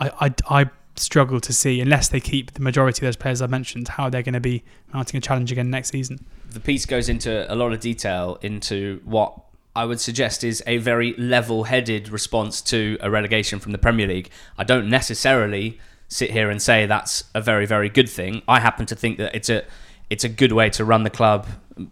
I, 0.00 0.10
I, 0.48 0.62
I 0.62 0.70
struggle 0.96 1.40
to 1.40 1.52
see 1.52 1.80
unless 1.80 2.08
they 2.08 2.20
keep 2.20 2.52
the 2.52 2.60
majority 2.62 2.98
of 2.98 3.08
those 3.08 3.16
players 3.16 3.42
I 3.42 3.46
mentioned 3.46 3.88
how 3.88 4.08
they're 4.10 4.22
going 4.22 4.34
to 4.34 4.40
be 4.40 4.62
mounting 4.92 5.18
a 5.18 5.20
challenge 5.20 5.50
again 5.52 5.68
next 5.70 5.90
season. 5.90 6.24
the 6.50 6.60
piece 6.60 6.86
goes 6.86 7.08
into 7.08 7.52
a 7.52 7.56
lot 7.56 7.72
of 7.72 7.80
detail 7.80 8.38
into 8.42 9.00
what 9.04 9.36
I 9.76 9.84
would 9.84 10.00
suggest 10.00 10.44
is 10.44 10.62
a 10.66 10.78
very 10.78 11.14
level-headed 11.14 12.08
response 12.08 12.62
to 12.62 12.96
a 13.00 13.10
relegation 13.10 13.58
from 13.58 13.72
the 13.72 13.78
Premier 13.78 14.06
League. 14.06 14.30
I 14.56 14.64
don't 14.64 14.88
necessarily 14.88 15.78
sit 16.08 16.30
here 16.30 16.50
and 16.50 16.62
say 16.62 16.86
that's 16.86 17.24
a 17.34 17.40
very 17.40 17.66
very 17.66 17.88
good 17.88 18.08
thing. 18.08 18.42
I 18.46 18.60
happen 18.60 18.86
to 18.86 18.94
think 18.94 19.18
that 19.18 19.34
it's 19.34 19.48
a 19.48 19.64
it's 20.10 20.22
a 20.22 20.28
good 20.28 20.52
way 20.52 20.70
to 20.70 20.84
run 20.84 21.02
the 21.02 21.10
club 21.10 21.46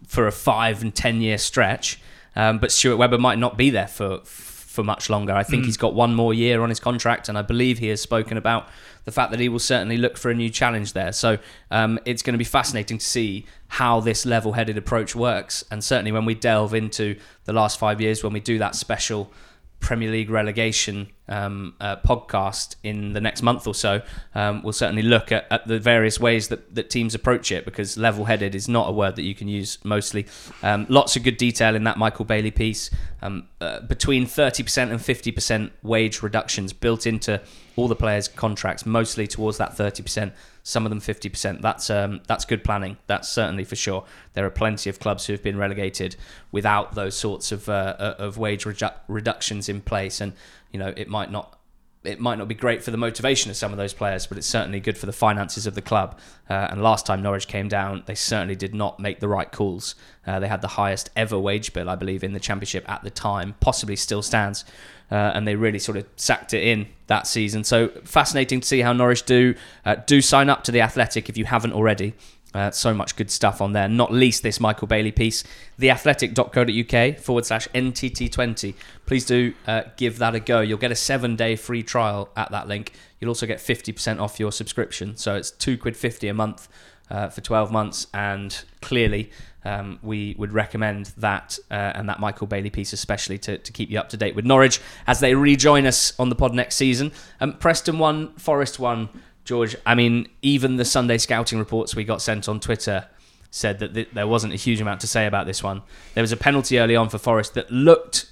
for 0.07 0.27
a 0.27 0.31
five 0.31 0.81
and 0.81 0.95
ten 0.95 1.21
year 1.21 1.37
stretch. 1.37 1.99
Um, 2.35 2.59
but 2.59 2.71
Stuart 2.71 2.97
Webber 2.97 3.17
might 3.17 3.37
not 3.37 3.57
be 3.57 3.69
there 3.69 3.87
for 3.87 4.19
for 4.19 4.52
much 4.81 5.09
longer. 5.09 5.33
I 5.33 5.43
think 5.43 5.63
Mm. 5.63 5.65
he's 5.65 5.77
got 5.77 5.93
one 5.93 6.15
more 6.15 6.33
year 6.33 6.61
on 6.63 6.69
his 6.69 6.79
contract, 6.79 7.29
and 7.29 7.37
I 7.37 7.41
believe 7.43 7.77
he 7.79 7.89
has 7.89 8.01
spoken 8.01 8.37
about 8.37 8.67
the 9.03 9.11
fact 9.11 9.29
that 9.31 9.39
he 9.41 9.49
will 9.49 9.59
certainly 9.59 9.97
look 9.97 10.17
for 10.17 10.31
a 10.31 10.33
new 10.33 10.49
challenge 10.49 10.93
there. 10.93 11.11
So 11.11 11.37
um, 11.69 11.99
it's 12.05 12.23
going 12.23 12.33
to 12.33 12.37
be 12.39 12.43
fascinating 12.45 12.97
to 12.97 13.05
see 13.05 13.45
how 13.67 13.99
this 13.99 14.25
level-headed 14.25 14.77
approach 14.77 15.15
works, 15.15 15.63
and 15.69 15.83
certainly 15.83 16.11
when 16.11 16.25
we 16.25 16.33
delve 16.33 16.73
into 16.73 17.17
the 17.45 17.53
last 17.53 17.77
five 17.77 17.99
years, 18.01 18.23
when 18.23 18.33
we 18.33 18.39
do 18.39 18.57
that 18.57 18.73
special 18.75 19.29
Premier 19.83 20.09
League 20.09 20.29
relegation 20.29 21.09
um, 21.27 21.75
uh, 21.79 21.97
podcast 21.97 22.75
in 22.83 23.13
the 23.13 23.21
next 23.21 23.41
month 23.41 23.67
or 23.67 23.75
so, 23.75 24.01
um, 24.33 24.63
we'll 24.63 24.73
certainly 24.73 25.01
look 25.01 25.31
at, 25.31 25.45
at, 25.51 25.67
the 25.67 25.77
various 25.77 26.19
ways 26.19 26.47
that, 26.47 26.73
that 26.73 26.89
teams 26.89 27.13
approach 27.13 27.51
it 27.51 27.65
because 27.65 27.97
level 27.97 28.25
headed 28.25 28.55
is 28.55 28.67
not 28.67 28.89
a 28.89 28.91
word 28.91 29.15
that 29.17 29.23
you 29.23 29.35
can 29.35 29.47
use 29.47 29.77
mostly. 29.83 30.25
Um, 30.63 30.85
lots 30.89 31.15
of 31.15 31.23
good 31.23 31.37
detail 31.37 31.75
in 31.75 31.83
that 31.83 31.97
Michael 31.97 32.25
Bailey 32.25 32.51
piece. 32.51 32.89
Um, 33.21 33.47
uh, 33.61 33.81
between 33.81 34.25
30% 34.25 34.89
and 34.89 34.99
50% 34.99 35.71
wage 35.83 36.23
reductions 36.23 36.73
built 36.73 37.05
into 37.05 37.41
all 37.75 37.87
the 37.87 37.95
players' 37.95 38.27
contracts, 38.27 38.85
mostly 38.85 39.27
towards 39.27 39.57
that 39.57 39.71
30%, 39.71 40.31
some 40.63 40.85
of 40.85 40.89
them 40.89 41.01
50%. 41.01 41.61
That's 41.61 41.89
um, 41.89 42.21
that's 42.25 42.45
good 42.45 42.63
planning. 42.63 42.97
That's 43.07 43.29
certainly 43.29 43.65
for 43.65 43.75
sure. 43.75 44.05
There 44.33 44.45
are 44.45 44.49
plenty 44.49 44.89
of 44.89 44.99
clubs 44.99 45.25
who 45.25 45.33
have 45.33 45.43
been 45.43 45.57
relegated 45.57 46.15
without 46.51 46.95
those 46.95 47.15
sorts 47.15 47.51
of 47.51 47.67
uh, 47.69 47.95
uh 47.99 48.15
of 48.17 48.37
wage 48.37 48.65
reju- 48.65 48.87
reductions 49.07 49.67
in 49.67 49.81
place, 49.81 50.21
and 50.21 50.33
you 50.71 50.79
know 50.79 50.93
it 50.95 51.09
might 51.09 51.29
not 51.29 51.59
it 52.03 52.19
might 52.19 52.37
not 52.37 52.47
be 52.47 52.55
great 52.55 52.83
for 52.83 52.91
the 52.91 52.97
motivation 52.97 53.49
of 53.49 53.57
some 53.57 53.71
of 53.71 53.77
those 53.77 53.93
players, 53.93 54.27
but 54.27 54.37
it's 54.37 54.47
certainly 54.47 54.79
good 54.79 54.97
for 54.97 55.05
the 55.05 55.13
finances 55.13 55.65
of 55.65 55.75
the 55.75 55.81
club. 55.81 56.19
Uh, 56.49 56.67
and 56.69 56.83
last 56.83 57.05
time 57.05 57.21
Norwich 57.21 57.47
came 57.47 57.69
down, 57.69 58.03
they 58.05 58.15
certainly 58.15 58.55
did 58.55 58.75
not 58.75 58.99
make 58.99 59.19
the 59.19 59.27
right 59.27 59.51
calls. 59.51 59.95
Uh, 60.27 60.39
they 60.39 60.47
had 60.47 60.61
the 60.61 60.67
highest 60.69 61.09
ever 61.15 61.39
wage 61.39 61.71
bill, 61.73 61.89
I 61.89 61.95
believe, 61.95 62.23
in 62.23 62.33
the 62.33 62.39
Championship 62.39 62.89
at 62.89 63.03
the 63.03 63.09
time, 63.09 63.55
possibly 63.61 63.95
still 63.95 64.21
stands. 64.21 64.65
Uh, 65.13 65.31
and 65.35 65.47
they 65.47 65.55
really 65.55 65.77
sort 65.77 65.95
of 65.95 66.07
sacked 66.15 66.55
it 66.55 66.63
in 66.63 66.87
that 67.05 67.27
season. 67.27 67.63
So 67.63 67.89
fascinating 68.03 68.61
to 68.61 68.67
see 68.67 68.79
how 68.79 68.93
Norwich 68.93 69.23
do. 69.23 69.53
Uh, 69.85 69.93
do 70.07 70.21
sign 70.21 70.49
up 70.49 70.63
to 70.63 70.71
the 70.71 70.81
Athletic 70.81 71.29
if 71.29 71.37
you 71.37 71.45
haven't 71.45 71.73
already. 71.73 72.15
Uh, 72.55 72.71
so 72.71 72.95
much 72.95 73.15
good 73.15 73.29
stuff 73.29 73.61
on 73.61 73.73
there, 73.73 73.87
not 73.87 74.11
least 74.11 74.41
this 74.41 74.59
Michael 74.59 74.87
Bailey 74.87 75.11
piece, 75.11 75.43
theathletic.co.uk 75.79 77.19
forward 77.19 77.45
slash 77.45 77.67
NTT20. 77.69 78.73
Please 79.05 79.25
do 79.25 79.53
uh, 79.67 79.83
give 79.97 80.17
that 80.17 80.33
a 80.33 80.39
go. 80.39 80.61
You'll 80.61 80.79
get 80.79 80.91
a 80.91 80.95
seven 80.95 81.35
day 81.35 81.55
free 81.55 81.83
trial 81.83 82.29
at 82.35 82.49
that 82.49 82.67
link. 82.67 82.93
You'll 83.19 83.29
also 83.29 83.45
get 83.45 83.59
50% 83.59 84.19
off 84.19 84.39
your 84.39 84.51
subscription. 84.51 85.15
So 85.15 85.35
it's 85.35 85.51
two 85.51 85.77
quid 85.77 85.95
50 85.95 86.27
a 86.27 86.33
month 86.33 86.67
uh, 87.11 87.29
for 87.29 87.41
12 87.41 87.71
months. 87.71 88.07
And 88.15 88.63
clearly, 88.81 89.31
um, 89.65 89.99
we 90.01 90.35
would 90.37 90.51
recommend 90.51 91.07
that 91.17 91.57
uh, 91.71 91.73
and 91.73 92.09
that 92.09 92.19
Michael 92.19 92.47
Bailey 92.47 92.69
piece, 92.69 92.93
especially 92.93 93.37
to, 93.39 93.57
to 93.57 93.71
keep 93.71 93.89
you 93.89 93.99
up 93.99 94.09
to 94.09 94.17
date 94.17 94.35
with 94.35 94.45
Norwich 94.45 94.81
as 95.07 95.19
they 95.19 95.35
rejoin 95.35 95.85
us 95.85 96.17
on 96.19 96.29
the 96.29 96.35
pod 96.35 96.53
next 96.53 96.75
season. 96.75 97.11
Um, 97.39 97.53
Preston 97.53 97.99
won, 97.99 98.33
Forest 98.35 98.79
won. 98.79 99.09
George, 99.45 99.75
I 99.85 99.93
mean, 99.93 100.29
even 100.41 100.77
the 100.77 100.85
Sunday 100.85 101.17
scouting 101.17 101.59
reports 101.59 101.95
we 101.95 102.05
got 102.05 102.21
sent 102.21 102.47
on 102.47 102.59
Twitter 102.59 103.07
said 103.51 103.79
that 103.79 103.93
th- 103.93 104.09
there 104.13 104.25
wasn't 104.25 104.53
a 104.53 104.55
huge 104.55 104.81
amount 104.81 105.01
to 105.01 105.07
say 105.07 105.27
about 105.27 105.45
this 105.45 105.61
one. 105.61 105.81
There 106.13 106.23
was 106.23 106.31
a 106.31 106.37
penalty 106.37 106.79
early 106.79 106.95
on 106.95 107.09
for 107.09 107.17
Forest 107.17 107.53
that 107.55 107.69
looked 107.69 108.31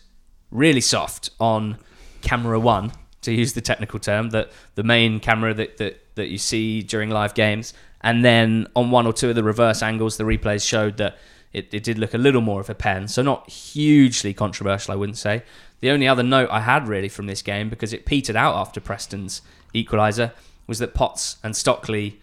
really 0.51 0.81
soft 0.81 1.29
on 1.39 1.77
camera 2.21 2.59
one, 2.59 2.91
to 3.21 3.31
use 3.31 3.53
the 3.53 3.61
technical 3.61 3.99
term, 3.99 4.31
that 4.31 4.51
the 4.75 4.83
main 4.83 5.19
camera 5.19 5.53
that, 5.53 5.77
that, 5.77 6.15
that 6.15 6.29
you 6.29 6.37
see 6.37 6.81
during 6.81 7.09
live 7.09 7.33
games. 7.33 7.73
And 8.01 8.25
then 8.25 8.67
on 8.75 8.91
one 8.91 9.05
or 9.05 9.13
two 9.13 9.29
of 9.29 9.35
the 9.35 9.43
reverse 9.43 9.81
angles, 9.81 10.17
the 10.17 10.23
replays 10.23 10.67
showed 10.67 10.97
that 10.97 11.17
it, 11.53 11.73
it 11.73 11.83
did 11.83 11.97
look 11.97 12.13
a 12.13 12.17
little 12.17 12.41
more 12.41 12.61
of 12.61 12.69
a 12.69 12.75
pen. 12.75 13.07
So 13.07 13.21
not 13.21 13.49
hugely 13.49 14.33
controversial, 14.33 14.93
I 14.93 14.97
wouldn't 14.97 15.17
say. 15.17 15.43
The 15.81 15.89
only 15.91 16.07
other 16.07 16.23
note 16.23 16.49
I 16.51 16.61
had 16.61 16.87
really 16.87 17.09
from 17.09 17.27
this 17.27 17.41
game, 17.41 17.69
because 17.69 17.93
it 17.93 18.05
petered 18.05 18.35
out 18.35 18.55
after 18.55 18.79
Preston's 18.79 19.41
equaliser, 19.73 20.31
was 20.67 20.79
that 20.79 20.93
Potts 20.93 21.37
and 21.43 21.55
Stockley, 21.55 22.19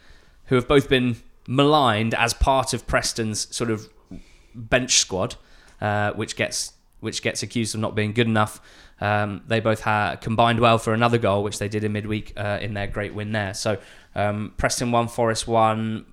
who 0.47 0.55
have 0.55 0.69
both 0.69 0.89
been 0.89 1.17
maligned 1.47 2.15
as 2.15 2.35
part 2.35 2.73
of 2.73 2.87
Preston's 2.87 3.55
sort 3.55 3.71
of 3.71 3.89
bench 4.55 4.99
squad, 4.99 5.37
uh, 5.81 6.13
which 6.13 6.37
gets 6.37 6.73
which 7.01 7.23
gets 7.23 7.45
accused 7.45 7.77
of 7.77 7.81
not 7.81 7.95
being 7.95 8.13
good 8.13 8.27
enough. 8.27 8.61
Um, 9.01 9.43
they 9.47 9.61
both 9.61 9.81
ha- 9.83 10.17
combined 10.21 10.61
well 10.61 10.79
for 10.79 10.93
another 10.93 11.19
goal, 11.19 11.43
which 11.43 11.59
they 11.59 11.69
did 11.69 11.85
in 11.85 11.93
midweek 11.93 12.33
uh, 12.37 12.59
in 12.61 12.75
their 12.75 12.87
great 12.87 13.15
win 13.15 13.33
there. 13.33 13.55
So 13.55 13.79
um, 14.15 14.53
Preston 14.57 14.91
won, 14.91 15.09
Forest 15.09 15.47
won. 15.47 16.07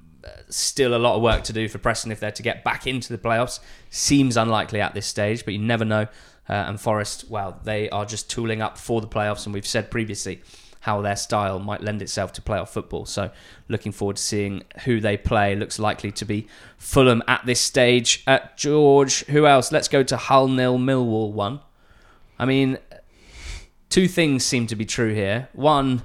Still 0.49 0.95
a 0.95 0.97
lot 0.97 1.15
of 1.15 1.21
work 1.21 1.43
to 1.43 1.53
do 1.53 1.67
for 1.67 1.77
Preston 1.77 2.11
if 2.11 2.19
they're 2.19 2.31
to 2.31 2.43
get 2.43 2.63
back 2.63 2.87
into 2.87 3.15
the 3.15 3.17
playoffs. 3.19 3.59
Seems 3.89 4.37
unlikely 4.37 4.81
at 4.81 4.93
this 4.93 5.05
stage, 5.05 5.45
but 5.45 5.53
you 5.53 5.59
never 5.59 5.85
know. 5.85 6.07
Uh, 6.47 6.53
and 6.53 6.79
Forest, 6.79 7.25
well, 7.29 7.59
they 7.63 7.89
are 7.89 8.05
just 8.05 8.29
tooling 8.29 8.61
up 8.61 8.77
for 8.77 9.01
the 9.01 9.07
playoffs, 9.07 9.45
and 9.45 9.53
we've 9.53 9.65
said 9.65 9.89
previously 9.89 10.41
how 10.81 11.01
their 11.01 11.15
style 11.15 11.57
might 11.57 11.81
lend 11.81 11.99
itself 12.03 12.31
to 12.33 12.41
playoff 12.41 12.69
football. 12.69 13.05
So, 13.05 13.31
looking 13.67 13.91
forward 13.91 14.17
to 14.17 14.21
seeing 14.21 14.63
who 14.83 14.99
they 14.99 15.17
play. 15.17 15.55
Looks 15.55 15.79
likely 15.79 16.11
to 16.11 16.25
be 16.25 16.47
Fulham 16.77 17.23
at 17.27 17.43
this 17.47 17.59
stage. 17.59 18.23
Uh, 18.27 18.39
George, 18.55 19.25
who 19.25 19.47
else? 19.47 19.71
Let's 19.71 19.87
go 19.87 20.03
to 20.03 20.15
Hull 20.15 20.47
nil, 20.47 20.77
Millwall 20.77 21.31
one. 21.31 21.61
I 22.37 22.45
mean, 22.45 22.77
two 23.89 24.07
things 24.07 24.43
seem 24.43 24.67
to 24.67 24.75
be 24.75 24.85
true 24.85 25.13
here. 25.13 25.49
One, 25.53 26.03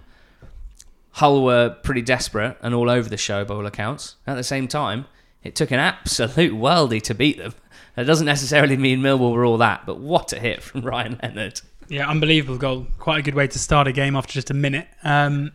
Hull 1.12 1.42
were 1.44 1.70
pretty 1.82 2.02
desperate 2.02 2.56
and 2.62 2.74
all 2.74 2.88
over 2.88 3.08
the 3.08 3.16
show 3.16 3.44
by 3.44 3.54
all 3.54 3.66
accounts. 3.66 4.16
At 4.26 4.36
the 4.36 4.44
same 4.44 4.68
time, 4.68 5.06
it 5.42 5.54
took 5.54 5.70
an 5.70 5.80
absolute 5.80 6.52
worldie 6.52 7.02
to 7.02 7.14
beat 7.14 7.38
them. 7.38 7.54
That 7.96 8.06
doesn't 8.06 8.26
necessarily 8.26 8.76
mean 8.76 9.00
Millwall 9.00 9.32
were 9.32 9.44
all 9.44 9.58
that, 9.58 9.84
but 9.86 9.98
what 9.98 10.32
a 10.32 10.38
hit 10.38 10.62
from 10.62 10.82
Ryan 10.82 11.18
Leonard. 11.22 11.60
Yeah, 11.88 12.08
unbelievable 12.08 12.58
goal. 12.58 12.86
Quite 12.98 13.18
a 13.18 13.22
good 13.22 13.34
way 13.34 13.48
to 13.48 13.58
start 13.58 13.88
a 13.88 13.92
game 13.92 14.14
after 14.14 14.32
just 14.32 14.50
a 14.50 14.54
minute. 14.54 14.86
Um, 15.02 15.52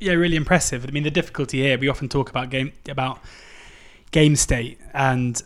yeah, 0.00 0.14
really 0.14 0.36
impressive. 0.36 0.84
I 0.86 0.90
mean, 0.90 1.04
the 1.04 1.10
difficulty 1.10 1.58
here, 1.62 1.78
we 1.78 1.88
often 1.88 2.08
talk 2.08 2.28
about 2.28 2.50
game 2.50 2.72
about 2.88 3.20
game 4.10 4.34
state, 4.34 4.80
and 4.92 5.40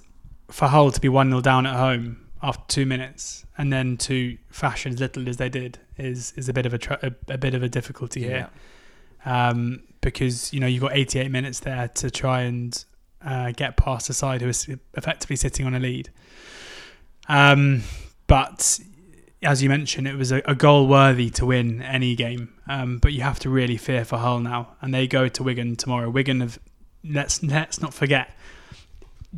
for 0.51 0.69
Hull 0.69 0.91
to 0.91 1.01
be 1.01 1.11
1 1.11 1.29
0 1.29 1.43
down 1.43 1.67
at 1.67 1.77
home 1.77 2.24
after 2.45 2.62
two 2.68 2.86
minutes 2.86 3.47
and 3.57 3.72
then 3.72 3.97
to 3.97 4.36
fashion 4.51 4.92
as 4.92 5.01
little 5.01 5.28
as 5.28 5.38
they 5.38 5.49
did 5.49 5.78
is 5.97 6.32
is 6.36 6.49
a 6.49 6.53
bit 6.53 6.66
of 6.66 6.74
a, 6.74 6.78
tr- 6.78 7.03
a, 7.03 7.12
a, 7.28 7.38
bit 7.38 7.55
of 7.55 7.62
a 7.62 7.68
difficulty 7.68 8.20
here. 8.20 8.51
Yeah. 9.26 9.49
Um, 9.49 9.82
because, 10.03 10.53
you 10.53 10.61
know, 10.61 10.66
you've 10.66 10.82
got 10.82 10.95
88 10.95 11.30
minutes 11.30 11.61
there 11.61 11.88
to 11.88 12.11
try 12.11 12.42
and 12.42 12.84
uh, 13.24 13.53
get 13.53 13.78
past 13.78 14.11
a 14.11 14.12
side 14.12 14.42
who 14.42 14.49
is 14.49 14.68
effectively 14.95 15.36
sitting 15.36 15.64
on 15.64 15.74
a 15.74 15.80
lead. 15.80 16.11
Um, 17.26 17.82
but 18.26 18.78
as 19.42 19.62
you 19.62 19.70
mentioned, 19.70 20.07
it 20.07 20.16
was 20.16 20.30
a, 20.30 20.42
a 20.45 20.55
goal 20.55 20.86
worthy 20.86 21.30
to 21.30 21.47
win 21.47 21.80
any 21.80 22.14
game. 22.14 22.53
Um, 22.68 22.99
but 22.99 23.14
you 23.14 23.22
have 23.22 23.38
to 23.40 23.49
really 23.49 23.78
fear 23.78 24.05
for 24.05 24.18
Hull 24.18 24.40
now, 24.40 24.76
and 24.82 24.92
they 24.92 25.07
go 25.07 25.28
to 25.28 25.42
Wigan 25.42 25.76
tomorrow. 25.76 26.11
Wigan 26.11 26.40
have 26.40 26.59
let's 27.03 27.42
let's 27.42 27.80
not 27.80 27.95
forget, 27.95 28.36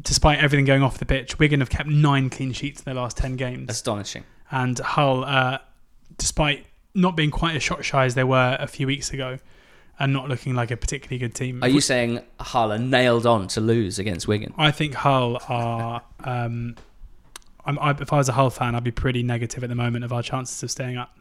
despite 0.00 0.38
everything 0.38 0.64
going 0.64 0.82
off 0.82 0.98
the 0.98 1.06
pitch, 1.06 1.38
Wigan 1.38 1.60
have 1.60 1.70
kept 1.70 1.88
nine 1.88 2.30
clean 2.30 2.52
sheets 2.52 2.80
in 2.80 2.84
their 2.84 2.94
last 2.94 3.16
ten 3.16 3.36
games. 3.36 3.70
Astonishing. 3.70 4.24
And 4.50 4.78
Hull, 4.78 5.24
uh, 5.24 5.58
despite 6.18 6.66
not 6.94 7.16
being 7.16 7.30
quite 7.30 7.56
as 7.56 7.62
shot 7.62 7.84
shy 7.84 8.04
as 8.04 8.14
they 8.14 8.24
were 8.24 8.56
a 8.58 8.66
few 8.66 8.86
weeks 8.86 9.12
ago, 9.12 9.38
and 9.98 10.12
not 10.12 10.28
looking 10.28 10.54
like 10.54 10.70
a 10.70 10.76
particularly 10.76 11.18
good 11.18 11.34
team. 11.34 11.62
Are 11.62 11.68
you 11.68 11.80
saying 11.80 12.20
Hull 12.38 12.72
are 12.72 12.78
nailed 12.78 13.26
on 13.26 13.48
to 13.48 13.60
lose 13.60 13.98
against 13.98 14.28
Wigan? 14.28 14.52
I 14.58 14.70
think 14.70 14.94
Hull 14.94 15.38
are. 15.48 16.02
Um, 16.22 16.76
I, 17.64 17.90
if 17.90 18.12
I 18.12 18.18
was 18.18 18.28
a 18.28 18.32
Hull 18.32 18.50
fan, 18.50 18.74
I'd 18.74 18.84
be 18.84 18.92
pretty 18.92 19.22
negative 19.22 19.64
at 19.64 19.68
the 19.68 19.74
moment 19.74 20.04
of 20.04 20.12
our 20.12 20.22
chances 20.22 20.62
of 20.62 20.70
staying 20.70 20.96
up. 20.96 21.18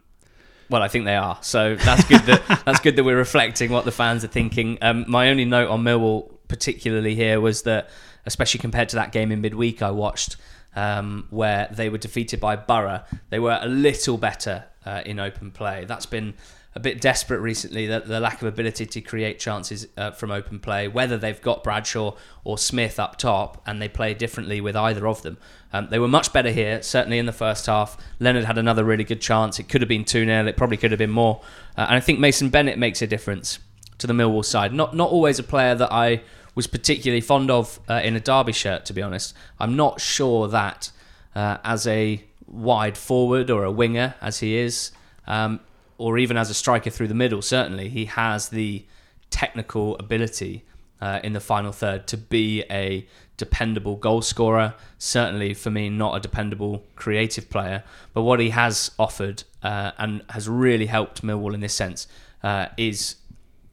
Well, 0.68 0.82
I 0.82 0.88
think 0.88 1.04
they 1.04 1.16
are. 1.16 1.38
So 1.42 1.76
that's 1.76 2.04
good 2.04 2.20
that 2.22 2.62
that's 2.64 2.80
good 2.80 2.96
that 2.96 3.04
we're 3.04 3.16
reflecting 3.16 3.70
what 3.70 3.84
the 3.84 3.92
fans 3.92 4.24
are 4.24 4.28
thinking. 4.28 4.78
Um, 4.82 5.04
my 5.08 5.30
only 5.30 5.44
note 5.44 5.70
on 5.70 5.82
Millwall, 5.82 6.30
particularly 6.48 7.14
here, 7.14 7.40
was 7.40 7.62
that, 7.62 7.88
especially 8.26 8.58
compared 8.58 8.88
to 8.90 8.96
that 8.96 9.12
game 9.12 9.32
in 9.32 9.40
midweek 9.40 9.82
I 9.82 9.90
watched, 9.90 10.36
um, 10.74 11.26
where 11.30 11.68
they 11.72 11.88
were 11.88 11.98
defeated 11.98 12.40
by 12.40 12.56
Borough, 12.56 13.02
they 13.30 13.38
were 13.38 13.58
a 13.60 13.68
little 13.68 14.18
better 14.18 14.64
uh, 14.84 15.02
in 15.06 15.18
open 15.18 15.50
play. 15.50 15.84
That's 15.86 16.06
been 16.06 16.34
a 16.76 16.78
bit 16.78 17.00
desperate 17.00 17.40
recently, 17.40 17.86
the, 17.86 18.00
the 18.00 18.20
lack 18.20 18.42
of 18.42 18.48
ability 18.48 18.84
to 18.84 19.00
create 19.00 19.38
chances 19.38 19.88
uh, 19.96 20.10
from 20.10 20.30
open 20.30 20.58
play, 20.58 20.86
whether 20.86 21.16
they've 21.16 21.40
got 21.40 21.64
Bradshaw 21.64 22.14
or 22.44 22.58
Smith 22.58 23.00
up 23.00 23.16
top 23.16 23.62
and 23.66 23.80
they 23.80 23.88
play 23.88 24.12
differently 24.12 24.60
with 24.60 24.76
either 24.76 25.08
of 25.08 25.22
them. 25.22 25.38
Um, 25.72 25.88
they 25.90 25.98
were 25.98 26.06
much 26.06 26.34
better 26.34 26.50
here, 26.50 26.82
certainly 26.82 27.18
in 27.18 27.24
the 27.24 27.32
first 27.32 27.64
half. 27.64 27.96
Leonard 28.20 28.44
had 28.44 28.58
another 28.58 28.84
really 28.84 29.04
good 29.04 29.22
chance. 29.22 29.58
It 29.58 29.70
could 29.70 29.80
have 29.80 29.88
been 29.88 30.04
2 30.04 30.26
0, 30.26 30.46
it 30.46 30.58
probably 30.58 30.76
could 30.76 30.90
have 30.90 30.98
been 30.98 31.10
more. 31.10 31.40
Uh, 31.78 31.86
and 31.88 31.96
I 31.96 32.00
think 32.00 32.18
Mason 32.18 32.50
Bennett 32.50 32.78
makes 32.78 33.00
a 33.00 33.06
difference 33.06 33.58
to 33.96 34.06
the 34.06 34.12
Millwall 34.12 34.44
side. 34.44 34.74
Not, 34.74 34.94
not 34.94 35.10
always 35.10 35.38
a 35.38 35.42
player 35.42 35.74
that 35.74 35.90
I 35.90 36.20
was 36.56 36.66
particularly 36.66 37.20
fond 37.20 37.50
of 37.50 37.78
uh, 37.88 38.00
in 38.02 38.16
a 38.16 38.20
Derby 38.20 38.52
shirt, 38.52 38.84
to 38.86 38.92
be 38.92 39.02
honest. 39.02 39.34
I'm 39.60 39.76
not 39.76 40.00
sure 40.00 40.48
that 40.48 40.90
uh, 41.36 41.58
as 41.62 41.86
a 41.86 42.24
wide 42.48 42.98
forward 42.98 43.50
or 43.50 43.62
a 43.62 43.70
winger, 43.70 44.14
as 44.20 44.40
he 44.40 44.56
is, 44.56 44.90
um, 45.28 45.60
or 45.98 46.18
even 46.18 46.36
as 46.36 46.50
a 46.50 46.54
striker 46.54 46.90
through 46.90 47.08
the 47.08 47.14
middle, 47.14 47.42
certainly 47.42 47.88
he 47.88 48.06
has 48.06 48.48
the 48.48 48.84
technical 49.30 49.96
ability 49.98 50.64
uh, 51.00 51.20
in 51.22 51.34
the 51.34 51.40
final 51.40 51.72
third 51.72 52.06
to 52.06 52.16
be 52.16 52.64
a 52.70 53.06
dependable 53.36 53.96
goal 53.96 54.22
scorer. 54.22 54.74
Certainly, 54.98 55.54
for 55.54 55.70
me, 55.70 55.90
not 55.90 56.16
a 56.16 56.20
dependable 56.20 56.84
creative 56.96 57.50
player. 57.50 57.84
But 58.14 58.22
what 58.22 58.40
he 58.40 58.50
has 58.50 58.92
offered 58.98 59.44
uh, 59.62 59.92
and 59.98 60.22
has 60.30 60.48
really 60.48 60.86
helped 60.86 61.22
Millwall 61.22 61.52
in 61.52 61.60
this 61.60 61.74
sense 61.74 62.08
uh, 62.42 62.68
is 62.78 63.16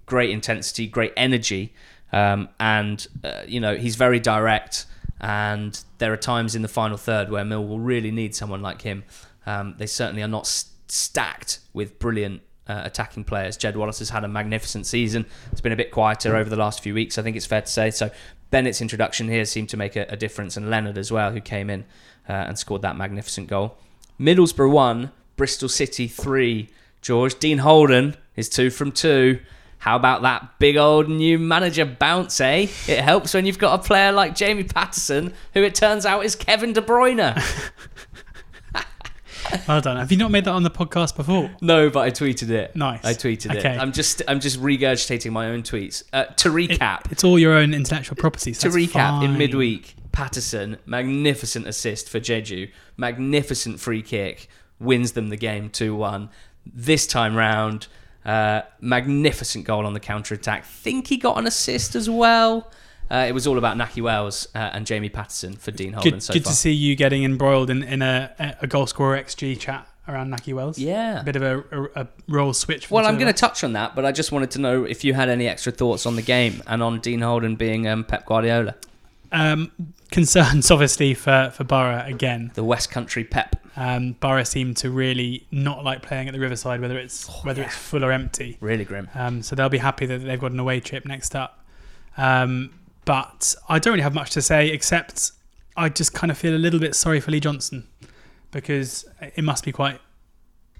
great 0.05 0.31
intensity, 0.31 0.87
great 0.87 1.13
energy, 1.15 1.73
um, 2.13 2.47
and 2.59 3.05
uh, 3.23 3.41
you 3.45 3.59
know 3.59 3.75
he's 3.75 3.97
very 3.97 4.19
direct. 4.19 4.85
And 5.19 5.79
there 5.99 6.11
are 6.11 6.17
times 6.17 6.53
in 6.53 6.63
the 6.63 6.67
final 6.67 6.97
third 6.97 7.29
where 7.29 7.45
Millwall 7.45 7.79
really 7.79 8.11
need 8.11 8.35
someone 8.35 8.61
like 8.61 8.81
him. 8.81 9.05
Um, 9.45 9.75
they 9.77 9.85
certainly 9.85 10.21
are 10.21 10.27
not. 10.27 10.47
St- 10.47 10.73
stacked 10.93 11.59
with 11.73 11.97
brilliant 11.99 12.41
uh, 12.67 12.81
attacking 12.85 13.23
players. 13.23 13.57
Jed 13.57 13.75
Wallace 13.75 13.99
has 13.99 14.11
had 14.11 14.23
a 14.23 14.27
magnificent 14.27 14.85
season. 14.85 15.25
It's 15.51 15.61
been 15.61 15.71
a 15.71 15.75
bit 15.75 15.91
quieter 15.91 16.35
over 16.35 16.49
the 16.49 16.55
last 16.55 16.81
few 16.81 16.93
weeks, 16.93 17.17
I 17.17 17.23
think 17.23 17.35
it's 17.35 17.45
fair 17.45 17.61
to 17.61 17.67
say. 17.67 17.91
So 17.91 18.11
Bennett's 18.51 18.81
introduction 18.81 19.27
here 19.27 19.45
seemed 19.45 19.69
to 19.69 19.77
make 19.77 19.95
a, 19.95 20.05
a 20.09 20.15
difference, 20.15 20.55
and 20.55 20.69
Leonard 20.69 20.97
as 20.97 21.11
well, 21.11 21.31
who 21.31 21.41
came 21.41 21.69
in 21.69 21.81
uh, 22.29 22.33
and 22.33 22.57
scored 22.57 22.83
that 22.83 22.95
magnificent 22.95 23.47
goal. 23.47 23.77
Middlesbrough 24.19 24.71
1, 24.71 25.11
Bristol 25.35 25.67
City 25.67 26.07
3. 26.07 26.69
George, 27.01 27.37
Dean 27.39 27.57
Holden 27.57 28.15
is 28.35 28.47
2 28.47 28.69
from 28.69 28.91
2. 28.91 29.39
How 29.83 29.97
about 29.97 30.21
that 30.21 30.59
big 30.59 30.77
old 30.77 31.09
new 31.09 31.37
manager 31.37 31.83
bounce, 31.83 32.39
eh? 32.39 32.67
It 32.87 32.99
helps 33.01 33.33
when 33.33 33.45
you've 33.45 33.57
got 33.59 33.77
a 33.77 33.83
player 33.83 34.13
like 34.13 34.33
Jamie 34.33 34.63
Paterson, 34.63 35.33
who 35.53 35.61
it 35.61 35.75
turns 35.75 36.05
out 36.05 36.23
is 36.23 36.35
Kevin 36.37 36.71
De 36.71 36.81
Bruyne. 36.81 37.37
Well 39.67 39.81
done. 39.81 39.97
Have 39.97 40.09
you 40.11 40.17
not 40.17 40.31
made 40.31 40.45
that 40.45 40.51
on 40.53 40.63
the 40.63 40.71
podcast 40.71 41.15
before? 41.17 41.51
no, 41.61 41.89
but 41.89 41.99
I 41.99 42.11
tweeted 42.11 42.49
it. 42.49 42.75
Nice. 42.77 43.03
I 43.03 43.13
tweeted 43.13 43.55
Okay. 43.57 43.75
it. 43.75 43.79
I'm 43.79 43.91
just 43.91 44.21
I'm 44.27 44.39
just 44.39 44.59
regurgitating 44.59 45.31
my 45.31 45.49
own 45.49 45.63
tweets. 45.63 46.01
Uh, 46.13 46.23
to 46.25 46.49
recap, 46.49 47.11
It's 47.11 47.23
all 47.25 47.37
your 47.37 47.51
own 47.53 47.73
intellectual 47.73 48.15
property. 48.15 48.53
So 48.53 48.69
to 48.71 48.75
recap, 48.75 49.23
in 49.23 49.37
midweek, 49.37 49.95
Paterson, 50.13 50.77
magnificent 50.85 51.67
assist 51.67 52.07
for 52.09 52.19
Diédhiou, 52.21 52.71
magnificent 52.95 53.79
free 53.81 54.01
kick, 54.01 54.47
wins 54.79 55.11
them 55.11 55.27
the 55.27 55.37
game 55.37 55.69
2 55.69 55.93
1. 55.93 56.29
This 56.65 57.05
time 57.05 57.35
round, 57.35 57.87
uh, 58.25 58.61
magnificent 58.81 59.65
goal 59.65 59.85
on 59.85 59.93
the 59.93 59.99
counter 59.99 60.35
attack. 60.35 60.65
Think 60.65 61.07
he 61.07 61.17
got 61.17 61.37
an 61.37 61.47
assist 61.47 61.95
as 61.95 62.09
well. 62.09 62.71
Uh, 63.11 63.25
it 63.27 63.33
was 63.33 63.45
all 63.45 63.57
about 63.57 63.77
Nahki 63.77 64.01
Wells 64.01 64.47
uh, 64.55 64.57
and 64.73 64.85
Jamie 64.85 65.09
Paterson 65.09 65.53
for 65.53 65.71
Dean 65.71 65.93
Holden 65.93 66.13
Good, 66.13 66.23
so 66.23 66.33
good 66.33 66.45
to 66.45 66.53
see 66.53 66.71
you 66.71 66.95
getting 66.95 67.23
embroiled 67.23 67.69
in, 67.69 67.83
in 67.83 68.01
a, 68.01 68.57
a 68.61 68.67
goal 68.67 68.87
scorer 68.87 69.17
XG 69.21 69.59
chat 69.59 69.87
around 70.07 70.31
Nahki 70.31 70.53
Wells. 70.53 70.77
Yeah. 70.77 71.21
A 71.21 71.23
bit 71.23 71.35
of 71.35 71.43
a, 71.43 71.59
a, 71.59 72.03
a 72.03 72.07
role 72.27 72.53
switch. 72.53 72.89
Well, 72.89 73.05
I'm 73.05 73.17
going 73.17 73.31
to 73.31 73.37
touch 73.37 73.63
on 73.63 73.73
that, 73.73 73.95
but 73.95 74.05
I 74.05 74.11
just 74.11 74.31
wanted 74.31 74.51
to 74.51 74.59
know 74.59 74.83
if 74.83 75.03
you 75.03 75.13
had 75.13 75.29
any 75.29 75.47
extra 75.47 75.71
thoughts 75.71 76.05
on 76.05 76.15
the 76.15 76.21
game 76.21 76.63
and 76.67 76.81
on 76.81 76.99
Dean 76.99 77.21
Holden 77.21 77.55
being 77.55 77.87
um, 77.87 78.03
Pep 78.03 78.25
Guardiola. 78.25 78.75
Um, 79.31 79.71
concerns, 80.11 80.69
obviously, 80.71 81.13
for, 81.13 81.51
for 81.53 81.63
Borough 81.63 82.03
again. 82.05 82.51
the 82.53 82.63
West 82.63 82.89
Country 82.91 83.23
Pep. 83.23 83.55
Um, 83.75 84.11
Borough 84.19 84.43
seem 84.43 84.75
to 84.75 84.91
really 84.91 85.47
not 85.51 85.83
like 85.83 86.01
playing 86.03 86.27
at 86.27 86.33
the 86.33 86.39
Riverside, 86.39 86.79
whether 86.79 86.97
it's 86.97 87.27
Oh, 87.29 87.39
whether 87.43 87.63
it's 87.63 87.75
full 87.75 88.03
or 88.05 88.11
empty. 88.11 88.57
Really 88.61 88.85
grim. 88.85 89.09
Um, 89.15 89.41
so 89.41 89.55
they'll 89.55 89.69
be 89.69 89.79
happy 89.79 90.05
that 90.05 90.19
they've 90.19 90.39
got 90.39 90.51
an 90.51 90.59
away 90.59 90.79
trip 90.79 91.05
next 91.05 91.35
up. 91.35 91.65
Um, 92.17 92.71
but 93.05 93.55
I 93.67 93.79
don't 93.79 93.93
really 93.93 94.03
have 94.03 94.13
much 94.13 94.29
to 94.31 94.41
say 94.41 94.69
except 94.69 95.31
I 95.75 95.89
just 95.89 96.13
kind 96.13 96.29
of 96.31 96.37
feel 96.37 96.55
a 96.55 96.57
little 96.57 96.79
bit 96.79 96.93
sorry 96.95 97.19
for 97.19 97.31
Lee 97.31 97.39
Johnson 97.39 97.87
because 98.51 99.05
it 99.35 99.43
must 99.43 99.65
be 99.65 99.71
quite 99.71 99.99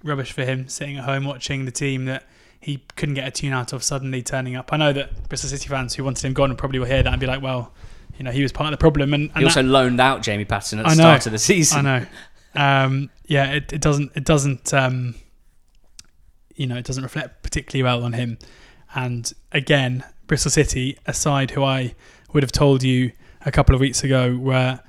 rubbish 0.04 0.32
for 0.32 0.44
him 0.46 0.68
sitting 0.68 0.98
at 0.98 1.06
home 1.06 1.24
watching 1.26 1.66
the 1.66 1.72
team 1.72 2.06
that 2.06 2.24
he 2.60 2.84
couldn't 2.96 3.16
get 3.16 3.28
a 3.28 3.32
tune 3.32 3.54
out 3.54 3.74
of 3.74 3.84
suddenly 3.84 4.22
turning 4.22 4.56
up. 4.56 4.72
I 4.72 4.78
know 4.78 4.94
that 4.94 5.28
Bristol 5.30 5.50
City 5.50 5.68
fans 5.68 5.96
who 5.96 6.04
wanted 6.04 6.24
him 6.26 6.34
gone 6.34 6.56
probably 6.56 6.80
will 6.80 6.86
hear 6.86 7.02
that 7.04 7.12
and 7.12 7.20
be 7.20 7.26
like, 7.28 7.42
well, 7.42 7.74
you 8.18 8.24
know, 8.24 8.32
he 8.32 8.44
was 8.44 8.52
part 8.52 8.68
of 8.72 8.72
the 8.72 8.82
problem. 8.82 9.14
And, 9.14 9.30
and 9.32 9.40
He 9.40 9.44
also 9.46 9.64
that- 9.64 9.68
loaned 9.68 10.00
out 10.00 10.22
Jamie 10.22 10.46
Paterson 10.46 10.80
at 10.80 10.84
the 10.84 10.90
know. 10.90 10.96
start 10.96 11.26
of 11.26 11.32
the 11.32 11.40
season. 11.40 11.86
I 11.88 12.00
know. 12.00 12.06
Um, 12.56 13.10
yeah, 13.26 13.52
it, 13.52 13.74
it 13.74 13.82
doesn't. 13.82 14.12
It 14.16 14.26
doesn't. 14.26 14.74
Um, 14.74 15.16
you 16.56 16.68
know, 16.68 16.76
it 16.78 16.86
doesn't 16.86 17.04
reflect 17.04 17.44
particularly 17.44 17.84
well 17.84 18.04
on 18.04 18.14
him. 18.14 18.38
And 18.96 19.32
again, 19.52 20.04
Bristol 20.28 20.52
City, 20.52 20.98
a 21.06 21.14
side 21.14 21.52
who 21.52 21.64
I 21.64 21.96
would 22.34 22.44
have 22.44 22.52
told 22.52 22.84
you 22.84 23.12
a 23.46 23.52
couple 23.52 23.76
of 23.76 23.82
weeks 23.82 24.04
ago 24.04 24.38
were 24.38 24.80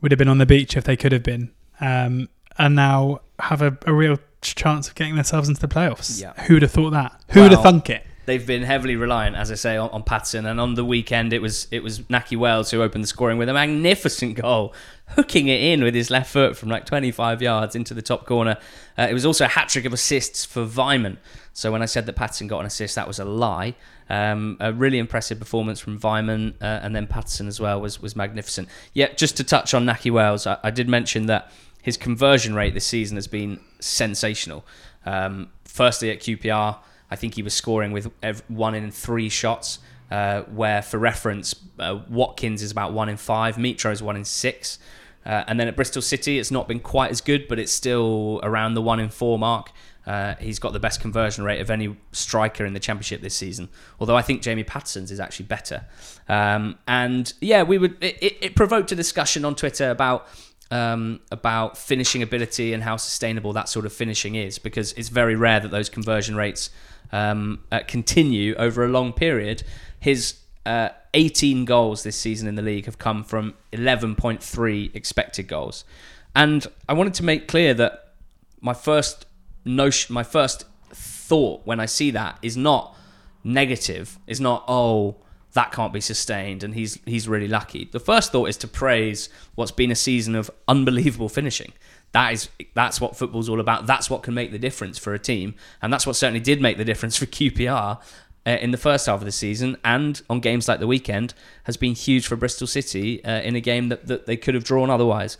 would 0.00 0.12
have 0.12 0.18
been 0.18 0.28
on 0.28 0.38
the 0.38 0.46
beach 0.46 0.76
if 0.76 0.84
they 0.84 0.96
could 0.96 1.12
have 1.12 1.22
been, 1.22 1.50
um, 1.80 2.28
and 2.58 2.74
now 2.76 3.20
have 3.40 3.62
a, 3.62 3.76
a 3.86 3.92
real 3.92 4.18
chance 4.42 4.88
of 4.88 4.94
getting 4.94 5.16
themselves 5.16 5.48
into 5.48 5.60
the 5.60 5.68
playoffs. 5.68 6.20
Yeah. 6.20 6.32
Who 6.44 6.54
would 6.54 6.62
have 6.62 6.70
thought 6.70 6.90
that? 6.90 7.20
Who 7.30 7.42
would 7.42 7.52
have 7.52 7.62
thunk 7.62 7.90
it? 7.90 8.06
They've 8.26 8.46
been 8.46 8.62
heavily 8.62 8.96
reliant, 8.96 9.36
as 9.36 9.52
I 9.52 9.54
say, 9.54 9.76
on, 9.76 9.88
on 9.90 10.02
Paterson, 10.02 10.46
and 10.46 10.60
on 10.60 10.74
the 10.74 10.84
weekend 10.84 11.32
it 11.32 11.40
was 11.40 11.68
it 11.70 11.82
was 11.82 12.00
Nahki 12.00 12.36
Wells 12.36 12.70
who 12.70 12.82
opened 12.82 13.04
the 13.04 13.08
scoring 13.08 13.38
with 13.38 13.48
a 13.48 13.54
magnificent 13.54 14.36
goal, 14.36 14.74
hooking 15.08 15.48
it 15.48 15.60
in 15.60 15.82
with 15.82 15.94
his 15.94 16.10
left 16.10 16.30
foot 16.30 16.56
from 16.56 16.68
like 16.68 16.84
25 16.84 17.40
yards 17.40 17.74
into 17.76 17.94
the 17.94 18.02
top 18.02 18.26
corner. 18.26 18.56
Uh, 18.98 19.06
it 19.08 19.14
was 19.14 19.24
also 19.24 19.44
a 19.44 19.48
hat 19.48 19.68
trick 19.68 19.84
of 19.84 19.92
assists 19.92 20.44
for 20.44 20.66
Weimann. 20.66 21.16
So 21.52 21.72
when 21.72 21.80
I 21.80 21.86
said 21.86 22.06
that 22.06 22.16
Paterson 22.16 22.48
got 22.48 22.60
an 22.60 22.66
assist, 22.66 22.96
that 22.96 23.06
was 23.06 23.18
a 23.18 23.24
lie. 23.24 23.74
Um, 24.10 24.56
a 24.60 24.72
really 24.72 24.98
impressive 24.98 25.38
performance 25.38 25.80
from 25.80 25.98
Weimann, 25.98 26.54
uh, 26.60 26.80
and 26.82 26.94
then 26.94 27.06
Paterson 27.06 27.48
as 27.48 27.58
well 27.58 27.80
was 27.80 28.00
was 28.00 28.14
magnificent. 28.14 28.68
Yeah, 28.92 29.12
just 29.14 29.36
to 29.38 29.44
touch 29.44 29.74
on 29.74 29.84
Nahki 29.84 30.10
Wells, 30.10 30.46
I, 30.46 30.58
I 30.62 30.70
did 30.70 30.88
mention 30.88 31.26
that 31.26 31.50
his 31.82 31.96
conversion 31.96 32.54
rate 32.54 32.74
this 32.74 32.86
season 32.86 33.16
has 33.16 33.26
been 33.26 33.60
sensational. 33.80 34.64
Um, 35.04 35.50
firstly 35.76 36.10
at 36.10 36.20
QPR. 36.20 36.78
I 37.10 37.16
think 37.16 37.34
he 37.34 37.42
was 37.42 37.54
scoring 37.54 37.92
with 37.92 38.10
one 38.48 38.74
in 38.74 38.90
three 38.90 39.28
shots, 39.28 39.78
uh, 40.10 40.42
where, 40.42 40.82
for 40.82 40.98
reference, 40.98 41.54
uh, 41.78 42.00
Watkins 42.08 42.62
is 42.62 42.70
about 42.70 42.92
one 42.92 43.08
in 43.08 43.16
five, 43.16 43.56
Mitro 43.56 43.92
is 43.92 44.02
one 44.02 44.16
in 44.16 44.24
six. 44.24 44.78
Uh, 45.24 45.42
and 45.48 45.58
then 45.58 45.66
at 45.66 45.74
Bristol 45.74 46.02
City, 46.02 46.38
it's 46.38 46.52
not 46.52 46.68
been 46.68 46.78
quite 46.78 47.10
as 47.10 47.20
good, 47.20 47.48
but 47.48 47.58
it's 47.58 47.72
still 47.72 48.38
around 48.44 48.74
the 48.74 48.82
one 48.82 49.00
in 49.00 49.08
four 49.08 49.38
mark. 49.38 49.72
Uh, 50.06 50.36
he's 50.36 50.60
got 50.60 50.72
the 50.72 50.78
best 50.78 51.00
conversion 51.00 51.42
rate 51.42 51.60
of 51.60 51.68
any 51.68 51.96
striker 52.12 52.64
in 52.64 52.74
the 52.74 52.80
championship 52.80 53.22
this 53.22 53.34
season. 53.34 53.68
Although 53.98 54.16
I 54.16 54.22
think 54.22 54.40
Jamie 54.40 54.62
Paterson's 54.62 55.10
is 55.10 55.18
actually 55.18 55.46
better. 55.46 55.84
Um, 56.28 56.78
and 56.86 57.32
yeah, 57.40 57.64
we 57.64 57.76
would. 57.76 57.96
It, 58.00 58.38
it, 58.40 58.54
provoked 58.54 58.92
a 58.92 58.94
discussion 58.94 59.44
on 59.44 59.56
Twitter 59.56 59.90
about 59.90 60.28
um, 60.70 61.20
about 61.32 61.76
finishing 61.76 62.22
ability 62.22 62.72
and 62.72 62.84
how 62.84 62.96
sustainable 62.96 63.52
that 63.54 63.68
sort 63.68 63.84
of 63.84 63.92
finishing 63.92 64.36
is, 64.36 64.60
because 64.60 64.92
it's 64.92 65.08
very 65.08 65.34
rare 65.34 65.58
that 65.58 65.72
those 65.72 65.88
conversion 65.88 66.36
rates 66.36 66.70
um, 67.10 67.64
uh, 67.72 67.80
continue 67.88 68.54
over 68.54 68.84
a 68.84 68.88
long 68.88 69.12
period. 69.12 69.64
His 70.06 70.34
uh, 70.64 70.90
18 71.14 71.64
goals 71.64 72.04
this 72.04 72.14
season 72.14 72.46
in 72.46 72.54
the 72.54 72.62
league 72.62 72.84
have 72.84 72.96
come 72.96 73.24
from 73.24 73.54
11.3 73.72 74.94
expected 74.94 75.48
goals, 75.48 75.84
and 76.32 76.64
I 76.88 76.92
wanted 76.92 77.14
to 77.14 77.24
make 77.24 77.48
clear 77.48 77.74
that 77.74 78.12
my 78.60 78.72
first 78.72 79.26
notion, 79.64 80.14
my 80.14 80.22
first 80.22 80.64
thought 80.90 81.62
when 81.64 81.80
I 81.80 81.86
see 81.86 82.12
that 82.12 82.38
is 82.40 82.56
not 82.56 82.96
negative. 83.42 84.20
Is 84.28 84.40
not 84.40 84.62
oh 84.68 85.16
that 85.54 85.72
can't 85.72 85.92
be 85.92 86.00
sustained 86.00 86.62
and 86.62 86.74
he's 86.74 87.00
he's 87.04 87.26
really 87.26 87.48
lucky. 87.48 87.88
The 87.90 87.98
first 87.98 88.30
thought 88.30 88.48
is 88.48 88.56
to 88.58 88.68
praise 88.68 89.28
what's 89.56 89.72
been 89.72 89.90
a 89.90 89.96
season 89.96 90.36
of 90.36 90.52
unbelievable 90.68 91.28
finishing. 91.28 91.72
That 92.12 92.32
is 92.32 92.48
that's 92.74 93.00
what 93.00 93.16
football's 93.16 93.48
all 93.48 93.58
about. 93.58 93.86
That's 93.86 94.08
what 94.08 94.22
can 94.22 94.34
make 94.34 94.52
the 94.52 94.58
difference 94.58 94.98
for 94.98 95.14
a 95.14 95.18
team, 95.18 95.54
and 95.82 95.92
that's 95.92 96.06
what 96.06 96.14
certainly 96.14 96.40
did 96.40 96.60
make 96.60 96.76
the 96.76 96.84
difference 96.84 97.16
for 97.16 97.26
QPR 97.26 98.00
uh, 98.46 98.50
in 98.50 98.70
the 98.70 98.78
first 98.78 99.06
half 99.06 99.18
of 99.18 99.24
the 99.24 99.32
season 99.32 99.76
and 99.84 100.22
on 100.30 100.40
games 100.40 100.68
like 100.68 100.78
the 100.80 100.86
weekend 100.86 101.34
has 101.64 101.76
been 101.76 101.94
huge 101.94 102.26
for 102.26 102.36
Bristol 102.36 102.66
City 102.66 103.24
uh, 103.24 103.40
in 103.40 103.56
a 103.56 103.60
game 103.60 103.88
that, 103.88 104.06
that 104.06 104.26
they 104.26 104.36
could 104.36 104.54
have 104.54 104.64
drawn 104.64 104.88
otherwise. 104.88 105.36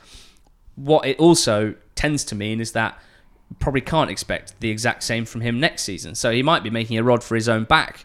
What 0.75 1.07
it 1.07 1.19
also 1.19 1.75
tends 1.95 2.25
to 2.25 2.35
mean 2.35 2.61
is 2.61 2.73
that 2.73 3.01
probably 3.61 3.81
can't 3.81 4.11
expect 4.11 4.59
the 4.61 4.71
exact 4.71 5.05
same 5.05 5.25
from 5.25 5.41
him 5.41 5.61
next 5.61 5.83
season. 5.85 6.15
So 6.15 6.33
he 6.33 6.43
might 6.43 6.65
be 6.65 6.71
making 6.71 6.99
a 6.99 7.03
rod 7.03 7.23
for 7.23 7.37
his 7.37 7.49
own 7.49 7.65
back 7.65 8.05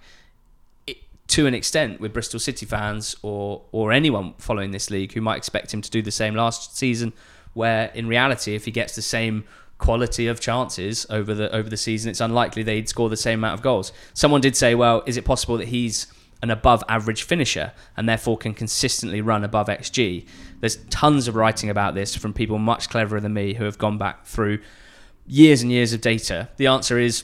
to 1.28 1.47
an 1.47 1.54
extent 1.54 2.02
with 2.02 2.12
Bristol 2.12 2.39
City 2.39 2.66
fans 2.66 3.16
or 3.22 3.64
or 3.72 3.91
anyone 3.91 4.34
following 4.38 4.72
this 4.72 4.89
league 4.89 5.14
who 5.14 5.22
might 5.22 5.38
expect 5.38 5.74
him 5.74 5.82
to 5.82 5.89
do 5.89 6.02
the 6.02 6.12
same 6.12 6.36
last 6.36 6.78
season 6.78 7.14
where 7.54 7.86
in 7.93 8.08
reality 8.08 8.54
if 8.54 8.66
he 8.66 8.72
gets 8.72 8.95
the 8.95 9.02
same 9.02 9.45
quality 9.82 10.28
of 10.28 10.40
chances 10.40 11.08
over 11.10 11.34
the 11.34 11.54
over 11.54 11.68
the 11.68 11.76
season 11.76 12.10
it's 12.12 12.22
unlikely 12.22 12.62
they'd 12.62 12.88
score 12.88 13.10
the 13.10 13.18
same 13.18 13.40
amount 13.40 13.56
of 13.56 13.62
goals. 13.62 13.92
Someone 14.14 14.40
did 14.40 14.56
say 14.56 14.76
well 14.76 15.04
is 15.06 15.18
it 15.18 15.26
possible 15.26 15.58
that 15.58 15.70
he's 15.70 16.08
an 16.44 16.52
above 16.52 16.84
average 16.88 17.24
finisher 17.24 17.74
and 17.98 18.08
therefore 18.08 18.38
can 18.38 18.54
consistently 18.54 19.22
run 19.22 19.44
above 19.44 19.68
XG. 19.68 20.26
There's 20.60 20.78
tons 20.90 21.28
of 21.28 21.36
writing 21.36 21.70
about 21.70 21.96
this 21.96 22.16
from 22.16 22.34
people 22.34 22.58
much 22.60 22.90
cleverer 22.90 23.20
than 23.20 23.34
me 23.34 23.56
who 23.56 23.64
have 23.66 23.78
gone 23.78 23.98
back 23.98 24.26
through 24.26 24.60
years 25.26 25.62
and 25.62 25.72
years 25.72 25.94
of 25.94 26.02
data. 26.02 26.50
The 26.58 26.68
answer 26.68 26.98
is 27.00 27.24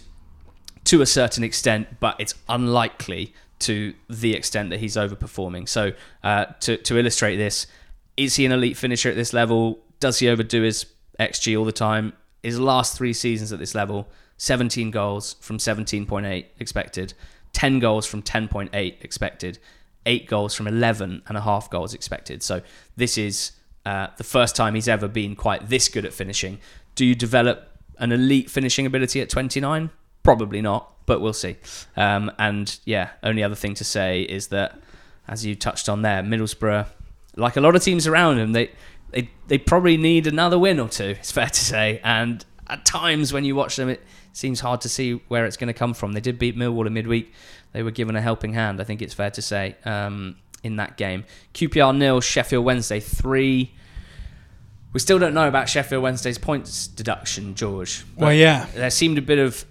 to 0.85 1.01
a 1.01 1.05
certain 1.05 1.43
extent, 1.43 1.99
but 1.99 2.15
it's 2.19 2.33
unlikely 2.49 3.33
to 3.59 3.93
the 4.09 4.33
extent 4.33 4.69
that 4.69 4.79
he's 4.79 4.95
overperforming. 4.95 5.67
So, 5.67 5.93
uh, 6.23 6.45
to, 6.61 6.77
to 6.77 6.97
illustrate 6.97 7.37
this, 7.37 7.67
is 8.15 8.35
he 8.35 8.45
an 8.45 8.51
elite 8.51 8.77
finisher 8.77 9.09
at 9.09 9.15
this 9.15 9.33
level? 9.33 9.79
Does 9.99 10.19
he 10.19 10.29
overdo 10.29 10.61
his 10.61 10.85
XG 11.19 11.57
all 11.57 11.65
the 11.65 11.71
time? 11.71 12.13
His 12.43 12.59
last 12.59 12.97
three 12.97 13.13
seasons 13.13 13.51
at 13.51 13.59
this 13.59 13.75
level 13.75 14.07
17 14.37 14.91
goals 14.91 15.35
from 15.39 15.57
17.8 15.57 16.45
expected, 16.59 17.13
10 17.53 17.79
goals 17.79 18.05
from 18.05 18.21
10.8 18.21 19.03
expected, 19.03 19.59
8 20.05 20.27
goals 20.27 20.53
from 20.53 20.67
11 20.67 21.23
and 21.27 21.37
a 21.37 21.41
half 21.41 21.69
goals 21.69 21.93
expected. 21.93 22.43
So, 22.43 22.61
this 22.95 23.17
is 23.17 23.51
uh, 23.85 24.07
the 24.17 24.23
first 24.23 24.55
time 24.55 24.75
he's 24.75 24.87
ever 24.87 25.07
been 25.07 25.35
quite 25.35 25.69
this 25.69 25.89
good 25.89 26.05
at 26.05 26.13
finishing. 26.13 26.59
Do 26.95 27.05
you 27.05 27.15
develop 27.15 27.69
an 27.97 28.11
elite 28.11 28.49
finishing 28.49 28.85
ability 28.85 29.21
at 29.21 29.29
29? 29.29 29.89
Probably 30.23 30.61
not, 30.61 30.93
but 31.05 31.21
we'll 31.21 31.33
see. 31.33 31.55
Um, 31.95 32.31
and 32.37 32.77
yeah, 32.85 33.11
only 33.23 33.43
other 33.43 33.55
thing 33.55 33.73
to 33.75 33.83
say 33.83 34.23
is 34.23 34.47
that, 34.47 34.77
as 35.27 35.45
you 35.45 35.55
touched 35.55 35.87
on 35.89 36.01
there, 36.01 36.21
Middlesbrough, 36.21 36.85
like 37.37 37.55
a 37.55 37.61
lot 37.61 37.75
of 37.75 37.83
teams 37.83 38.07
around 38.07 38.39
him, 38.39 38.51
they 38.51 38.71
they 39.11 39.29
they 39.47 39.57
probably 39.57 39.97
need 39.97 40.27
another 40.27 40.59
win 40.59 40.79
or 40.79 40.89
two. 40.89 41.15
It's 41.19 41.31
fair 41.31 41.47
to 41.47 41.59
say. 41.59 42.01
And 42.03 42.43
at 42.67 42.85
times 42.85 43.33
when 43.33 43.45
you 43.45 43.55
watch 43.55 43.75
them, 43.75 43.89
it 43.89 44.03
seems 44.33 44.59
hard 44.59 44.81
to 44.81 44.89
see 44.89 45.21
where 45.27 45.45
it's 45.45 45.57
going 45.57 45.67
to 45.67 45.73
come 45.73 45.93
from. 45.93 46.13
They 46.13 46.21
did 46.21 46.37
beat 46.37 46.57
Millwall 46.57 46.85
in 46.87 46.93
midweek. 46.93 47.33
They 47.73 47.83
were 47.83 47.91
given 47.91 48.15
a 48.15 48.21
helping 48.21 48.53
hand, 48.53 48.79
I 48.79 48.83
think 48.83 49.01
it's 49.01 49.13
fair 49.13 49.31
to 49.31 49.41
say, 49.41 49.75
um, 49.85 50.37
in 50.63 50.77
that 50.77 50.97
game. 50.97 51.25
QPR 51.53 51.95
nil, 51.95 52.21
Sheffield 52.21 52.65
Wednesday 52.65 52.99
three. 52.99 53.73
We 54.93 54.99
still 54.99 55.19
don't 55.19 55.33
know 55.33 55.47
about 55.47 55.69
Sheffield 55.69 56.01
Wednesday's 56.01 56.37
points 56.37 56.87
deduction, 56.87 57.55
George. 57.55 58.05
Well, 58.15 58.33
yeah. 58.33 58.67
there 58.73 58.89
seemed 58.89 59.17
a 59.17 59.21
bit 59.21 59.37
of 59.37 59.65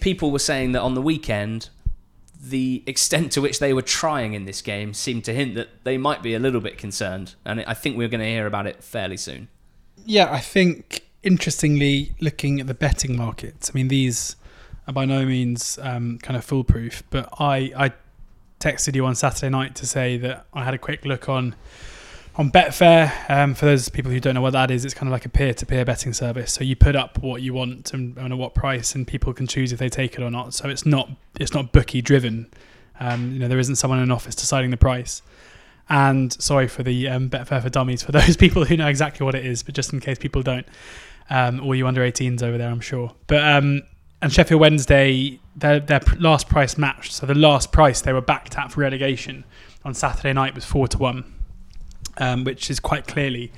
people 0.00 0.30
were 0.30 0.38
saying 0.38 0.72
that 0.72 0.80
on 0.80 0.94
the 0.94 1.02
weekend 1.02 1.68
the 2.50 2.82
extent 2.86 3.32
to 3.32 3.40
which 3.40 3.58
they 3.58 3.72
were 3.72 3.82
trying 3.82 4.34
in 4.34 4.44
this 4.44 4.60
game 4.60 4.92
seemed 4.92 5.24
to 5.24 5.32
hint 5.32 5.54
that 5.54 5.68
they 5.84 5.96
might 5.96 6.22
be 6.22 6.34
a 6.34 6.38
little 6.38 6.60
bit 6.60 6.76
concerned 6.76 7.34
and 7.44 7.62
i 7.62 7.74
think 7.74 7.96
we're 7.96 8.08
going 8.08 8.20
to 8.20 8.26
hear 8.26 8.46
about 8.46 8.66
it 8.66 8.82
fairly 8.82 9.16
soon. 9.16 9.48
Yeah, 10.04 10.30
I 10.30 10.40
think 10.40 11.04
interestingly, 11.22 12.14
looking 12.20 12.60
at 12.60 12.66
the 12.66 12.74
betting 12.74 13.16
markets, 13.16 13.70
I 13.70 13.72
mean, 13.74 13.88
these 13.88 14.36
are 14.86 14.92
by 14.92 15.06
no 15.06 15.24
means 15.24 15.78
um, 15.82 16.18
kind 16.18 16.36
of 16.36 16.44
foolproof, 16.44 17.02
but 17.10 17.28
I, 17.40 17.72
I 17.76 17.92
texted 18.60 18.94
you 18.94 19.06
on 19.06 19.14
Saturday 19.14 19.48
night 19.48 19.74
to 19.76 19.86
say 19.86 20.16
that 20.18 20.46
I 20.52 20.64
had 20.64 20.74
a 20.74 20.78
quick 20.78 21.04
look 21.04 21.28
on 21.28 21.54
on 22.36 22.50
Betfair. 22.50 23.12
Um, 23.28 23.54
for 23.54 23.66
those 23.66 23.88
people 23.88 24.10
who 24.10 24.20
don't 24.20 24.34
know 24.34 24.40
what 24.40 24.52
that 24.52 24.70
is, 24.70 24.84
it's 24.84 24.94
kind 24.94 25.08
of 25.08 25.12
like 25.12 25.24
a 25.24 25.28
peer-to-peer 25.28 25.84
betting 25.84 26.12
service. 26.12 26.52
So 26.52 26.64
you 26.64 26.76
put 26.76 26.96
up 26.96 27.18
what 27.18 27.42
you 27.42 27.54
want 27.54 27.92
and, 27.92 28.16
and 28.16 28.32
at 28.32 28.38
what 28.38 28.54
price, 28.54 28.94
and 28.94 29.06
people 29.06 29.32
can 29.32 29.46
choose 29.46 29.72
if 29.72 29.78
they 29.78 29.88
take 29.88 30.14
it 30.14 30.22
or 30.22 30.30
not. 30.30 30.54
So 30.54 30.68
it's 30.68 30.86
not 30.86 31.10
it's 31.38 31.52
not 31.52 31.72
bookie 31.72 32.02
driven. 32.02 32.50
Um, 33.00 33.32
you 33.32 33.38
know, 33.38 33.48
there 33.48 33.58
isn't 33.58 33.76
someone 33.76 33.98
in 33.98 34.04
an 34.04 34.12
office 34.12 34.34
deciding 34.34 34.70
the 34.70 34.76
price. 34.76 35.22
And 35.88 36.32
sorry 36.32 36.66
for 36.66 36.82
the 36.82 37.08
um, 37.08 37.28
Betfair 37.28 37.62
for 37.62 37.68
Dummies 37.68 38.02
for 38.02 38.12
those 38.12 38.36
people 38.36 38.64
who 38.64 38.76
know 38.76 38.88
exactly 38.88 39.24
what 39.24 39.34
it 39.34 39.44
is, 39.44 39.62
but 39.62 39.74
just 39.74 39.92
in 39.92 40.00
case 40.00 40.18
people 40.18 40.42
don't, 40.42 40.66
um, 41.30 41.60
all 41.60 41.74
you 41.74 41.86
under 41.86 42.00
18s 42.00 42.42
over 42.42 42.56
there, 42.56 42.70
I'm 42.70 42.80
sure. 42.80 43.12
But 43.26 43.42
um, 43.44 43.82
and 44.22 44.32
Sheffield 44.32 44.60
Wednesday, 44.60 45.38
their 45.54 45.80
their 45.80 46.00
last 46.18 46.48
price 46.48 46.78
matched. 46.78 47.12
So 47.12 47.26
the 47.26 47.34
last 47.34 47.72
price 47.72 48.00
they 48.00 48.12
were 48.12 48.22
backed 48.22 48.56
at 48.56 48.72
for 48.72 48.80
relegation 48.80 49.44
on 49.84 49.92
Saturday 49.92 50.32
night 50.32 50.54
was 50.54 50.64
four 50.64 50.88
to 50.88 50.98
one, 50.98 51.33
um, 52.18 52.44
which 52.44 52.70
is 52.70 52.80
quite 52.80 53.06
clearly 53.06 53.52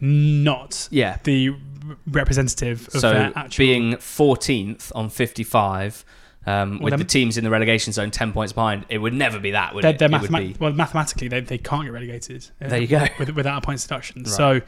not 0.00 0.88
yeah 0.90 1.18
the 1.24 1.54
representative 2.06 2.88
of 2.88 3.00
so 3.00 3.12
their 3.12 3.32
actual. 3.36 3.62
being 3.62 3.92
14th 3.94 4.92
on 4.94 5.08
55 5.08 6.04
um, 6.44 6.78
Well, 6.80 6.90
with 6.90 6.98
the 6.98 7.04
teams 7.04 7.38
in 7.38 7.44
the 7.44 7.50
relegation 7.50 7.92
zone 7.92 8.10
10 8.10 8.32
points 8.32 8.52
behind 8.52 8.84
it 8.88 8.98
would 8.98 9.14
never 9.14 9.38
be 9.38 9.52
that 9.52 9.74
would 9.74 9.84
they're, 9.84 9.92
it, 9.92 9.98
they're 9.98 10.12
it 10.12 10.20
would 10.20 10.30
be 10.30 10.56
well, 10.58 10.72
mathematically, 10.72 11.28
they, 11.28 11.40
they 11.40 11.58
can't 11.58 11.84
get 11.84 11.92
relegated. 11.92 12.48
uh, 12.60 12.68
there 12.68 12.80
you 12.80 12.86
go 12.88 13.06
with, 13.18 13.30
without 13.30 13.62
a 13.62 13.64
points 13.64 13.84
deduction. 13.84 14.22
Right. 14.22 14.32
So, 14.32 14.60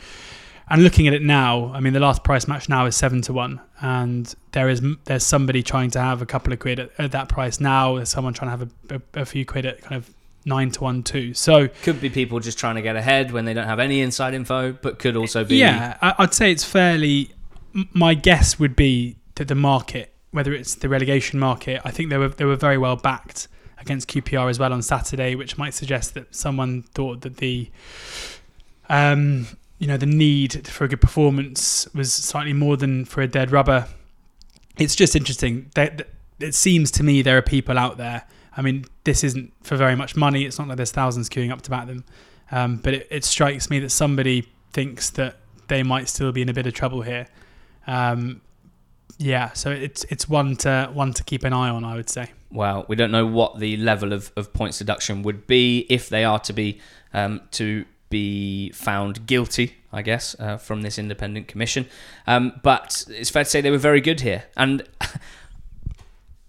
and 0.68 0.82
looking 0.82 1.06
at 1.08 1.14
it 1.14 1.22
now, 1.22 1.72
I 1.74 1.80
mean, 1.80 1.92
the 1.92 2.00
last 2.00 2.24
price 2.24 2.48
match 2.48 2.68
now 2.68 2.86
is 2.86 2.96
seven 2.96 3.20
to 3.22 3.32
one, 3.32 3.60
and 3.82 4.32
there 4.52 4.68
is 4.68 4.82
there's 5.04 5.24
somebody 5.24 5.62
trying 5.62 5.90
to 5.90 6.00
have 6.00 6.22
a 6.22 6.26
couple 6.26 6.52
of 6.52 6.58
quid 6.58 6.78
at, 6.78 6.90
at 6.98 7.12
that 7.12 7.28
price 7.28 7.60
now. 7.60 7.96
There's 7.96 8.08
someone 8.08 8.32
trying 8.32 8.56
to 8.56 8.56
have 8.56 8.70
a, 8.90 8.94
a, 9.18 9.22
a 9.22 9.24
few 9.26 9.44
quid 9.44 9.66
at 9.66 9.82
kind 9.82 9.96
of 9.96 10.14
nine 10.44 10.70
to 10.72 10.80
one 10.82 11.02
too. 11.02 11.34
So 11.34 11.68
could 11.82 12.00
be 12.00 12.10
people 12.10 12.40
just 12.40 12.58
trying 12.58 12.76
to 12.76 12.82
get 12.82 12.96
ahead 12.96 13.32
when 13.32 13.44
they 13.44 13.54
don't 13.54 13.66
have 13.66 13.80
any 13.80 14.00
inside 14.00 14.34
info 14.34 14.72
but 14.72 14.98
could 14.98 15.16
also 15.16 15.44
be 15.44 15.56
yeah, 15.56 15.96
I, 16.00 16.14
I'd 16.18 16.34
say 16.34 16.50
it's 16.50 16.64
fairly. 16.64 17.30
My 17.92 18.14
guess 18.14 18.58
would 18.58 18.76
be 18.76 19.16
that 19.34 19.48
the 19.48 19.56
market, 19.56 20.12
whether 20.30 20.52
it's 20.52 20.76
the 20.76 20.88
relegation 20.88 21.40
market, 21.40 21.80
I 21.84 21.90
think 21.90 22.10
they 22.10 22.18
were 22.18 22.28
they 22.28 22.44
were 22.44 22.56
very 22.56 22.78
well 22.78 22.96
backed 22.96 23.48
against 23.84 24.08
QPR 24.08 24.50
as 24.50 24.58
well 24.58 24.72
on 24.72 24.82
Saturday, 24.82 25.34
which 25.34 25.58
might 25.58 25.74
suggest 25.74 26.14
that 26.14 26.34
someone 26.34 26.82
thought 26.94 27.20
that 27.20 27.36
the, 27.36 27.70
um, 28.88 29.46
you 29.78 29.86
know, 29.86 29.96
the 29.96 30.06
need 30.06 30.66
for 30.66 30.84
a 30.84 30.88
good 30.88 31.00
performance 31.00 31.86
was 31.94 32.12
slightly 32.12 32.52
more 32.52 32.76
than 32.76 33.04
for 33.04 33.20
a 33.20 33.28
dead 33.28 33.50
rubber. 33.50 33.86
It's 34.78 34.94
just 34.94 35.14
interesting. 35.14 35.70
That 35.74 36.08
it 36.40 36.54
seems 36.54 36.90
to 36.92 37.02
me 37.04 37.22
there 37.22 37.38
are 37.38 37.42
people 37.42 37.78
out 37.78 37.96
there. 37.96 38.24
I 38.56 38.62
mean, 38.62 38.84
this 39.04 39.24
isn't 39.24 39.52
for 39.62 39.76
very 39.76 39.96
much 39.96 40.16
money. 40.16 40.44
It's 40.44 40.58
not 40.58 40.68
like 40.68 40.76
there's 40.76 40.92
thousands 40.92 41.28
queuing 41.28 41.50
up 41.50 41.62
to 41.62 41.70
back 41.70 41.86
them. 41.86 42.04
Um, 42.50 42.76
but 42.76 42.94
it, 42.94 43.08
it 43.10 43.24
strikes 43.24 43.70
me 43.70 43.78
that 43.80 43.90
somebody 43.90 44.48
thinks 44.72 45.10
that 45.10 45.36
they 45.68 45.82
might 45.82 46.08
still 46.08 46.30
be 46.32 46.42
in 46.42 46.48
a 46.48 46.52
bit 46.52 46.66
of 46.66 46.74
trouble 46.74 47.02
here. 47.02 47.26
Um, 47.86 48.40
yeah, 49.18 49.52
so 49.52 49.70
it's 49.70 50.04
it's 50.04 50.28
one 50.28 50.56
to 50.56 50.90
one 50.92 51.12
to 51.14 51.24
keep 51.24 51.44
an 51.44 51.52
eye 51.52 51.68
on, 51.68 51.84
I 51.84 51.94
would 51.94 52.10
say. 52.10 52.30
well, 52.50 52.84
we 52.88 52.96
don't 52.96 53.10
know 53.10 53.26
what 53.26 53.58
the 53.58 53.76
level 53.76 54.12
of, 54.12 54.32
of 54.36 54.52
points 54.52 54.78
deduction 54.78 55.22
would 55.22 55.46
be 55.46 55.86
if 55.88 56.08
they 56.08 56.24
are 56.24 56.38
to 56.40 56.52
be 56.52 56.80
um, 57.12 57.40
to 57.52 57.84
be 58.10 58.70
found 58.70 59.26
guilty, 59.26 59.76
I 59.92 60.02
guess, 60.02 60.36
uh, 60.38 60.56
from 60.56 60.82
this 60.82 60.98
independent 60.98 61.48
commission. 61.48 61.86
Um, 62.26 62.60
but 62.62 63.04
it's 63.08 63.30
fair 63.30 63.44
to 63.44 63.50
say 63.50 63.60
they 63.60 63.70
were 63.70 63.78
very 63.78 64.00
good 64.00 64.20
here, 64.20 64.44
and 64.56 64.82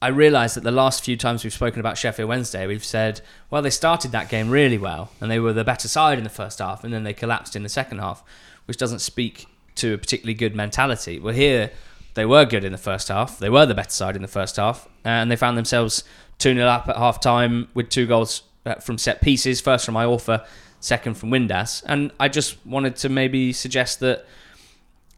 I 0.02 0.10
realise 0.10 0.54
that 0.56 0.64
the 0.64 0.72
last 0.72 1.04
few 1.04 1.16
times 1.18 1.44
we've 1.44 1.54
spoken 1.54 1.80
about 1.80 1.98
Sheffield 1.98 2.30
Wednesday, 2.30 2.68
we've 2.68 2.84
said, 2.84 3.22
well, 3.50 3.62
they 3.62 3.70
started 3.70 4.12
that 4.12 4.30
game 4.30 4.50
really 4.50 4.78
well, 4.78 5.12
and 5.22 5.32
they 5.32 5.40
were 5.40 5.54
the 5.54 5.64
better 5.64 5.88
side 5.88 6.18
in 6.18 6.24
the 6.24 6.30
first 6.30 6.60
half, 6.60 6.84
and 6.84 6.94
then 6.94 7.04
they 7.04 7.14
collapsed 7.14 7.56
in 7.56 7.64
the 7.64 7.70
second 7.70 8.00
half, 8.00 8.24
which 8.66 8.78
doesn't 8.78 9.00
speak 9.00 9.48
to 9.76 9.94
a 9.94 9.98
particularly 9.98 10.34
good 10.34 10.56
mentality. 10.56 11.20
Well, 11.20 11.34
here 11.34 11.72
they 12.14 12.26
were 12.26 12.46
good 12.46 12.64
in 12.64 12.72
the 12.72 12.78
first 12.78 13.08
half. 13.08 13.40
They 13.40 13.50
were 13.50 13.66
the 13.66 13.74
better 13.74 13.90
side 13.90 14.16
in 14.16 14.22
the 14.22 14.28
first 14.28 14.58
half, 14.58 14.88
and 15.04 15.32
they 15.32 15.36
found 15.36 15.58
themselves 15.58 16.04
2 16.40 16.54
0 16.54 16.68
up 16.68 16.90
at 16.90 16.98
half 16.98 17.22
time 17.22 17.70
with 17.74 17.90
two 17.90 18.06
goals 18.06 18.44
uh, 18.66 18.76
from 18.76 18.98
set 18.98 19.22
pieces 19.22 19.62
first 19.62 19.86
from 19.86 19.96
Iorfa, 19.96 20.46
second 20.80 21.16
from 21.16 21.30
Windass. 21.30 21.84
And 21.88 22.12
I 22.20 22.28
just 22.28 22.64
wanted 22.66 22.96
to 22.98 23.10
maybe 23.10 23.54
suggest 23.54 24.00
that 24.02 24.26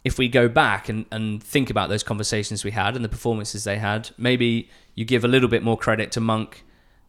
if 0.08 0.18
we 0.18 0.30
go 0.30 0.48
back 0.48 0.88
and, 0.88 1.06
and 1.12 1.44
think 1.44 1.70
about 1.70 1.90
those 1.90 2.02
conversations 2.02 2.64
we 2.64 2.72
had 2.72 2.96
and 2.96 3.04
the 3.04 3.10
performances 3.10 3.66
they 3.66 3.78
had, 3.78 4.10
maybe 4.18 4.70
you 4.96 5.04
give 5.04 5.26
a 5.26 5.28
little 5.28 5.50
bit 5.50 5.62
more 5.62 5.78
credit 5.78 6.14
to 6.14 6.22
Monk, 6.22 6.64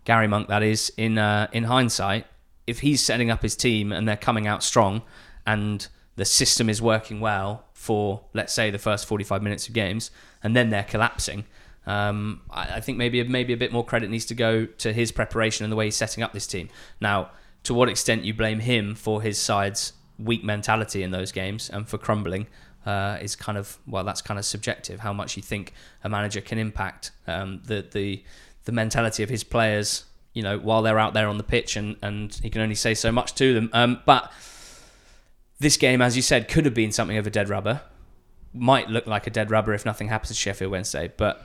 Gary 0.04 0.26
Monk, 0.26 0.48
that 0.48 0.64
is, 0.64 0.92
in 0.96 1.16
uh, 1.16 1.46
in 1.52 1.64
hindsight. 1.64 2.26
If 2.66 2.80
he's 2.80 3.00
setting 3.00 3.30
up 3.30 3.42
his 3.42 3.54
team 3.54 3.92
and 3.92 4.08
they're 4.08 4.16
coming 4.16 4.48
out 4.48 4.64
strong 4.64 5.02
and 5.46 5.86
the 6.16 6.24
system 6.24 6.68
is 6.68 6.82
working 6.82 7.20
well 7.20 7.66
for, 7.72 8.24
let's 8.34 8.52
say, 8.52 8.68
the 8.70 8.78
first 8.80 9.06
45 9.06 9.44
minutes 9.44 9.68
of 9.68 9.74
games, 9.74 10.10
and 10.42 10.56
then 10.56 10.70
they're 10.70 10.82
collapsing, 10.82 11.44
um, 11.86 12.40
I, 12.50 12.78
I 12.78 12.80
think 12.80 12.98
maybe 12.98 13.22
maybe 13.22 13.52
a 13.52 13.56
bit 13.56 13.72
more 13.72 13.84
credit 13.84 14.10
needs 14.10 14.26
to 14.26 14.34
go 14.34 14.66
to 14.66 14.92
his 14.92 15.12
preparation 15.12 15.64
and 15.64 15.70
the 15.70 15.76
way 15.76 15.84
he's 15.84 15.96
setting 15.96 16.24
up 16.24 16.32
this 16.32 16.48
team. 16.48 16.68
Now, 17.00 17.30
to 17.62 17.74
what 17.74 17.88
extent 17.88 18.24
you 18.24 18.34
blame 18.34 18.58
him 18.58 18.96
for 18.96 19.22
his 19.22 19.38
side's 19.38 19.92
weak 20.18 20.42
mentality 20.42 21.04
in 21.04 21.12
those 21.12 21.30
games 21.30 21.70
and 21.70 21.88
for 21.88 21.96
crumbling 21.96 22.48
uh, 22.86 23.18
is 23.20 23.36
kind 23.36 23.58
of 23.58 23.78
well, 23.86 24.04
that's 24.04 24.22
kind 24.22 24.38
of 24.38 24.44
subjective. 24.44 25.00
How 25.00 25.12
much 25.12 25.36
you 25.36 25.42
think 25.42 25.72
a 26.04 26.08
manager 26.08 26.40
can 26.40 26.58
impact 26.58 27.10
um, 27.26 27.60
the 27.64 27.86
the 27.90 28.22
the 28.64 28.72
mentality 28.72 29.22
of 29.22 29.28
his 29.28 29.44
players, 29.44 30.04
you 30.34 30.42
know, 30.42 30.58
while 30.58 30.82
they're 30.82 30.98
out 30.98 31.14
there 31.14 31.28
on 31.28 31.38
the 31.38 31.44
pitch, 31.44 31.76
and 31.76 31.96
and 32.02 32.34
he 32.42 32.50
can 32.50 32.60
only 32.60 32.74
say 32.74 32.94
so 32.94 33.12
much 33.12 33.34
to 33.34 33.54
them. 33.54 33.70
Um, 33.72 34.00
but 34.04 34.32
this 35.58 35.76
game, 35.76 36.00
as 36.00 36.16
you 36.16 36.22
said, 36.22 36.48
could 36.48 36.64
have 36.64 36.74
been 36.74 36.92
something 36.92 37.16
of 37.16 37.26
a 37.26 37.30
dead 37.30 37.48
rubber. 37.48 37.82
Might 38.54 38.88
look 38.88 39.06
like 39.06 39.26
a 39.26 39.30
dead 39.30 39.50
rubber 39.50 39.74
if 39.74 39.84
nothing 39.84 40.08
happens 40.08 40.28
to 40.28 40.34
Sheffield 40.34 40.70
Wednesday. 40.70 41.12
But 41.16 41.44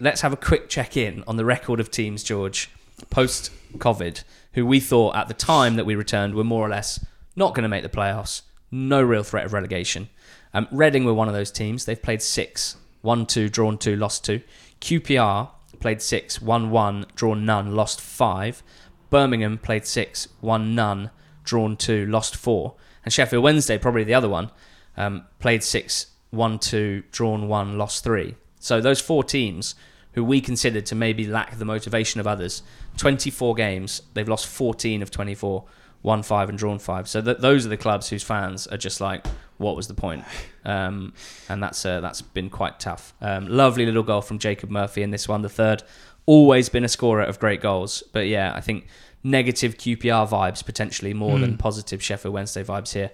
let's 0.00 0.20
have 0.20 0.32
a 0.32 0.36
quick 0.36 0.68
check 0.68 0.96
in 0.96 1.24
on 1.26 1.36
the 1.36 1.44
record 1.44 1.80
of 1.80 1.90
teams, 1.90 2.22
George, 2.22 2.70
post 3.08 3.50
COVID, 3.78 4.24
who 4.54 4.66
we 4.66 4.80
thought 4.80 5.16
at 5.16 5.28
the 5.28 5.34
time 5.34 5.76
that 5.76 5.86
we 5.86 5.94
returned 5.94 6.34
were 6.34 6.44
more 6.44 6.66
or 6.66 6.68
less 6.68 7.04
not 7.36 7.54
going 7.54 7.62
to 7.62 7.68
make 7.68 7.82
the 7.82 7.88
playoffs, 7.88 8.42
no 8.70 9.00
real 9.00 9.22
threat 9.22 9.46
of 9.46 9.52
relegation. 9.52 10.08
Um, 10.54 10.68
Reading 10.70 11.04
were 11.04 11.14
one 11.14 11.28
of 11.28 11.34
those 11.34 11.50
teams. 11.50 11.84
They've 11.84 12.00
played 12.00 12.22
six, 12.22 12.76
won 13.02 13.26
two, 13.26 13.48
drawn 13.48 13.78
two, 13.78 13.96
lost 13.96 14.24
two. 14.24 14.42
QPR 14.80 15.48
played 15.80 16.02
six, 16.02 16.40
won 16.40 16.70
one, 16.70 17.06
drawn 17.14 17.44
none, 17.44 17.74
lost 17.74 18.00
five. 18.00 18.62
Birmingham 19.10 19.58
played 19.58 19.86
six, 19.86 20.28
won 20.40 20.74
none, 20.74 21.10
drawn 21.44 21.76
two, 21.76 22.06
lost 22.06 22.36
four. 22.36 22.74
And 23.04 23.12
Sheffield 23.12 23.42
Wednesday, 23.42 23.78
probably 23.78 24.04
the 24.04 24.14
other 24.14 24.28
one, 24.28 24.50
um, 24.96 25.26
played 25.38 25.62
six, 25.62 26.06
won 26.30 26.58
two, 26.58 27.02
drawn 27.10 27.48
one, 27.48 27.78
lost 27.78 28.04
three. 28.04 28.36
So 28.60 28.80
those 28.80 29.00
four 29.00 29.24
teams 29.24 29.74
who 30.12 30.24
we 30.24 30.40
considered 30.40 30.86
to 30.86 30.94
maybe 30.94 31.26
lack 31.26 31.56
the 31.58 31.64
motivation 31.64 32.20
of 32.20 32.26
others, 32.26 32.62
24 32.98 33.54
games, 33.54 34.02
they've 34.14 34.28
lost 34.28 34.46
14 34.46 35.02
of 35.02 35.10
24, 35.10 35.64
won 36.02 36.22
five 36.22 36.48
and 36.48 36.58
drawn 36.58 36.78
five. 36.78 37.08
So 37.08 37.20
th- 37.22 37.38
those 37.38 37.64
are 37.66 37.68
the 37.68 37.76
clubs 37.76 38.08
whose 38.08 38.22
fans 38.22 38.66
are 38.66 38.76
just 38.76 39.00
like, 39.00 39.26
what 39.58 39.76
was 39.76 39.88
the 39.88 39.94
point? 39.94 40.24
Um, 40.64 41.12
and 41.48 41.60
that's 41.60 41.84
uh, 41.84 42.00
that's 42.00 42.22
been 42.22 42.48
quite 42.48 42.78
tough. 42.78 43.14
Um, 43.20 43.48
lovely 43.48 43.84
little 43.84 44.04
goal 44.04 44.20
from 44.20 44.38
Jacob 44.38 44.70
Murphy 44.70 45.02
in 45.02 45.10
this 45.10 45.26
one, 45.26 45.42
the 45.42 45.48
third. 45.48 45.82
Always 46.24 46.68
been 46.68 46.84
a 46.84 46.88
scorer 46.88 47.24
of 47.24 47.40
great 47.40 47.60
goals, 47.60 48.04
but 48.12 48.28
yeah, 48.28 48.52
I 48.54 48.60
think 48.60 48.86
negative 49.24 49.76
QPR 49.76 50.28
vibes 50.28 50.64
potentially 50.64 51.14
more 51.14 51.36
than 51.40 51.58
positive 51.58 52.00
Sheffield 52.00 52.32
Wednesday 52.32 52.62
vibes 52.62 52.92
here. 52.92 53.10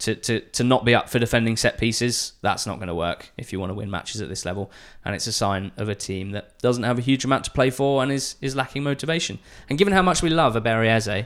To, 0.00 0.14
to, 0.14 0.40
to 0.40 0.62
not 0.62 0.84
be 0.84 0.94
up 0.94 1.08
for 1.08 1.18
defending 1.18 1.56
set 1.56 1.78
pieces, 1.78 2.34
that's 2.42 2.66
not 2.66 2.76
going 2.76 2.88
to 2.88 2.94
work 2.94 3.32
if 3.38 3.50
you 3.50 3.58
want 3.58 3.70
to 3.70 3.74
win 3.74 3.90
matches 3.90 4.20
at 4.20 4.28
this 4.28 4.44
level. 4.44 4.70
And 5.06 5.14
it's 5.14 5.26
a 5.26 5.32
sign 5.32 5.72
of 5.78 5.88
a 5.88 5.94
team 5.94 6.32
that 6.32 6.58
doesn't 6.58 6.84
have 6.84 6.98
a 6.98 7.02
huge 7.02 7.24
amount 7.24 7.44
to 7.44 7.50
play 7.50 7.70
for 7.70 8.02
and 8.02 8.12
is, 8.12 8.36
is 8.42 8.54
lacking 8.54 8.82
motivation. 8.82 9.38
And 9.70 9.78
given 9.78 9.94
how 9.94 10.02
much 10.02 10.22
we 10.22 10.28
love 10.28 10.54
Aberieze, 10.54 11.24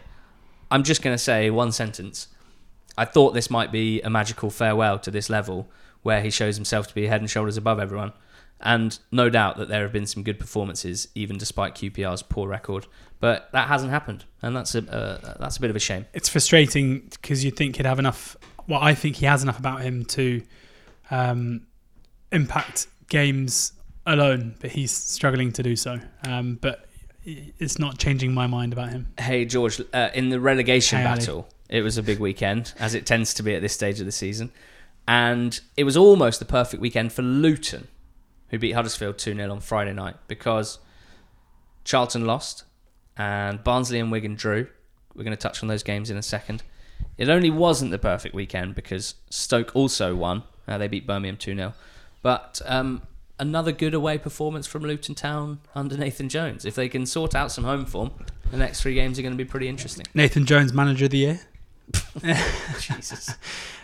I'm 0.74 0.82
just 0.82 1.02
going 1.02 1.14
to 1.14 1.22
say 1.22 1.50
one 1.50 1.70
sentence. 1.70 2.26
I 2.98 3.04
thought 3.04 3.32
this 3.32 3.48
might 3.48 3.70
be 3.70 4.02
a 4.02 4.10
magical 4.10 4.50
farewell 4.50 4.98
to 4.98 5.10
this 5.12 5.30
level 5.30 5.70
where 6.02 6.20
he 6.20 6.30
shows 6.30 6.56
himself 6.56 6.88
to 6.88 6.94
be 6.94 7.06
head 7.06 7.20
and 7.20 7.30
shoulders 7.30 7.56
above 7.56 7.78
everyone. 7.78 8.12
and 8.60 8.98
no 9.12 9.28
doubt 9.30 9.56
that 9.58 9.68
there 9.68 9.82
have 9.82 9.92
been 9.92 10.06
some 10.06 10.22
good 10.24 10.38
performances, 10.38 11.06
even 11.14 11.36
despite 11.38 11.74
QPR's 11.76 12.22
poor 12.22 12.48
record. 12.48 12.86
But 13.20 13.50
that 13.52 13.68
hasn't 13.68 13.92
happened, 13.92 14.24
and 14.42 14.56
that's 14.56 14.74
a 14.74 14.82
uh, 14.92 15.36
that's 15.38 15.56
a 15.58 15.60
bit 15.60 15.70
of 15.70 15.76
a 15.76 15.80
shame. 15.80 16.06
It's 16.12 16.28
frustrating 16.28 17.08
because 17.10 17.44
you'd 17.44 17.56
think 17.56 17.76
he'd 17.76 17.86
have 17.86 18.00
enough. 18.00 18.36
Well, 18.66 18.80
I 18.82 18.94
think 18.94 19.16
he 19.16 19.26
has 19.26 19.42
enough 19.44 19.58
about 19.58 19.82
him 19.82 20.04
to 20.06 20.42
um, 21.10 21.66
impact 22.32 22.88
games 23.08 23.72
alone, 24.06 24.56
but 24.60 24.70
he's 24.72 24.90
struggling 24.92 25.52
to 25.52 25.62
do 25.62 25.76
so. 25.76 26.00
Um, 26.26 26.58
but 26.60 26.86
it's 27.24 27.78
not 27.78 27.98
changing 27.98 28.32
my 28.34 28.46
mind 28.46 28.72
about 28.72 28.90
him. 28.90 29.06
Hey 29.18 29.44
George, 29.44 29.80
uh, 29.92 30.10
in 30.14 30.28
the 30.30 30.40
relegation 30.40 30.98
Hey, 30.98 31.06
Ali. 31.06 31.16
battle, 31.18 31.48
it 31.68 31.82
was 31.82 31.96
a 31.98 32.02
big 32.02 32.18
weekend, 32.18 32.72
as 32.78 32.94
it 32.94 33.06
tends 33.06 33.34
to 33.34 33.42
be 33.42 33.54
at 33.54 33.62
this 33.62 33.72
stage 33.72 34.00
of 34.00 34.06
the 34.06 34.12
season, 34.12 34.50
and 35.08 35.60
it 35.76 35.84
was 35.84 35.96
almost 35.96 36.38
the 36.38 36.44
perfect 36.44 36.80
weekend 36.80 37.12
for 37.12 37.22
Luton, 37.22 37.88
who 38.48 38.58
beat 38.58 38.72
Huddersfield 38.72 39.18
two 39.18 39.34
0 39.34 39.50
on 39.50 39.60
Friday 39.60 39.92
night 39.92 40.16
because 40.28 40.78
Charlton 41.84 42.26
lost 42.26 42.64
and 43.16 43.62
Barnsley 43.64 44.00
and 44.00 44.10
Wigan 44.10 44.34
drew. 44.34 44.66
We're 45.14 45.24
going 45.24 45.36
to 45.36 45.40
touch 45.40 45.62
on 45.62 45.68
those 45.68 45.82
games 45.84 46.10
in 46.10 46.16
a 46.16 46.22
second. 46.22 46.62
It 47.16 47.28
only 47.28 47.50
wasn't 47.50 47.92
the 47.92 47.98
perfect 47.98 48.34
weekend 48.34 48.74
because 48.74 49.14
Stoke 49.30 49.74
also 49.76 50.16
won. 50.16 50.42
Uh, 50.66 50.78
they 50.78 50.88
beat 50.88 51.06
Birmingham 51.06 51.36
2 51.36 51.54
0. 51.54 51.74
But 52.22 52.60
um, 52.64 53.02
another 53.38 53.72
good 53.72 53.94
away 53.94 54.18
performance 54.18 54.66
from 54.66 54.82
Luton 54.82 55.14
Town 55.14 55.60
under 55.74 55.96
Nathan 55.96 56.28
Jones. 56.28 56.64
If 56.64 56.74
they 56.74 56.88
can 56.88 57.06
sort 57.06 57.34
out 57.34 57.50
some 57.50 57.64
home 57.64 57.84
form, 57.84 58.12
the 58.50 58.56
next 58.56 58.80
three 58.80 58.94
games 58.94 59.18
are 59.18 59.22
going 59.22 59.34
to 59.34 59.42
be 59.42 59.48
pretty 59.48 59.68
interesting. 59.68 60.06
Nathan 60.14 60.46
Jones, 60.46 60.72
manager 60.72 61.06
of 61.06 61.10
the 61.10 61.18
year. 61.18 61.40
Jesus. 62.80 63.34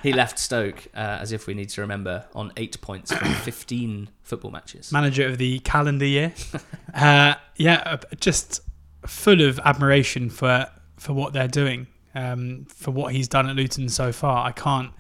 He 0.03 0.13
left 0.13 0.39
Stoke, 0.39 0.87
uh, 0.95 1.19
as 1.21 1.33
if 1.33 1.47
we 1.47 1.55
need 1.55 1.69
to 1.71 1.81
remember, 1.81 2.27
on 2.35 2.53
eight 2.57 2.81
points 2.81 3.13
from 3.13 3.29
15 3.35 4.09
football 4.23 4.51
matches. 4.51 4.93
manager 4.93 5.27
of 5.27 5.39
the 5.39 5.59
calendar 5.61 6.07
year. 6.07 6.33
uh, 6.95 7.35
yeah, 7.57 7.83
uh, 7.85 7.99
just 8.19 8.61
full 9.07 9.41
of 9.43 9.59
admiration 9.61 10.31
for 10.31 10.67
for 10.97 11.15
what 11.15 11.33
they're 11.33 11.49
doing, 11.49 11.87
um, 12.15 12.67
for 12.69 12.91
what 12.91 13.15
he's 13.15 13.27
done 13.29 13.49
at 13.49 13.57
Luton 13.57 13.89
so 13.89 14.13
far. 14.13 14.47
I 14.47 14.53
can't. 14.53 14.93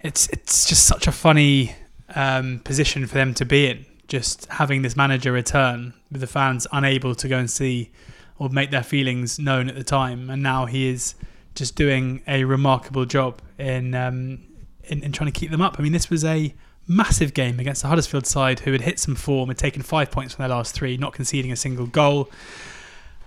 It's 0.00 0.28
it's 0.28 0.66
just 0.66 0.86
such 0.86 1.06
a 1.06 1.12
funny 1.12 1.74
um, 2.14 2.60
position 2.60 3.06
for 3.06 3.14
them 3.14 3.34
to 3.34 3.44
be 3.44 3.68
in. 3.68 3.86
Just 4.08 4.46
having 4.46 4.82
this 4.82 4.96
manager 4.96 5.32
return 5.32 5.94
with 6.10 6.20
the 6.20 6.26
fans 6.26 6.66
unable 6.72 7.14
to 7.14 7.28
go 7.28 7.38
and 7.38 7.50
see 7.50 7.90
or 8.38 8.48
make 8.50 8.70
their 8.70 8.82
feelings 8.82 9.38
known 9.38 9.68
at 9.68 9.74
the 9.74 9.84
time, 9.84 10.28
and 10.28 10.42
now 10.42 10.66
he 10.66 10.88
is 10.88 11.14
just 11.54 11.76
doing 11.76 12.22
a 12.26 12.44
remarkable 12.44 13.04
job 13.04 13.40
in 13.58 13.94
um, 13.94 14.40
in, 14.84 15.02
in 15.02 15.12
trying 15.12 15.30
to 15.30 15.38
keep 15.38 15.50
them 15.50 15.62
up. 15.62 15.76
I 15.78 15.82
mean, 15.82 15.92
this 15.92 16.10
was 16.10 16.24
a 16.24 16.54
massive 16.88 17.34
game 17.34 17.60
against 17.60 17.82
the 17.82 17.88
Huddersfield 17.88 18.26
side 18.26 18.60
who 18.60 18.72
had 18.72 18.80
hit 18.80 18.98
some 18.98 19.14
form, 19.14 19.48
had 19.48 19.58
taken 19.58 19.82
five 19.82 20.10
points 20.10 20.34
from 20.34 20.42
their 20.42 20.50
last 20.50 20.74
three, 20.74 20.96
not 20.96 21.12
conceding 21.12 21.52
a 21.52 21.56
single 21.56 21.86
goal. 21.86 22.28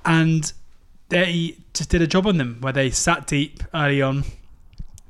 And 0.04 0.52
they 1.10 1.58
just 1.74 1.90
did 1.90 2.02
a 2.02 2.08
job 2.08 2.28
on 2.28 2.38
them 2.38 2.58
where 2.62 2.74
they 2.74 2.90
sat 2.90 3.28
deep 3.28 3.64
early 3.74 4.02
on, 4.02 4.24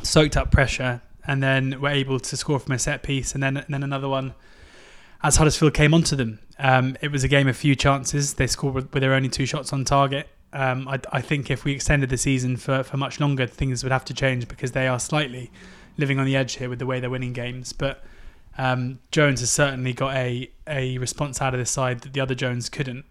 soaked 0.03 0.37
up 0.37 0.51
pressure, 0.51 1.01
and 1.27 1.41
then 1.41 1.79
were 1.81 1.89
able 1.89 2.19
to 2.19 2.37
score 2.37 2.59
from 2.59 2.73
a 2.73 2.79
set 2.79 3.03
piece, 3.03 3.33
and 3.33 3.43
then 3.43 3.57
and 3.57 3.67
then 3.69 3.83
another 3.83 4.07
one 4.09 4.33
as 5.23 5.37
Huddersfield 5.37 5.73
came 5.73 5.93
onto 5.93 6.15
them. 6.15 6.39
Um, 6.59 6.97
it 7.01 7.11
was 7.11 7.23
a 7.23 7.27
game 7.27 7.47
of 7.47 7.57
few 7.57 7.75
chances. 7.75 8.35
They 8.35 8.47
scored 8.47 8.75
with, 8.75 8.93
with 8.93 9.01
their 9.01 9.13
only 9.13 9.29
two 9.29 9.45
shots 9.45 9.73
on 9.73 9.83
target. 9.83 10.27
Um, 10.53 10.87
I, 10.87 10.99
I 11.11 11.21
think 11.21 11.49
if 11.49 11.65
we 11.65 11.73
extended 11.73 12.09
the 12.09 12.17
season 12.17 12.57
for, 12.57 12.83
for 12.83 12.97
much 12.97 13.19
longer, 13.19 13.47
things 13.47 13.83
would 13.83 13.91
have 13.91 14.05
to 14.05 14.13
change 14.13 14.47
because 14.47 14.71
they 14.73 14.87
are 14.87 14.99
slightly 14.99 15.51
living 15.97 16.19
on 16.19 16.25
the 16.25 16.35
edge 16.35 16.57
here 16.57 16.69
with 16.69 16.79
the 16.79 16.85
way 16.85 16.99
they're 16.99 17.09
winning 17.09 17.33
games. 17.33 17.73
But 17.73 18.03
um, 18.57 18.99
Jones 19.11 19.39
has 19.39 19.51
certainly 19.51 19.93
got 19.93 20.15
a, 20.15 20.49
a 20.67 20.97
response 20.99 21.41
out 21.41 21.53
of 21.53 21.59
this 21.59 21.71
side 21.71 22.01
that 22.01 22.13
the 22.13 22.21
other 22.21 22.35
Jones 22.35 22.69
couldn't. 22.69 23.05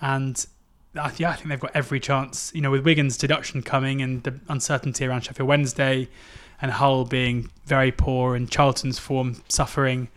And 0.00 0.46
I, 0.94 1.12
yeah, 1.16 1.30
I 1.30 1.34
think 1.34 1.48
they've 1.48 1.58
got 1.58 1.74
every 1.74 1.98
chance. 1.98 2.52
You 2.54 2.60
know, 2.60 2.70
with 2.70 2.84
Wigan's 2.84 3.16
deduction 3.16 3.62
coming 3.62 4.02
and 4.02 4.22
the 4.22 4.38
uncertainty 4.48 5.06
around 5.06 5.22
Sheffield 5.22 5.48
Wednesday 5.48 6.08
and 6.60 6.72
Hull 6.72 7.04
being 7.04 7.50
very 7.64 7.92
poor 7.92 8.34
and 8.34 8.50
Charlton's 8.50 8.98
form 8.98 9.42
suffering, 9.48 10.08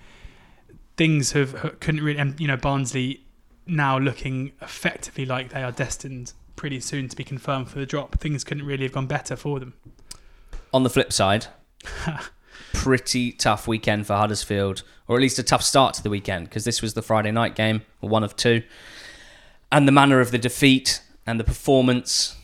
things 0.97 1.31
have 1.33 1.79
couldn't 1.79 2.03
really. 2.03 2.19
And 2.19 2.39
you 2.39 2.47
know, 2.47 2.57
Barnsley 2.57 3.21
now 3.67 3.97
looking 3.97 4.51
effectively 4.61 5.25
like 5.25 5.49
they 5.49 5.63
are 5.63 5.71
destined 5.71 6.33
pretty 6.55 6.79
soon 6.79 7.07
to 7.09 7.15
be 7.15 7.23
confirmed 7.23 7.69
for 7.69 7.79
the 7.79 7.85
drop. 7.85 8.19
Things 8.19 8.43
couldn't 8.43 8.65
really 8.65 8.83
have 8.83 8.91
gone 8.91 9.07
better 9.07 9.35
for 9.35 9.59
them. 9.59 9.73
On 10.73 10.83
the 10.83 10.89
flip 10.89 11.11
side, 11.11 11.47
pretty 12.73 13.31
tough 13.31 13.67
weekend 13.67 14.07
for 14.07 14.13
Huddersfield, 14.13 14.83
or 15.07 15.17
at 15.17 15.21
least 15.21 15.39
a 15.39 15.43
tough 15.43 15.63
start 15.63 15.93
to 15.95 16.03
the 16.03 16.09
weekend 16.09 16.49
because 16.49 16.63
this 16.63 16.81
was 16.81 16.93
the 16.93 17.01
Friday 17.01 17.31
night 17.31 17.55
game, 17.55 17.81
one 17.99 18.23
of 18.23 18.35
two. 18.35 18.63
And 19.71 19.87
the 19.87 19.91
manner 19.91 20.19
of 20.19 20.31
the 20.31 20.37
defeat 20.37 21.01
and 21.25 21.39
the 21.39 21.43
performance 21.43 22.35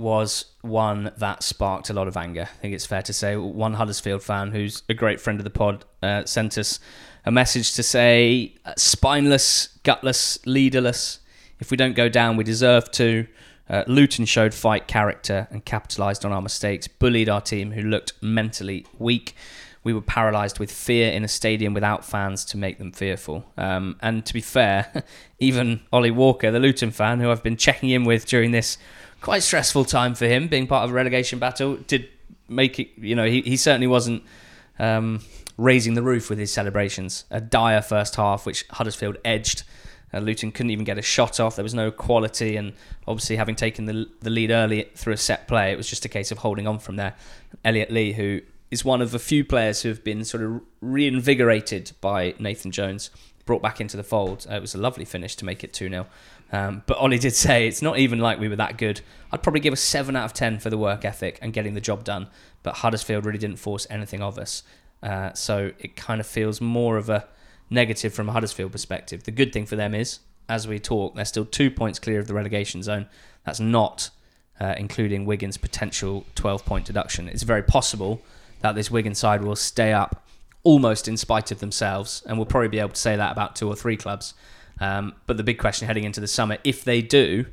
was 0.00 0.46
one 0.62 1.12
that 1.18 1.42
sparked 1.42 1.90
a 1.90 1.92
lot 1.92 2.08
of 2.08 2.16
anger. 2.16 2.42
I 2.42 2.56
think 2.60 2.74
it's 2.74 2.86
fair 2.86 3.02
to 3.02 3.12
say. 3.12 3.36
One 3.36 3.74
Huddersfield 3.74 4.22
fan, 4.22 4.50
who's 4.50 4.82
a 4.88 4.94
great 4.94 5.20
friend 5.20 5.38
of 5.38 5.44
the 5.44 5.50
pod, 5.50 5.84
uh, 6.02 6.24
sent 6.24 6.58
us 6.58 6.80
a 7.24 7.30
message 7.30 7.74
to 7.74 7.82
say, 7.82 8.54
uh, 8.64 8.72
spineless, 8.76 9.78
gutless, 9.82 10.38
leaderless. 10.46 11.20
If 11.58 11.70
we 11.70 11.76
don't 11.76 11.94
go 11.94 12.08
down, 12.08 12.36
we 12.36 12.44
deserve 12.44 12.90
to. 12.92 13.26
Uh, 13.68 13.84
Luton 13.86 14.24
showed 14.24 14.52
fight 14.52 14.88
character 14.88 15.46
and 15.50 15.64
capitalised 15.64 16.24
on 16.24 16.32
our 16.32 16.42
mistakes, 16.42 16.88
bullied 16.88 17.28
our 17.28 17.40
team, 17.40 17.72
who 17.72 17.82
looked 17.82 18.14
mentally 18.20 18.86
weak. 18.98 19.36
We 19.84 19.94
were 19.94 20.02
paralysed 20.02 20.58
with 20.58 20.72
fear 20.72 21.10
in 21.10 21.24
a 21.24 21.28
stadium 21.28 21.72
without 21.72 22.04
fans 22.04 22.44
to 22.46 22.58
make 22.58 22.78
them 22.78 22.92
fearful. 22.92 23.46
Um, 23.56 23.96
and 24.00 24.26
to 24.26 24.34
be 24.34 24.40
fair, 24.40 25.04
even 25.38 25.80
Ollie 25.92 26.10
Walker, 26.10 26.50
the 26.50 26.58
Luton 26.58 26.90
fan, 26.90 27.20
who 27.20 27.30
I've 27.30 27.42
been 27.42 27.56
checking 27.56 27.90
in 27.90 28.04
with 28.04 28.26
during 28.26 28.50
this 28.50 28.76
quite 29.20 29.42
stressful 29.42 29.84
time 29.84 30.14
for 30.14 30.26
him, 30.26 30.48
being 30.48 30.66
part 30.66 30.84
of 30.84 30.90
a 30.90 30.94
relegation 30.94 31.38
battle, 31.38 31.76
did 31.76 32.08
make 32.48 32.78
it. 32.78 32.90
You 32.96 33.14
know, 33.14 33.26
he, 33.26 33.42
he 33.42 33.56
certainly 33.56 33.86
wasn't 33.86 34.22
um, 34.78 35.20
raising 35.56 35.94
the 35.94 36.02
roof 36.02 36.30
with 36.30 36.38
his 36.38 36.52
celebrations. 36.52 37.24
A 37.30 37.40
dire 37.40 37.82
first 37.82 38.16
half, 38.16 38.46
which 38.46 38.64
Huddersfield 38.70 39.18
edged. 39.24 39.62
Uh, 40.12 40.18
Luton 40.18 40.50
couldn't 40.50 40.70
even 40.70 40.84
get 40.84 40.98
a 40.98 41.02
shot 41.02 41.38
off. 41.38 41.54
There 41.54 41.62
was 41.62 41.74
no 41.74 41.90
quality, 41.90 42.56
and 42.56 42.72
obviously, 43.06 43.36
having 43.36 43.54
taken 43.54 43.86
the 43.86 44.08
the 44.20 44.30
lead 44.30 44.50
early 44.50 44.88
through 44.96 45.12
a 45.12 45.18
set 45.18 45.46
play, 45.46 45.72
it 45.72 45.76
was 45.76 45.88
just 45.88 46.04
a 46.04 46.08
case 46.08 46.32
of 46.32 46.38
holding 46.38 46.66
on 46.66 46.78
from 46.78 46.96
there. 46.96 47.14
Elliot 47.64 47.90
Lee, 47.90 48.12
who 48.12 48.40
is 48.70 48.84
one 48.84 49.02
of 49.02 49.10
the 49.10 49.18
few 49.18 49.44
players 49.44 49.82
who 49.82 49.88
have 49.88 50.04
been 50.04 50.24
sort 50.24 50.42
of 50.42 50.60
reinvigorated 50.80 51.92
by 52.00 52.34
Nathan 52.38 52.70
Jones, 52.70 53.10
brought 53.44 53.62
back 53.62 53.80
into 53.80 53.96
the 53.96 54.04
fold. 54.04 54.46
Uh, 54.48 54.54
it 54.54 54.60
was 54.60 54.74
a 54.74 54.78
lovely 54.78 55.04
finish 55.04 55.34
to 55.36 55.44
make 55.44 55.64
it 55.64 55.72
2 55.72 55.88
0. 55.88 56.06
Um, 56.52 56.82
but 56.86 56.96
Ollie 56.98 57.18
did 57.18 57.34
say 57.34 57.66
it's 57.66 57.82
not 57.82 57.98
even 57.98 58.20
like 58.20 58.38
we 58.38 58.48
were 58.48 58.56
that 58.56 58.78
good. 58.78 59.00
I'd 59.32 59.42
probably 59.42 59.60
give 59.60 59.72
a 59.72 59.76
7 59.76 60.14
out 60.14 60.24
of 60.24 60.32
10 60.32 60.60
for 60.60 60.70
the 60.70 60.78
work 60.78 61.04
ethic 61.04 61.38
and 61.42 61.52
getting 61.52 61.74
the 61.74 61.80
job 61.80 62.04
done. 62.04 62.28
But 62.62 62.76
Huddersfield 62.76 63.24
really 63.24 63.38
didn't 63.38 63.58
force 63.58 63.86
anything 63.90 64.22
of 64.22 64.38
us. 64.38 64.62
Uh, 65.02 65.32
so 65.32 65.72
it 65.78 65.96
kind 65.96 66.20
of 66.20 66.26
feels 66.26 66.60
more 66.60 66.96
of 66.96 67.08
a 67.08 67.26
negative 67.70 68.12
from 68.12 68.28
a 68.28 68.32
Huddersfield 68.32 68.72
perspective. 68.72 69.24
The 69.24 69.30
good 69.30 69.52
thing 69.52 69.66
for 69.66 69.76
them 69.76 69.94
is, 69.94 70.20
as 70.48 70.68
we 70.68 70.78
talk, 70.78 71.14
they're 71.14 71.24
still 71.24 71.44
two 71.44 71.70
points 71.70 71.98
clear 71.98 72.18
of 72.18 72.26
the 72.26 72.34
relegation 72.34 72.82
zone. 72.82 73.06
That's 73.44 73.60
not 73.60 74.10
uh, 74.60 74.74
including 74.76 75.24
Wigan's 75.24 75.56
potential 75.56 76.26
12 76.34 76.64
point 76.64 76.84
deduction. 76.84 77.28
It's 77.28 77.44
very 77.44 77.62
possible 77.62 78.20
that 78.60 78.74
this 78.74 78.90
Wigan 78.90 79.14
side 79.14 79.42
will 79.42 79.56
stay 79.56 79.92
up 79.92 80.26
almost 80.62 81.08
in 81.08 81.16
spite 81.16 81.50
of 81.50 81.60
themselves, 81.60 82.22
and 82.26 82.36
we'll 82.36 82.46
probably 82.46 82.68
be 82.68 82.78
able 82.78 82.90
to 82.90 83.00
say 83.00 83.16
that 83.16 83.32
about 83.32 83.56
two 83.56 83.68
or 83.68 83.74
three 83.74 83.96
clubs. 83.96 84.34
Um, 84.80 85.14
but 85.26 85.36
the 85.36 85.42
big 85.42 85.58
question 85.58 85.86
heading 85.86 86.04
into 86.04 86.20
the 86.20 86.28
summer, 86.28 86.58
if 86.64 86.84
they 86.84 87.02
do, 87.02 87.46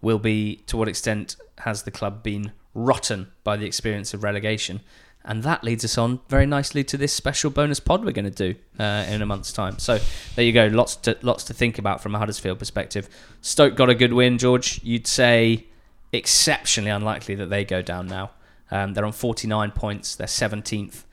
will 0.00 0.18
be 0.18 0.56
to 0.66 0.76
what 0.76 0.88
extent 0.88 1.36
has 1.58 1.82
the 1.82 1.90
club 1.90 2.22
been 2.22 2.52
rotten 2.74 3.28
by 3.44 3.56
the 3.56 3.66
experience 3.66 4.14
of 4.14 4.22
relegation? 4.22 4.80
And 5.24 5.42
that 5.42 5.62
leads 5.62 5.84
us 5.84 5.98
on 5.98 6.20
very 6.28 6.46
nicely 6.46 6.82
to 6.84 6.96
this 6.96 7.12
special 7.12 7.50
bonus 7.50 7.80
pod 7.80 8.04
we're 8.04 8.12
going 8.12 8.30
to 8.32 8.54
do 8.54 8.58
uh, 8.78 9.04
in 9.08 9.20
a 9.20 9.26
month's 9.26 9.52
time. 9.52 9.78
So 9.78 9.98
there 10.36 10.44
you 10.44 10.52
go, 10.52 10.68
lots 10.68 10.96
to 10.96 11.18
lots 11.22 11.44
to 11.44 11.54
think 11.54 11.78
about 11.78 12.00
from 12.02 12.14
a 12.14 12.18
Huddersfield 12.18 12.58
perspective. 12.58 13.08
Stoke 13.42 13.74
got 13.74 13.90
a 13.90 13.94
good 13.94 14.12
win, 14.12 14.38
George. 14.38 14.80
You'd 14.82 15.06
say 15.06 15.66
exceptionally 16.12 16.90
unlikely 16.90 17.34
that 17.34 17.50
they 17.50 17.64
go 17.64 17.82
down 17.82 18.06
now. 18.06 18.30
Um, 18.70 18.94
they're 18.94 19.04
on 19.04 19.12
49 19.12 19.70
points. 19.72 20.14
They're 20.16 20.26
17th. 20.26 21.04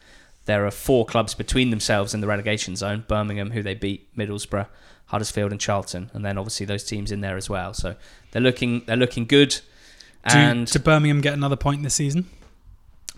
There 0.45 0.66
are 0.66 0.72
four 0.72 1.06
clubs 1.06 1.34
between 1.34 1.70
themselves 1.72 2.14
in 2.14 2.22
the 2.22 2.28
relegation 2.28 2.76
zone: 2.76 3.03
Birmingham, 3.08 3.51
who 3.51 3.64
they 3.64 3.74
beat, 3.74 4.16
Middlesbrough, 4.16 4.68
Huddersfield, 5.08 5.51
and 5.51 5.60
Charlton, 5.60 6.12
and 6.14 6.24
then 6.24 6.38
obviously 6.38 6.66
those 6.68 6.84
teams 6.84 7.12
in 7.12 7.22
there 7.22 7.36
as 7.38 7.49
well. 7.49 7.74
So 7.74 7.95
they're 8.32 8.41
looking 8.41 8.84
they're 8.86 8.95
looking 8.95 9.26
good, 9.26 9.49
Do, 10.30 10.38
and 10.38 10.68
do 10.68 10.78
Birmingham 10.80 11.22
get 11.22 11.34
another 11.34 11.56
point 11.56 11.82
this 11.84 11.95
season? 11.95 12.28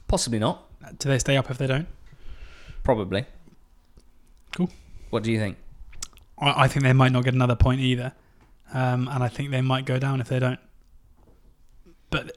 possibly 0.08 0.40
not. 0.40 0.64
Do 1.00 1.10
they 1.10 1.20
stay 1.20 1.36
up 1.36 1.52
if 1.52 1.58
they 1.58 1.68
don't? 1.68 1.88
Probably. 2.84 3.26
Cool. 4.56 4.70
What 5.10 5.24
do 5.24 5.32
you 5.34 5.38
think? 5.40 5.58
I, 6.40 6.64
I 6.64 6.68
think 6.70 6.84
they 6.84 6.94
might 6.94 7.12
not 7.12 7.26
get 7.26 7.34
another 7.34 7.56
point 7.58 7.82
either, 7.82 8.14
um, 8.74 9.10
and 9.10 9.22
I 9.22 9.28
think 9.28 9.52
they 9.52 9.62
might 9.62 9.84
go 9.86 10.00
down 10.00 10.22
if 10.22 10.30
they 10.30 10.40
don't. 10.40 10.60
But 12.10 12.32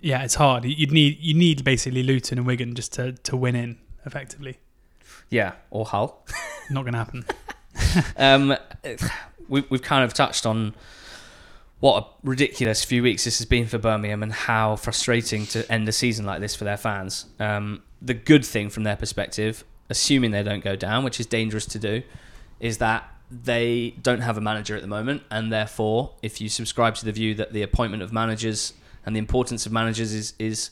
yeah, 0.00 0.22
it's 0.22 0.36
hard. 0.36 0.64
You'd 0.64 0.92
need 0.92 1.18
you 1.20 1.34
need 1.34 1.64
basically 1.64 2.02
Luton 2.02 2.38
and 2.38 2.46
Wigan 2.46 2.74
just 2.74 2.92
to, 2.94 3.12
to 3.12 3.36
win 3.36 3.54
in 3.54 3.78
effectively. 4.04 4.58
Yeah, 5.30 5.52
or 5.70 5.86
Hull. 5.86 6.24
Not 6.70 6.82
going 6.82 6.92
to 6.92 6.98
happen. 6.98 7.24
um, 8.16 8.56
we, 9.48 9.64
we've 9.68 9.82
kind 9.82 10.04
of 10.04 10.14
touched 10.14 10.46
on 10.46 10.74
what 11.80 12.02
a 12.02 12.26
ridiculous 12.26 12.84
few 12.84 13.02
weeks 13.02 13.24
this 13.24 13.38
has 13.38 13.46
been 13.46 13.66
for 13.66 13.78
Birmingham 13.78 14.22
and 14.22 14.32
how 14.32 14.76
frustrating 14.76 15.46
to 15.46 15.70
end 15.70 15.86
the 15.86 15.92
season 15.92 16.26
like 16.26 16.40
this 16.40 16.54
for 16.54 16.64
their 16.64 16.76
fans. 16.76 17.26
Um, 17.38 17.82
the 18.02 18.14
good 18.14 18.44
thing 18.44 18.68
from 18.68 18.82
their 18.82 18.96
perspective, 18.96 19.64
assuming 19.88 20.32
they 20.32 20.42
don't 20.42 20.64
go 20.64 20.76
down, 20.76 21.04
which 21.04 21.20
is 21.20 21.26
dangerous 21.26 21.66
to 21.66 21.78
do, 21.78 22.02
is 22.58 22.78
that 22.78 23.08
they 23.30 23.94
don't 24.02 24.22
have 24.22 24.36
a 24.36 24.40
manager 24.40 24.74
at 24.74 24.82
the 24.82 24.88
moment, 24.88 25.22
and 25.30 25.52
therefore, 25.52 26.14
if 26.22 26.40
you 26.40 26.48
subscribe 26.48 26.94
to 26.96 27.04
the 27.04 27.12
view 27.12 27.34
that 27.34 27.52
the 27.52 27.62
appointment 27.62 28.02
of 28.02 28.12
managers 28.12 28.72
and 29.08 29.16
the 29.16 29.18
importance 29.18 29.64
of 29.64 29.72
managers 29.72 30.12
is 30.12 30.34
is 30.38 30.70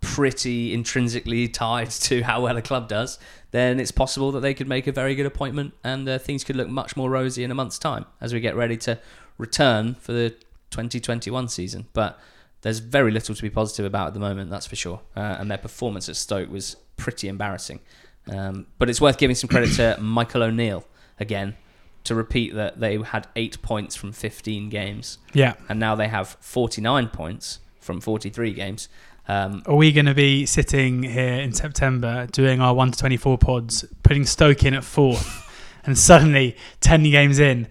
pretty 0.00 0.74
intrinsically 0.74 1.46
tied 1.46 1.88
to 2.08 2.20
how 2.22 2.40
well 2.42 2.56
a 2.56 2.62
club 2.62 2.88
does, 2.88 3.16
then 3.52 3.78
it's 3.78 3.92
possible 3.92 4.32
that 4.32 4.40
they 4.40 4.54
could 4.54 4.66
make 4.66 4.88
a 4.88 4.92
very 4.92 5.14
good 5.14 5.24
appointment 5.24 5.72
and 5.84 6.08
uh, 6.08 6.18
things 6.18 6.42
could 6.42 6.56
look 6.56 6.68
much 6.68 6.96
more 6.96 7.08
rosy 7.08 7.44
in 7.44 7.50
a 7.52 7.54
month's 7.54 7.78
time 7.78 8.04
as 8.20 8.34
we 8.34 8.40
get 8.40 8.56
ready 8.56 8.76
to 8.76 8.98
return 9.38 9.94
for 9.94 10.12
the 10.12 10.30
2021 10.70 11.48
season. 11.48 11.86
But 11.92 12.18
there's 12.62 12.80
very 12.80 13.12
little 13.12 13.36
to 13.36 13.42
be 13.42 13.50
positive 13.50 13.86
about 13.86 14.08
at 14.08 14.14
the 14.14 14.20
moment, 14.20 14.50
that's 14.50 14.66
for 14.66 14.74
sure. 14.76 15.00
Uh, 15.16 15.36
and 15.38 15.48
their 15.48 15.58
performance 15.58 16.08
at 16.08 16.16
Stoke 16.16 16.50
was 16.50 16.74
pretty 16.96 17.28
embarrassing. 17.28 17.78
Um, 18.28 18.66
but 18.80 18.90
it's 18.90 19.00
worth 19.00 19.16
giving 19.16 19.36
some 19.36 19.46
credit 19.46 19.70
to 19.76 19.96
Michael 20.00 20.42
O'Neill 20.42 20.84
again 21.20 21.54
to 22.02 22.16
repeat 22.16 22.54
that 22.54 22.80
they 22.80 22.98
had 22.98 23.28
eight 23.36 23.62
points 23.62 23.94
from 23.94 24.10
15 24.10 24.70
games. 24.70 25.18
Yeah. 25.32 25.54
And 25.68 25.78
now 25.78 25.94
they 25.94 26.08
have 26.08 26.36
49 26.40 27.08
points 27.08 27.60
from 27.86 28.00
43 28.00 28.52
games. 28.52 28.88
Um, 29.28 29.62
Are 29.66 29.74
we 29.74 29.90
going 29.92 30.06
to 30.06 30.14
be 30.14 30.44
sitting 30.46 31.02
here 31.02 31.34
in 31.40 31.52
September 31.52 32.26
doing 32.30 32.60
our 32.60 32.74
1 32.74 32.92
to 32.92 32.98
24 32.98 33.38
pods, 33.38 33.84
putting 34.02 34.24
Stoke 34.26 34.62
in 34.64 34.74
at 34.74 34.84
fourth, 34.84 35.50
and 35.84 35.96
suddenly, 35.98 36.56
10 36.80 37.02
games 37.04 37.38
in, 37.38 37.66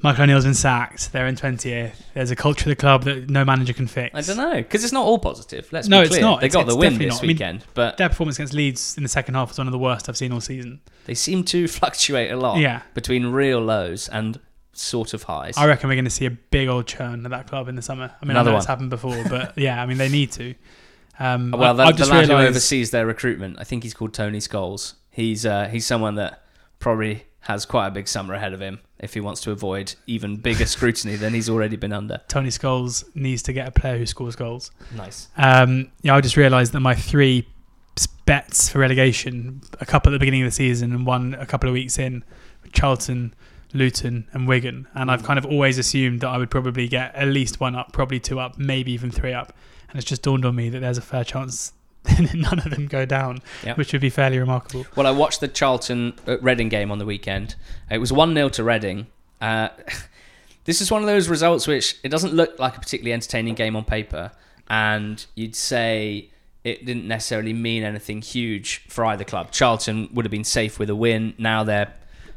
Michael 0.00 0.22
O'Neill's 0.22 0.44
been 0.44 0.54
sacked. 0.54 1.10
They're 1.12 1.26
in 1.26 1.34
20th. 1.34 1.92
There's 2.14 2.30
a 2.30 2.36
culture 2.36 2.62
of 2.62 2.68
the 2.68 2.76
club 2.80 3.02
that 3.02 3.28
no 3.28 3.44
manager 3.44 3.72
can 3.72 3.88
fix. 3.88 4.14
I 4.14 4.20
don't 4.20 4.36
know 4.36 4.54
because 4.54 4.84
it's 4.84 4.92
not 4.92 5.04
all 5.04 5.18
positive. 5.18 5.68
Let's 5.72 5.88
No, 5.88 6.02
be 6.02 6.06
it's 6.06 6.20
not. 6.20 6.38
They 6.40 6.46
It's- 6.46 6.54
got 6.54 6.66
it's 6.66 6.72
the 6.74 6.78
win 6.78 6.98
this 6.98 7.14
not. 7.14 7.18
I 7.18 7.22
mean, 7.22 7.28
weekend, 7.34 7.64
but 7.74 7.96
Their 7.96 8.08
performance 8.08 8.36
against 8.38 8.54
Leeds 8.54 8.94
in 8.96 9.02
the 9.02 9.08
second 9.08 9.34
half 9.34 9.48
was 9.48 9.58
one 9.58 9.66
of 9.66 9.72
the 9.72 9.78
worst 9.78 10.08
I've 10.08 10.16
seen 10.16 10.30
all 10.32 10.40
season. 10.40 10.80
they 11.06 11.14
seem 11.14 11.42
to 11.44 11.66
fluctuate 11.68 12.30
a 12.30 12.36
lot 12.36 12.58
Yeah. 12.58 12.82
between 12.94 13.26
real 13.26 13.58
lows 13.60 14.08
and 14.08 14.38
sort 14.78 15.14
of 15.14 15.24
highs. 15.24 15.56
I 15.56 15.66
reckon 15.66 15.88
we're 15.88 15.96
going 15.96 16.04
to 16.04 16.10
see 16.10 16.26
a 16.26 16.30
big 16.30 16.68
old 16.68 16.86
churn 16.86 17.24
at 17.24 17.30
that 17.30 17.46
club 17.46 17.68
in 17.68 17.76
the 17.76 17.82
summer. 17.82 18.14
I 18.20 18.24
mean, 18.24 18.32
Another 18.32 18.50
I 18.50 18.52
know 18.52 18.58
it's 18.58 18.66
happened 18.66 18.90
before, 18.90 19.22
but 19.28 19.56
yeah, 19.58 19.82
I 19.82 19.86
mean, 19.86 19.98
they 19.98 20.08
need 20.08 20.32
to. 20.32 20.54
Um, 21.18 21.50
well, 21.50 21.70
I, 21.70 21.72
the, 21.72 21.82
I've 21.84 21.94
the 21.94 21.98
just 21.98 22.10
lad 22.10 22.26
who 22.26 22.32
realised. 22.32 22.50
oversees 22.50 22.90
their 22.90 23.06
recruitment, 23.06 23.58
I 23.58 23.64
think 23.64 23.82
he's 23.82 23.94
called 23.94 24.14
Tony 24.14 24.38
Scholes. 24.38 24.94
He's 25.10 25.44
uh, 25.44 25.68
he's 25.68 25.84
someone 25.86 26.14
that 26.14 26.44
probably 26.78 27.24
has 27.40 27.64
quite 27.64 27.86
a 27.86 27.90
big 27.90 28.06
summer 28.06 28.34
ahead 28.34 28.52
of 28.52 28.60
him 28.60 28.78
if 28.98 29.14
he 29.14 29.20
wants 29.20 29.40
to 29.40 29.50
avoid 29.50 29.94
even 30.06 30.36
bigger 30.36 30.66
scrutiny 30.76 31.16
than 31.16 31.34
he's 31.34 31.48
already 31.48 31.76
been 31.76 31.92
under. 31.92 32.20
Tony 32.28 32.50
Scholes 32.50 33.04
needs 33.16 33.42
to 33.44 33.52
get 33.52 33.66
a 33.66 33.70
player 33.70 33.96
who 33.96 34.06
scores 34.06 34.36
goals. 34.36 34.70
Nice. 34.94 35.28
Um, 35.36 35.90
yeah, 36.02 36.14
I 36.14 36.20
just 36.20 36.36
realised 36.36 36.72
that 36.72 36.80
my 36.80 36.94
three 36.94 37.48
bets 38.26 38.68
for 38.68 38.78
relegation, 38.80 39.62
a 39.80 39.86
couple 39.86 40.10
at 40.10 40.14
the 40.14 40.18
beginning 40.18 40.42
of 40.42 40.48
the 40.48 40.54
season 40.54 40.92
and 40.92 41.06
one 41.06 41.34
a 41.34 41.46
couple 41.46 41.68
of 41.68 41.72
weeks 41.72 41.98
in, 41.98 42.22
Charlton, 42.72 43.34
Luton, 43.72 44.26
and 44.32 44.48
Wigan. 44.48 44.86
And 44.94 45.10
I've 45.10 45.22
kind 45.22 45.38
of 45.38 45.44
always 45.46 45.78
assumed 45.78 46.20
that 46.20 46.28
I 46.28 46.38
would 46.38 46.50
probably 46.50 46.88
get 46.88 47.14
at 47.14 47.28
least 47.28 47.60
one 47.60 47.74
up, 47.74 47.92
probably 47.92 48.18
two 48.20 48.40
up, 48.40 48.58
maybe 48.58 48.92
even 48.92 49.10
three 49.10 49.32
up. 49.32 49.52
And 49.88 49.96
it's 49.98 50.08
just 50.08 50.22
dawned 50.22 50.44
on 50.44 50.54
me 50.54 50.68
that 50.70 50.80
there's 50.80 50.98
a 50.98 51.02
fair 51.02 51.24
chance 51.24 51.72
none 52.34 52.58
of 52.58 52.70
them 52.70 52.86
go 52.86 53.04
down, 53.04 53.40
Yeah. 53.64 53.74
which 53.74 53.92
would 53.92 54.00
be 54.00 54.10
fairly 54.10 54.38
remarkable. 54.38 54.86
Well, 54.96 55.06
I 55.06 55.10
watched 55.10 55.40
the 55.40 55.48
Charlton 55.48 56.14
uh, 56.26 56.38
Reading 56.40 56.68
game 56.68 56.90
on 56.90 56.98
the 56.98 57.04
weekend. 57.04 57.54
It 57.90 57.98
was 57.98 58.12
1 58.12 58.32
0 58.34 58.48
to 58.50 58.64
Reading. 58.64 59.06
Uh, 59.40 59.68
this 60.64 60.80
is 60.80 60.90
one 60.90 61.02
of 61.02 61.06
those 61.06 61.28
results 61.28 61.66
which 61.66 61.96
it 62.02 62.08
doesn't 62.08 62.32
look 62.34 62.58
like 62.58 62.76
a 62.76 62.80
particularly 62.80 63.12
entertaining 63.12 63.54
game 63.54 63.76
on 63.76 63.84
paper, 63.84 64.30
and 64.68 65.26
you'd 65.34 65.56
say 65.56 66.30
it 66.64 66.84
didn't 66.86 67.06
necessarily 67.06 67.52
mean 67.52 67.82
anything 67.82 68.20
huge 68.22 68.84
for 68.88 69.04
either 69.06 69.24
club. 69.24 69.50
Charlton 69.50 70.08
would 70.12 70.24
have 70.24 70.30
been 70.32 70.44
safe 70.44 70.78
with 70.78 70.90
a 70.90 70.96
win. 70.96 71.34
Now 71.38 71.62
they're 71.64 71.92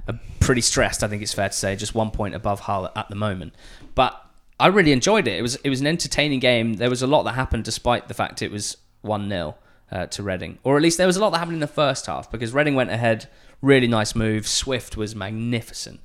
uh, 0.08 0.14
pretty 0.40 0.62
stressed, 0.62 1.04
I 1.04 1.08
think 1.08 1.22
it's 1.22 1.34
fair 1.34 1.50
to 1.50 1.56
say, 1.56 1.76
just 1.76 1.96
one 1.96 2.12
point 2.12 2.36
above 2.36 2.62
Hull 2.62 2.92
at 2.96 3.10
the 3.10 3.16
moment. 3.16 3.54
But 3.96 4.20
I 4.60 4.68
really 4.68 4.92
enjoyed 4.92 5.28
it. 5.28 5.38
It 5.38 5.42
was 5.42 5.56
it 5.58 5.70
was 5.70 5.82
an 5.82 5.88
entertaining 5.88 6.40
game. 6.40 6.76
There 6.76 6.90
was 6.90 7.02
a 7.02 7.08
lot 7.08 7.24
that 7.24 7.34
happened 7.34 7.64
despite 7.64 8.08
the 8.08 8.14
fact 8.14 8.42
it 8.42 8.52
was 8.52 8.78
1 9.02 9.28
0 9.28 9.56
uh, 9.92 10.06
to 10.08 10.24
Reading. 10.24 10.60
Or 10.64 10.78
at 10.78 10.84
least 10.84 10.98
there 10.98 11.08
was 11.08 11.18
a 11.18 11.20
lot 11.20 11.32
that 11.32 11.40
happened 11.40 11.56
in 11.56 11.62
the 11.62 11.68
first 11.68 12.06
half 12.06 12.32
because 12.32 12.54
Reading 12.54 12.76
went 12.76 12.92
ahead. 12.92 13.28
Really 13.62 13.88
nice 13.88 14.16
move. 14.16 14.48
Swift 14.48 14.98
was 14.98 15.16
magnificent. 15.16 16.00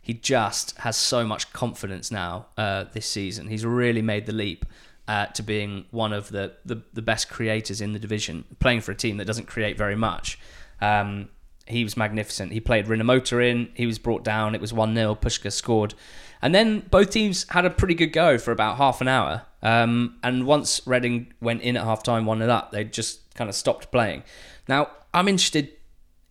He 0.00 0.14
just 0.14 0.76
has 0.78 0.96
so 0.96 1.24
much 1.24 1.52
confidence 1.52 2.10
now 2.10 2.46
uh, 2.56 2.84
this 2.92 3.06
season. 3.06 3.48
He's 3.48 3.64
really 3.64 4.02
made 4.02 4.26
the 4.26 4.32
leap 4.32 4.66
uh, 5.06 5.26
to 5.26 5.42
being 5.42 5.84
one 5.90 6.12
of 6.12 6.30
the, 6.30 6.54
the, 6.64 6.82
the 6.92 7.02
best 7.02 7.28
creators 7.28 7.80
in 7.80 7.92
the 7.92 7.98
division, 7.98 8.44
playing 8.58 8.80
for 8.80 8.92
a 8.92 8.96
team 8.96 9.16
that 9.18 9.26
doesn't 9.26 9.46
create 9.46 9.78
very 9.78 9.94
much. 9.94 10.38
Um, 10.80 11.28
he 11.66 11.84
was 11.84 11.96
magnificent. 11.96 12.52
He 12.52 12.60
played 12.60 12.86
Rinomhota 12.86 13.50
in. 13.50 13.70
He 13.74 13.86
was 13.86 13.98
brought 13.98 14.24
down. 14.24 14.54
It 14.54 14.60
was 14.60 14.72
1 14.72 14.94
0. 14.94 15.14
Puscas 15.14 15.52
scored. 15.52 15.94
And 16.40 16.54
then 16.54 16.80
both 16.90 17.10
teams 17.10 17.46
had 17.50 17.64
a 17.64 17.70
pretty 17.70 17.94
good 17.94 18.12
go 18.12 18.36
for 18.36 18.50
about 18.50 18.76
half 18.76 19.00
an 19.00 19.08
hour. 19.08 19.42
Um, 19.62 20.18
and 20.24 20.44
once 20.44 20.80
Reading 20.86 21.32
went 21.40 21.62
in 21.62 21.76
at 21.76 21.84
half 21.84 22.02
time, 22.02 22.26
1 22.26 22.38
0 22.38 22.50
up, 22.50 22.72
they 22.72 22.84
just 22.84 23.34
kind 23.34 23.48
of 23.48 23.54
stopped 23.54 23.92
playing. 23.92 24.24
Now, 24.68 24.90
I'm 25.14 25.28
interested 25.28 25.70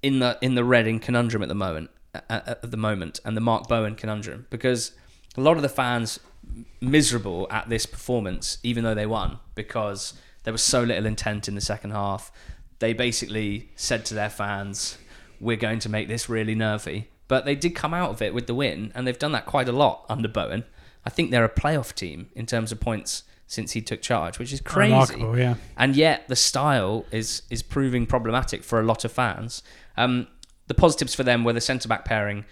in 0.01 0.19
the 0.19 0.37
in 0.41 0.55
the 0.55 0.63
Reading 0.63 0.99
conundrum 0.99 1.43
at 1.43 1.49
the 1.49 1.55
moment, 1.55 1.89
at 2.29 2.69
the 2.69 2.77
moment, 2.77 3.19
and 3.23 3.37
the 3.37 3.41
Mark 3.41 3.67
Bowen 3.67 3.95
conundrum 3.95 4.47
because 4.49 4.91
a 5.37 5.41
lot 5.41 5.55
of 5.55 5.61
the 5.61 5.69
fans 5.69 6.19
miserable 6.81 7.47
at 7.49 7.69
this 7.69 7.85
performance, 7.85 8.57
even 8.63 8.83
though 8.83 8.95
they 8.95 9.05
won, 9.05 9.39
because 9.55 10.13
there 10.43 10.51
was 10.51 10.63
so 10.63 10.83
little 10.83 11.05
intent 11.05 11.47
in 11.47 11.55
the 11.55 11.61
second 11.61 11.91
half. 11.91 12.31
They 12.79 12.93
basically 12.93 13.69
said 13.75 14.05
to 14.05 14.15
their 14.15 14.29
fans, 14.29 14.97
"We're 15.41 15.57
going 15.57 15.79
to 15.79 15.89
make 15.89 16.07
this 16.07 16.29
really 16.29 16.55
nervy," 16.55 17.09
but 17.27 17.45
they 17.45 17.55
did 17.55 17.71
come 17.75 17.93
out 17.93 18.11
of 18.11 18.21
it 18.21 18.33
with 18.33 18.47
the 18.47 18.55
win, 18.55 18.91
and 18.95 19.05
they've 19.05 19.19
done 19.19 19.31
that 19.33 19.45
quite 19.45 19.67
a 19.67 19.71
lot 19.73 20.05
under 20.09 20.27
Bowen. 20.27 20.63
I 21.05 21.09
think 21.09 21.31
they're 21.31 21.43
a 21.43 21.49
playoff 21.49 21.93
team 21.93 22.29
in 22.35 22.45
terms 22.45 22.71
of 22.71 22.79
points 22.79 23.23
since 23.47 23.73
he 23.73 23.81
took 23.81 24.01
charge, 24.01 24.39
which 24.39 24.53
is 24.53 24.61
crazy 24.61 24.91
Remarkable, 24.91 25.37
yeah. 25.37 25.55
and 25.75 25.95
yet 25.95 26.27
the 26.29 26.35
style 26.37 27.05
is 27.11 27.41
is 27.49 27.61
proving 27.61 28.05
problematic 28.05 28.63
for 28.63 28.79
a 28.79 28.83
lot 28.83 29.03
of 29.03 29.11
fans. 29.11 29.61
Um, 29.97 30.27
the 30.67 30.73
positives 30.73 31.13
for 31.13 31.23
them 31.23 31.43
were 31.43 31.51
the 31.51 31.59
centre 31.59 31.89
back 31.89 32.05
pairing, 32.05 32.45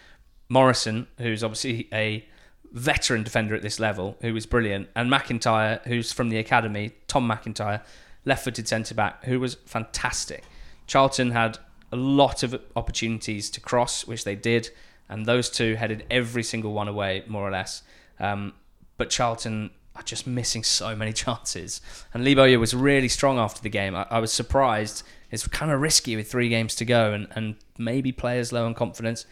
Morrison, 0.49 1.07
who's 1.19 1.43
obviously 1.43 1.87
a 1.93 2.27
veteran 2.71 3.23
defender 3.23 3.55
at 3.55 3.61
this 3.61 3.79
level, 3.79 4.17
who 4.21 4.33
was 4.33 4.45
brilliant, 4.45 4.89
and 4.95 5.09
McIntyre, 5.09 5.81
who's 5.85 6.11
from 6.11 6.29
the 6.29 6.37
academy, 6.37 6.91
Tom 7.07 7.29
McIntyre, 7.29 7.81
left-footed 8.25 8.67
centre 8.67 8.93
back, 8.93 9.23
who 9.23 9.39
was 9.39 9.55
fantastic. 9.65 10.43
Charlton 10.85 11.31
had 11.31 11.59
a 11.91 11.95
lot 11.95 12.43
of 12.43 12.61
opportunities 12.75 13.49
to 13.51 13.61
cross, 13.61 14.05
which 14.05 14.23
they 14.23 14.35
did, 14.35 14.69
and 15.07 15.25
those 15.25 15.49
two 15.49 15.75
headed 15.75 16.05
every 16.09 16.43
single 16.43 16.73
one 16.73 16.87
away, 16.87 17.23
more 17.27 17.47
or 17.47 17.51
less. 17.51 17.83
Um, 18.19 18.53
but 18.97 19.09
Charlton 19.09 19.71
are 19.95 20.03
just 20.03 20.27
missing 20.27 20.63
so 20.63 20.95
many 20.95 21.13
chances. 21.23 21.81
And 22.13 22.23
Bowyer 22.23 22.59
was 22.59 22.73
really 22.73 23.07
strong 23.07 23.37
after 23.37 23.61
the 23.61 23.69
game. 23.69 23.95
I, 23.95 24.05
I 24.09 24.19
was 24.19 24.31
surprised. 24.31 25.03
It's 25.31 25.47
kind 25.47 25.71
of 25.71 25.81
risky 25.81 26.15
with 26.15 26.29
three 26.29 26.49
games 26.49 26.75
to 26.75 26.85
go 26.85 27.13
and, 27.13 27.27
and 27.31 27.55
maybe 27.77 28.11
players 28.11 28.51
low 28.51 28.65
on 28.65 28.73
confidence. 28.73 29.25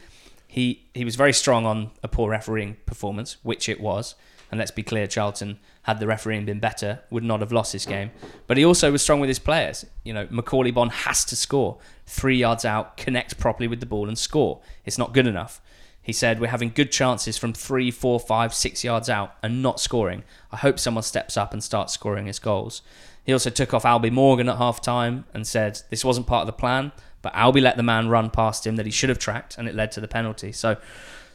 He 0.47 0.87
he 0.93 1.03
was 1.03 1.15
very 1.15 1.33
strong 1.33 1.65
on 1.65 1.91
a 2.03 2.07
poor 2.07 2.31
refereeing 2.31 2.77
performance, 2.85 3.37
which 3.43 3.67
it 3.67 3.81
was. 3.81 4.15
And 4.49 4.57
let's 4.57 4.71
be 4.71 4.83
clear, 4.83 5.07
Charlton, 5.07 5.59
had 5.83 5.99
the 5.99 6.07
refereeing 6.07 6.45
been 6.45 6.59
better, 6.59 6.99
would 7.09 7.23
not 7.23 7.41
have 7.41 7.51
lost 7.51 7.73
this 7.73 7.85
game. 7.85 8.11
But 8.45 8.57
he 8.57 8.65
also 8.65 8.91
was 8.91 9.01
strong 9.01 9.19
with 9.19 9.27
his 9.27 9.39
players. 9.39 9.85
You 10.03 10.13
know, 10.13 10.27
Macauley 10.27 10.73
Bonne 10.73 10.89
has 10.89 11.25
to 11.25 11.35
score. 11.35 11.77
Three 12.05 12.37
yards 12.37 12.63
out, 12.63 12.97
connect 12.97 13.39
properly 13.39 13.67
with 13.67 13.79
the 13.79 13.85
ball 13.85 14.07
and 14.07 14.17
score. 14.17 14.61
It's 14.85 14.97
not 14.97 15.13
good 15.13 15.27
enough. 15.27 15.61
He 16.01 16.13
said, 16.13 16.39
We're 16.39 16.47
having 16.47 16.71
good 16.73 16.91
chances 16.91 17.37
from 17.37 17.51
three, 17.51 17.91
four, 17.91 18.19
five, 18.19 18.53
six 18.53 18.83
yards 18.83 19.09
out 19.09 19.35
and 19.43 19.61
not 19.61 19.81
scoring. 19.81 20.23
I 20.51 20.57
hope 20.57 20.79
someone 20.79 21.03
steps 21.03 21.35
up 21.35 21.51
and 21.51 21.61
starts 21.61 21.93
scoring 21.93 22.27
his 22.27 22.39
goals. 22.39 22.81
He 23.25 23.33
also 23.33 23.49
took 23.49 23.73
off 23.73 23.83
Albie 23.83 24.11
Morgan 24.11 24.47
at 24.47 24.57
half 24.57 24.81
time 24.81 25.25
and 25.33 25.45
said, 25.45 25.81
This 25.89 26.05
wasn't 26.05 26.27
part 26.27 26.41
of 26.41 26.47
the 26.47 26.53
plan, 26.53 26.93
but 27.21 27.33
Albie 27.33 27.61
let 27.61 27.75
the 27.75 27.83
man 27.83 28.07
run 28.07 28.29
past 28.29 28.65
him 28.65 28.77
that 28.77 28.85
he 28.85 28.91
should 28.91 29.09
have 29.09 29.19
tracked 29.19 29.57
and 29.57 29.67
it 29.67 29.75
led 29.75 29.91
to 29.91 29.99
the 29.99 30.07
penalty. 30.07 30.53
So, 30.53 30.77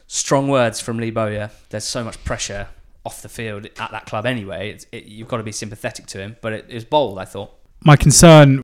strong 0.07 0.47
words 0.47 0.79
from 0.81 0.97
Lee 0.97 1.11
Bowyer. 1.11 1.51
There's 1.69 1.83
so 1.83 2.03
much 2.03 2.23
pressure 2.23 2.69
off 3.05 3.21
the 3.21 3.29
field 3.29 3.65
at 3.65 3.91
that 3.91 4.05
club 4.05 4.25
anyway. 4.25 4.71
It's, 4.71 4.85
it, 4.91 5.05
you've 5.05 5.27
got 5.27 5.37
to 5.37 5.43
be 5.43 5.51
sympathetic 5.51 6.05
to 6.07 6.19
him, 6.19 6.37
but 6.41 6.53
it, 6.53 6.65
it 6.69 6.73
was 6.75 6.85
bold, 6.85 7.19
I 7.19 7.25
thought. 7.25 7.51
My 7.83 7.95
concern, 7.97 8.61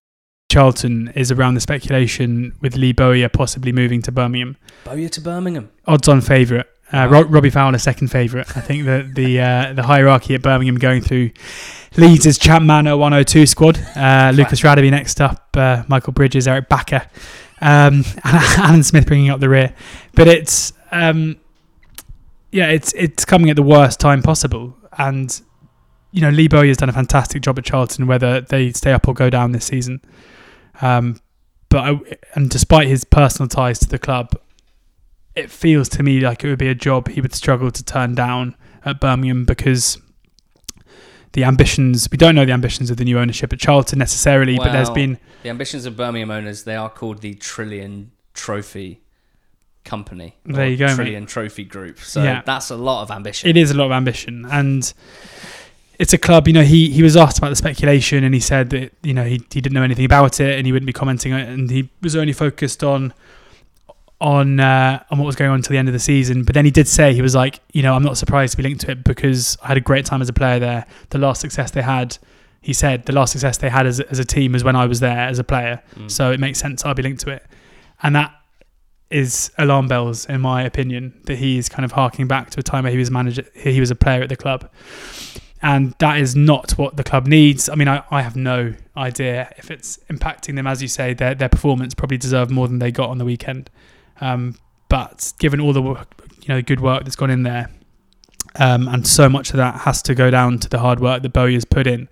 Charlton, 0.52 1.12
is 1.16 1.32
around 1.32 1.56
the 1.56 1.60
speculation 1.62 2.56
with 2.62 2.76
Lee 2.76 2.94
Bowyer 2.94 3.30
possibly 3.30 3.72
moving 3.72 4.02
to 4.04 4.12
Birmingham. 4.12 4.58
Bowyer 4.86 5.10
to 5.10 5.22
Birmingham. 5.22 5.70
Odds-on 5.86 6.22
favourite. 6.22 6.66
Uh, 6.92 7.08
Ro- 7.08 7.22
Robbie 7.24 7.52
Fowler, 7.52 7.78
second 7.78 8.08
favourite. 8.08 8.58
I 8.58 8.62
think 8.62 8.86
that 8.86 9.14
the 9.14 9.40
uh, 9.40 9.74
the 9.74 9.84
hierarchy 9.84 10.34
at 10.34 10.42
Birmingham 10.42 10.76
going 10.80 11.02
through 11.02 11.30
Leeds 11.98 12.26
is 12.26 12.40
Champman 12.40 12.86
102 12.86 13.46
squad. 13.46 13.78
Uh, 13.96 14.32
Lucas 14.34 14.62
Radebe 14.62 14.90
next 14.90 15.22
up, 15.22 15.50
uh, 15.56 15.84
Michael 15.88 16.14
Bridges, 16.14 16.48
Eirik 16.48 16.68
Bakke, 16.68 17.06
Um, 17.62 18.04
Alan 18.24 18.82
Smith 18.82 19.06
bringing 19.06 19.30
up 19.30 19.40
the 19.40 19.50
rear, 19.50 19.76
but 20.16 20.28
it's 20.28 20.74
um, 20.92 21.38
yeah, 22.52 22.70
it's 22.70 22.93
it's 22.93 23.26
coming 23.26 23.50
at 23.50 23.56
the 23.56 23.64
worst 23.64 24.00
time 24.00 24.22
possible, 24.22 24.76
and 24.97 25.41
you 26.12 26.22
know 26.22 26.30
Lee 26.30 26.47
Bowyer 26.47 26.68
has 26.68 26.78
done 26.78 26.89
a 26.89 26.93
fantastic 26.93 27.41
job 27.41 27.58
at 27.60 27.66
Charlton, 27.66 28.08
whether 28.08 28.41
they 28.41 28.72
stay 28.72 28.91
up 28.91 29.08
or 29.08 29.14
go 29.14 29.30
down 29.30 29.52
this 29.52 29.66
season. 29.66 30.02
Um, 30.82 31.20
but 31.70 31.80
I, 31.80 32.00
and 32.34 32.50
despite 32.50 32.88
his 32.88 33.04
personal 33.04 33.47
ties 33.47 33.80
to 33.80 33.88
the 33.88 34.00
club, 34.00 34.34
it 35.36 35.52
feels 35.52 35.88
to 35.89 36.04
me 36.04 36.20
like 36.20 36.43
it 36.43 36.50
would 36.50 36.60
be 36.60 36.68
a 36.68 36.76
job 36.76 37.10
he 37.10 37.22
would 37.22 37.36
struggle 37.36 37.70
to 37.70 37.84
turn 37.84 38.16
down 38.16 38.56
at 38.84 39.00
Birmingham 39.00 39.45
because 39.45 40.00
the 41.34 41.43
ambitions 41.43 42.10
we 42.12 42.18
don't 42.18 42.34
know 42.34 42.45
the 42.45 42.52
ambitions 42.52 42.89
of 42.89 42.97
the 42.97 43.04
new 43.04 43.20
ownership 43.20 43.54
at 43.54 43.60
Charlton 43.60 44.00
necessarily, 44.00 44.58
but 44.58 44.72
there's 44.72 44.89
been 44.89 45.20
The 45.43 45.50
ambitions 45.50 45.86
of 45.86 45.95
Birmingham 45.95 46.32
owners, 46.32 46.64
they 46.64 46.76
are 46.76 46.89
called 46.89 47.22
the 47.22 47.36
Trillion 47.36 48.12
Trophy 48.34 49.02
Company. 49.86 50.36
There 50.45 50.67
you 50.67 50.77
go, 50.77 50.88
mate. 50.88 50.95
Trillion 50.95 51.25
Trophy 51.25 51.63
Group. 51.63 51.99
So 51.99 52.21
Yeah. 52.23 52.41
that's 52.45 52.69
a 52.69 52.75
lot 52.75 53.01
of 53.03 53.11
ambition. 53.11 53.49
it 53.49 53.57
is 53.57 53.71
a 53.71 53.73
lot 53.73 53.86
of 53.86 53.91
ambition 53.91 54.45
and 54.51 54.93
it's 55.97 56.13
a 56.13 56.17
club 56.17 56.47
you 56.47 56.53
know 56.53 56.63
he 56.63 56.89
he 56.91 57.01
was 57.03 57.17
asked 57.17 57.38
about 57.39 57.49
the 57.49 57.55
speculation 57.57 58.23
and 58.23 58.34
he 58.34 58.39
said 58.39 58.69
that 58.69 58.93
you 59.03 59.13
know 59.13 59.23
he, 59.25 59.41
he 59.51 59.59
didn't 59.61 59.73
know 59.73 59.84
anything 59.84 60.05
about 60.05 60.39
it 60.39 60.57
and 60.57 60.65
he 60.65 60.71
wouldn't 60.71 60.86
be 60.88 60.93
commenting 60.93 61.34
on 61.34 61.39
it 61.41 61.49
and 61.49 61.69
he 61.71 61.89
was 62.01 62.15
only 62.15 62.32
focused 62.34 62.84
on 62.84 63.13
on 64.21 64.59
uh, 64.59 65.01
on 65.11 65.17
what 65.17 65.25
was 65.25 65.36
going 65.36 65.49
on 65.49 65.55
until 65.57 65.71
the 65.73 65.77
end 65.77 65.88
of 65.88 65.93
the 65.93 65.99
season 65.99 66.43
but 66.43 66.53
then 66.53 66.65
he 66.65 66.71
did 66.71 66.88
say 66.88 67.13
he 67.13 67.21
was 67.21 67.34
like 67.36 67.61
you 67.71 67.82
know 67.82 67.93
I'm 67.95 68.03
not 68.03 68.17
surprised 68.17 68.51
to 68.51 68.57
be 68.57 68.63
linked 68.63 68.82
to 68.82 68.91
it 68.91 69.03
because 69.03 69.57
I 69.63 69.67
had 69.69 69.77
a 69.77 69.82
great 69.82 70.05
time 70.05 70.21
as 70.21 70.27
a 70.30 70.34
player 70.34 70.59
there 70.59 70.86
the 71.09 71.17
last 71.17 71.39
success 71.41 71.71
they 71.71 71.82
had 71.82 72.17
he 72.61 72.73
said 72.73 73.05
the 73.05 73.13
last 73.13 73.32
success 73.32 73.57
they 73.57 73.69
had 73.69 73.88
as 73.88 73.99
a, 74.01 74.09
as 74.09 74.19
a 74.19 74.25
team 74.25 74.51
was 74.51 74.63
when 74.63 74.75
I 74.75 74.86
was 74.86 74.99
there 74.99 75.17
as 75.27 75.39
a 75.39 75.43
player 75.43 75.82
Mm. 75.95 76.11
so 76.11 76.32
it 76.32 76.39
makes 76.39 76.59
sense 76.59 76.84
I'll 76.86 76.93
be 76.93 77.03
linked 77.03 77.21
to 77.21 77.30
it 77.32 77.45
and 78.03 78.15
that 78.15 78.34
is 79.10 79.51
alarm 79.57 79.88
bells 79.88 80.26
in 80.26 80.41
my 80.41 80.62
opinion 80.64 81.20
that 81.26 81.38
he 81.38 81.57
is 81.57 81.68
kind 81.68 81.84
of 81.84 81.93
harking 81.93 82.28
back 82.28 82.49
to 82.51 82.60
a 82.60 82.64
time 82.64 82.84
where 82.84 82.91
he 82.91 82.97
was 82.97 83.10
manager 83.10 83.43
he 83.55 83.80
was 83.80 83.91
a 83.91 83.95
player 83.95 84.22
at 84.22 84.30
the 84.30 84.36
club. 84.36 84.70
And 85.62 85.93
that 85.99 86.20
is 86.20 86.38
not 86.38 86.72
what 86.78 86.95
the 86.95 87.03
club 87.03 87.28
needs. 87.28 87.70
I 87.70 87.76
mean 87.76 87.88
I, 87.88 88.03
I 88.12 88.22
have 88.22 88.36
no 88.36 88.74
idea 88.95 89.51
if 89.57 89.72
it's 89.72 89.97
impacting 90.10 90.55
them. 90.55 90.68
As 90.68 90.82
you 90.82 90.88
say 90.88 91.14
their, 91.14 91.36
their 91.36 91.49
performance 91.49 91.93
probably 91.93 92.18
deserved 92.18 92.51
more 92.51 92.68
than 92.68 92.80
they 92.80 92.91
got 92.91 93.10
on 93.10 93.18
the 93.18 93.26
weekend. 93.26 93.70
Um, 94.22 94.55
but 94.89 95.34
given 95.39 95.60
all 95.60 95.74
the 95.74 95.82
work, 95.82 96.07
you 96.41 96.49
know 96.49 96.62
good 96.62 96.82
work 96.82 97.03
that's 97.03 97.16
gone 97.16 97.30
in 97.30 97.43
there 97.43 97.70
um, 98.55 98.88
and 98.88 99.05
so 99.05 99.30
much 99.30 99.51
of 99.51 99.57
that 99.57 99.82
has 99.82 100.01
to 100.03 100.16
go 100.16 100.32
down 100.32 100.60
to 100.60 100.70
the 100.70 100.80
hard 100.80 100.99
work 100.99 101.22
that 101.22 101.34
Bowyer's 101.34 101.66
put 101.66 101.86
in 101.88 102.10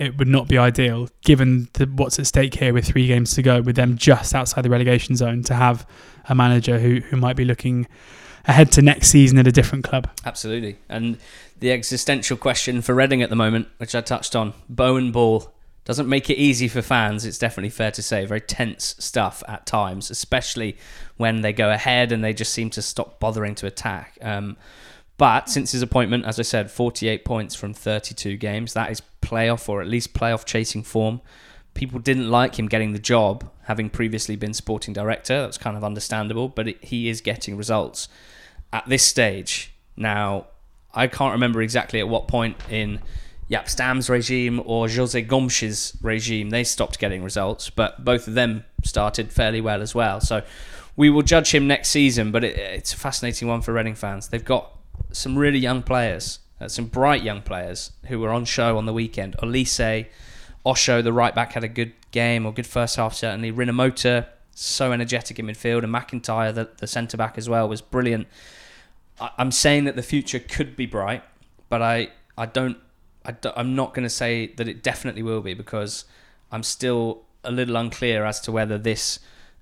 it 0.00 0.16
would 0.18 0.26
not 0.26 0.48
be 0.48 0.56
ideal 0.56 1.08
given 1.22 1.68
the, 1.74 1.84
what's 1.84 2.18
at 2.18 2.26
stake 2.26 2.54
here 2.54 2.72
with 2.72 2.86
three 2.86 3.06
games 3.06 3.34
to 3.34 3.42
go 3.42 3.60
with 3.60 3.76
them 3.76 3.98
just 3.98 4.34
outside 4.34 4.62
the 4.62 4.70
relegation 4.70 5.14
zone 5.14 5.42
to 5.42 5.54
have 5.54 5.86
a 6.28 6.34
manager 6.34 6.78
who, 6.78 7.00
who 7.00 7.16
might 7.18 7.36
be 7.36 7.44
looking 7.44 7.86
ahead 8.46 8.72
to 8.72 8.80
next 8.80 9.08
season 9.08 9.38
at 9.38 9.46
a 9.46 9.52
different 9.52 9.84
club. 9.84 10.08
Absolutely. 10.24 10.78
And 10.88 11.18
the 11.58 11.70
existential 11.70 12.38
question 12.38 12.80
for 12.80 12.94
Reading 12.94 13.20
at 13.20 13.28
the 13.28 13.36
moment, 13.36 13.68
which 13.76 13.94
I 13.94 14.00
touched 14.00 14.34
on, 14.34 14.54
Bowen 14.70 15.12
Ball 15.12 15.52
doesn't 15.84 16.08
make 16.08 16.30
it 16.30 16.38
easy 16.38 16.66
for 16.66 16.80
fans. 16.80 17.26
It's 17.26 17.38
definitely 17.38 17.68
fair 17.68 17.90
to 17.90 18.02
say. 18.02 18.24
Very 18.24 18.40
tense 18.40 18.94
stuff 18.98 19.42
at 19.46 19.66
times, 19.66 20.10
especially 20.10 20.78
when 21.18 21.42
they 21.42 21.52
go 21.52 21.70
ahead 21.70 22.10
and 22.10 22.24
they 22.24 22.32
just 22.32 22.54
seem 22.54 22.70
to 22.70 22.80
stop 22.80 23.20
bothering 23.20 23.54
to 23.56 23.66
attack. 23.66 24.16
Um, 24.22 24.56
but 25.20 25.50
since 25.50 25.72
his 25.72 25.82
appointment, 25.82 26.24
as 26.24 26.38
I 26.38 26.42
said, 26.42 26.70
48 26.70 27.26
points 27.26 27.54
from 27.54 27.74
32 27.74 28.38
games. 28.38 28.72
That 28.72 28.90
is 28.90 29.02
playoff 29.20 29.68
or 29.68 29.82
at 29.82 29.86
least 29.86 30.14
playoff 30.14 30.46
chasing 30.46 30.82
form. 30.82 31.20
People 31.74 31.98
didn't 31.98 32.30
like 32.30 32.58
him 32.58 32.68
getting 32.68 32.94
the 32.94 32.98
job, 32.98 33.46
having 33.64 33.90
previously 33.90 34.34
been 34.34 34.54
sporting 34.54 34.94
director. 34.94 35.42
That's 35.42 35.58
kind 35.58 35.76
of 35.76 35.84
understandable, 35.84 36.48
but 36.48 36.68
it, 36.68 36.82
he 36.82 37.10
is 37.10 37.20
getting 37.20 37.58
results 37.58 38.08
at 38.72 38.88
this 38.88 39.04
stage. 39.04 39.74
Now, 39.94 40.46
I 40.94 41.06
can't 41.06 41.32
remember 41.32 41.60
exactly 41.60 42.00
at 42.00 42.08
what 42.08 42.26
point 42.26 42.56
in 42.70 42.98
Jaap 43.50 43.68
Stam's 43.68 44.08
regime 44.08 44.62
or 44.64 44.88
Jose 44.88 45.20
Gomes's 45.20 45.98
regime 46.00 46.48
they 46.48 46.64
stopped 46.64 46.98
getting 46.98 47.22
results, 47.22 47.68
but 47.68 48.06
both 48.06 48.26
of 48.26 48.32
them 48.32 48.64
started 48.84 49.30
fairly 49.30 49.60
well 49.60 49.82
as 49.82 49.94
well. 49.94 50.22
So 50.22 50.42
we 50.96 51.10
will 51.10 51.20
judge 51.20 51.54
him 51.54 51.66
next 51.66 51.90
season, 51.90 52.32
but 52.32 52.42
it, 52.42 52.56
it's 52.56 52.94
a 52.94 52.96
fascinating 52.96 53.48
one 53.48 53.60
for 53.60 53.74
Reading 53.74 53.94
fans. 53.94 54.28
They've 54.28 54.42
got 54.42 54.78
some 55.12 55.36
really 55.36 55.58
young 55.58 55.82
players, 55.82 56.38
uh, 56.60 56.68
some 56.68 56.86
bright 56.86 57.22
young 57.22 57.42
players 57.42 57.92
who 58.06 58.18
were 58.18 58.30
on 58.30 58.44
show 58.44 58.76
on 58.76 58.86
the 58.86 58.92
weekend. 58.92 59.36
Olise, 59.42 60.06
Osho, 60.64 61.02
the 61.02 61.12
right 61.12 61.34
back, 61.34 61.52
had 61.52 61.64
a 61.64 61.68
good 61.68 61.92
game 62.10 62.46
or 62.46 62.52
good 62.52 62.66
first 62.66 62.96
half, 62.96 63.14
certainly. 63.14 63.52
Rinomhota, 63.52 64.26
so 64.54 64.92
energetic 64.92 65.38
in 65.38 65.46
midfield, 65.46 65.84
and 65.84 65.92
McIntyre, 65.94 66.54
the, 66.54 66.68
the 66.78 66.86
centre 66.86 67.16
back 67.16 67.38
as 67.38 67.48
well, 67.48 67.68
was 67.68 67.80
brilliant. 67.80 68.26
I, 69.20 69.30
I'm 69.38 69.50
saying 69.50 69.84
that 69.84 69.96
the 69.96 70.02
future 70.02 70.38
could 70.38 70.76
be 70.76 70.86
bright, 70.86 71.22
but 71.68 71.82
I, 71.82 72.08
I 72.36 72.46
don't, 72.46 72.76
I 73.24 73.32
don't 73.32 73.56
I'm 73.56 73.74
not 73.74 73.94
going 73.94 74.04
to 74.04 74.10
say 74.10 74.48
that 74.56 74.68
it 74.68 74.82
definitely 74.82 75.22
will 75.22 75.40
be 75.40 75.54
because 75.54 76.04
I'm 76.50 76.62
still 76.62 77.22
a 77.44 77.50
little 77.50 77.76
unclear 77.76 78.24
as 78.24 78.40
to 78.40 78.52
whether 78.52 78.78
this 78.78 79.18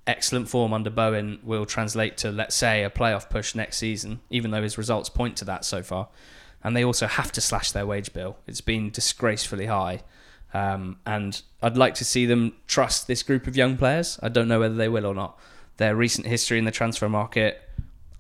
excellent 0.09 0.49
form 0.49 0.73
under 0.73 0.91
Bowen 0.91 1.39
will 1.45 1.67
translate 1.67 2.17
to, 2.19 2.33
let's 2.33 2.57
say, 2.57 2.83
a 2.83 2.91
playoff 2.91 3.31
push 3.31 3.55
next 3.55 3.77
season, 3.77 4.21
even 4.31 4.51
though 4.51 4.63
his 4.63 4.79
results 4.79 5.09
point 5.09 5.37
to 5.37 5.45
that 5.45 5.65
so 5.65 5.83
far. 5.83 6.09
And 6.65 6.75
they 6.75 6.85
also 6.85 7.07
have 7.07 7.31
to 7.33 7.41
slash 7.41 7.71
their 7.71 7.87
wage 7.87 8.13
bill. 8.13 8.39
It's 8.47 8.63
been 8.63 8.91
disgracefully 8.91 9.67
high. 9.67 10.03
Um, 10.55 10.99
and 11.07 11.41
I'd 11.63 11.77
like 11.77 11.95
to 11.97 12.05
see 12.05 12.27
them 12.27 12.55
trust 12.67 13.07
this 13.07 13.23
group 13.23 13.47
of 13.47 13.57
young 13.57 13.77
players. 13.77 14.19
I 14.23 14.29
don't 14.29 14.49
know 14.49 14.59
whether 14.59 14.75
they 14.75 14.89
will 14.89 15.07
or 15.07 15.15
not. 15.15 15.39
Their 15.77 15.95
recent 15.95 16.27
history 16.27 16.59
in 16.59 16.65
the 16.65 16.73
transfer 16.73 17.09
market, 17.09 17.63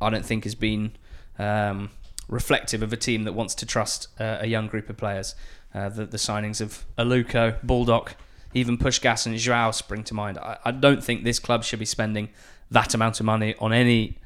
I 0.00 0.10
don't 0.10 0.24
think 0.24 0.44
has 0.44 0.54
been 0.54 0.92
um, 1.38 1.90
reflective 2.28 2.82
of 2.82 2.92
a 2.92 2.96
team 2.96 3.24
that 3.24 3.32
wants 3.32 3.54
to 3.56 3.66
trust 3.66 4.08
uh, 4.20 4.38
a 4.40 4.46
young 4.46 4.68
group 4.68 4.90
of 4.90 4.96
players. 4.96 5.34
Uh, 5.74 5.88
the, 5.88 6.06
the 6.06 6.16
signings 6.18 6.60
of 6.60 6.84
Aluko, 6.96 7.60
Baldock, 7.62 8.14
even 8.54 8.78
Puscas 8.78 9.26
and 9.26 9.36
Joao 9.36 9.70
spring 9.70 10.04
to 10.04 10.14
mind. 10.14 10.38
I, 10.38 10.58
I 10.64 10.70
don't 10.70 11.02
think 11.02 11.24
this 11.24 11.38
club 11.38 11.64
should 11.64 11.78
be 11.78 11.84
spending 11.84 12.30
that 12.70 12.94
amount 12.94 13.20
of 13.20 13.26
money 13.26 13.54
on 13.58 13.72
any 13.72 14.18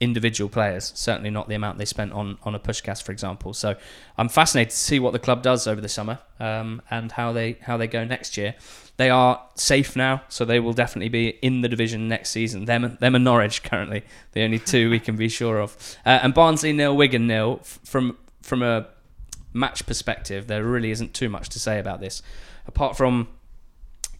individual 0.00 0.50
players. 0.50 0.92
Certainly 0.94 1.30
not 1.30 1.48
the 1.48 1.54
amount 1.54 1.78
they 1.78 1.84
spent 1.84 2.12
on 2.12 2.38
on 2.42 2.54
a 2.54 2.58
Puscas, 2.58 3.02
for 3.02 3.12
example. 3.12 3.54
So 3.54 3.76
I'm 4.18 4.28
fascinated 4.28 4.70
to 4.70 4.76
see 4.76 5.00
what 5.00 5.12
the 5.12 5.18
club 5.18 5.42
does 5.42 5.66
over 5.66 5.80
the 5.80 5.88
summer 5.88 6.18
um, 6.40 6.82
and 6.90 7.12
how 7.12 7.32
they 7.32 7.58
how 7.62 7.76
they 7.76 7.86
go 7.86 8.04
next 8.04 8.36
year. 8.36 8.54
They 8.96 9.10
are 9.10 9.42
safe 9.56 9.96
now, 9.96 10.22
so 10.28 10.44
they 10.44 10.60
will 10.60 10.72
definitely 10.72 11.08
be 11.08 11.30
in 11.42 11.62
the 11.62 11.68
division 11.68 12.06
next 12.06 12.30
season. 12.30 12.66
Them, 12.66 12.96
them 13.00 13.14
and 13.16 13.24
Norwich 13.24 13.64
currently 13.64 14.04
the 14.32 14.42
only 14.42 14.60
two 14.60 14.88
we 14.88 15.00
can 15.00 15.16
be 15.16 15.28
sure 15.28 15.58
of. 15.58 15.76
Uh, 16.06 16.20
and 16.22 16.32
Barnsley 16.32 16.72
nil, 16.72 16.96
Wigan 16.96 17.26
nil. 17.26 17.60
From 17.84 18.16
from 18.42 18.62
a 18.62 18.86
match 19.52 19.86
perspective, 19.86 20.46
there 20.46 20.64
really 20.64 20.90
isn't 20.90 21.14
too 21.14 21.28
much 21.28 21.48
to 21.50 21.58
say 21.58 21.78
about 21.78 22.00
this, 22.00 22.22
apart 22.66 22.96
from 22.96 23.28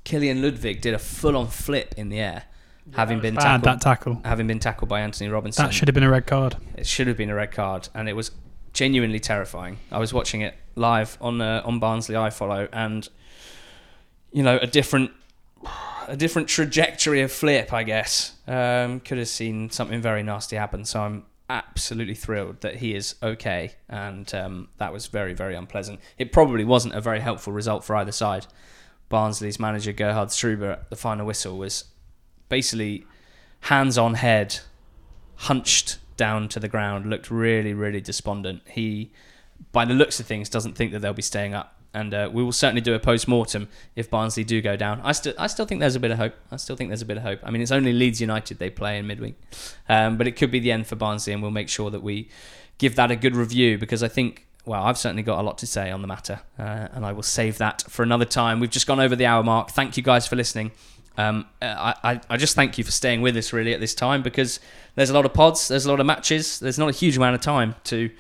Kilian 0.04 0.40
Ludewig 0.42 0.80
did 0.80 0.94
a 0.94 0.98
full-on 0.98 1.48
flip 1.48 1.94
in 1.96 2.08
the 2.10 2.20
air, 2.20 2.44
having 2.92 3.20
been 3.20 3.34
Bad 3.34 3.42
tackled, 3.42 3.64
that 3.64 3.80
tackle. 3.80 4.20
having 4.24 4.46
been 4.46 4.58
tackled 4.58 4.88
by 4.88 5.00
Antonee 5.00 5.30
Robinson. 5.30 5.64
That 5.64 5.72
should 5.72 5.88
have 5.88 5.94
been 5.94 6.04
a 6.04 6.10
red 6.10 6.26
card. 6.26 6.56
It 6.76 6.86
should 6.86 7.06
have 7.06 7.16
been 7.16 7.30
a 7.30 7.34
red 7.34 7.52
card, 7.52 7.88
and 7.94 8.08
it 8.08 8.12
was 8.14 8.30
genuinely 8.74 9.20
terrifying. 9.20 9.78
I 9.90 9.98
was 9.98 10.12
watching 10.12 10.42
it 10.42 10.54
live 10.74 11.16
on 11.20 11.40
uh, 11.40 11.62
on 11.64 11.78
Barnsley 11.78 12.14
iFollow, 12.14 12.68
and 12.72 13.08
you 14.32 14.42
know 14.42 14.58
a 14.58 14.66
different 14.66 15.12
a 16.06 16.16
different 16.16 16.48
trajectory 16.48 17.22
of 17.22 17.32
flip. 17.32 17.72
I 17.72 17.82
guess 17.82 18.32
um, 18.46 19.00
could 19.00 19.16
have 19.18 19.28
seen 19.28 19.70
something 19.70 20.02
very 20.02 20.22
nasty 20.22 20.56
happen. 20.56 20.84
So 20.84 21.00
I'm 21.00 21.24
absolutely 21.48 22.14
thrilled 22.14 22.60
that 22.60 22.76
he 22.76 22.94
is 22.94 23.14
okay, 23.22 23.72
and 23.88 24.34
um, 24.34 24.68
that 24.76 24.92
was 24.92 25.06
very 25.06 25.32
very 25.32 25.54
unpleasant. 25.54 26.00
It 26.18 26.30
probably 26.30 26.64
wasn't 26.64 26.94
a 26.94 27.00
very 27.00 27.20
helpful 27.20 27.54
result 27.54 27.84
for 27.84 27.96
either 27.96 28.12
side. 28.12 28.46
Barnsley's 29.14 29.60
manager 29.60 29.92
Gerhard 29.92 30.30
Struber 30.30 30.72
at 30.72 30.90
the 30.90 30.96
final 30.96 31.24
whistle 31.24 31.56
was 31.56 31.84
basically 32.48 33.06
hands 33.60 33.96
on 33.96 34.14
head, 34.14 34.58
hunched 35.36 35.98
down 36.16 36.48
to 36.48 36.58
the 36.58 36.66
ground, 36.66 37.06
looked 37.06 37.30
really, 37.30 37.74
really 37.74 38.00
despondent. 38.00 38.62
He, 38.68 39.12
by 39.70 39.84
the 39.84 39.94
looks 39.94 40.18
of 40.18 40.26
things, 40.26 40.48
doesn't 40.48 40.74
think 40.74 40.90
that 40.90 40.98
they'll 40.98 41.12
be 41.12 41.22
staying 41.22 41.54
up. 41.54 41.78
And 41.94 42.12
uh, 42.12 42.28
we 42.32 42.42
will 42.42 42.50
certainly 42.50 42.80
do 42.80 42.94
a 42.94 42.98
post 42.98 43.28
mortem 43.28 43.68
if 43.94 44.10
Barnsley 44.10 44.42
do 44.42 44.60
go 44.60 44.74
down. 44.74 45.00
I 45.04 45.12
still, 45.12 45.34
I 45.38 45.46
still 45.46 45.64
think 45.64 45.78
there's 45.78 45.94
a 45.94 46.00
bit 46.00 46.10
of 46.10 46.18
hope. 46.18 46.34
I 46.50 46.56
still 46.56 46.74
think 46.74 46.90
there's 46.90 47.02
a 47.02 47.06
bit 47.06 47.18
of 47.18 47.22
hope. 47.22 47.38
I 47.44 47.52
mean, 47.52 47.62
it's 47.62 47.70
only 47.70 47.92
Leeds 47.92 48.20
United 48.20 48.58
they 48.58 48.68
play 48.68 48.98
in 48.98 49.06
midweek, 49.06 49.40
um, 49.88 50.16
but 50.16 50.26
it 50.26 50.32
could 50.32 50.50
be 50.50 50.58
the 50.58 50.72
end 50.72 50.88
for 50.88 50.96
Barnsley, 50.96 51.32
and 51.32 51.40
we'll 51.40 51.52
make 51.52 51.68
sure 51.68 51.88
that 51.88 52.02
we 52.02 52.28
give 52.78 52.96
that 52.96 53.12
a 53.12 53.16
good 53.16 53.36
review 53.36 53.78
because 53.78 54.02
I 54.02 54.08
think 54.08 54.48
well, 54.66 54.82
I've 54.82 54.98
certainly 54.98 55.22
got 55.22 55.38
a 55.38 55.42
lot 55.42 55.58
to 55.58 55.66
say 55.66 55.90
on 55.90 56.00
the 56.00 56.08
matter, 56.08 56.40
uh, 56.58 56.88
and 56.92 57.04
I 57.04 57.12
will 57.12 57.22
save 57.22 57.58
that 57.58 57.84
for 57.88 58.02
another 58.02 58.24
time. 58.24 58.60
We've 58.60 58.70
just 58.70 58.86
gone 58.86 59.00
over 59.00 59.14
the 59.14 59.26
hour 59.26 59.42
mark. 59.42 59.70
Thank 59.70 59.96
you 59.96 60.02
guys 60.02 60.26
for 60.26 60.36
listening. 60.36 60.72
Um, 61.16 61.46
I, 61.62 61.94
I, 62.02 62.20
I 62.30 62.36
just 62.36 62.56
thank 62.56 62.76
you 62.76 62.84
for 62.84 62.90
staying 62.90 63.20
with 63.22 63.36
us 63.36 63.52
really 63.52 63.72
at 63.72 63.80
this 63.80 63.94
time 63.94 64.22
because 64.22 64.58
there's 64.96 65.10
a 65.10 65.14
lot 65.14 65.24
of 65.24 65.32
pods, 65.32 65.68
there's 65.68 65.86
a 65.86 65.90
lot 65.90 66.00
of 66.00 66.06
matches, 66.06 66.58
there's 66.58 66.78
not 66.78 66.88
a 66.88 66.92
huge 66.92 67.16
amount 67.16 67.36
of 67.36 67.40
time 67.40 67.76
to 67.84 68.10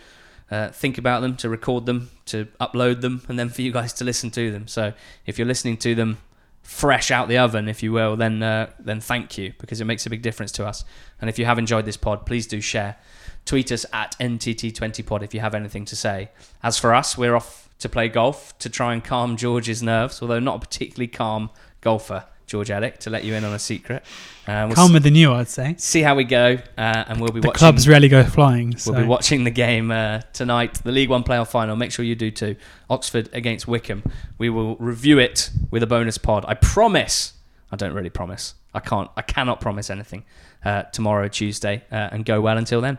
uh, 0.50 0.68
think 0.68 0.98
about 0.98 1.20
them, 1.20 1.36
to 1.38 1.48
record 1.48 1.86
them, 1.86 2.10
to 2.26 2.44
upload 2.60 3.00
them, 3.00 3.22
and 3.28 3.38
then 3.38 3.48
for 3.48 3.62
you 3.62 3.72
guys 3.72 3.92
to 3.94 4.04
listen 4.04 4.30
to 4.32 4.52
them. 4.52 4.68
So 4.68 4.92
if 5.26 5.38
you're 5.38 5.48
listening 5.48 5.78
to 5.78 5.94
them 5.94 6.18
fresh 6.62 7.10
out 7.10 7.28
the 7.28 7.38
oven, 7.38 7.68
if 7.68 7.82
you 7.82 7.92
will, 7.92 8.16
then 8.16 8.42
uh, 8.42 8.70
then 8.78 9.00
thank 9.00 9.36
you 9.38 9.54
because 9.58 9.80
it 9.80 9.84
makes 9.84 10.06
a 10.06 10.10
big 10.10 10.22
difference 10.22 10.52
to 10.52 10.66
us. 10.66 10.84
And 11.20 11.28
if 11.28 11.38
you 11.38 11.46
have 11.46 11.58
enjoyed 11.58 11.84
this 11.84 11.96
pod, 11.96 12.26
please 12.26 12.46
do 12.46 12.60
share. 12.60 12.96
Tweet 13.46 13.70
us 13.72 13.84
at 13.92 14.16
NTT20pod 14.18 15.22
if 15.22 15.34
you 15.34 15.40
have 15.40 15.54
anything 15.54 15.84
to 15.86 15.96
say. 15.96 16.30
As 16.62 16.78
for 16.78 16.94
us, 16.94 17.18
we're 17.18 17.36
off 17.36 17.68
to 17.80 17.88
play 17.88 18.08
golf 18.08 18.56
to 18.58 18.70
try 18.70 18.92
and 18.94 19.04
calm 19.04 19.36
George's 19.36 19.82
nerves, 19.82 20.22
although 20.22 20.38
not 20.40 20.56
a 20.56 20.58
particularly 20.60 21.08
calm 21.08 21.50
golfer, 21.82 22.24
George 22.46 22.68
Ellick, 22.68 22.96
to 22.98 23.10
let 23.10 23.24
you 23.24 23.34
in 23.34 23.44
on 23.44 23.52
a 23.52 23.58
secret. 23.58 24.02
Uh, 24.46 24.64
we'll 24.68 24.74
Calmer 24.76 24.98
than 25.00 25.14
you, 25.14 25.32
I'd 25.32 25.48
say. 25.48 25.74
see 25.76 26.00
how 26.00 26.14
we 26.14 26.24
go, 26.24 26.58
uh, 26.78 27.04
and 27.08 27.20
we'll 27.20 27.32
be 27.32 27.40
The 27.40 27.48
watching. 27.48 27.58
clubs 27.58 27.86
rarely 27.88 28.08
go 28.08 28.22
flying. 28.24 28.76
So. 28.78 28.92
We'll 28.92 29.02
be 29.02 29.06
watching 29.08 29.44
the 29.44 29.50
game 29.50 29.90
uh, 29.90 30.20
tonight, 30.32 30.74
the 30.84 30.92
League 30.92 31.10
One 31.10 31.24
playoff 31.24 31.48
final. 31.48 31.76
Make 31.76 31.92
sure 31.92 32.04
you 32.04 32.14
do 32.14 32.30
too. 32.30 32.56
Oxford 32.88 33.28
against 33.34 33.68
Wycombe. 33.68 34.02
We 34.38 34.48
will 34.48 34.76
review 34.76 35.18
it 35.18 35.50
with 35.70 35.82
a 35.82 35.86
bonus 35.86 36.16
pod. 36.16 36.44
I 36.48 36.54
promise. 36.54 37.34
I 37.70 37.76
don't 37.76 37.92
really 37.92 38.10
promise. 38.10 38.54
I 38.72 38.80
can't. 38.80 39.10
I 39.16 39.22
cannot 39.22 39.60
promise 39.60 39.90
anything. 39.90 40.24
Uh, 40.64 40.82
tomorrow, 40.84 41.28
Tuesday, 41.28 41.82
uh, 41.92 42.08
and 42.12 42.24
go 42.24 42.40
well 42.40 42.56
until 42.56 42.80
then. 42.80 42.98